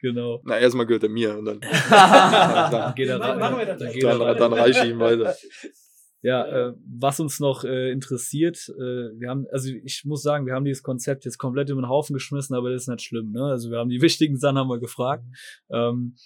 genau. 0.01 0.40
Na, 0.44 0.59
erstmal 0.59 0.86
gehört 0.86 1.03
er 1.03 1.09
mir 1.11 1.36
und 1.38 1.44
dann, 1.44 1.61
Dann 1.61 1.70
dann, 2.70 2.94
geht 2.94 3.09
er 3.09 3.18
Machen 3.18 3.59
wir 3.59 3.66
das. 3.66 3.78
Dann 3.78 4.01
dann, 4.01 4.22
rein. 4.22 4.36
dann 4.38 4.53
reiche 4.55 4.84
ich 4.84 4.90
ihm 4.92 4.98
weiter. 4.98 5.34
Ja, 6.22 6.44
äh, 6.68 6.74
was 6.98 7.18
uns 7.18 7.40
noch 7.40 7.64
äh, 7.64 7.90
interessiert, 7.90 8.59
äh, 8.78 9.18
wir 9.18 9.30
haben, 9.30 9.46
also 9.53 9.70
ich 9.70 10.05
muss 10.05 10.22
sagen, 10.22 10.44
wir 10.44 10.53
haben 10.53 10.66
dieses 10.66 10.82
Konzept 10.82 11.24
jetzt 11.24 11.38
komplett 11.38 11.70
über 11.70 11.80
den 11.80 11.88
Haufen 11.88 12.12
geschmissen, 12.12 12.55
aber 12.55 12.70
das 12.70 12.82
ist 12.82 12.88
nicht 12.88 13.01
schlimm, 13.03 13.30
ne? 13.32 13.44
Also 13.44 13.70
wir 13.70 13.78
haben 13.78 13.88
die 13.88 14.03
wichtigen 14.03 14.36
Sachen 14.36 14.59
haben 14.59 14.68
wir 14.68 14.80
gefragt. 14.80 15.24
Ähm, 15.72 16.16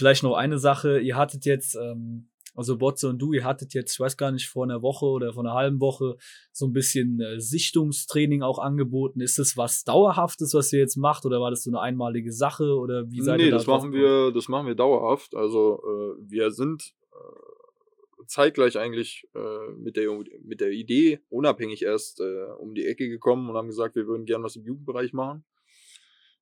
vielleicht 0.00 0.22
noch 0.22 0.34
eine 0.34 0.58
Sache, 0.58 0.98
ihr 0.98 1.16
hattet 1.16 1.44
jetzt, 1.44 1.76
ähm, 1.76 2.30
also 2.54 2.78
Botze 2.78 3.06
und 3.08 3.18
du, 3.18 3.34
ihr 3.34 3.44
hattet 3.44 3.74
jetzt, 3.74 3.92
ich 3.92 4.00
weiß 4.00 4.16
gar 4.16 4.32
nicht, 4.32 4.48
vor 4.48 4.64
einer 4.64 4.80
Woche 4.80 5.04
oder 5.04 5.34
vor 5.34 5.44
einer 5.44 5.52
halben 5.52 5.78
Woche 5.78 6.16
so 6.52 6.66
ein 6.66 6.72
bisschen 6.72 7.20
äh, 7.20 7.38
Sichtungstraining 7.38 8.42
auch 8.42 8.58
angeboten. 8.58 9.20
Ist 9.20 9.38
das 9.38 9.58
was 9.58 9.84
Dauerhaftes, 9.84 10.54
was 10.54 10.72
ihr 10.72 10.80
jetzt 10.80 10.96
macht, 10.96 11.26
oder 11.26 11.40
war 11.40 11.50
das 11.50 11.64
so 11.64 11.70
eine 11.70 11.80
einmalige 11.80 12.32
Sache 12.32 12.74
oder 12.74 13.10
wie 13.10 13.20
seid 13.20 13.38
nee, 13.38 13.44
ihr 13.44 13.50
da 13.50 13.58
das 13.58 13.66
machen 13.66 13.92
wir, 13.92 14.32
das 14.32 14.48
machen 14.48 14.66
wir 14.66 14.74
dauerhaft. 14.74 15.34
Also 15.34 15.82
äh, 15.84 16.30
wir 16.30 16.50
sind 16.50 16.94
äh, 17.12 18.24
zeitgleich 18.26 18.78
eigentlich 18.78 19.28
äh, 19.34 19.72
mit 19.76 19.96
der 19.96 20.10
mit 20.42 20.62
der 20.62 20.70
Idee 20.70 21.20
unabhängig 21.28 21.82
erst 21.82 22.20
äh, 22.20 22.44
um 22.58 22.74
die 22.74 22.86
Ecke 22.86 23.10
gekommen 23.10 23.50
und 23.50 23.56
haben 23.56 23.68
gesagt, 23.68 23.96
wir 23.96 24.06
würden 24.06 24.24
gern 24.24 24.42
was 24.42 24.56
im 24.56 24.64
Jugendbereich 24.64 25.12
machen, 25.12 25.44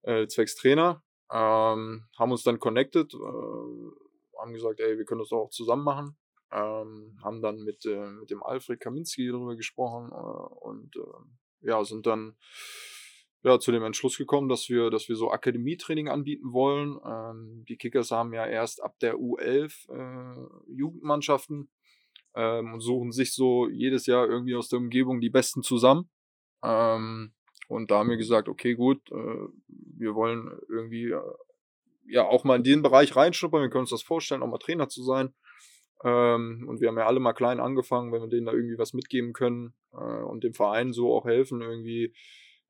äh, 0.03 0.29
zwecks 0.29 0.55
Trainer. 0.55 1.03
Ähm, 1.31 2.05
haben 2.19 2.33
uns 2.33 2.43
dann 2.43 2.59
connected, 2.59 3.13
äh, 3.15 4.39
haben 4.39 4.53
gesagt, 4.53 4.81
ey, 4.81 4.97
wir 4.97 5.05
können 5.05 5.21
das 5.21 5.33
auch 5.33 5.51
zusammen 5.51 5.85
machen. 5.85 6.17
Ähm, 6.51 7.19
haben 7.23 7.43
dann 7.43 7.63
mit, 7.63 7.85
äh, 7.85 8.11
mit 8.11 8.31
dem 8.31 8.43
Alfred 8.43 8.81
Kaminski 8.81 9.29
darüber 9.29 9.57
gesprochen 9.57 10.11
äh, 10.13 10.65
und 10.65 10.97
äh, 10.97 11.69
ja, 11.69 11.85
sind 11.85 12.07
dann 12.07 12.37
ja, 13.43 13.61
zu 13.61 13.71
dem 13.71 13.85
Entschluss 13.85 14.17
gekommen, 14.17 14.49
dass 14.49 14.69
wir, 14.69 14.91
dass 14.91 15.09
wir 15.09 15.17
so 15.17 15.31
Akademietraining 15.31 16.09
anbieten 16.09 16.53
wollen. 16.53 16.99
Ähm, 17.05 17.65
die 17.69 17.77
Kickers 17.77 18.11
haben 18.11 18.33
ja 18.33 18.47
erst 18.47 18.83
ab 18.83 18.99
der 19.01 19.17
U11 19.17 19.89
äh, 19.91 20.73
Jugendmannschaften 20.73 21.71
ähm, 22.35 22.75
und 22.75 22.81
suchen 22.81 23.13
sich 23.13 23.35
so 23.35 23.69
jedes 23.69 24.07
Jahr 24.07 24.29
irgendwie 24.29 24.57
aus 24.57 24.69
der 24.69 24.81
Umgebung 24.81 25.21
die 25.21 25.31
Besten 25.31 25.63
zusammen. 25.63 26.11
Ähm, 26.65 27.33
und 27.69 27.91
da 27.91 27.99
haben 27.99 28.09
wir 28.09 28.17
gesagt, 28.17 28.49
okay, 28.49 28.75
gut, 28.75 29.13
äh, 29.13 29.49
wir 29.69 30.15
wollen 30.15 30.51
irgendwie 30.69 31.11
äh, 31.11 31.21
ja 32.07 32.27
auch 32.27 32.43
mal 32.43 32.57
in 32.57 32.65
den 32.65 32.83
Bereich 32.83 33.15
reinschnuppern. 33.15 33.61
Wir 33.61 33.69
können 33.69 33.83
uns 33.83 33.91
das 33.91 34.03
vorstellen, 34.03 34.43
auch 34.43 34.49
mal 34.49 34.59
Trainer 34.59 34.89
zu 34.89 35.03
sein. 35.03 35.35
Ähm, 36.03 36.65
und 36.67 36.81
wir 36.81 36.89
haben 36.89 36.97
ja 36.97 37.07
alle 37.07 37.21
mal 37.21 37.35
klein 37.35 37.61
angefangen, 37.61 38.11
wenn 38.11 38.23
wir 38.23 38.29
denen 38.29 38.47
da 38.47 38.53
irgendwie 38.53 38.79
was 38.79 38.95
mitgeben 38.95 39.35
können 39.35 39.75
äh, 39.93 39.97
und 39.97 40.45
dem 40.45 40.55
Verein 40.55 40.93
so 40.93 41.15
auch 41.15 41.27
helfen, 41.27 41.61
irgendwie, 41.61 42.15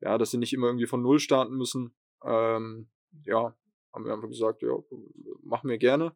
ja, 0.01 0.17
dass 0.17 0.31
sie 0.31 0.37
nicht 0.37 0.53
immer 0.53 0.67
irgendwie 0.67 0.87
von 0.87 1.01
Null 1.01 1.19
starten 1.19 1.55
müssen. 1.55 1.95
Ähm, 2.25 2.89
ja, 3.23 3.55
haben 3.93 4.05
wir 4.05 4.13
einfach 4.13 4.27
gesagt, 4.27 4.63
ja, 4.63 4.75
machen 5.43 5.69
wir 5.69 5.77
gerne. 5.77 6.13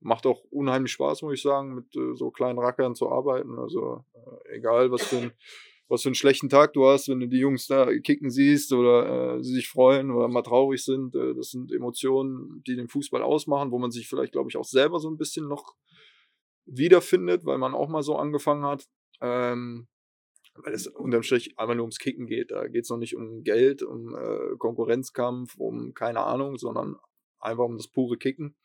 Macht 0.00 0.26
auch 0.26 0.42
unheimlich 0.50 0.92
Spaß, 0.92 1.22
muss 1.22 1.34
ich 1.34 1.42
sagen, 1.42 1.74
mit 1.74 1.92
so 1.92 2.30
kleinen 2.30 2.58
Rackern 2.58 2.94
zu 2.94 3.10
arbeiten. 3.10 3.58
Also 3.58 4.04
egal, 4.50 4.90
was 4.90 5.04
für, 5.04 5.16
ein, 5.16 5.32
was 5.88 6.02
für 6.02 6.08
einen 6.08 6.14
schlechten 6.14 6.48
Tag 6.48 6.72
du 6.72 6.86
hast, 6.86 7.08
wenn 7.08 7.20
du 7.20 7.28
die 7.28 7.38
Jungs 7.38 7.66
da 7.66 7.86
kicken 8.00 8.30
siehst 8.30 8.72
oder 8.72 9.36
äh, 9.36 9.42
sie 9.42 9.54
sich 9.54 9.68
freuen 9.68 10.10
oder 10.10 10.28
mal 10.28 10.42
traurig 10.42 10.84
sind. 10.84 11.14
Äh, 11.14 11.34
das 11.34 11.50
sind 11.50 11.72
Emotionen, 11.72 12.62
die 12.66 12.76
den 12.76 12.88
Fußball 12.88 13.22
ausmachen, 13.22 13.70
wo 13.70 13.78
man 13.78 13.90
sich 13.90 14.08
vielleicht, 14.08 14.32
glaube 14.32 14.50
ich, 14.50 14.56
auch 14.56 14.64
selber 14.64 14.98
so 14.98 15.08
ein 15.08 15.16
bisschen 15.16 15.46
noch 15.48 15.74
wiederfindet, 16.64 17.44
weil 17.44 17.58
man 17.58 17.74
auch 17.74 17.88
mal 17.88 18.02
so 18.02 18.16
angefangen 18.16 18.64
hat. 18.64 18.86
Ähm, 19.20 19.86
weil 20.64 20.72
es 20.72 20.86
unterm 20.86 21.22
Strich 21.22 21.58
einfach 21.58 21.74
nur 21.74 21.84
ums 21.84 21.98
Kicken 21.98 22.26
geht. 22.26 22.50
Da 22.50 22.66
geht 22.66 22.84
es 22.84 22.90
noch 22.90 22.98
nicht 22.98 23.16
um 23.16 23.42
Geld, 23.42 23.82
um 23.82 24.14
äh, 24.14 24.56
Konkurrenzkampf, 24.58 25.56
um 25.58 25.94
keine 25.94 26.20
Ahnung, 26.20 26.56
sondern 26.56 26.96
einfach 27.38 27.64
um 27.64 27.76
das 27.76 27.88
pure 27.88 28.16
Kicken. 28.16 28.56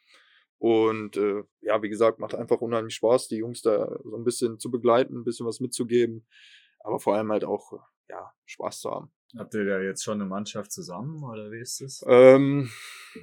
Und 0.57 1.17
äh, 1.17 1.43
ja, 1.61 1.81
wie 1.81 1.89
gesagt, 1.89 2.19
macht 2.19 2.35
einfach 2.35 2.61
unheimlich 2.61 2.95
Spaß, 2.95 3.27
die 3.27 3.37
Jungs 3.37 3.61
da 3.61 3.99
so 4.03 4.15
ein 4.15 4.23
bisschen 4.23 4.59
zu 4.59 4.69
begleiten, 4.69 5.17
ein 5.17 5.23
bisschen 5.23 5.45
was 5.45 5.59
mitzugeben, 5.59 6.27
aber 6.83 6.99
vor 6.99 7.15
allem 7.15 7.31
halt 7.31 7.43
auch 7.43 7.73
ja, 8.09 8.31
Spaß 8.45 8.81
zu 8.81 8.91
haben. 8.91 9.11
Habt 9.37 9.53
ihr 9.53 9.65
da 9.65 9.79
jetzt 9.79 10.03
schon 10.03 10.19
eine 10.19 10.29
Mannschaft 10.29 10.71
zusammen 10.71 11.23
oder 11.23 11.51
wie 11.51 11.61
ist 11.61 11.79
das? 11.79 12.03
Ähm, 12.07 12.69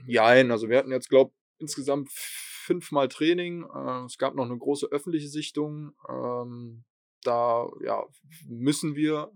ja, 0.06 0.24
also 0.24 0.68
wir 0.68 0.78
hatten 0.78 0.90
jetzt, 0.90 1.10
glaube 1.10 1.32
insgesamt 1.58 2.10
fünfmal 2.10 3.08
Training. 3.08 3.64
Äh, 3.64 4.04
es 4.04 4.18
gab 4.18 4.34
noch 4.34 4.44
eine 4.44 4.56
große 4.56 4.86
öffentliche 4.86 5.28
Sichtung. 5.28 5.92
Ähm, 6.08 6.84
da 7.22 7.68
ja, 7.82 8.04
müssen 8.46 8.94
wir 8.94 9.30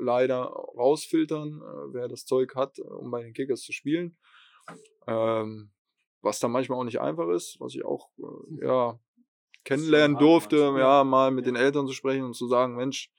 leider 0.00 0.42
rausfiltern, 0.42 1.62
äh, 1.62 1.94
wer 1.94 2.08
das 2.08 2.24
Zeug 2.24 2.54
hat, 2.54 2.78
äh, 2.78 2.82
um 2.82 3.10
bei 3.10 3.22
den 3.22 3.32
Kickers 3.32 3.62
zu 3.62 3.72
spielen. 3.72 4.16
Ähm, 5.06 5.70
was 6.20 6.40
dann 6.40 6.50
manchmal 6.50 6.78
auch 6.78 6.84
nicht 6.84 7.00
einfach 7.00 7.28
ist, 7.28 7.56
was 7.60 7.74
ich 7.74 7.84
auch 7.84 8.10
äh, 8.18 8.66
ja, 8.66 8.98
kennenlernen 9.64 10.18
durfte, 10.18 10.74
ja, 10.78 11.04
mal 11.04 11.30
mit 11.30 11.46
den 11.46 11.56
Eltern 11.56 11.86
zu 11.86 11.92
sprechen 11.92 12.24
und 12.24 12.34
zu 12.34 12.46
sagen, 12.46 12.76
Mensch, 12.76 13.10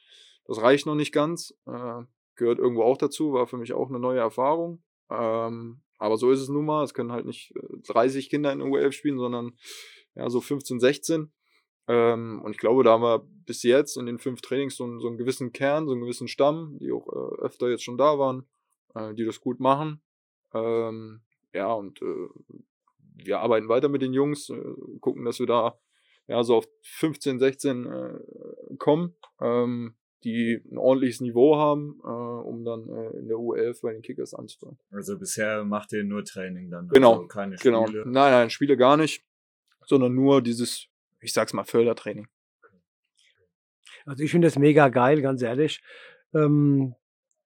das 0.50 0.62
reicht 0.62 0.86
noch 0.86 0.96
nicht 0.96 1.14
ganz. 1.14 1.54
Äh, 1.66 2.04
gehört 2.36 2.60
irgendwo 2.60 2.84
auch 2.84 2.98
dazu, 2.98 3.34
war 3.34 3.48
für 3.48 3.58
mich 3.58 3.74
auch 3.74 3.90
eine 3.90 4.00
neue 4.00 4.20
Erfahrung. 4.20 4.84
Ähm, 5.10 5.82
aber 5.98 6.18
so 6.18 6.32
ist 6.32 6.40
es 6.40 6.50
nun 6.50 6.66
mal. 6.66 6.84
Es 6.84 6.94
können 6.94 7.12
halt 7.12 7.26
nicht 7.26 7.54
äh, 7.56 7.78
30 7.88 8.30
Kinder 8.30 8.52
in 8.52 8.60
der 8.60 8.68
U11 8.68 8.92
spielen, 8.94 9.18
sondern 9.20 9.58
ja, 10.16 10.30
so 10.30 10.42
15, 10.42 10.80
16. 10.80 11.32
Ähm, 11.88 12.42
und 12.44 12.52
ich 12.52 12.58
glaube, 12.58 12.84
da 12.84 12.92
haben 12.92 13.02
wir 13.04 13.28
bis 13.46 13.64
jetzt 13.64 13.98
in 13.98 14.06
den 14.06 14.20
fünf 14.20 14.42
Trainings 14.42 14.76
so, 14.76 14.84
einen- 14.84 15.00
so 15.00 15.08
einen 15.08 15.18
gewissen 15.18 15.52
Kern, 15.52 15.88
so 15.88 15.92
einen 15.94 16.02
gewissen 16.02 16.28
Stamm, 16.28 16.78
die 16.80 16.92
auch 16.92 17.08
äh, 17.08 17.42
öfter 17.42 17.70
jetzt 17.70 17.84
schon 17.84 17.98
da 17.98 18.18
waren, 18.20 18.48
äh, 18.96 19.14
die 19.16 19.26
das 19.26 19.42
gut 19.42 19.60
machen. 19.60 20.02
Ähm, 20.54 21.22
ja, 21.54 21.74
und 21.74 22.02
äh, 22.02 22.28
wir 23.16 23.40
arbeiten 23.40 23.68
weiter 23.70 23.90
mit 23.90 24.02
den 24.02 24.14
Jungs, 24.14 24.50
äh, 24.50 24.62
gucken, 25.02 25.26
dass 25.26 25.40
wir 25.40 25.48
da 25.48 25.80
ja 26.28 26.44
so 26.44 26.58
auf 26.58 26.68
15, 26.84 27.40
16 27.40 27.86
äh, 27.86 28.76
kommen, 28.78 29.16
ähm, 29.42 29.96
die 30.24 30.62
ein 30.72 30.78
ordentliches 30.78 31.22
Niveau 31.22 31.56
haben, 31.58 32.00
äh, 32.04 32.08
um 32.08 32.64
dann 32.66 32.90
äh, 32.90 33.18
in 33.18 33.28
der 33.28 33.38
U11 33.38 33.82
bei 33.82 33.94
den 33.94 34.02
Kickers 34.02 34.34
anzufangen. 34.34 34.78
Also 34.92 35.18
bisher 35.18 35.64
macht 35.64 35.94
ihr 35.94 36.04
nur 36.04 36.24
Training 36.26 36.70
dann, 36.70 36.90
Genau, 36.90 37.14
also 37.14 37.28
keine 37.28 37.56
Genau. 37.56 37.88
Spiele. 37.88 38.04
Nein, 38.06 38.32
nein, 38.32 38.50
Spiele 38.50 38.76
gar 38.78 38.98
nicht, 38.98 39.24
sondern 39.86 40.14
nur 40.14 40.42
dieses, 40.42 40.88
ich 41.22 41.32
sag's 41.34 41.54
mal, 41.54 41.64
Fördertraining. 41.64 42.28
Also 44.06 44.24
ich 44.24 44.32
finde 44.32 44.48
das 44.48 44.58
mega 44.58 44.90
geil, 44.90 45.22
ganz 45.22 45.42
ehrlich. 45.42 45.82
Ähm, 46.34 46.96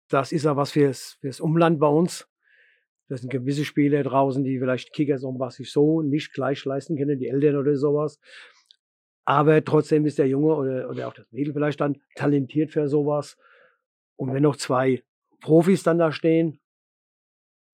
das 0.09 0.31
ist 0.31 0.45
ja 0.45 0.55
was 0.55 0.71
fürs, 0.71 1.17
fürs 1.21 1.39
Umland 1.39 1.79
bei 1.79 1.87
uns. 1.87 2.27
Das 3.09 3.21
sind 3.21 3.29
gewisse 3.29 3.63
Spieler 3.63 4.03
draußen, 4.03 4.43
die 4.43 4.59
vielleicht 4.59 4.91
Kickers 4.93 5.23
um 5.23 5.39
was 5.39 5.55
sich 5.55 5.71
so 5.71 6.01
nicht 6.01 6.33
gleich 6.33 6.63
leisten 6.65 6.97
können, 6.97 7.19
die 7.19 7.27
Eltern 7.27 7.55
oder 7.55 7.75
sowas. 7.77 8.19
Aber 9.27 9.61
trotzdem 9.61 10.05
ist 10.05 10.19
der 10.19 10.27
Junge 10.29 10.55
oder, 10.55 10.89
oder 10.89 11.09
auch 11.09 11.13
das 11.13 11.29
Mädel 11.31 11.51
vielleicht 11.51 11.81
dann 11.81 12.01
talentiert 12.15 12.71
für 12.71 12.87
sowas. 12.87 13.37
Und 14.15 14.33
wenn 14.33 14.43
noch 14.43 14.55
zwei 14.55 15.03
Profis 15.41 15.83
dann 15.83 15.97
da 15.97 16.13
stehen, 16.13 16.61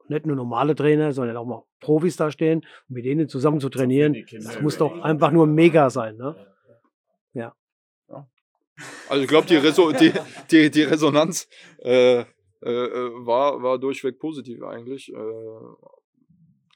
nicht 0.07 0.25
nur 0.25 0.35
normale 0.35 0.73
Trainer, 0.73 1.11
sondern 1.11 1.37
auch 1.37 1.45
mal 1.45 1.63
Profis 1.79 2.15
da 2.15 2.31
stehen, 2.31 2.65
um 2.89 2.95
mit 2.95 3.05
denen 3.05 3.29
zusammen 3.29 3.59
zu 3.59 3.69
trainieren, 3.69 4.25
das 4.31 4.61
muss 4.61 4.79
doch 4.79 4.99
einfach 5.01 5.29
nur 5.29 5.45
mega 5.45 5.91
sein. 5.91 6.17
Ne? 6.17 6.35
Also 9.07 9.21
ich 9.21 9.29
glaube, 9.29 9.45
die, 9.45 9.57
Reso 9.57 9.91
die, 9.91 10.11
die, 10.49 10.71
die 10.71 10.81
Resonanz 10.81 11.47
äh, 11.83 12.21
äh, 12.21 12.25
äh, 12.63 13.25
war, 13.27 13.61
war 13.61 13.77
durchweg 13.77 14.17
positiv 14.17 14.63
eigentlich. 14.63 15.13
Äh, 15.13 15.15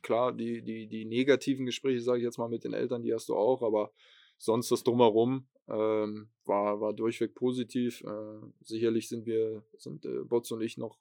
klar, 0.04 0.34
die, 0.34 0.62
die, 0.62 0.88
die 0.88 1.06
negativen 1.06 1.66
Gespräche, 1.66 2.02
sage 2.02 2.20
ich 2.20 2.26
jetzt 2.26 2.38
mal, 2.38 2.48
mit 2.48 2.64
den 2.64 2.74
Eltern, 2.74 3.02
die 3.02 3.12
hast 3.12 3.28
du 3.30 3.36
auch, 3.36 3.64
aber 3.64 3.92
sonst 4.38 4.72
das 4.72 4.84
drumherum 4.84 5.48
ähm, 5.68 6.30
war, 6.46 6.80
war 6.80 6.94
durchweg 6.94 7.36
positiv. 7.36 8.04
Äh, 8.04 8.40
sicherlich 8.64 9.10
sind 9.10 9.26
wir, 9.26 9.64
sind 9.78 10.06
äh, 10.06 10.24
Botz 10.24 10.52
und 10.52 10.62
ich 10.62 10.78
noch, 10.78 10.98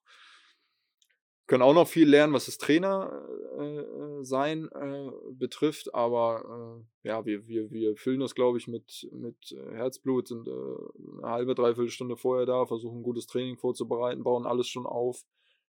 können 1.47 1.63
auch 1.63 1.75
noch 1.75 1.87
viel 1.87 2.09
lernen, 2.09 2.33
was 2.33 2.47
das 2.47 2.59
Trainer 2.59 3.25
äh, 3.59 3.79
äh, 3.79 4.25
sein 4.25 4.69
äh, 4.73 5.11
betrifft, 5.31 5.95
aber 5.95 6.83
äh, 7.05 7.09
ja, 7.09 7.25
wir, 7.25 7.47
wir, 7.47 7.71
wir 7.71 7.97
füllen 7.97 8.21
das, 8.21 8.35
glaube 8.35 8.59
ich, 8.59 8.67
mit, 8.67 9.09
mit 9.13 9.57
Herzblut, 9.73 10.29
sind 10.29 10.49
eine 10.49 11.31
halbe, 11.31 11.55
dreiviertel 11.55 11.91
Stunde 11.91 12.17
vorher 12.17 12.47
da, 12.47 12.67
versuchen 12.67 13.01
ein 13.01 13.05
gutes 13.05 13.27
Training 13.27 13.57
vorzubereiten, 13.57 14.25
bauen 14.25 14.47
alles 14.47 14.69
schon 14.69 14.87
auf. 14.87 15.25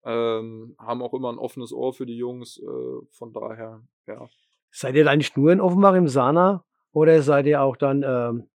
Ähm, 0.04 0.76
haben 0.78 1.02
auch 1.02 1.12
immer 1.12 1.30
ein 1.30 1.38
offenes 1.38 1.72
Ohr 1.72 1.92
für 1.92 2.06
die 2.06 2.16
Jungs. 2.16 2.62
Von 3.10 3.32
daher, 3.32 3.82
ja. 4.06 4.28
Seid 4.70 4.94
ihr 4.94 5.10
eigentlich 5.10 5.36
nur 5.36 5.50
in 5.50 5.60
Offenbach 5.60 5.94
im 5.94 6.06
Sana 6.06 6.64
oder 6.92 7.22
seid 7.22 7.46
ihr 7.46 7.62
auch 7.62 7.76
dann, 7.76 8.02
ähm, 8.02 8.48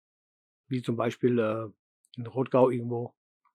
wie 0.67 0.81
zum 0.81 0.95
Beispiel 0.95 1.39
äh, 1.39 1.67
in 2.17 2.27
Rotgau 2.27 2.69
irgendwo? 2.69 3.13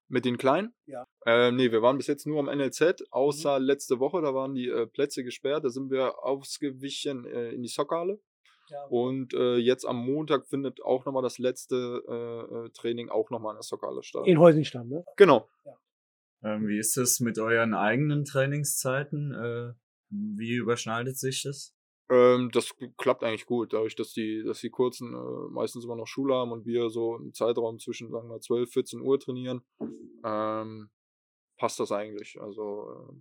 Mit 0.09 0.24
den 0.24 0.39
Kleinen? 0.39 0.74
Ja. 0.87 1.07
Ähm, 1.26 1.57
nee, 1.57 1.70
wir 1.70 1.83
waren 1.83 1.99
bis 1.99 2.07
jetzt 2.07 2.26
nur 2.26 2.39
am 2.39 2.47
NLZ, 2.47 3.05
außer 3.11 3.59
letzte 3.59 4.01
Woche, 4.01 4.22
da 4.22 4.33
waren 4.33 4.55
die 4.55 4.68
äh, 4.68 4.87
Plätze 4.87 5.22
gesperrt, 5.22 5.64
da 5.64 5.68
sind 5.68 5.91
wir 5.91 6.24
ausgewichen 6.24 7.26
äh, 7.26 7.51
in 7.51 7.62
die 7.62 7.68
Soccerhalle. 7.68 8.18
Ja. 8.70 8.85
Und 8.85 9.35
äh, 9.35 9.57
jetzt 9.57 9.87
am 9.87 9.97
Montag 10.05 10.47
findet 10.47 10.83
auch 10.83 11.05
nochmal 11.05 11.22
das 11.22 11.39
letzte 11.39 12.03
äh, 12.07 12.66
äh, 12.66 12.70
Training 12.70 13.09
auch 13.09 13.31
nochmal 13.31 13.53
in 13.53 13.57
der 13.57 13.62
Soccerhalle 13.62 14.03
statt. 14.03 14.26
In 14.26 14.39
Heusenstamm, 14.39 14.89
ne? 14.89 15.05
genau. 15.16 15.49
Ähm, 16.43 16.68
wie 16.68 16.79
ist 16.79 16.97
das 16.97 17.20
mit 17.20 17.39
euren 17.39 17.74
eigenen 17.74 18.24
Trainingszeiten? 18.24 19.33
Äh, 19.33 19.72
wie 20.11 20.55
überschneidet 20.55 21.18
sich 21.18 21.43
das? 21.43 21.74
Ähm, 22.11 22.51
das 22.53 22.75
klappt 22.97 23.23
eigentlich 23.23 23.45
gut, 23.47 23.73
dadurch, 23.75 23.95
dass 23.95 24.13
die, 24.13 24.43
dass 24.43 24.61
die 24.61 24.71
Kurzen 24.71 25.13
äh, 25.15 25.51
meistens 25.53 25.85
immer 25.85 25.97
noch 25.97 26.07
Schule 26.07 26.35
haben 26.35 26.53
und 26.53 26.65
wir 26.65 26.89
so 26.89 27.17
im 27.17 27.35
Zeitraum 27.35 27.79
zwischen, 27.79 28.11
sagen 28.11 28.29
wir, 28.31 28.41
12, 28.41 28.71
14 28.73 29.01
Uhr 29.01 29.21
trainieren, 29.21 29.63
ähm, 30.25 30.91
passt 31.59 31.81
das 31.81 31.93
eigentlich. 31.93 32.41
Also 32.41 33.11
äh, 33.11 33.15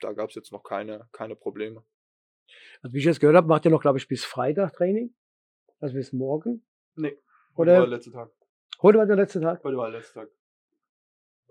da 0.00 0.12
gab 0.12 0.30
es 0.30 0.34
jetzt 0.34 0.50
noch 0.50 0.64
keine, 0.64 1.08
keine 1.12 1.36
Probleme. 1.36 1.84
Also 2.82 2.94
wie 2.94 2.98
ich 2.98 3.04
jetzt 3.04 3.20
gehört 3.20 3.36
habe, 3.36 3.46
macht 3.46 3.64
ihr 3.64 3.70
noch, 3.70 3.80
glaube 3.82 3.98
ich, 3.98 4.08
bis 4.08 4.24
Freitag 4.24 4.72
Training. 4.72 5.14
Also 5.78 5.94
bis 5.94 6.12
morgen. 6.12 6.64
Nee. 6.96 7.16
Oder- 7.54 7.74
war 7.74 7.80
der 7.86 7.96
letzte 7.96 8.10
Tag. 8.12 8.30
Heute 8.82 8.98
war 8.98 9.06
der 9.06 9.16
letzte 9.16 9.40
Tag. 9.40 9.62
Heute 9.64 9.76
war 9.76 9.90
der 9.90 10.00
letzte 10.00 10.14
Tag. 10.20 10.30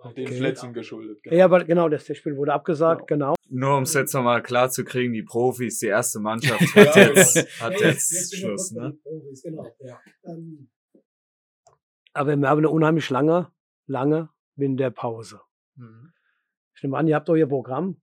Den 0.04 0.12
Okay. 0.12 0.28
Verletzungen 0.28 0.74
geschuldet. 0.74 1.20
Ja, 1.26 1.46
aber 1.46 1.64
genau, 1.64 1.90
das, 1.90 2.06
Spiel 2.06 2.38
wurde 2.38 2.54
abgesagt, 2.54 3.08
genau. 3.08 3.36
Nur 3.50 3.78
um 3.78 3.84
es 3.84 3.94
jetzt 3.94 4.14
nochmal 4.14 4.44
klar 4.44 4.70
zu 4.70 4.84
kriegen, 4.84 5.14
die 5.14 5.24
Profis, 5.24 5.80
die 5.80 5.88
erste 5.88 6.20
Mannschaft 6.20 6.62
hat 6.76 6.96
jetzt, 6.96 7.62
hat 7.62 7.80
jetzt 7.80 8.36
Schluss, 8.36 8.72
ne? 8.72 8.98
Aber 12.14 12.38
wir 12.38 12.50
haben 12.50 12.58
eine 12.60 12.70
unheimlich 12.70 13.10
lange, 13.10 13.52
lange 13.88 14.30
Winterpause. 14.56 15.42
Mhm. 15.76 16.14
Ich 16.76 16.84
nehme 16.84 16.98
an, 16.98 17.08
ihr 17.08 17.16
habt 17.16 17.30
euer 17.30 17.48
Programm. 17.48 17.98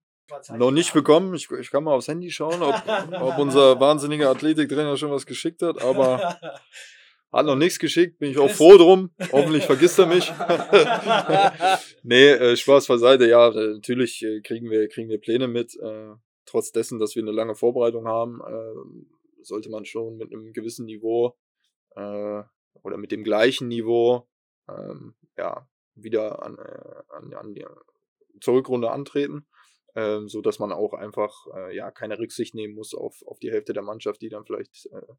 Noch 0.57 0.71
nicht 0.71 0.95
bekommen. 0.95 1.35
Ich, 1.35 1.51
ich 1.51 1.71
kann 1.71 1.85
mal 1.85 1.93
aufs 1.93 2.09
Handy 2.09 2.31
schauen, 2.31 2.63
ob, 2.63 2.75
ob 3.21 3.39
unser 3.39 3.79
wahnsinniger 3.81 4.31
Athletiktrainer 4.31 4.97
schon 4.97 5.11
was 5.11 5.27
geschickt 5.27 5.63
hat, 5.63 5.83
aber 5.83 6.39
hat 7.33 7.47
noch 7.47 7.57
nichts 7.57 7.79
geschickt. 7.79 8.19
Bin 8.19 8.31
ich 8.31 8.39
auch 8.39 8.51
froh 8.51 8.77
drum. 8.77 9.11
Hoffentlich 9.33 9.65
vergisst 9.65 9.99
er 9.99 10.07
mich. 10.07 10.31
nee, 12.03 12.31
äh, 12.31 12.57
Spaß 12.57 12.87
beiseite. 12.87 13.29
Ja, 13.29 13.49
äh, 13.49 13.75
natürlich 13.75 14.23
äh, 14.23 14.41
kriegen 14.41 14.71
wir, 14.71 14.89
kriegen 14.89 15.09
wir 15.09 15.21
Pläne 15.21 15.49
mit. 15.49 15.75
Äh, 15.77 16.15
trotz 16.45 16.73
dessen, 16.73 16.99
dass 16.99 17.15
wir 17.17 17.23
eine 17.23 17.33
lange 17.33 17.55
Vorbereitung 17.55 18.07
haben, 18.07 18.41
äh, 18.41 19.43
sollte 19.43 19.71
man 19.71 19.85
schon 19.85 20.17
mit 20.19 20.33
einem 20.33 20.53
gewissen 20.53 20.87
Niveau 20.87 21.37
äh, 21.97 22.43
oder 22.83 22.97
mit 22.97 23.13
dem 23.13 23.25
gleichen 23.25 23.69
Niveau 23.69 24.29
ähm, 24.69 25.15
ja, 25.37 25.69
wieder 25.95 26.43
an, 26.43 26.59
äh, 26.59 27.15
an, 27.17 27.35
an 27.35 27.55
die 27.55 27.65
zur 28.41 28.55
Rückrunde 28.55 28.91
antreten 28.91 29.47
ähm, 29.95 30.29
so 30.29 30.41
dass 30.41 30.59
man 30.59 30.73
auch 30.73 30.95
einfach 30.95 31.47
äh, 31.55 31.77
ja 31.77 31.91
keine 31.91 32.19
Rücksicht 32.19 32.55
nehmen 32.55 32.75
muss 32.75 32.95
auf, 32.95 33.23
auf 33.27 33.39
die 33.39 33.51
Hälfte 33.51 33.73
der 33.73 33.83
Mannschaft, 33.83 34.23
die 34.23 34.29
dann 34.29 34.45
vielleicht 34.45 34.87
äh, 34.87 35.13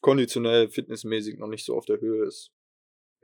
konditionell, 0.00 0.68
fitnessmäßig 0.68 1.38
noch 1.38 1.48
nicht 1.48 1.64
so 1.64 1.76
auf 1.76 1.86
der 1.86 2.00
Höhe 2.00 2.26
ist. 2.26 2.50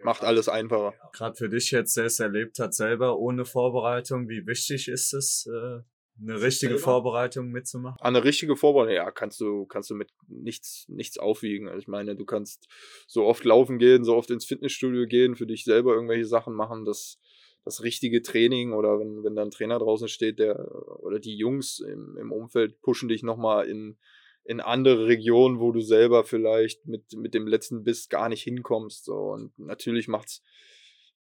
Macht 0.03 0.23
alles 0.23 0.49
einfacher. 0.49 0.95
Gerade 1.13 1.37
für 1.37 1.49
dich 1.49 1.71
jetzt, 1.71 1.97
der 1.97 2.07
es 2.07 2.19
erlebt 2.19 2.59
hat, 2.59 2.75
selber 2.75 3.19
ohne 3.19 3.45
Vorbereitung, 3.45 4.29
wie 4.29 4.47
wichtig 4.47 4.89
ist 4.89 5.13
es, 5.13 5.47
äh, 5.47 5.81
eine 6.21 6.43
richtige 6.43 6.73
Selber? 6.73 6.79
Vorbereitung 6.79 7.51
mitzumachen? 7.51 7.97
Eine 8.01 8.25
richtige 8.25 8.57
Vorbereitung, 8.57 8.95
ja, 8.95 9.11
kannst 9.11 9.41
du, 9.41 9.67
kannst 9.67 9.91
du 9.91 9.95
mit 9.95 10.11
nichts, 10.29 10.87
nichts 10.89 11.19
aufwiegen. 11.19 11.69
Also 11.69 11.79
ich 11.79 11.89
meine, 11.89 12.17
du 12.17 12.25
kannst 12.25 12.67
so 13.07 13.25
oft 13.25 13.45
laufen 13.45 13.79
gehen, 13.79 14.05
so 14.05 14.17
oft 14.17 14.31
ins 14.31 14.45
Fitnessstudio 14.45 15.07
gehen, 15.07 15.37
für 15.37 15.47
dich 15.47 15.65
selber 15.65 15.95
irgendwelche 15.95 16.27
Sachen 16.27 16.55
machen, 16.55 16.85
das, 16.85 17.19
das 17.65 17.83
richtige 17.83 18.23
Training 18.23 18.73
oder 18.73 18.99
wenn, 18.99 19.25
wenn 19.25 19.37
da 19.37 19.43
ein 19.43 19.51
Trainer 19.51 19.79
draußen 19.79 20.09
steht, 20.09 20.39
der 20.39 20.69
oder 21.01 21.19
die 21.19 21.37
Jungs 21.37 21.79
im, 21.79 22.17
im 22.19 22.33
Umfeld 22.33 22.81
pushen 22.81 23.09
dich 23.09 23.23
nochmal 23.23 23.69
in, 23.69 23.99
in 24.45 24.61
andere 24.61 25.07
Regionen, 25.07 25.61
wo 25.61 25.73
du 25.73 25.81
selber 25.81 26.25
vielleicht 26.25 26.87
mit, 26.87 27.13
mit 27.15 27.35
dem 27.35 27.47
letzten 27.47 27.85
Biss 27.85 28.09
gar 28.09 28.29
nicht 28.29 28.43
hinkommst. 28.43 29.05
So. 29.05 29.15
Und 29.15 29.59
natürlich 29.59 30.09
macht's. 30.09 30.43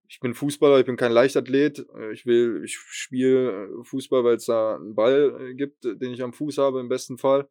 Ich 0.08 0.20
bin 0.20 0.34
Fußballer, 0.34 0.80
ich 0.80 0.86
bin 0.86 0.96
kein 0.96 1.12
Leichtathlet. 1.12 1.86
Äh, 1.96 2.12
Ich 2.12 2.26
will, 2.26 2.62
ich 2.64 2.76
spiele 2.76 3.64
äh, 3.64 3.84
Fußball, 3.84 4.24
weil 4.24 4.36
es 4.36 4.46
da 4.46 4.76
einen 4.76 4.94
Ball 4.94 5.36
äh, 5.40 5.54
gibt, 5.54 5.84
äh, 5.84 5.96
den 5.96 6.12
ich 6.12 6.22
am 6.22 6.32
Fuß 6.32 6.58
habe, 6.58 6.80
im 6.80 6.88
besten 6.88 7.18
Fall. 7.18 7.48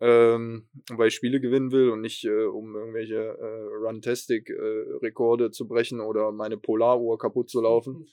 Ähm, 0.00 0.68
weil 0.90 1.08
ich 1.08 1.14
Spiele 1.14 1.40
gewinnen 1.40 1.70
will 1.70 1.90
und 1.90 2.00
nicht 2.00 2.24
äh, 2.24 2.44
um 2.46 2.74
irgendwelche 2.74 3.14
äh, 3.14 3.86
Runtastic-Rekorde 3.86 5.52
zu 5.52 5.68
brechen 5.68 6.00
oder 6.00 6.32
meine 6.32 6.58
Polaruhr 6.58 7.18
kaputt 7.18 7.48
zu 7.48 7.60
laufen. 7.60 8.08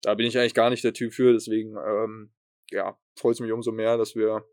Da 0.00 0.14
bin 0.14 0.26
ich 0.26 0.38
eigentlich 0.38 0.54
gar 0.54 0.70
nicht 0.70 0.82
der 0.82 0.94
Typ 0.94 1.12
für, 1.12 1.34
deswegen 1.34 1.76
ähm, 1.76 2.30
ja, 2.70 2.98
freut 3.16 3.34
es 3.34 3.40
mich 3.40 3.52
umso 3.52 3.70
mehr, 3.70 3.98
dass 3.98 4.16
wir, 4.16 4.46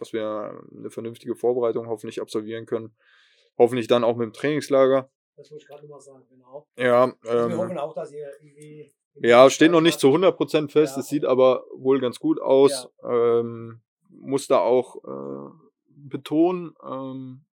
dass 0.00 0.12
wir 0.12 0.60
eine 0.76 0.90
vernünftige 0.90 1.36
Vorbereitung 1.36 1.86
hoffentlich 1.88 2.20
absolvieren 2.20 2.66
können. 2.66 2.94
Hoffentlich 3.56 3.86
dann 3.86 4.04
auch 4.04 4.16
mit 4.16 4.26
dem 4.26 4.32
Trainingslager. 4.32 5.10
Das 5.36 5.50
wollte 5.50 5.62
ich 5.62 5.68
gerade 5.68 5.86
mal 5.86 6.00
sagen, 6.00 6.26
genau. 6.28 6.66
Ja, 6.76 7.12
wir 7.22 7.30
ähm, 7.30 7.56
hoffen 7.56 7.78
auch, 7.78 7.94
dass 7.94 8.12
ihr 8.12 8.28
irgendwie. 8.40 8.92
ja, 9.14 9.48
steht 9.50 9.70
noch 9.70 9.80
nicht 9.80 10.00
zu 10.00 10.08
100% 10.08 10.70
fest, 10.70 10.96
Ja. 10.96 11.00
es 11.00 11.08
sieht 11.08 11.24
aber 11.24 11.64
wohl 11.74 12.00
ganz 12.00 12.18
gut 12.18 12.40
aus. 12.40 12.88
Ähm, 13.04 13.80
muss 14.08 14.46
da 14.48 14.58
auch 14.58 14.96
äh, 15.04 15.50
betonen, 15.86 16.74
ähm, 16.84 17.44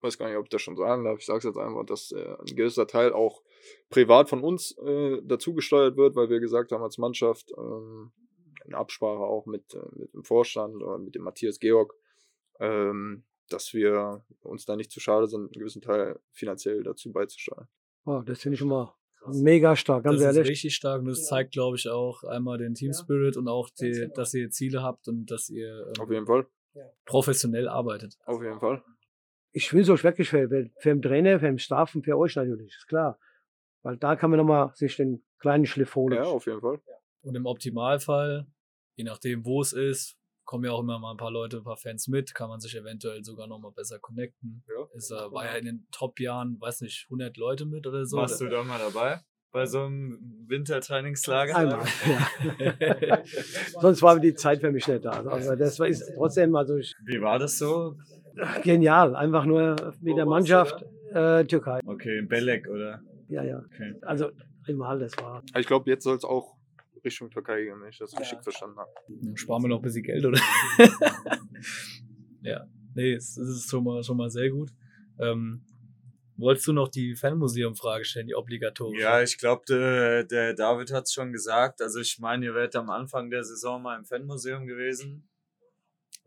weiß 0.00 0.18
gar 0.18 0.28
nicht, 0.28 0.36
ob 0.38 0.44
ich 0.44 0.50
das 0.50 0.62
schon 0.62 0.76
sagen 0.76 1.04
darf, 1.04 1.18
ich 1.18 1.26
sage 1.26 1.38
es 1.38 1.44
jetzt 1.44 1.58
einfach, 1.58 1.84
dass 1.84 2.12
äh, 2.12 2.36
ein 2.40 2.56
gewisser 2.56 2.86
Teil 2.86 3.12
auch 3.12 3.42
privat 3.90 4.28
von 4.28 4.42
uns 4.42 4.76
äh, 4.78 5.20
dazu 5.24 5.54
gesteuert 5.54 5.96
wird, 5.96 6.16
weil 6.16 6.30
wir 6.30 6.40
gesagt 6.40 6.72
haben 6.72 6.82
als 6.82 6.98
Mannschaft, 6.98 7.52
ähm, 7.56 8.12
in 8.68 8.74
Absprache 8.74 9.20
auch 9.20 9.46
mit, 9.46 9.74
äh, 9.74 9.78
mit 9.96 10.12
dem 10.14 10.24
Vorstand 10.24 10.76
oder 10.82 10.98
mit 10.98 11.14
dem 11.14 11.22
Matthias 11.22 11.58
Georg, 11.58 11.94
ähm, 12.60 13.24
dass 13.48 13.72
wir 13.72 14.24
uns 14.40 14.66
da 14.66 14.76
nicht 14.76 14.90
zu 14.90 15.00
schade 15.00 15.26
sind, 15.26 15.40
einen 15.40 15.52
gewissen 15.52 15.82
Teil 15.82 16.20
finanziell 16.32 16.82
dazu 16.82 17.12
beizusteuern. 17.12 17.68
Oh, 18.04 18.22
das 18.24 18.40
finde 18.40 18.54
ich 18.54 18.60
schon 18.60 18.68
mal 18.68 18.94
mega 19.26 19.74
stark, 19.74 20.04
ganz 20.04 20.20
das 20.20 20.30
ist 20.30 20.36
ehrlich. 20.36 20.50
richtig 20.50 20.74
stark 20.74 21.00
und 21.00 21.08
das 21.08 21.26
zeigt, 21.26 21.52
glaube 21.52 21.76
ich, 21.76 21.88
auch 21.88 22.24
einmal 22.24 22.58
den 22.58 22.74
Team 22.74 22.92
Spirit 22.92 23.36
und 23.36 23.48
auch, 23.48 23.68
die, 23.70 24.08
dass 24.14 24.32
ihr 24.34 24.50
Ziele 24.50 24.82
habt 24.82 25.08
und 25.08 25.26
dass 25.30 25.50
ihr 25.50 25.92
Auf 25.98 26.08
ähm, 26.08 26.14
jeden 26.14 26.26
Fall, 26.26 26.46
professionell 27.04 27.68
arbeitet. 27.68 28.16
auf 28.26 28.42
jeden 28.42 28.60
Fall. 28.60 28.82
Ich 29.52 29.72
wünsche 29.72 29.92
euch 29.92 30.04
wirklich 30.04 30.28
für, 30.28 30.48
für 30.78 30.88
den 30.90 31.02
Trainer, 31.02 31.40
für 31.40 31.46
den 31.46 31.58
Staff 31.58 31.94
und 31.94 32.04
für 32.04 32.16
euch 32.16 32.36
natürlich, 32.36 32.74
ist 32.76 32.86
klar. 32.86 33.18
Weil 33.82 33.96
da 33.96 34.14
kann 34.14 34.30
man 34.30 34.38
nochmal 34.38 34.70
sich 34.74 34.96
den 34.96 35.24
kleinen 35.38 35.66
Schliff 35.66 35.94
holen. 35.94 36.14
Ja, 36.14 36.24
auf 36.24 36.46
jeden 36.46 36.60
Fall. 36.60 36.80
Und 37.22 37.34
im 37.34 37.46
Optimalfall, 37.46 38.46
je 38.98 39.04
nachdem, 39.04 39.44
wo 39.46 39.62
es 39.62 39.72
ist, 39.72 40.16
kommen 40.44 40.64
ja 40.64 40.72
auch 40.72 40.80
immer 40.80 40.98
mal 40.98 41.12
ein 41.12 41.16
paar 41.16 41.30
Leute, 41.30 41.58
ein 41.58 41.64
paar 41.64 41.76
Fans 41.76 42.08
mit, 42.08 42.34
kann 42.34 42.48
man 42.48 42.58
sich 42.58 42.74
eventuell 42.74 43.22
sogar 43.22 43.46
noch 43.46 43.60
mal 43.60 43.70
besser 43.70 43.98
connecten. 44.00 44.64
Ja. 44.66 44.86
Ist, 44.94 45.10
äh, 45.12 45.14
war 45.14 45.44
ja 45.44 45.52
in 45.52 45.66
den 45.66 45.86
Top-Jahren, 45.92 46.60
weiß 46.60 46.80
nicht, 46.80 47.06
100 47.08 47.36
Leute 47.36 47.64
mit 47.64 47.86
oder 47.86 48.04
so. 48.04 48.16
Warst 48.16 48.40
du 48.40 48.48
da 48.48 48.64
mal 48.64 48.78
dabei? 48.78 49.20
Bei 49.52 49.66
so 49.66 49.84
einem 49.84 50.18
Wintertrainingslager? 50.46 51.56
Einmal, 51.56 51.86
ja. 52.68 53.22
Sonst 53.80 54.02
war 54.02 54.18
die 54.18 54.34
Zeit 54.34 54.60
für 54.60 54.72
mich 54.72 54.86
nicht 54.86 55.04
da. 55.04 55.10
Also 55.10 55.54
das 55.54 55.78
war 55.78 55.86
ist 55.86 56.12
trotzdem 56.16 56.54
also 56.54 56.76
ich, 56.76 56.94
Wie 57.06 57.20
war 57.20 57.38
das 57.38 57.56
so? 57.56 57.94
genial. 58.62 59.16
Einfach 59.16 59.44
nur 59.44 59.94
mit 60.00 60.16
der 60.16 60.26
Mannschaft 60.26 60.84
äh, 61.14 61.44
Türkei. 61.44 61.80
Okay, 61.86 62.18
in 62.18 62.28
Belek 62.28 62.68
oder? 62.68 63.00
Ja, 63.28 63.42
ja. 63.42 63.58
Okay. 63.58 63.94
Also 64.02 64.30
primal, 64.64 64.98
das 64.98 65.16
war. 65.18 65.42
Ich 65.56 65.66
glaube, 65.66 65.88
jetzt 65.90 66.04
soll 66.04 66.16
es 66.16 66.24
auch 66.24 66.57
Richtung 67.04 67.30
Türkei 67.30 67.64
gehen, 67.64 67.80
wenn 67.80 67.88
ich 67.88 67.98
das 67.98 68.18
richtig 68.18 68.42
verstanden 68.42 68.78
habe. 68.78 68.90
Dann 69.08 69.36
sparen 69.36 69.62
wir 69.62 69.68
noch 69.68 69.78
ein 69.78 69.82
bisschen 69.82 70.02
Geld, 70.02 70.24
oder? 70.24 70.40
ja, 72.42 72.66
nee, 72.94 73.14
es, 73.14 73.36
es 73.36 73.48
ist 73.48 73.70
schon 73.70 73.84
mal, 73.84 74.02
schon 74.02 74.16
mal 74.16 74.30
sehr 74.30 74.50
gut. 74.50 74.70
Ähm, 75.18 75.64
wolltest 76.36 76.66
du 76.66 76.72
noch 76.72 76.88
die 76.88 77.14
Fanmuseum-Frage 77.14 78.04
stellen, 78.04 78.26
die 78.26 78.34
obligatorische? 78.34 79.02
Ja, 79.02 79.22
ich 79.22 79.38
glaube, 79.38 79.62
der, 79.68 80.24
der 80.24 80.54
David 80.54 80.92
hat 80.92 81.04
es 81.04 81.12
schon 81.12 81.32
gesagt. 81.32 81.82
Also 81.82 82.00
ich 82.00 82.18
meine, 82.18 82.46
ihr 82.46 82.54
werdet 82.54 82.76
am 82.76 82.90
Anfang 82.90 83.30
der 83.30 83.44
Saison 83.44 83.82
mal 83.82 83.98
im 83.98 84.04
Fanmuseum 84.04 84.66
gewesen. 84.66 85.28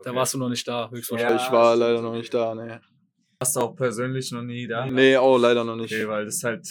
Da 0.04 0.16
warst 0.16 0.34
du 0.34 0.38
noch 0.38 0.50
nicht 0.50 0.68
da, 0.68 0.90
höchstwahrscheinlich. 0.90 1.42
Ja, 1.42 1.48
ich 1.48 1.52
war 1.52 1.76
leider 1.76 2.02
noch 2.02 2.14
nicht 2.14 2.34
da, 2.34 2.56
ne. 2.56 2.82
Warst 3.40 3.56
du 3.56 3.60
auch 3.62 3.76
persönlich 3.76 4.32
noch 4.32 4.44
nie 4.44 4.68
da? 4.68 4.86
Nee, 4.86 5.18
auch 5.18 5.38
leider 5.38 5.64
noch 5.64 5.76
nicht. 5.76 5.94
Okay, 5.94 6.08
weil 6.08 6.26
das 6.26 6.44
halt. 6.44 6.68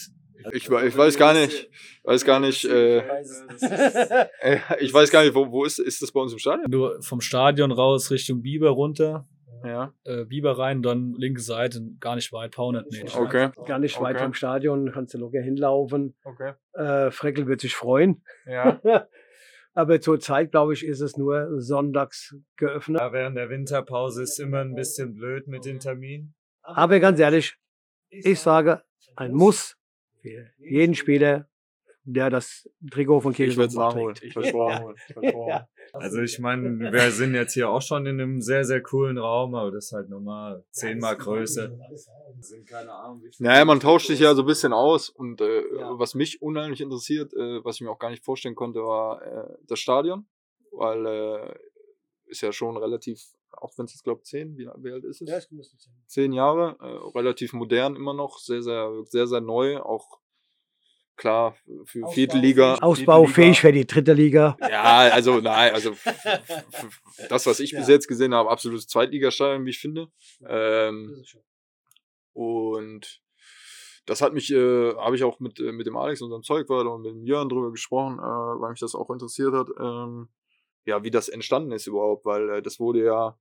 Ich, 0.52 0.68
ich 0.68 0.96
weiß 0.96 1.16
gar 1.16 1.34
nicht, 1.34 1.68
weiß 2.04 2.24
gar 2.24 2.40
nicht, 2.40 2.64
äh, 2.64 2.98
ich 4.80 4.92
weiß 4.92 5.10
gar 5.10 5.22
nicht, 5.22 5.34
wo, 5.34 5.50
wo 5.50 5.64
ist, 5.64 5.78
ist 5.78 6.02
das 6.02 6.12
bei 6.12 6.20
uns 6.20 6.32
im 6.32 6.38
Stadion? 6.38 6.70
Du 6.70 6.90
vom 7.02 7.20
Stadion 7.20 7.72
raus 7.72 8.10
Richtung 8.10 8.42
Biber 8.42 8.70
runter, 8.70 9.26
Ja, 9.64 9.92
äh, 10.04 10.24
Biber 10.24 10.58
rein, 10.58 10.82
dann 10.82 11.14
linke 11.16 11.40
Seite, 11.40 11.80
gar 12.00 12.14
nicht 12.16 12.32
weit, 12.32 12.52
paar 12.54 12.66
hundert 12.66 12.90
Meter. 12.90 13.20
okay. 13.20 13.50
Gar 13.66 13.78
nicht 13.78 14.00
weit 14.00 14.16
Okay. 14.16 14.24
vom 14.24 14.34
Stadion, 14.34 14.90
kannst 14.92 15.14
du 15.14 15.18
locker 15.18 15.40
hinlaufen. 15.42 16.16
Okay. 16.24 16.52
Äh, 16.72 17.10
Freckel 17.10 17.46
wird 17.46 17.60
sich 17.60 17.74
freuen. 17.74 18.22
Ja. 18.46 18.80
Aber 19.72 20.00
zurzeit, 20.00 20.50
glaube 20.50 20.72
ich, 20.72 20.84
ist 20.84 21.00
es 21.00 21.16
nur 21.16 21.60
sonntags 21.60 22.34
geöffnet. 22.56 23.00
Ja, 23.00 23.12
während 23.12 23.36
der 23.36 23.50
Winterpause 23.50 24.22
ist 24.24 24.38
immer 24.40 24.58
ein 24.60 24.74
bisschen 24.74 25.14
blöd 25.14 25.46
mit 25.46 25.64
den 25.64 25.78
Terminen. 25.78 26.34
Aber 26.62 26.98
ganz 26.98 27.20
ehrlich, 27.20 27.54
ich 28.08 28.40
sage, 28.40 28.82
ein 29.14 29.32
Muss 29.32 29.76
jeden 30.58 30.94
Spieler, 30.94 31.48
der 32.04 32.30
das 32.30 32.68
Trikot 32.90 33.20
von 33.20 33.32
Kirchhoff. 33.32 33.56
Ich 33.56 33.74
nachholen. 33.74 34.16
Ich 34.22 34.34
werd's 34.34 34.52
nachholen. 34.52 34.96
Ja. 35.48 35.68
Also 35.92 36.20
ich 36.20 36.38
meine, 36.38 36.92
wir 36.92 37.10
sind 37.10 37.34
jetzt 37.34 37.54
hier 37.54 37.68
auch 37.68 37.82
schon 37.82 38.06
in 38.06 38.20
einem 38.20 38.40
sehr, 38.40 38.64
sehr 38.64 38.80
coolen 38.82 39.18
Raum, 39.18 39.54
aber 39.54 39.70
das 39.70 39.86
ist 39.86 39.92
halt 39.92 40.08
nochmal 40.08 40.64
zehnmal 40.70 41.16
wie 43.22 43.30
viel 43.32 43.46
Naja, 43.46 43.64
man 43.64 43.80
tauscht 43.80 44.06
sich 44.06 44.20
ja 44.20 44.34
so 44.34 44.42
ein 44.42 44.46
bisschen 44.46 44.72
aus 44.72 45.08
und 45.10 45.40
äh, 45.40 45.62
Ja. 45.76 45.98
was 45.98 46.14
mich 46.14 46.40
unheimlich 46.42 46.80
interessiert, 46.80 47.32
äh, 47.34 47.64
was 47.64 47.76
ich 47.76 47.80
mir 47.82 47.90
auch 47.90 47.98
gar 47.98 48.10
nicht 48.10 48.24
vorstellen 48.24 48.54
konnte, 48.54 48.80
war 48.80 49.22
äh, 49.22 49.56
das 49.66 49.80
Stadion, 49.80 50.26
weil 50.72 51.06
äh, 51.06 51.54
ist 52.26 52.40
ja 52.42 52.52
schon 52.52 52.76
relativ, 52.76 53.20
auch 53.52 53.72
wenn 53.76 53.86
es 53.86 53.92
jetzt 53.94 54.04
glaube 54.04 54.22
zehn, 54.22 54.56
wie, 54.56 54.68
wie 54.78 54.92
alt 54.92 55.04
ist 55.04 55.22
es? 55.22 55.28
Ja, 55.28 55.36
das 55.36 55.50
müsste 55.50 55.76
sein. 55.78 55.94
Zehn 56.06 56.32
Jahre, 56.32 56.76
äh, 56.80 57.18
relativ 57.18 57.52
modern 57.52 57.96
immer 57.96 58.14
noch, 58.14 58.38
sehr, 58.38 58.62
sehr, 58.62 58.90
sehr, 59.04 59.26
sehr 59.26 59.40
neu, 59.40 59.78
auch 59.80 60.18
klar 61.16 61.54
für 61.84 62.08
vierte 62.08 62.38
Liga. 62.38 62.76
Ausbaufähig 62.76 63.60
für 63.60 63.72
die 63.72 63.86
dritte 63.86 64.14
Liga. 64.14 64.56
Ja, 64.60 65.10
also 65.12 65.40
nein, 65.40 65.74
also 65.74 65.94
das, 67.28 67.44
was 67.46 67.60
ich 67.60 67.72
bis 67.72 67.88
Ja. 67.88 67.94
jetzt 67.94 68.08
gesehen 68.08 68.34
habe, 68.34 68.50
absolutes 68.50 68.86
Zweitligastadion, 68.86 69.66
wie 69.66 69.70
ich 69.70 69.78
finde. 69.78 70.08
Ähm, 70.48 71.22
und 72.32 73.20
das 74.06 74.22
hat 74.22 74.32
mich, 74.32 74.50
äh, 74.50 74.94
habe 74.94 75.14
ich 75.14 75.22
auch 75.24 75.40
mit, 75.40 75.60
äh, 75.60 75.72
mit 75.72 75.86
dem 75.86 75.96
Alex, 75.96 76.22
unserem 76.22 76.42
Zeugwart 76.42 76.86
und 76.86 77.02
mit 77.02 77.12
dem 77.12 77.24
Jörn 77.26 77.48
drüber 77.48 77.70
gesprochen, 77.70 78.18
äh, 78.18 78.22
weil 78.22 78.70
mich 78.70 78.80
das 78.80 78.94
auch 78.94 79.10
interessiert 79.10 79.52
hat, 79.52 79.68
ähm, 79.78 80.28
ja, 80.86 81.02
wie 81.04 81.10
das 81.10 81.28
entstanden 81.28 81.72
ist 81.72 81.86
überhaupt, 81.86 82.24
weil 82.24 82.48
äh, 82.50 82.62
das 82.62 82.80
wurde 82.80 83.04
ja 83.04 83.38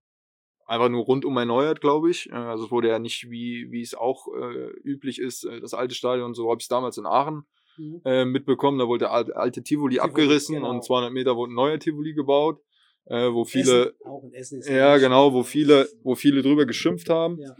einfach 0.65 0.89
nur 0.89 1.03
rundum 1.03 1.37
erneuert, 1.37 1.81
glaube 1.81 2.09
ich. 2.09 2.29
Äh, 2.29 2.35
also 2.35 2.65
es 2.65 2.71
wurde 2.71 2.89
ja 2.89 2.99
nicht, 2.99 3.29
wie, 3.29 3.71
wie 3.71 3.81
es 3.81 3.95
auch 3.95 4.27
äh, 4.27 4.69
üblich 4.83 5.19
ist, 5.19 5.45
äh, 5.45 5.59
das 5.59 5.73
alte 5.73 5.95
Stadion, 5.95 6.33
so 6.33 6.49
habe 6.49 6.59
ich 6.59 6.65
es 6.65 6.69
damals 6.69 6.97
in 6.97 7.05
Aachen 7.05 7.45
Mhm. 7.79 8.01
äh, 8.03 8.25
mitbekommen, 8.25 8.77
da 8.77 8.87
wurde 8.87 9.05
der 9.05 9.11
alte, 9.11 9.35
alte 9.35 9.63
Tivoli, 9.63 9.95
Tivoli, 9.95 10.09
abgerissen 10.09 10.55
genau. 10.55 10.69
und 10.69 10.83
200 10.83 11.11
Meter 11.11 11.35
wurde 11.35 11.53
ein 11.53 11.55
neuer 11.55 11.79
Tivoli 11.79 12.13
gebaut, 12.13 12.61
äh, 13.05 13.31
wo 13.31 13.45
viele, 13.45 13.89
Essen, 13.89 14.05
auch 14.05 14.23
in 14.23 14.33
Essen 14.33 14.59
ist 14.59 14.69
ja 14.69 14.97
genau, 14.97 15.33
wo 15.33 15.43
viele, 15.43 15.87
wo 16.03 16.15
viele 16.15 16.41
drüber 16.41 16.65
geschimpft 16.65 17.09
haben. 17.09 17.39
Ja. 17.39 17.55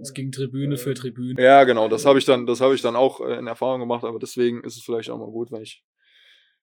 Es 0.00 0.12
ging 0.12 0.30
Tribüne 0.30 0.76
für 0.76 0.94
Tribüne. 0.94 1.42
Ja, 1.42 1.64
genau, 1.64 1.88
das 1.88 2.06
habe 2.06 2.18
ich 2.18 2.24
dann, 2.24 2.46
das 2.46 2.60
habe 2.60 2.74
ich 2.74 2.82
dann 2.82 2.96
auch 2.96 3.20
äh, 3.20 3.38
in 3.38 3.46
Erfahrung 3.46 3.80
gemacht, 3.80 4.04
aber 4.04 4.18
deswegen 4.18 4.62
ist 4.62 4.76
es 4.76 4.82
vielleicht 4.84 5.10
auch 5.10 5.18
mal 5.18 5.30
gut, 5.30 5.50
wenn 5.50 5.62
ich 5.62 5.84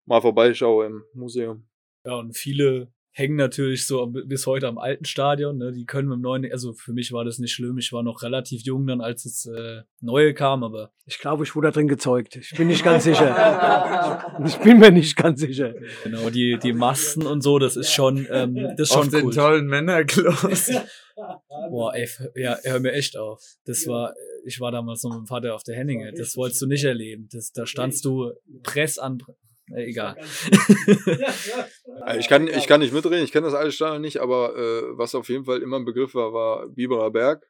mal 0.06 0.22
vorbeischaue 0.22 0.85
im 0.85 1.03
Museum. 1.14 1.68
Ja, 2.05 2.15
und 2.15 2.35
viele 2.35 2.91
hängen 3.13 3.35
natürlich 3.35 3.85
so 3.85 4.07
bis 4.07 4.47
heute 4.47 4.67
am 4.67 4.77
alten 4.77 5.05
Stadion. 5.05 5.57
Ne? 5.57 5.71
Die 5.73 5.85
können 5.85 6.07
mit 6.07 6.15
dem 6.15 6.21
neuen, 6.21 6.49
also 6.51 6.73
für 6.73 6.93
mich 6.93 7.11
war 7.11 7.25
das 7.25 7.39
nicht 7.39 7.51
schlimm. 7.51 7.77
Ich 7.77 7.91
war 7.91 8.03
noch 8.03 8.23
relativ 8.23 8.63
jung 8.63 8.87
dann, 8.87 9.01
als 9.01 9.23
das 9.23 9.45
äh, 9.45 9.81
neue 9.99 10.33
kam, 10.33 10.63
aber 10.63 10.93
Ich 11.05 11.19
glaube, 11.19 11.43
ich 11.43 11.53
wurde 11.55 11.67
da 11.67 11.71
drin 11.71 11.89
gezeugt. 11.89 12.37
Ich 12.37 12.51
bin 12.55 12.67
nicht 12.67 12.83
ganz 12.83 13.03
sicher. 13.03 14.27
Ich 14.45 14.57
bin 14.57 14.79
mir 14.79 14.91
nicht 14.91 15.15
ganz 15.15 15.41
sicher. 15.41 15.73
genau 16.03 16.29
die 16.29 16.57
die 16.57 16.73
Masten 16.73 17.25
und 17.27 17.41
so, 17.41 17.59
das 17.59 17.75
ist 17.75 17.91
schon, 17.91 18.27
ähm, 18.31 18.55
das 18.77 18.89
ist 18.89 18.91
auf 18.91 19.03
schon 19.03 19.11
den 19.11 19.25
cool. 19.25 19.33
tollen 19.33 19.67
Männerklos. 19.67 20.71
Boah, 21.69 21.93
ey, 21.93 22.07
ja, 22.35 22.57
hör 22.63 22.79
mir 22.79 22.93
echt 22.93 23.17
auf. 23.17 23.43
Das 23.65 23.85
war, 23.87 24.13
ich 24.45 24.59
war 24.59 24.71
damals 24.71 25.03
noch 25.03 25.11
mit 25.11 25.19
dem 25.19 25.27
Vater 25.27 25.53
auf 25.53 25.63
der 25.63 25.75
Henninge. 25.75 26.13
Das 26.13 26.35
wolltest 26.37 26.61
du 26.61 26.67
nicht 26.67 26.83
erleben. 26.83 27.27
Das, 27.31 27.51
da 27.51 27.65
standst 27.65 28.05
du 28.05 28.31
Press 28.63 28.97
an. 28.97 29.19
Äh, 29.73 29.85
egal. 29.89 30.15
Also 32.03 32.19
ich 32.19 32.27
kann, 32.29 32.47
ich 32.47 32.67
kann 32.67 32.79
nicht 32.81 32.93
mitreden, 32.93 33.23
ich 33.23 33.31
kenne 33.31 33.45
das 33.45 33.53
alte 33.55 33.71
Stadion 33.71 34.01
nicht, 34.01 34.17
aber 34.19 34.55
äh, 34.57 34.97
was 34.97 35.15
auf 35.15 35.29
jeden 35.29 35.45
Fall 35.45 35.61
immer 35.61 35.77
ein 35.77 35.85
Begriff 35.85 36.13
war, 36.15 36.33
war 36.33 36.67
Biberer 36.67 37.11
Berg. 37.11 37.49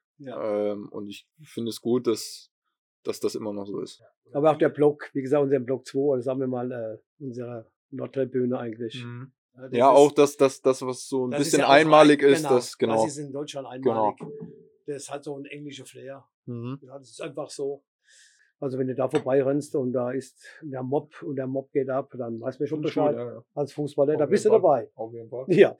Ähm, 0.74 0.90
und 0.90 1.08
ich 1.10 1.28
finde 1.44 1.70
es 1.70 1.82
gut, 1.82 2.06
dass, 2.08 2.50
dass 3.04 3.20
das 3.20 3.36
immer 3.36 3.54
noch 3.54 3.66
so 3.66 3.80
ist. 3.82 4.02
Aber 4.34 4.52
auch 4.52 4.58
der 4.58 4.70
Block, 4.70 5.10
wie 5.14 5.22
gesagt, 5.22 5.44
unser 5.44 5.60
Block 5.60 5.86
2, 5.88 5.98
oder 6.00 6.22
sagen 6.22 6.40
wir 6.40 6.48
mal, 6.48 6.72
äh, 6.72 6.98
unsere 7.24 7.70
Nordtribüne 7.90 8.58
eigentlich. 8.58 9.04
das 9.56 9.72
Ja, 9.74 9.92
ist- 9.92 9.98
auch 9.98 10.12
das, 10.12 10.38
das, 10.38 10.62
das, 10.62 10.82
was 10.84 11.08
so 11.08 11.26
ein 11.28 11.32
das 11.32 11.42
ist 11.42 11.46
bisschen 11.48 11.60
ja 11.62 11.70
einmalig 11.70 12.24
ein- 12.24 12.34
ist, 12.34 12.44
das, 12.44 12.78
genau. 12.78 13.04
Das 13.04 13.12
ist 13.12 13.18
in 13.18 13.32
Deutschland 13.34 13.68
einmalig. 13.68 14.18
Das 14.86 15.10
hat 15.10 15.24
so 15.24 15.36
ein 15.38 15.46
englischer 15.46 15.86
Flair. 15.86 16.26
Mhm. 16.46 16.80
Ja, 16.84 16.98
das 16.98 17.10
ist 17.10 17.22
einfach 17.22 17.50
so. 17.50 17.84
Also 18.62 18.78
wenn 18.78 18.88
du 18.88 18.94
da 18.94 19.10
vorbeirennst 19.10 19.76
und 19.76 19.92
da 19.92 20.12
ist 20.12 20.38
der 20.62 20.84
Mob 20.84 21.24
und 21.24 21.36
der 21.36 21.48
Mob 21.48 21.72
geht 21.72 21.90
ab, 21.90 22.14
dann 22.16 22.40
weißt 22.40 22.60
du 22.60 22.68
schon 22.68 22.82
Bescheid. 22.82 23.18
Ja, 23.18 23.34
ja. 23.34 23.44
Als 23.56 23.74
Fußballer, 23.74 24.18
da 24.18 24.26
Auf 24.26 24.30
bist 24.30 24.46
du 24.46 24.50
dabei. 24.50 24.88
Auf 24.94 25.12
jeden 25.14 25.30
Fall. 25.30 25.46
Ja. 25.50 25.76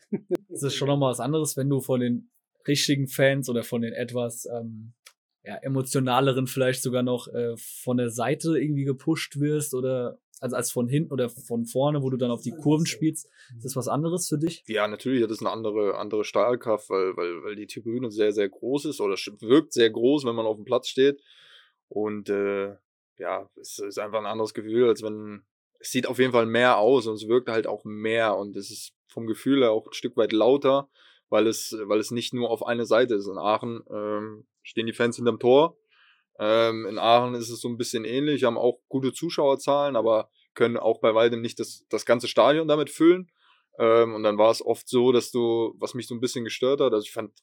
Das 0.50 0.64
ist 0.64 0.74
schon 0.74 0.88
nochmal 0.88 1.12
was 1.12 1.20
anderes, 1.20 1.56
wenn 1.56 1.70
du 1.70 1.80
von 1.80 2.00
den 2.00 2.32
richtigen 2.68 3.08
Fans 3.08 3.50
oder 3.50 3.62
von 3.62 3.84
den 3.84 3.94
etwas 3.94 4.46
ähm, 4.46 4.94
ja, 5.44 5.58
emotionaleren 5.58 6.48
vielleicht 6.48 6.82
sogar 6.82 7.04
noch 7.04 7.28
äh, 7.28 7.56
von 7.56 7.98
der 7.98 8.10
Seite 8.10 8.60
irgendwie 8.60 8.84
gepusht 8.84 9.40
wirst 9.40 9.76
oder 9.76 10.18
also 10.40 10.56
als 10.56 10.72
von 10.72 10.88
hinten 10.88 11.14
oder 11.14 11.30
von 11.30 11.66
vorne, 11.66 12.02
wo 12.02 12.10
du 12.10 12.18
dann 12.18 12.32
auf 12.32 12.42
die 12.42 12.52
Kurven 12.52 12.88
spielst. 12.88 13.30
Ist 13.56 13.64
das 13.66 13.76
was 13.76 13.88
anderes 13.88 14.28
für 14.28 14.40
dich? 14.40 14.64
Ja, 14.66 14.88
natürlich 14.88 15.22
hat 15.22 15.30
es 15.30 15.40
eine 15.40 15.52
andere, 15.52 16.00
andere 16.00 16.24
Stahlkraft, 16.24 16.90
weil, 16.90 17.16
weil, 17.16 17.44
weil 17.44 17.56
die 17.56 17.68
Tribüne 17.68 18.10
sehr, 18.10 18.32
sehr 18.32 18.50
groß 18.50 18.86
ist 18.86 19.02
oder 19.02 19.14
wirkt 19.14 19.72
sehr 19.72 19.92
groß, 19.92 20.26
wenn 20.26 20.34
man 20.34 20.48
auf 20.48 20.56
dem 20.56 20.66
Platz 20.66 20.88
steht. 20.88 21.22
Und 21.92 22.30
äh, 22.30 22.78
ja, 23.18 23.50
es 23.60 23.80
ist 23.80 24.00
einfach 24.00 24.20
ein 24.20 24.26
anderes 24.26 24.54
Gefühl, 24.54 24.88
als 24.88 25.04
wenn 25.04 25.44
es 25.80 25.92
sieht 25.92 26.08
auf 26.08 26.20
jeden 26.20 26.32
Fall 26.32 26.46
mehr 26.46 26.78
aus 26.78 27.06
und 27.06 27.16
es 27.16 27.28
wirkt 27.28 27.50
halt 27.50 27.68
auch 27.68 27.84
mehr 27.84 28.38
und 28.38 28.56
es 28.56 28.72
ist 28.72 28.94
vom 29.10 29.28
Gefühl 29.28 29.62
her 29.62 29.72
auch 29.72 29.88
ein 29.88 29.94
Stück 29.94 30.16
weit 30.16 30.32
lauter, 30.32 30.90
weil 31.28 31.48
es, 31.48 31.76
weil 31.84 32.00
es 32.00 32.12
nicht 32.12 32.34
nur 32.34 32.50
auf 32.50 32.66
eine 32.66 32.86
Seite 32.86 33.16
ist. 33.16 33.28
In 33.28 33.38
Aachen 33.38 33.84
ähm, 33.92 34.48
stehen 34.64 34.86
die 34.86 34.94
Fans 34.94 35.18
hinterm 35.18 35.38
Tor. 35.38 35.78
Ähm, 36.40 36.86
in 36.86 36.98
Aachen 36.98 37.36
ist 37.36 37.50
es 37.50 37.60
so 37.60 37.68
ein 37.68 37.78
bisschen 37.78 38.06
ähnlich, 38.06 38.46
haben 38.46 38.58
auch 38.58 38.80
gute 38.88 39.12
Zuschauerzahlen, 39.12 39.98
aber 39.98 40.30
können 40.54 40.78
auch 40.78 41.02
bei 41.02 41.14
weitem 41.14 41.42
nicht 41.42 41.60
das, 41.60 41.86
das 41.90 42.06
ganze 42.06 42.30
Stadion 42.30 42.70
damit 42.70 42.90
füllen. 42.90 43.30
Ähm, 43.80 44.16
und 44.16 44.24
dann 44.24 44.38
war 44.38 44.52
es 44.52 44.66
oft 44.66 44.88
so, 44.88 45.12
dass 45.12 45.30
du, 45.30 45.76
was 45.78 45.94
mich 45.94 46.08
so 46.08 46.16
ein 46.16 46.22
bisschen 46.22 46.46
gestört 46.46 46.80
hat, 46.80 46.94
also 46.94 47.04
ich 47.04 47.12
fand 47.12 47.34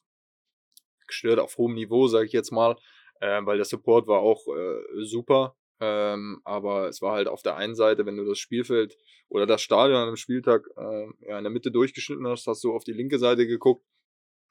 gestört 1.05 1.39
auf 1.39 1.57
hohem 1.57 1.75
Niveau, 1.75 2.07
sage 2.07 2.25
ich 2.25 2.33
jetzt 2.33 2.51
mal, 2.51 2.77
äh, 3.19 3.41
weil 3.45 3.57
der 3.57 3.65
Support 3.65 4.07
war 4.07 4.19
auch 4.19 4.47
äh, 4.47 5.03
super. 5.03 5.55
Ähm, 5.81 6.41
aber 6.43 6.89
es 6.89 7.01
war 7.01 7.13
halt 7.13 7.27
auf 7.27 7.41
der 7.41 7.55
einen 7.55 7.75
Seite, 7.75 8.05
wenn 8.05 8.17
du 8.17 8.25
das 8.25 8.37
Spielfeld 8.37 8.97
oder 9.29 9.45
das 9.45 9.61
Stadion 9.61 9.97
an 9.97 10.07
einem 10.07 10.17
Spieltag 10.17 10.67
äh, 10.75 11.07
ja, 11.27 11.37
in 11.37 11.43
der 11.43 11.51
Mitte 11.51 11.71
durchgeschnitten 11.71 12.27
hast, 12.27 12.47
hast 12.47 12.63
du 12.63 12.73
auf 12.73 12.83
die 12.83 12.91
linke 12.91 13.17
Seite 13.17 13.47
geguckt, 13.47 13.85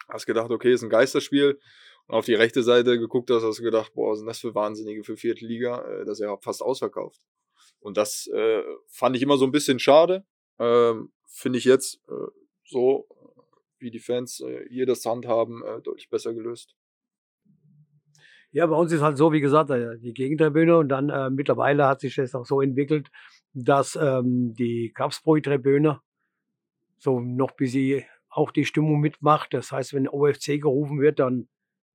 hast 0.09 0.25
gedacht, 0.25 0.51
okay, 0.51 0.73
ist 0.73 0.83
ein 0.83 0.89
Geisterspiel. 0.89 1.61
Und 2.07 2.15
auf 2.15 2.25
die 2.25 2.35
rechte 2.35 2.63
Seite 2.63 2.99
geguckt 2.99 3.31
hast, 3.31 3.43
hast 3.43 3.59
du 3.59 3.63
gedacht, 3.63 3.93
boah, 3.93 4.17
sind 4.17 4.27
das 4.27 4.39
für 4.39 4.55
Wahnsinnige 4.55 5.05
für 5.05 5.19
vierte 5.19 5.45
Liga, 5.45 5.83
äh, 5.83 6.05
das 6.07 6.19
ist 6.19 6.25
ja 6.25 6.35
fast 6.39 6.63
ausverkauft. 6.63 7.21
Und 7.81 7.99
das 7.99 8.27
äh, 8.29 8.63
fand 8.87 9.15
ich 9.15 9.23
immer 9.23 9.37
so 9.37 9.45
ein 9.45 9.53
bisschen 9.53 9.79
schade. 9.79 10.25
Ähm, 10.59 11.13
Finde 11.27 11.59
ich 11.59 11.67
jetzt 11.67 12.01
äh, 12.09 12.31
so, 12.65 13.07
wie 13.79 13.91
die 13.91 14.01
Fans 14.01 14.41
äh, 14.41 14.67
hier 14.71 14.87
das 14.87 15.05
Handhaben, 15.05 15.63
äh, 15.63 15.83
deutlich 15.83 16.09
besser 16.09 16.33
gelöst. 16.33 16.75
Ja, 18.51 18.67
bei 18.67 18.77
uns 18.77 18.93
ist 18.93 19.03
halt 19.03 19.19
so, 19.19 19.33
wie 19.33 19.41
gesagt, 19.41 19.71
äh, 19.71 19.99
die 19.99 20.15
Gegentribüne 20.15 20.77
und 20.79 20.89
dann 20.89 21.11
äh, 21.11 21.31
mittlerweile 21.31 21.87
hat 21.87 22.01
sich 22.01 22.15
das 22.15 22.35
auch 22.35 22.47
so 22.47 22.61
entwickelt, 22.61 23.09
dass 23.53 23.97
ähm, 24.01 24.55
die 24.55 24.93
Kapsbräu-Tribüne 24.95 26.01
so 26.99 27.21
noch 27.21 27.53
bis 27.53 27.73
sie 27.73 28.05
auch 28.29 28.51
die 28.51 28.65
Stimmung 28.65 29.01
mitmacht. 29.01 29.55
Das 29.55 29.73
heißt, 29.73 29.95
wenn 29.95 30.09
OFC 30.09 30.61
gerufen 30.61 31.01
wird, 31.01 31.19
dann 31.19 31.49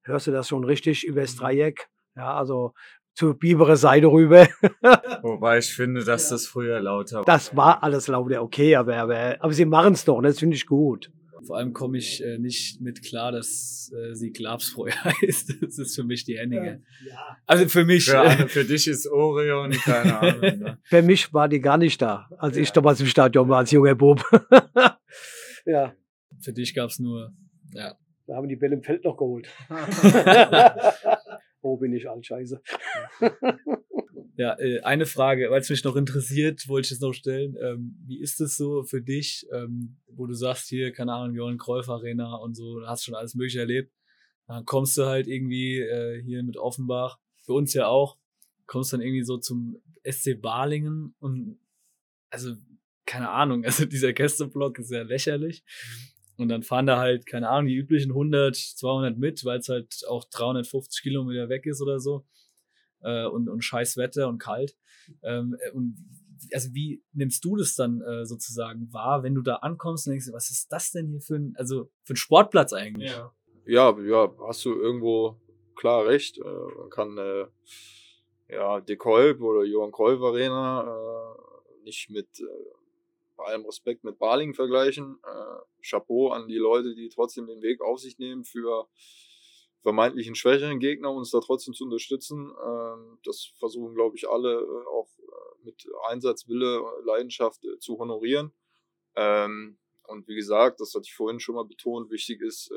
hörst 0.03 0.27
du 0.27 0.31
das 0.31 0.47
schon 0.47 0.63
richtig 0.63 1.05
übers 1.05 1.35
Dreieck. 1.35 1.87
Ja, 2.15 2.35
also 2.35 2.73
zur 3.15 3.37
Biberer 3.37 3.77
Seite 3.77 4.07
rüber. 4.07 4.47
Wobei 5.21 5.59
ich 5.59 5.73
finde, 5.73 6.03
dass 6.03 6.29
das 6.29 6.47
früher 6.47 6.79
lauter 6.79 7.17
war. 7.17 7.25
Das 7.25 7.55
war 7.55 7.83
alles 7.83 8.07
lauter 8.07 8.41
okay, 8.41 8.75
aber, 8.75 8.97
aber, 8.97 9.37
aber 9.39 9.53
sie 9.53 9.65
machen 9.65 9.93
es 9.93 10.05
doch, 10.05 10.21
das 10.21 10.39
finde 10.39 10.55
ich 10.55 10.65
gut. 10.65 11.11
Vor 11.45 11.57
allem 11.57 11.73
komme 11.73 11.97
ich 11.97 12.23
äh, 12.23 12.37
nicht 12.37 12.79
mit 12.81 13.03
klar, 13.03 13.31
dass 13.31 13.91
äh, 13.93 14.13
sie 14.15 14.31
Glabsbräu 14.31 14.89
heißt. 15.03 15.61
Das 15.61 15.77
ist 15.77 15.95
für 15.95 16.03
mich 16.03 16.23
die 16.23 16.37
Henninge. 16.37 16.83
Also 17.45 17.67
für 17.67 17.85
mich. 17.85 18.05
Für, 18.05 18.23
äh, 18.23 18.47
für 18.47 18.63
dich 18.63 18.87
ist 18.87 19.07
Orion, 19.07 19.71
keine 19.71 20.19
Ahnung. 20.19 20.41
Ne? 20.41 20.77
Für 20.83 21.01
mich 21.01 21.33
war 21.33 21.49
die 21.49 21.59
gar 21.59 21.77
nicht 21.77 22.01
da, 22.01 22.29
als 22.37 22.57
ich 22.57 22.71
damals 22.71 23.01
im 23.01 23.07
Stadion 23.07 23.49
war, 23.49 23.59
als 23.59 23.71
junger 23.71 23.95
Bub. 23.95 24.23
ja, 25.65 25.93
für 26.39 26.53
dich 26.53 26.73
gab's 26.73 26.99
nur. 26.99 27.33
Ja. 27.73 27.95
da 28.27 28.35
haben 28.35 28.47
die 28.47 28.55
Bälle 28.55 28.75
im 28.75 28.83
Feld 28.83 29.03
noch 29.03 29.17
geholt. 29.17 29.49
oh, 31.61 31.77
bin 31.77 31.93
ich 31.93 32.09
alt, 32.09 32.25
scheiße. 32.25 32.61
Ja, 34.35 34.57
äh, 34.59 34.81
eine 34.81 35.05
Frage, 35.05 35.51
weil 35.51 35.61
es 35.61 35.69
mich 35.69 35.83
noch 35.83 35.95
interessiert, 35.95 36.67
wollte 36.67 36.87
ich 36.87 36.91
es 36.93 36.99
noch 36.99 37.13
stellen. 37.13 37.55
Ähm, 37.61 37.95
wie 38.05 38.19
ist 38.19 38.41
es 38.41 38.57
so 38.57 38.83
für 38.83 39.01
dich, 39.01 39.45
ähm, 39.51 39.97
wo 40.07 40.25
du 40.25 40.33
sagst, 40.33 40.69
hier, 40.69 40.91
keine 40.91 41.13
Ahnung, 41.13 41.35
Johann 41.35 41.59
Cruyff 41.59 41.87
Arena 41.87 42.35
und 42.35 42.55
so, 42.55 42.81
hast 42.85 43.05
schon 43.05 43.15
alles 43.15 43.35
Mögliche 43.35 43.59
erlebt. 43.59 43.93
Dann 44.47 44.65
kommst 44.65 44.97
du 44.97 45.05
halt 45.05 45.27
irgendwie 45.27 45.79
äh, 45.79 46.21
hier 46.23 46.41
mit 46.43 46.57
Offenbach, 46.57 47.19
für 47.43 47.53
uns 47.53 47.73
ja 47.73 47.87
auch, 47.87 48.17
kommst 48.65 48.91
dann 48.93 49.01
irgendwie 49.01 49.23
so 49.23 49.37
zum 49.37 49.81
SC 50.03 50.41
Balingen 50.41 51.15
und 51.19 51.59
also 52.29 52.55
keine 53.05 53.29
Ahnung, 53.29 53.65
also 53.65 53.85
dieser 53.85 54.13
Gästeblock 54.13 54.79
ist 54.79 54.91
ja 54.91 55.03
lächerlich. 55.03 55.63
Und 56.37 56.49
dann 56.49 56.63
fahren 56.63 56.87
da 56.87 56.97
halt, 56.97 57.27
keine 57.27 57.49
Ahnung, 57.49 57.67
die 57.67 57.75
üblichen 57.75 58.11
100, 58.11 58.55
200 58.55 59.17
mit, 59.17 59.45
weil 59.45 59.59
es 59.59 59.69
halt 59.69 60.03
auch 60.07 60.25
350 60.25 61.03
Kilometer 61.03 61.47
weg 61.47 61.67
ist 61.67 61.81
oder 61.81 61.99
so. 61.99 62.25
Äh, 63.03 63.25
und, 63.25 63.49
und 63.49 63.61
scheiß 63.63 63.97
Wetter 63.97 64.27
und 64.27 64.39
kalt. 64.39 64.75
Ähm, 65.21 65.55
äh, 65.59 65.71
und 65.71 65.95
also 66.53 66.73
wie 66.73 67.01
nimmst 67.13 67.43
du 67.45 67.55
das 67.55 67.75
dann 67.75 68.01
äh, 68.01 68.25
sozusagen 68.25 68.91
wahr, 68.91 69.23
wenn 69.23 69.35
du 69.35 69.41
da 69.41 69.55
ankommst 69.55 70.07
und 70.07 70.11
denkst, 70.11 70.29
was 70.31 70.49
ist 70.49 70.71
das 70.71 70.91
denn 70.91 71.07
hier 71.07 71.21
für 71.21 71.35
ein, 71.35 71.53
also 71.57 71.89
für 72.03 72.13
ein 72.13 72.17
Sportplatz 72.17 72.73
eigentlich? 72.73 73.11
Ja, 73.11 73.33
ja, 73.65 73.99
ja 73.99 74.33
hast 74.47 74.65
du 74.65 74.73
irgendwo 74.73 75.37
klar 75.75 76.05
recht. 76.05 76.37
Äh, 76.37 76.43
man 76.43 76.89
kann 76.89 77.17
äh, 77.17 77.45
ja 78.49 78.81
De 78.81 78.95
Kolb 78.95 79.41
oder 79.41 79.63
Johann 79.63 79.91
Kolb 79.91 80.21
Arena 80.21 80.83
äh, 80.83 81.83
nicht 81.83 82.09
mit 82.09 82.27
äh, 82.39 82.45
bei 83.35 83.45
allem 83.45 83.65
Respekt 83.65 84.03
mit 84.03 84.19
Baling 84.19 84.53
vergleichen. 84.53 85.17
Äh, 85.23 85.85
Chapeau 85.85 86.29
an 86.29 86.47
die 86.47 86.57
Leute, 86.57 86.95
die 86.95 87.09
trotzdem 87.09 87.47
den 87.47 87.61
Weg 87.61 87.81
auf 87.81 87.99
sich 87.99 88.17
nehmen 88.19 88.43
für 88.43 88.87
vermeintlichen 89.83 90.33
schwächeren 90.33 90.79
Gegner, 90.79 91.11
uns 91.11 91.29
da 91.29 91.39
trotzdem 91.41 91.73
zu 91.73 91.83
unterstützen. 91.83 92.51
Ähm, 92.65 93.19
das 93.23 93.51
versuchen, 93.59 93.93
glaube 93.93 94.15
ich, 94.15 94.27
alle 94.27 94.61
äh, 94.61 94.87
auch 94.87 95.09
äh, 95.19 95.65
mit 95.65 95.85
Einsatzwille, 96.07 96.81
Leidenschaft 97.05 97.63
äh, 97.65 97.77
zu 97.79 97.99
honorieren. 97.99 98.53
Ähm, 99.15 99.77
und 100.07 100.27
wie 100.27 100.35
gesagt, 100.35 100.79
das 100.79 100.93
hatte 100.95 101.05
ich 101.05 101.13
vorhin 101.13 101.39
schon 101.39 101.55
mal 101.55 101.65
betont, 101.65 102.11
wichtig 102.11 102.41
ist 102.41 102.69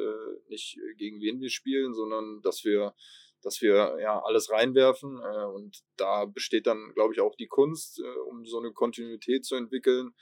nicht 0.48 0.78
gegen 0.96 1.20
wen 1.20 1.40
wir 1.40 1.50
spielen, 1.50 1.92
sondern 1.92 2.40
dass 2.40 2.64
wir 2.64 2.94
dass 3.42 3.60
wir 3.60 3.98
ja 4.00 4.22
alles 4.22 4.50
reinwerfen 4.50 5.18
und 5.52 5.82
da 5.96 6.24
besteht 6.24 6.68
dann, 6.68 6.92
glaube 6.94 7.14
ich, 7.14 7.20
auch 7.20 7.34
die 7.34 7.48
Kunst, 7.48 8.00
um 8.28 8.46
so 8.46 8.60
eine 8.60 8.72
Kontinuität 8.72 9.44
zu 9.44 9.56
entwickeln, 9.56 10.14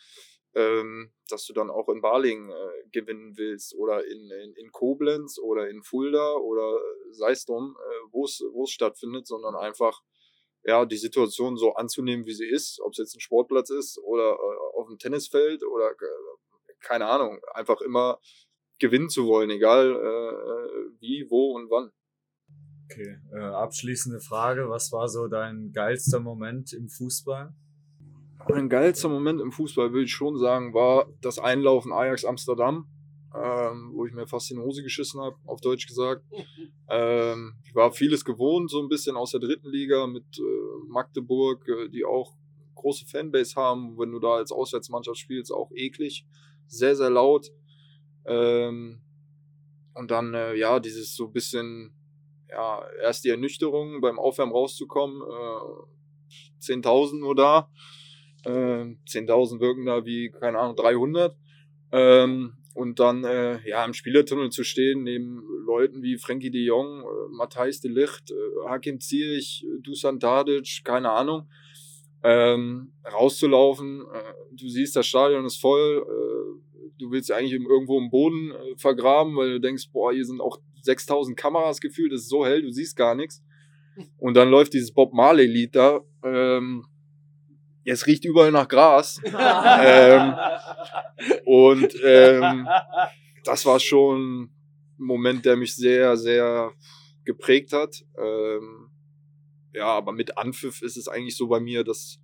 ähm, 0.55 1.13
dass 1.29 1.47
du 1.47 1.53
dann 1.53 1.71
auch 1.71 1.89
in 1.89 2.01
Baling 2.01 2.51
äh, 2.51 2.89
gewinnen 2.93 3.37
willst 3.37 3.75
oder 3.77 4.05
in, 4.05 4.31
in, 4.31 4.55
in 4.55 4.71
Koblenz 4.71 5.39
oder 5.39 5.69
in 5.69 5.83
Fulda 5.83 6.35
oder 6.35 6.81
sei 7.11 7.33
es 7.33 7.45
drum, 7.45 7.77
äh, 7.79 8.13
wo 8.13 8.25
es 8.25 8.71
stattfindet, 8.71 9.27
sondern 9.27 9.57
einfach 9.57 10.03
ja 10.65 10.85
die 10.87 10.97
Situation 10.97 11.57
so 11.57 11.75
anzunehmen, 11.75 12.27
wie 12.27 12.35
sie 12.35 12.49
ist, 12.49 12.81
ob 12.81 12.93
es 12.93 12.99
jetzt 12.99 13.17
ein 13.17 13.21
Sportplatz 13.21 13.71
ist 13.71 13.99
oder 14.03 14.33
äh, 14.33 14.79
auf 14.79 14.87
dem 14.89 14.99
Tennisfeld 14.99 15.63
oder 15.65 15.91
äh, 15.91 16.75
keine 16.81 17.07
Ahnung, 17.07 17.41
einfach 17.53 17.81
immer 17.81 18.21
gewinnen 18.79 19.09
zu 19.09 19.27
wollen, 19.27 19.51
egal 19.51 19.91
äh, 19.93 21.01
wie, 21.01 21.27
wo 21.31 21.55
und 21.55 21.71
wann. 21.71 21.91
Okay, 22.85 23.17
äh, 23.33 23.39
abschließende 23.39 24.21
Frage. 24.21 24.69
Was 24.69 24.93
war 24.93 25.09
so 25.09 25.27
dein 25.27 25.73
geilster 25.73 26.21
Moment 26.21 26.73
im 26.73 26.89
Fußball? 26.89 27.55
Mein 28.49 28.69
geilster 28.69 29.09
Moment 29.09 29.41
im 29.41 29.53
Fußball, 29.53 29.93
würde 29.93 30.05
ich 30.05 30.13
schon 30.13 30.37
sagen, 30.39 30.75
war 30.75 31.07
das 31.23 31.39
Einlaufen 31.39 31.93
Ajax 31.93 32.25
Amsterdam, 32.25 32.87
ähm, 33.35 33.93
wo 33.95 34.05
ich 34.05 34.13
mir 34.13 34.27
fast 34.27 34.51
in 34.51 34.59
die 34.59 34.63
Hose 34.63 34.83
geschissen 34.83 35.21
habe, 35.21 35.37
auf 35.47 35.61
Deutsch 35.61 35.87
gesagt. 35.87 36.25
Ähm, 36.87 37.55
ich 37.65 37.75
war 37.75 37.93
vieles 37.93 38.27
gewohnt, 38.27 38.71
so 38.71 38.83
ein 38.83 38.91
bisschen 38.91 39.17
aus 39.17 39.31
der 39.31 39.41
dritten 39.41 39.71
Liga 39.71 40.07
mit 40.07 40.39
äh, 40.39 40.87
Magdeburg, 40.87 41.67
äh, 41.67 41.89
die 41.89 42.05
auch 42.05 42.35
große 42.75 43.07
Fanbase 43.07 43.57
haben. 43.57 43.99
Wenn 43.99 44.13
du 44.13 44.19
da 44.19 44.35
als 44.35 44.53
Auswärtsmannschaft 44.53 45.17
spielst, 45.17 45.51
auch 45.51 45.71
eklig. 45.75 46.27
Sehr, 46.67 46.95
sehr 46.95 47.09
laut. 47.09 47.49
Ähm, 48.27 49.01
und 49.95 50.11
dann, 50.11 50.35
äh, 50.35 50.55
ja, 50.57 50.79
dieses 50.79 51.17
so 51.17 51.29
ein 51.29 51.33
bisschen 51.33 51.95
ja, 52.51 52.83
erst 53.03 53.25
die 53.25 53.31
Ernüchterung 53.31 54.03
beim 54.03 54.19
Aufwärmen 54.19 54.53
rauszukommen. 54.53 55.23
Äh, 55.23 55.95
10.000 56.61 57.19
nur 57.19 57.35
da. 57.35 57.71
Äh, 58.45 58.95
10.000 59.07 59.61
wirken 59.61 59.87
da 59.87 60.05
wie, 60.05 60.31
keine 60.31 60.59
Ahnung, 60.59 60.77
300. 60.77 61.37
Ähm, 61.93 62.55
und 62.75 62.99
dann 62.99 63.25
äh, 63.25 63.61
ja 63.69 63.85
im 63.85 63.95
Spielertunnel 63.95 64.51
zu 64.51 64.65
stehen, 64.65 65.05
neben 65.05 65.43
Leuten 65.65 66.03
wie 66.03 66.19
Frankie 66.19 66.51
de 66.51 66.63
Jong, 66.63 67.03
äh, 67.03 67.29
Matthijs 67.31 67.81
de 67.81 67.91
Licht, 67.91 68.33
äh, 68.33 68.69
Hakim 68.69 69.01
Zierich, 69.01 69.65
Dusan 69.81 70.19
Tadic, 70.19 70.83
keine 70.83 71.11
Ahnung, 71.11 71.49
ähm, 72.25 72.93
rauszulaufen. 73.11 74.01
Äh, 74.01 74.33
du 74.53 74.69
siehst, 74.69 74.97
das 74.97 75.07
Stadion 75.07 75.45
ist 75.45 75.61
voll. 75.61 76.05
Äh, 76.05 76.91
du 76.99 77.11
willst 77.13 77.31
eigentlich 77.31 77.53
irgendwo 77.53 77.99
im 77.99 78.11
Boden 78.11 78.51
äh, 78.51 78.77
vergraben, 78.77 79.37
weil 79.37 79.53
du 79.53 79.61
denkst, 79.61 79.91
boah, 79.93 80.13
hier 80.13 80.25
sind 80.25 80.41
auch 80.41 80.59
6000 80.83 81.37
Kameras 81.37 81.81
gefühlt, 81.81 82.13
es 82.13 82.23
ist 82.23 82.29
so 82.29 82.45
hell, 82.45 82.63
du 82.63 82.71
siehst 82.71 82.97
gar 82.97 83.15
nichts. 83.15 83.43
Und 84.19 84.35
dann 84.35 84.51
läuft 84.51 84.75
dieses 84.75 84.93
Bob 84.93 85.13
Marley-Lied 85.13 85.77
da. 85.77 86.01
Ähm, 86.25 86.85
es 87.93 88.07
riecht 88.07 88.25
überall 88.25 88.53
nach 88.53 88.69
Gras. 88.69 89.21
ähm, 89.27 90.35
und 91.45 91.95
ähm, 92.03 92.69
das 93.45 93.67
war 93.67 93.79
schon 93.81 94.45
ein 94.45 94.51
Moment, 94.97 95.45
der 95.45 95.57
mich 95.57 95.75
sehr, 95.75 96.17
sehr 96.17 96.73
geprägt 97.25 97.73
hat. 97.73 98.05
Ähm, 98.19 98.91
ja, 99.73 99.87
aber 99.87 100.13
mit 100.13 100.39
Anpfiff 100.39 100.83
ist 100.83 100.97
es 100.97 101.09
eigentlich 101.09 101.37
so 101.37 101.49
bei 101.49 101.61
mir, 101.61 101.85
dass, 101.85 102.21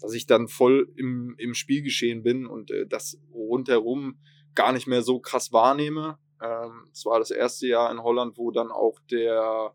dass 0.00 0.14
ich 0.14 0.26
dann 0.26 0.48
voll 0.48 0.88
im, 0.96 1.34
im 1.38 1.54
Spielgeschehen 1.54 2.22
bin 2.22 2.46
und 2.46 2.70
äh, 2.70 2.86
das 2.86 3.20
rundherum 3.34 4.18
gar 4.54 4.72
nicht 4.72 4.86
mehr 4.86 5.02
so 5.02 5.20
krass 5.20 5.52
wahrnehme. 5.52 6.18
Ähm, 6.40 6.88
es 6.92 7.04
war 7.04 7.18
das 7.18 7.30
erste 7.30 7.66
Jahr 7.66 7.90
in 7.90 8.02
Holland, 8.02 8.38
wo 8.38 8.50
dann 8.50 8.70
auch 8.70 8.98
der 9.10 9.74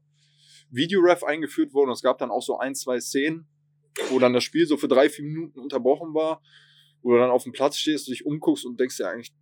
Videoref 0.70 1.24
eingeführt 1.24 1.74
wurde. 1.74 1.92
Und 1.92 1.96
es 1.96 2.02
gab 2.02 2.18
dann 2.18 2.32
auch 2.32 2.42
so 2.42 2.58
ein, 2.58 2.76
zwei 2.76 3.00
Szenen, 3.00 3.48
wo 4.10 4.20
dann 4.20 4.34
das 4.34 4.44
Spiel 4.44 4.66
so 4.66 4.78
für 4.78 4.88
drei, 4.88 5.10
vier 5.10 5.26
Minuten 5.26 5.60
unterbrochen 5.60 6.14
war, 6.14 6.42
wo 7.02 7.12
du 7.12 7.18
dann 7.18 7.32
auf 7.32 7.44
dem 7.44 7.52
Platz 7.52 7.78
stehst, 7.78 8.08
dich 8.08 8.26
umguckst 8.26 8.66
und 8.66 8.80
denkst 8.80 9.00
ja 9.00 9.10
eigentlich, 9.10 9.34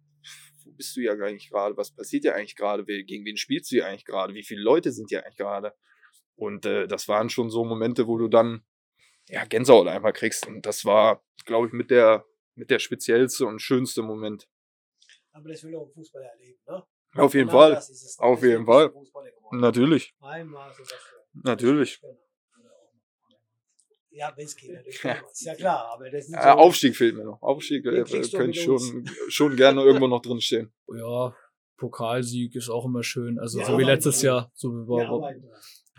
wo 0.63 0.71
bist 0.71 0.95
du 0.95 1.01
ja 1.01 1.13
eigentlich 1.13 1.49
gerade? 1.49 1.75
Was 1.77 1.93
passiert 1.95 2.25
ja 2.25 2.33
eigentlich 2.33 2.55
gerade? 2.55 2.85
Gegen 2.85 3.25
wen 3.25 3.37
spielst 3.37 3.71
du 3.71 3.77
ja 3.77 3.85
eigentlich 3.85 4.05
gerade? 4.05 4.33
Wie 4.33 4.43
viele 4.43 4.61
Leute 4.61 4.91
sind 4.91 5.11
ja 5.11 5.21
eigentlich 5.21 5.37
gerade? 5.37 5.73
Und 6.35 6.65
äh, 6.65 6.87
das 6.87 7.07
waren 7.07 7.29
schon 7.29 7.49
so 7.49 7.65
Momente, 7.65 8.07
wo 8.07 8.17
du 8.17 8.27
dann 8.27 8.63
ja 9.27 9.45
Gänsehaut 9.45 9.87
einfach 9.87 10.13
kriegst. 10.13 10.47
Und 10.47 10.65
das 10.65 10.85
war, 10.85 11.23
glaube 11.45 11.67
ich, 11.67 11.73
mit 11.73 11.91
der 11.91 12.25
mit 12.59 12.69
der 12.69 12.79
speziellste 12.79 13.45
und 13.45 13.59
schönste 13.59 14.03
Moment. 14.03 14.47
Aber 15.31 15.49
das 15.49 15.63
will 15.63 15.75
auch 15.75 15.89
Fußball 15.93 16.21
erleben, 16.21 16.59
ne? 16.67 16.83
Auf 17.15 17.33
jeden 17.33 17.47
genau 17.47 17.59
Fall. 17.59 17.83
Auf 18.17 18.43
jeden 18.43 18.65
Fall. 18.65 18.93
Natürlich. 19.51 20.13
Natürlich. 21.33 22.01
Ja, 24.11 24.35
Whisky 24.35 24.71
natürlich. 24.71 24.99
Ja. 25.03 25.17
Ist 25.31 25.45
ja 25.45 25.55
klar, 25.55 25.91
aber 25.93 26.09
das 26.09 26.25
ist 26.25 26.33
so 26.33 26.39
Aufstieg 26.39 26.95
fehlt 26.95 27.15
mir 27.15 27.25
noch. 27.25 27.41
Aufstieg 27.41 27.85
äh, 27.85 28.03
könnte 28.03 28.59
schon, 28.59 29.05
schon 29.27 29.55
gerne 29.55 29.81
irgendwo 29.81 30.07
noch 30.07 30.21
drin 30.21 30.41
stehen. 30.41 30.71
Ja, 30.95 31.35
Pokalsieg 31.77 32.55
ist 32.55 32.69
auch 32.69 32.85
immer 32.85 33.03
schön. 33.03 33.39
Also 33.39 33.59
ja, 33.59 33.65
so 33.65 33.77
wie 33.77 33.83
letztes 33.83 34.21
Jahr. 34.21 34.51
So 34.53 34.69
wie 34.69 34.87
war, 34.87 35.33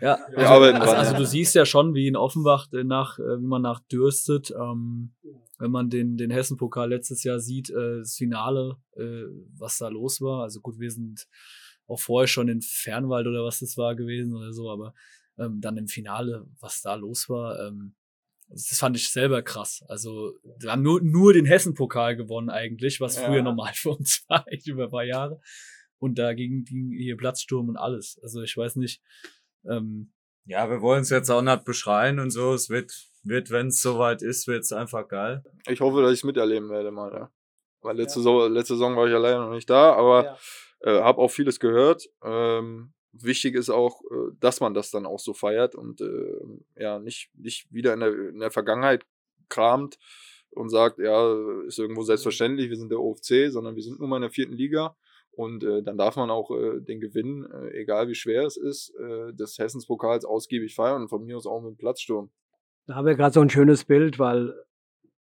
ja, 0.01 0.15
also, 0.35 0.63
also, 0.63 0.91
also, 0.95 1.15
du 1.15 1.25
siehst 1.25 1.53
ja 1.53 1.63
schon, 1.63 1.93
wie 1.93 2.07
in 2.07 2.15
Offenbach 2.15 2.71
äh, 2.73 2.83
nach, 2.83 3.19
äh, 3.19 3.39
wie 3.39 3.45
man 3.45 3.61
nach 3.61 3.79
dürstet. 3.81 4.51
Ähm, 4.51 5.13
wenn 5.59 5.69
man 5.69 5.91
den, 5.91 6.17
den 6.17 6.31
Hessen-Pokal 6.31 6.89
letztes 6.89 7.23
Jahr 7.23 7.39
sieht, 7.39 7.69
äh, 7.69 7.99
das 7.99 8.15
Finale, 8.15 8.77
äh, 8.97 9.25
was 9.57 9.77
da 9.77 9.89
los 9.89 10.19
war. 10.19 10.41
Also 10.41 10.59
gut, 10.59 10.79
wir 10.79 10.89
sind 10.89 11.27
auch 11.87 11.99
vorher 11.99 12.27
schon 12.27 12.47
in 12.47 12.61
Fernwald 12.61 13.27
oder 13.27 13.43
was 13.43 13.59
das 13.59 13.77
war 13.77 13.95
gewesen 13.95 14.35
oder 14.35 14.53
so, 14.53 14.71
aber 14.71 14.95
ähm, 15.37 15.61
dann 15.61 15.77
im 15.77 15.87
Finale, 15.87 16.47
was 16.59 16.81
da 16.81 16.95
los 16.95 17.29
war, 17.29 17.59
ähm, 17.59 17.93
das 18.51 18.79
fand 18.79 18.97
ich 18.97 19.11
selber 19.11 19.41
krass. 19.41 19.83
Also, 19.87 20.33
wir 20.59 20.71
haben 20.71 20.81
nur, 20.81 21.01
nur 21.01 21.33
den 21.33 21.45
Hessen-Pokal 21.45 22.15
gewonnen 22.15 22.49
eigentlich, 22.49 23.01
was 23.01 23.15
ja. 23.15 23.25
früher 23.25 23.41
normal 23.41 23.71
für 23.75 23.91
uns 23.91 24.25
war, 24.27 24.45
echt 24.47 24.67
über 24.67 24.85
ein 24.85 24.91
paar 24.91 25.03
Jahre. 25.03 25.39
Und 25.97 26.17
da 26.17 26.33
ging, 26.33 26.63
ging 26.63 26.91
hier 26.91 27.15
Platzsturm 27.15 27.69
und 27.69 27.77
alles. 27.77 28.19
Also 28.23 28.41
ich 28.41 28.57
weiß 28.57 28.77
nicht. 28.77 29.03
Ähm, 29.69 30.11
ja, 30.45 30.67
wir 30.67 30.81
wollen 30.81 31.03
es 31.03 31.11
jetzt 31.11 31.29
auch 31.29 31.43
nicht 31.43 31.63
beschreien 31.63 32.17
und 32.17 32.31
so. 32.31 32.53
Es 32.53 32.69
wird 32.69 32.91
wird, 33.23 33.51
wenn 33.51 33.67
es 33.67 33.81
soweit 33.81 34.21
ist, 34.21 34.47
wird 34.47 34.63
es 34.63 34.71
einfach 34.71 35.07
geil. 35.07 35.43
Ich 35.67 35.81
hoffe, 35.81 36.01
dass 36.01 36.11
ich 36.11 36.19
es 36.19 36.23
miterleben 36.23 36.69
werde 36.69 36.91
mal, 36.91 37.11
ja. 37.13 37.31
Weil 37.81 37.97
letzte, 37.97 38.19
ja. 38.19 38.23
So 38.23 38.47
letzte 38.47 38.75
Saison 38.75 38.95
war 38.95 39.05
ich 39.05 39.11
ja 39.11 39.17
leider 39.17 39.39
noch 39.39 39.53
nicht 39.53 39.69
da, 39.69 39.93
aber 39.93 40.37
ja. 40.83 40.99
äh, 40.99 41.01
habe 41.01 41.19
auch 41.19 41.29
vieles 41.29 41.59
gehört. 41.59 42.03
Ähm, 42.23 42.93
wichtig 43.13 43.55
ist 43.55 43.69
auch, 43.69 44.01
äh, 44.11 44.31
dass 44.39 44.59
man 44.59 44.73
das 44.73 44.91
dann 44.91 45.05
auch 45.05 45.19
so 45.19 45.33
feiert 45.33 45.75
und 45.75 46.01
äh, 46.01 46.81
ja, 46.81 46.99
nicht, 46.99 47.29
nicht 47.35 47.71
wieder 47.71 47.93
in 47.93 47.99
der, 47.99 48.29
in 48.29 48.39
der 48.39 48.51
Vergangenheit 48.51 49.05
kramt 49.49 49.97
und 50.51 50.69
sagt, 50.69 50.99
ja, 50.99 51.33
ist 51.65 51.79
irgendwo 51.79 52.03
selbstverständlich, 52.03 52.69
wir 52.69 52.77
sind 52.77 52.91
der 52.91 52.99
OFC, 52.99 53.49
sondern 53.49 53.75
wir 53.75 53.83
sind 53.83 53.99
nun 53.99 54.09
mal 54.09 54.17
in 54.17 54.23
der 54.23 54.31
vierten 54.31 54.53
Liga. 54.53 54.95
Und 55.31 55.63
äh, 55.63 55.81
dann 55.81 55.97
darf 55.97 56.17
man 56.17 56.29
auch 56.29 56.51
äh, 56.51 56.81
den 56.81 56.99
Gewinn, 56.99 57.49
äh, 57.49 57.81
egal 57.81 58.09
wie 58.09 58.15
schwer 58.15 58.43
es 58.45 58.57
ist, 58.57 58.93
äh, 58.99 59.33
des 59.33 59.57
Hessens-Pokals 59.57 60.25
ausgiebig 60.25 60.75
feiern 60.75 61.03
und 61.03 61.07
von 61.07 61.23
mir 61.23 61.37
aus 61.37 61.47
auch 61.47 61.61
mit 61.61 61.71
dem 61.71 61.77
Platzsturm. 61.77 62.29
Da 62.85 62.95
haben 62.95 63.05
wir 63.05 63.15
gerade 63.15 63.33
so 63.33 63.41
ein 63.41 63.49
schönes 63.49 63.85
Bild, 63.85 64.19
weil 64.19 64.53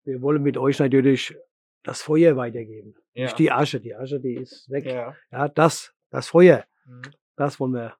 wir 0.04 0.22
wollen 0.22 0.42
mit 0.42 0.56
euch 0.56 0.78
natürlich 0.78 1.36
das 1.82 2.00
Feuer 2.00 2.36
weitergeben. 2.36 2.94
Ja. 3.12 3.24
Nicht 3.24 3.38
die 3.38 3.50
Asche. 3.50 3.80
Die 3.80 3.94
Asche, 3.94 4.18
die 4.18 4.34
ist 4.34 4.70
weg. 4.70 4.86
Ja, 4.86 5.14
ja 5.30 5.48
das, 5.48 5.92
das 6.10 6.28
Feuer, 6.28 6.64
mhm. 6.86 7.02
Das 7.38 7.58
wollen 7.60 7.72
wir 7.72 7.96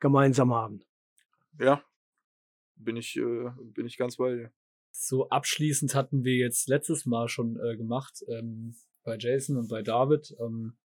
gemeinsam 0.00 0.54
haben. 0.54 0.80
Ja, 1.58 1.82
bin 2.76 2.96
ich, 2.96 3.16
äh, 3.16 3.50
bin 3.58 3.86
ich 3.86 3.98
ganz 3.98 4.16
bei 4.16 4.34
dir. 4.34 4.52
so 4.90 5.28
abschließend 5.28 5.94
hatten 5.94 6.24
wir 6.24 6.36
jetzt 6.36 6.68
letztes 6.68 7.04
Mal 7.04 7.28
schon 7.28 7.58
äh, 7.60 7.76
gemacht 7.76 8.24
ähm, 8.28 8.76
bei 9.02 9.16
Jason 9.18 9.56
und 9.56 9.68
bei 9.68 9.82
David. 9.82 10.34
Ähm, 10.40 10.76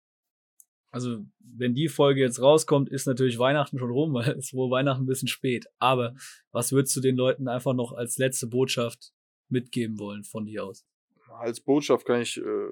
also 0.91 1.25
wenn 1.39 1.73
die 1.73 1.87
Folge 1.87 2.21
jetzt 2.21 2.41
rauskommt, 2.41 2.89
ist 2.89 3.07
natürlich 3.07 3.39
Weihnachten 3.39 3.77
schon 3.77 3.91
rum, 3.91 4.13
weil 4.15 4.37
es 4.37 4.53
wohl 4.53 4.71
Weihnachten 4.71 5.03
ein 5.03 5.07
bisschen 5.07 5.27
spät. 5.27 5.67
Aber 5.77 6.15
was 6.51 6.71
würdest 6.71 6.95
du 6.95 7.01
den 7.01 7.15
Leuten 7.15 7.47
einfach 7.47 7.73
noch 7.73 7.93
als 7.93 8.17
letzte 8.17 8.47
Botschaft 8.47 9.13
mitgeben 9.49 9.99
wollen 9.99 10.23
von 10.23 10.45
dir 10.45 10.65
aus? 10.65 10.85
Als 11.29 11.59
Botschaft 11.59 12.05
kann 12.05 12.21
ich 12.21 12.37
äh, 12.37 12.69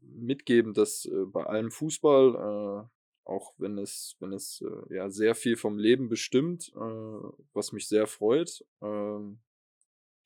mitgeben, 0.00 0.74
dass 0.74 1.06
äh, 1.06 1.24
bei 1.26 1.44
allem 1.44 1.70
Fußball, 1.70 2.34
äh, 2.34 2.95
auch 3.26 3.52
wenn 3.58 3.76
es, 3.78 4.16
wenn 4.20 4.32
es 4.32 4.62
äh, 4.62 4.94
ja 4.94 5.10
sehr 5.10 5.34
viel 5.34 5.56
vom 5.56 5.78
Leben 5.78 6.08
bestimmt, 6.08 6.72
äh, 6.76 7.28
was 7.52 7.72
mich 7.72 7.88
sehr 7.88 8.06
freut, 8.06 8.64
ähm, 8.80 9.40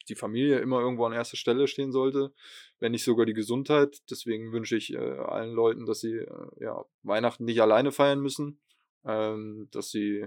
die 0.08 0.14
Familie 0.14 0.58
immer 0.58 0.80
irgendwo 0.80 1.04
an 1.06 1.12
erster 1.12 1.36
Stelle 1.36 1.66
stehen 1.66 1.92
sollte, 1.92 2.32
wenn 2.78 2.92
nicht 2.92 3.04
sogar 3.04 3.26
die 3.26 3.34
Gesundheit. 3.34 4.02
Deswegen 4.10 4.52
wünsche 4.52 4.76
ich 4.76 4.92
äh, 4.92 4.98
allen 4.98 5.52
Leuten, 5.52 5.86
dass 5.86 6.00
sie 6.00 6.16
äh, 6.16 6.46
ja, 6.58 6.84
Weihnachten 7.02 7.44
nicht 7.44 7.62
alleine 7.62 7.92
feiern 7.92 8.20
müssen, 8.20 8.60
ähm, 9.04 9.68
dass 9.70 9.90
sie 9.90 10.26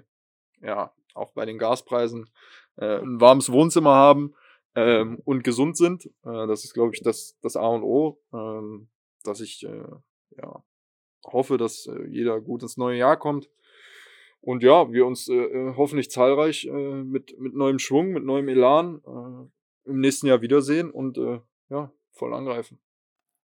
ja 0.62 0.94
auch 1.14 1.32
bei 1.34 1.45
den 1.45 1.60
Gaspreisen 1.60 2.30
äh, 2.78 3.00
ein 3.00 3.22
warmes 3.22 3.52
Wohnzimmer 3.52 3.94
haben 3.94 4.34
ähm, 4.76 5.20
und 5.26 5.44
gesund 5.44 5.78
sind. 5.78 6.06
Äh, 6.24 6.48
das 6.48 6.64
ist, 6.64 6.74
glaube 6.74 6.95
ich, 6.95 7.02
das, 7.02 7.38
das 7.41 7.56
A 7.56 7.68
und 7.68 7.84
O, 7.84 8.20
ähm, 8.34 8.88
dass 9.24 9.40
ich 9.40 9.62
ja, 9.62 10.64
hoffe, 11.26 11.58
dass 11.58 11.88
äh, 11.88 12.08
jeder 12.08 12.40
gut 12.41 12.64
ins 12.64 12.78
neue 12.78 12.98
Jahr 12.98 13.18
kommt. 13.18 13.50
Und 14.41 14.62
ja, 14.62 14.91
wir 14.91 15.06
uns 15.06 15.30
äh, 15.30 15.34
äh 15.34 15.74
hoffentlich 15.78 16.12
zahlreich 16.12 16.66
äh, 16.66 16.72
mit, 16.72 17.40
mit 17.40 17.54
neuem 17.54 17.80
Schwung, 17.80 18.12
mit 18.12 18.26
neuem 18.26 18.50
Elan 18.50 19.02
äh, 19.06 19.90
im 19.90 20.00
nächsten 20.00 20.28
Jahr 20.28 20.41
wiedersehen 20.41 20.91
und 20.91 21.18
äh, 21.18 21.40
ja, 21.70 21.91
voll 22.12 22.34
angreifen. 22.34 22.80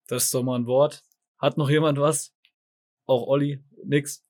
Das 0.07 0.25
ist 0.25 0.33
doch 0.33 0.43
mal 0.43 0.57
ein 0.57 0.67
Wort. 0.67 1.03
Hat 1.37 1.57
noch 1.57 1.69
jemand 1.69 1.99
was? 1.99 2.35
Auch 3.05 3.27
Olli? 3.27 3.63
Nix? 3.83 4.25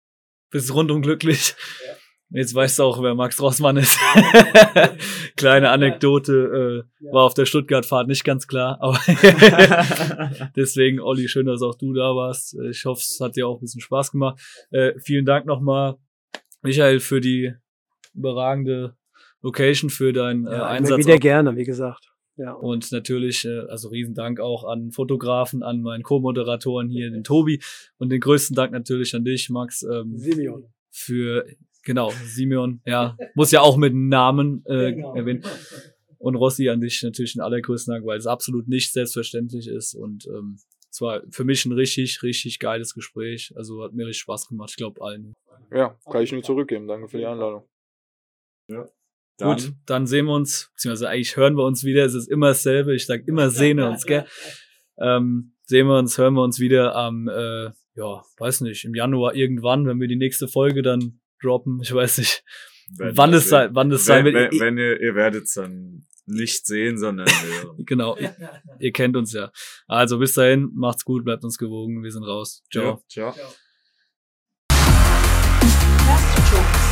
Bist 0.52 0.74
rundum 0.74 1.02
glücklich? 1.02 1.56
Ja. 1.86 1.96
Jetzt 2.40 2.54
weißt 2.54 2.80
du 2.80 2.84
auch, 2.84 3.02
wer 3.02 3.16
Max 3.16 3.42
Rossmann 3.42 3.78
ist. 3.78 3.98
Kleine 5.40 5.70
Anekdote, 5.70 6.86
äh, 7.02 7.06
ja. 7.06 7.14
war 7.14 7.24
auf 7.24 7.34
der 7.34 7.45
Stuttgart-Fahrt 7.45 8.07
nicht 8.07 8.26
ganz 8.26 8.45
klar, 8.45 8.78
aber 8.82 8.99
deswegen, 10.56 10.99
Olli, 10.99 11.30
schön, 11.30 11.45
dass 11.45 11.61
auch 11.61 11.76
du 11.76 11.94
da 11.94 12.16
warst. 12.16 12.57
Ich 12.70 12.84
hoffe, 12.84 12.99
es 13.02 13.20
hat 13.22 13.38
dir 13.38 13.48
auch 13.48 13.57
ein 13.57 13.61
bisschen 13.61 13.82
Spaß 13.82 14.11
gemacht. 14.11 14.40
Äh, 14.72 14.99
vielen 14.99 15.26
Dank 15.26 15.45
nochmal, 15.45 15.95
Michael, 16.61 16.99
für 16.99 17.22
die 17.22 17.53
überragende 18.14 18.98
Location 19.41 19.90
für 19.90 20.11
deinen 20.11 20.45
äh, 20.45 20.52
ja, 20.52 20.68
Einsatz. 20.68 20.99
Wieder 20.99 21.18
gerne, 21.18 21.56
wie 21.56 21.64
gesagt. 21.64 22.11
Ja. 22.36 22.53
Und 22.53 22.91
natürlich, 22.91 23.45
äh, 23.45 23.60
also 23.68 23.90
Riesendank 23.90 24.40
auch 24.40 24.64
an 24.64 24.91
Fotografen, 24.91 25.64
an 25.64 25.82
meinen 25.82 26.03
Co-Moderatoren 26.03 26.90
hier, 26.90 27.10
den 27.11 27.24
Tobi. 27.24 27.61
Und 27.98 28.10
den 28.10 28.22
größten 28.22 28.56
Dank 28.56 28.72
natürlich 28.72 29.16
an 29.16 29.26
dich, 29.26 29.49
Max. 29.49 29.84
Ähm, 29.84 30.18
Simeon. 30.18 30.66
Für, 30.90 31.45
genau, 31.84 32.11
Simeon, 32.26 32.81
ja, 32.85 33.18
muss 33.35 33.51
ja 33.51 33.61
auch 33.61 33.77
mit 33.77 33.93
Namen 33.93 34.64
äh, 34.65 34.93
genau. 34.93 35.15
erwähnen. 35.15 35.43
Und 36.18 36.35
Rossi 36.35 36.68
an 36.69 36.81
dich 36.81 37.01
natürlich 37.01 37.34
den 37.34 37.41
allergrößten 37.41 37.93
Dank, 37.93 38.06
weil 38.06 38.18
es 38.18 38.27
absolut 38.27 38.68
nicht 38.68 38.91
selbstverständlich 38.91 39.68
ist. 39.68 39.95
Und 39.95 40.27
ähm, 40.27 40.57
es 40.91 40.99
war 40.99 41.22
für 41.30 41.45
mich 41.45 41.65
ein 41.65 41.72
richtig, 41.72 42.22
richtig 42.23 42.60
geiles 42.60 42.93
Gespräch. 42.93 43.53
Also 43.56 43.84
hat 43.84 43.93
mir 43.93 44.06
richtig 44.06 44.22
Spaß 44.22 44.49
gemacht, 44.49 44.72
ich 44.72 44.76
glaube 44.76 45.01
allen. 45.01 45.34
Ja, 45.72 45.97
kann 46.11 46.23
ich 46.23 46.31
nur 46.31 46.43
zurückgeben. 46.43 46.88
Danke 46.88 47.07
für 47.07 47.18
die 47.18 47.26
Einladung. 47.26 47.64
Ja. 48.68 48.85
Dann, 49.38 49.56
Gut, 49.56 49.73
dann 49.85 50.06
sehen 50.06 50.26
wir 50.26 50.34
uns, 50.34 50.69
beziehungsweise 50.73 51.07
eigentlich 51.07 51.38
hören 51.38 51.56
wir 51.56 51.64
uns 51.64 51.85
wieder. 51.85 52.03
Es 52.03 52.14
ist 52.14 52.27
immer 52.27 52.47
dasselbe. 52.47 52.93
Ich 52.93 53.06
sag 53.06 53.26
immer 53.26 53.49
sehen 53.49 53.77
wir 53.77 53.88
uns, 53.88 54.06
gell? 54.06 54.26
Ähm, 54.97 55.53
sehen 55.65 55.88
wir 55.88 55.97
uns, 55.97 56.18
hören 56.18 56.34
wir 56.34 56.43
uns 56.43 56.60
wieder 56.60 56.93
am, 56.95 57.30
äh, 57.30 57.72
ja, 57.95 58.23
weiß 58.38 58.61
nicht, 58.61 58.84
im 58.84 58.93
Januar 58.93 59.35
irgendwann, 59.35 59.85
wenn 59.85 60.01
wir 60.01 60.10
die 60.10 60.18
nächste 60.18 60.49
Folge 60.49 60.81
dann 60.81 61.22
droppen. 61.41 61.80
Ich 61.82 61.94
weiß 61.94 62.20
nicht, 62.20 62.44
wenn 62.98 63.16
wann 63.18 63.34
es 63.34 63.49
sein, 63.49 63.70
wann 63.74 63.91
es 63.91 64.06
sein 64.06 64.26
wird. 64.26 64.53
Wenn, 64.53 64.60
wenn 64.60 64.78
ihr, 64.78 64.99
ihr 64.99 65.16
werdet 65.16 65.45
es 65.45 65.53
dann 65.53 66.06
nicht 66.26 66.66
sehen, 66.66 66.98
sondern 66.98 67.28
hören. 67.64 67.86
genau, 67.86 68.16
ihr, 68.18 68.36
ihr, 68.80 68.91
kennt 68.91 69.16
uns 69.16 69.34
ja. 69.34 69.52
Also 69.88 70.20
bis 70.20 70.34
dahin, 70.34 70.70
macht's 70.74 71.03
gut, 71.03 71.26
bleibt 71.26 71.44
uns 71.44 71.57
gewogen. 71.57 72.03
Wir 72.03 72.11
sind 72.11 72.24
raus. 72.24 72.64
Ciao. 72.72 73.03
Ja, 73.10 73.34
ciao. 73.34 73.53
ciao. 76.52 76.89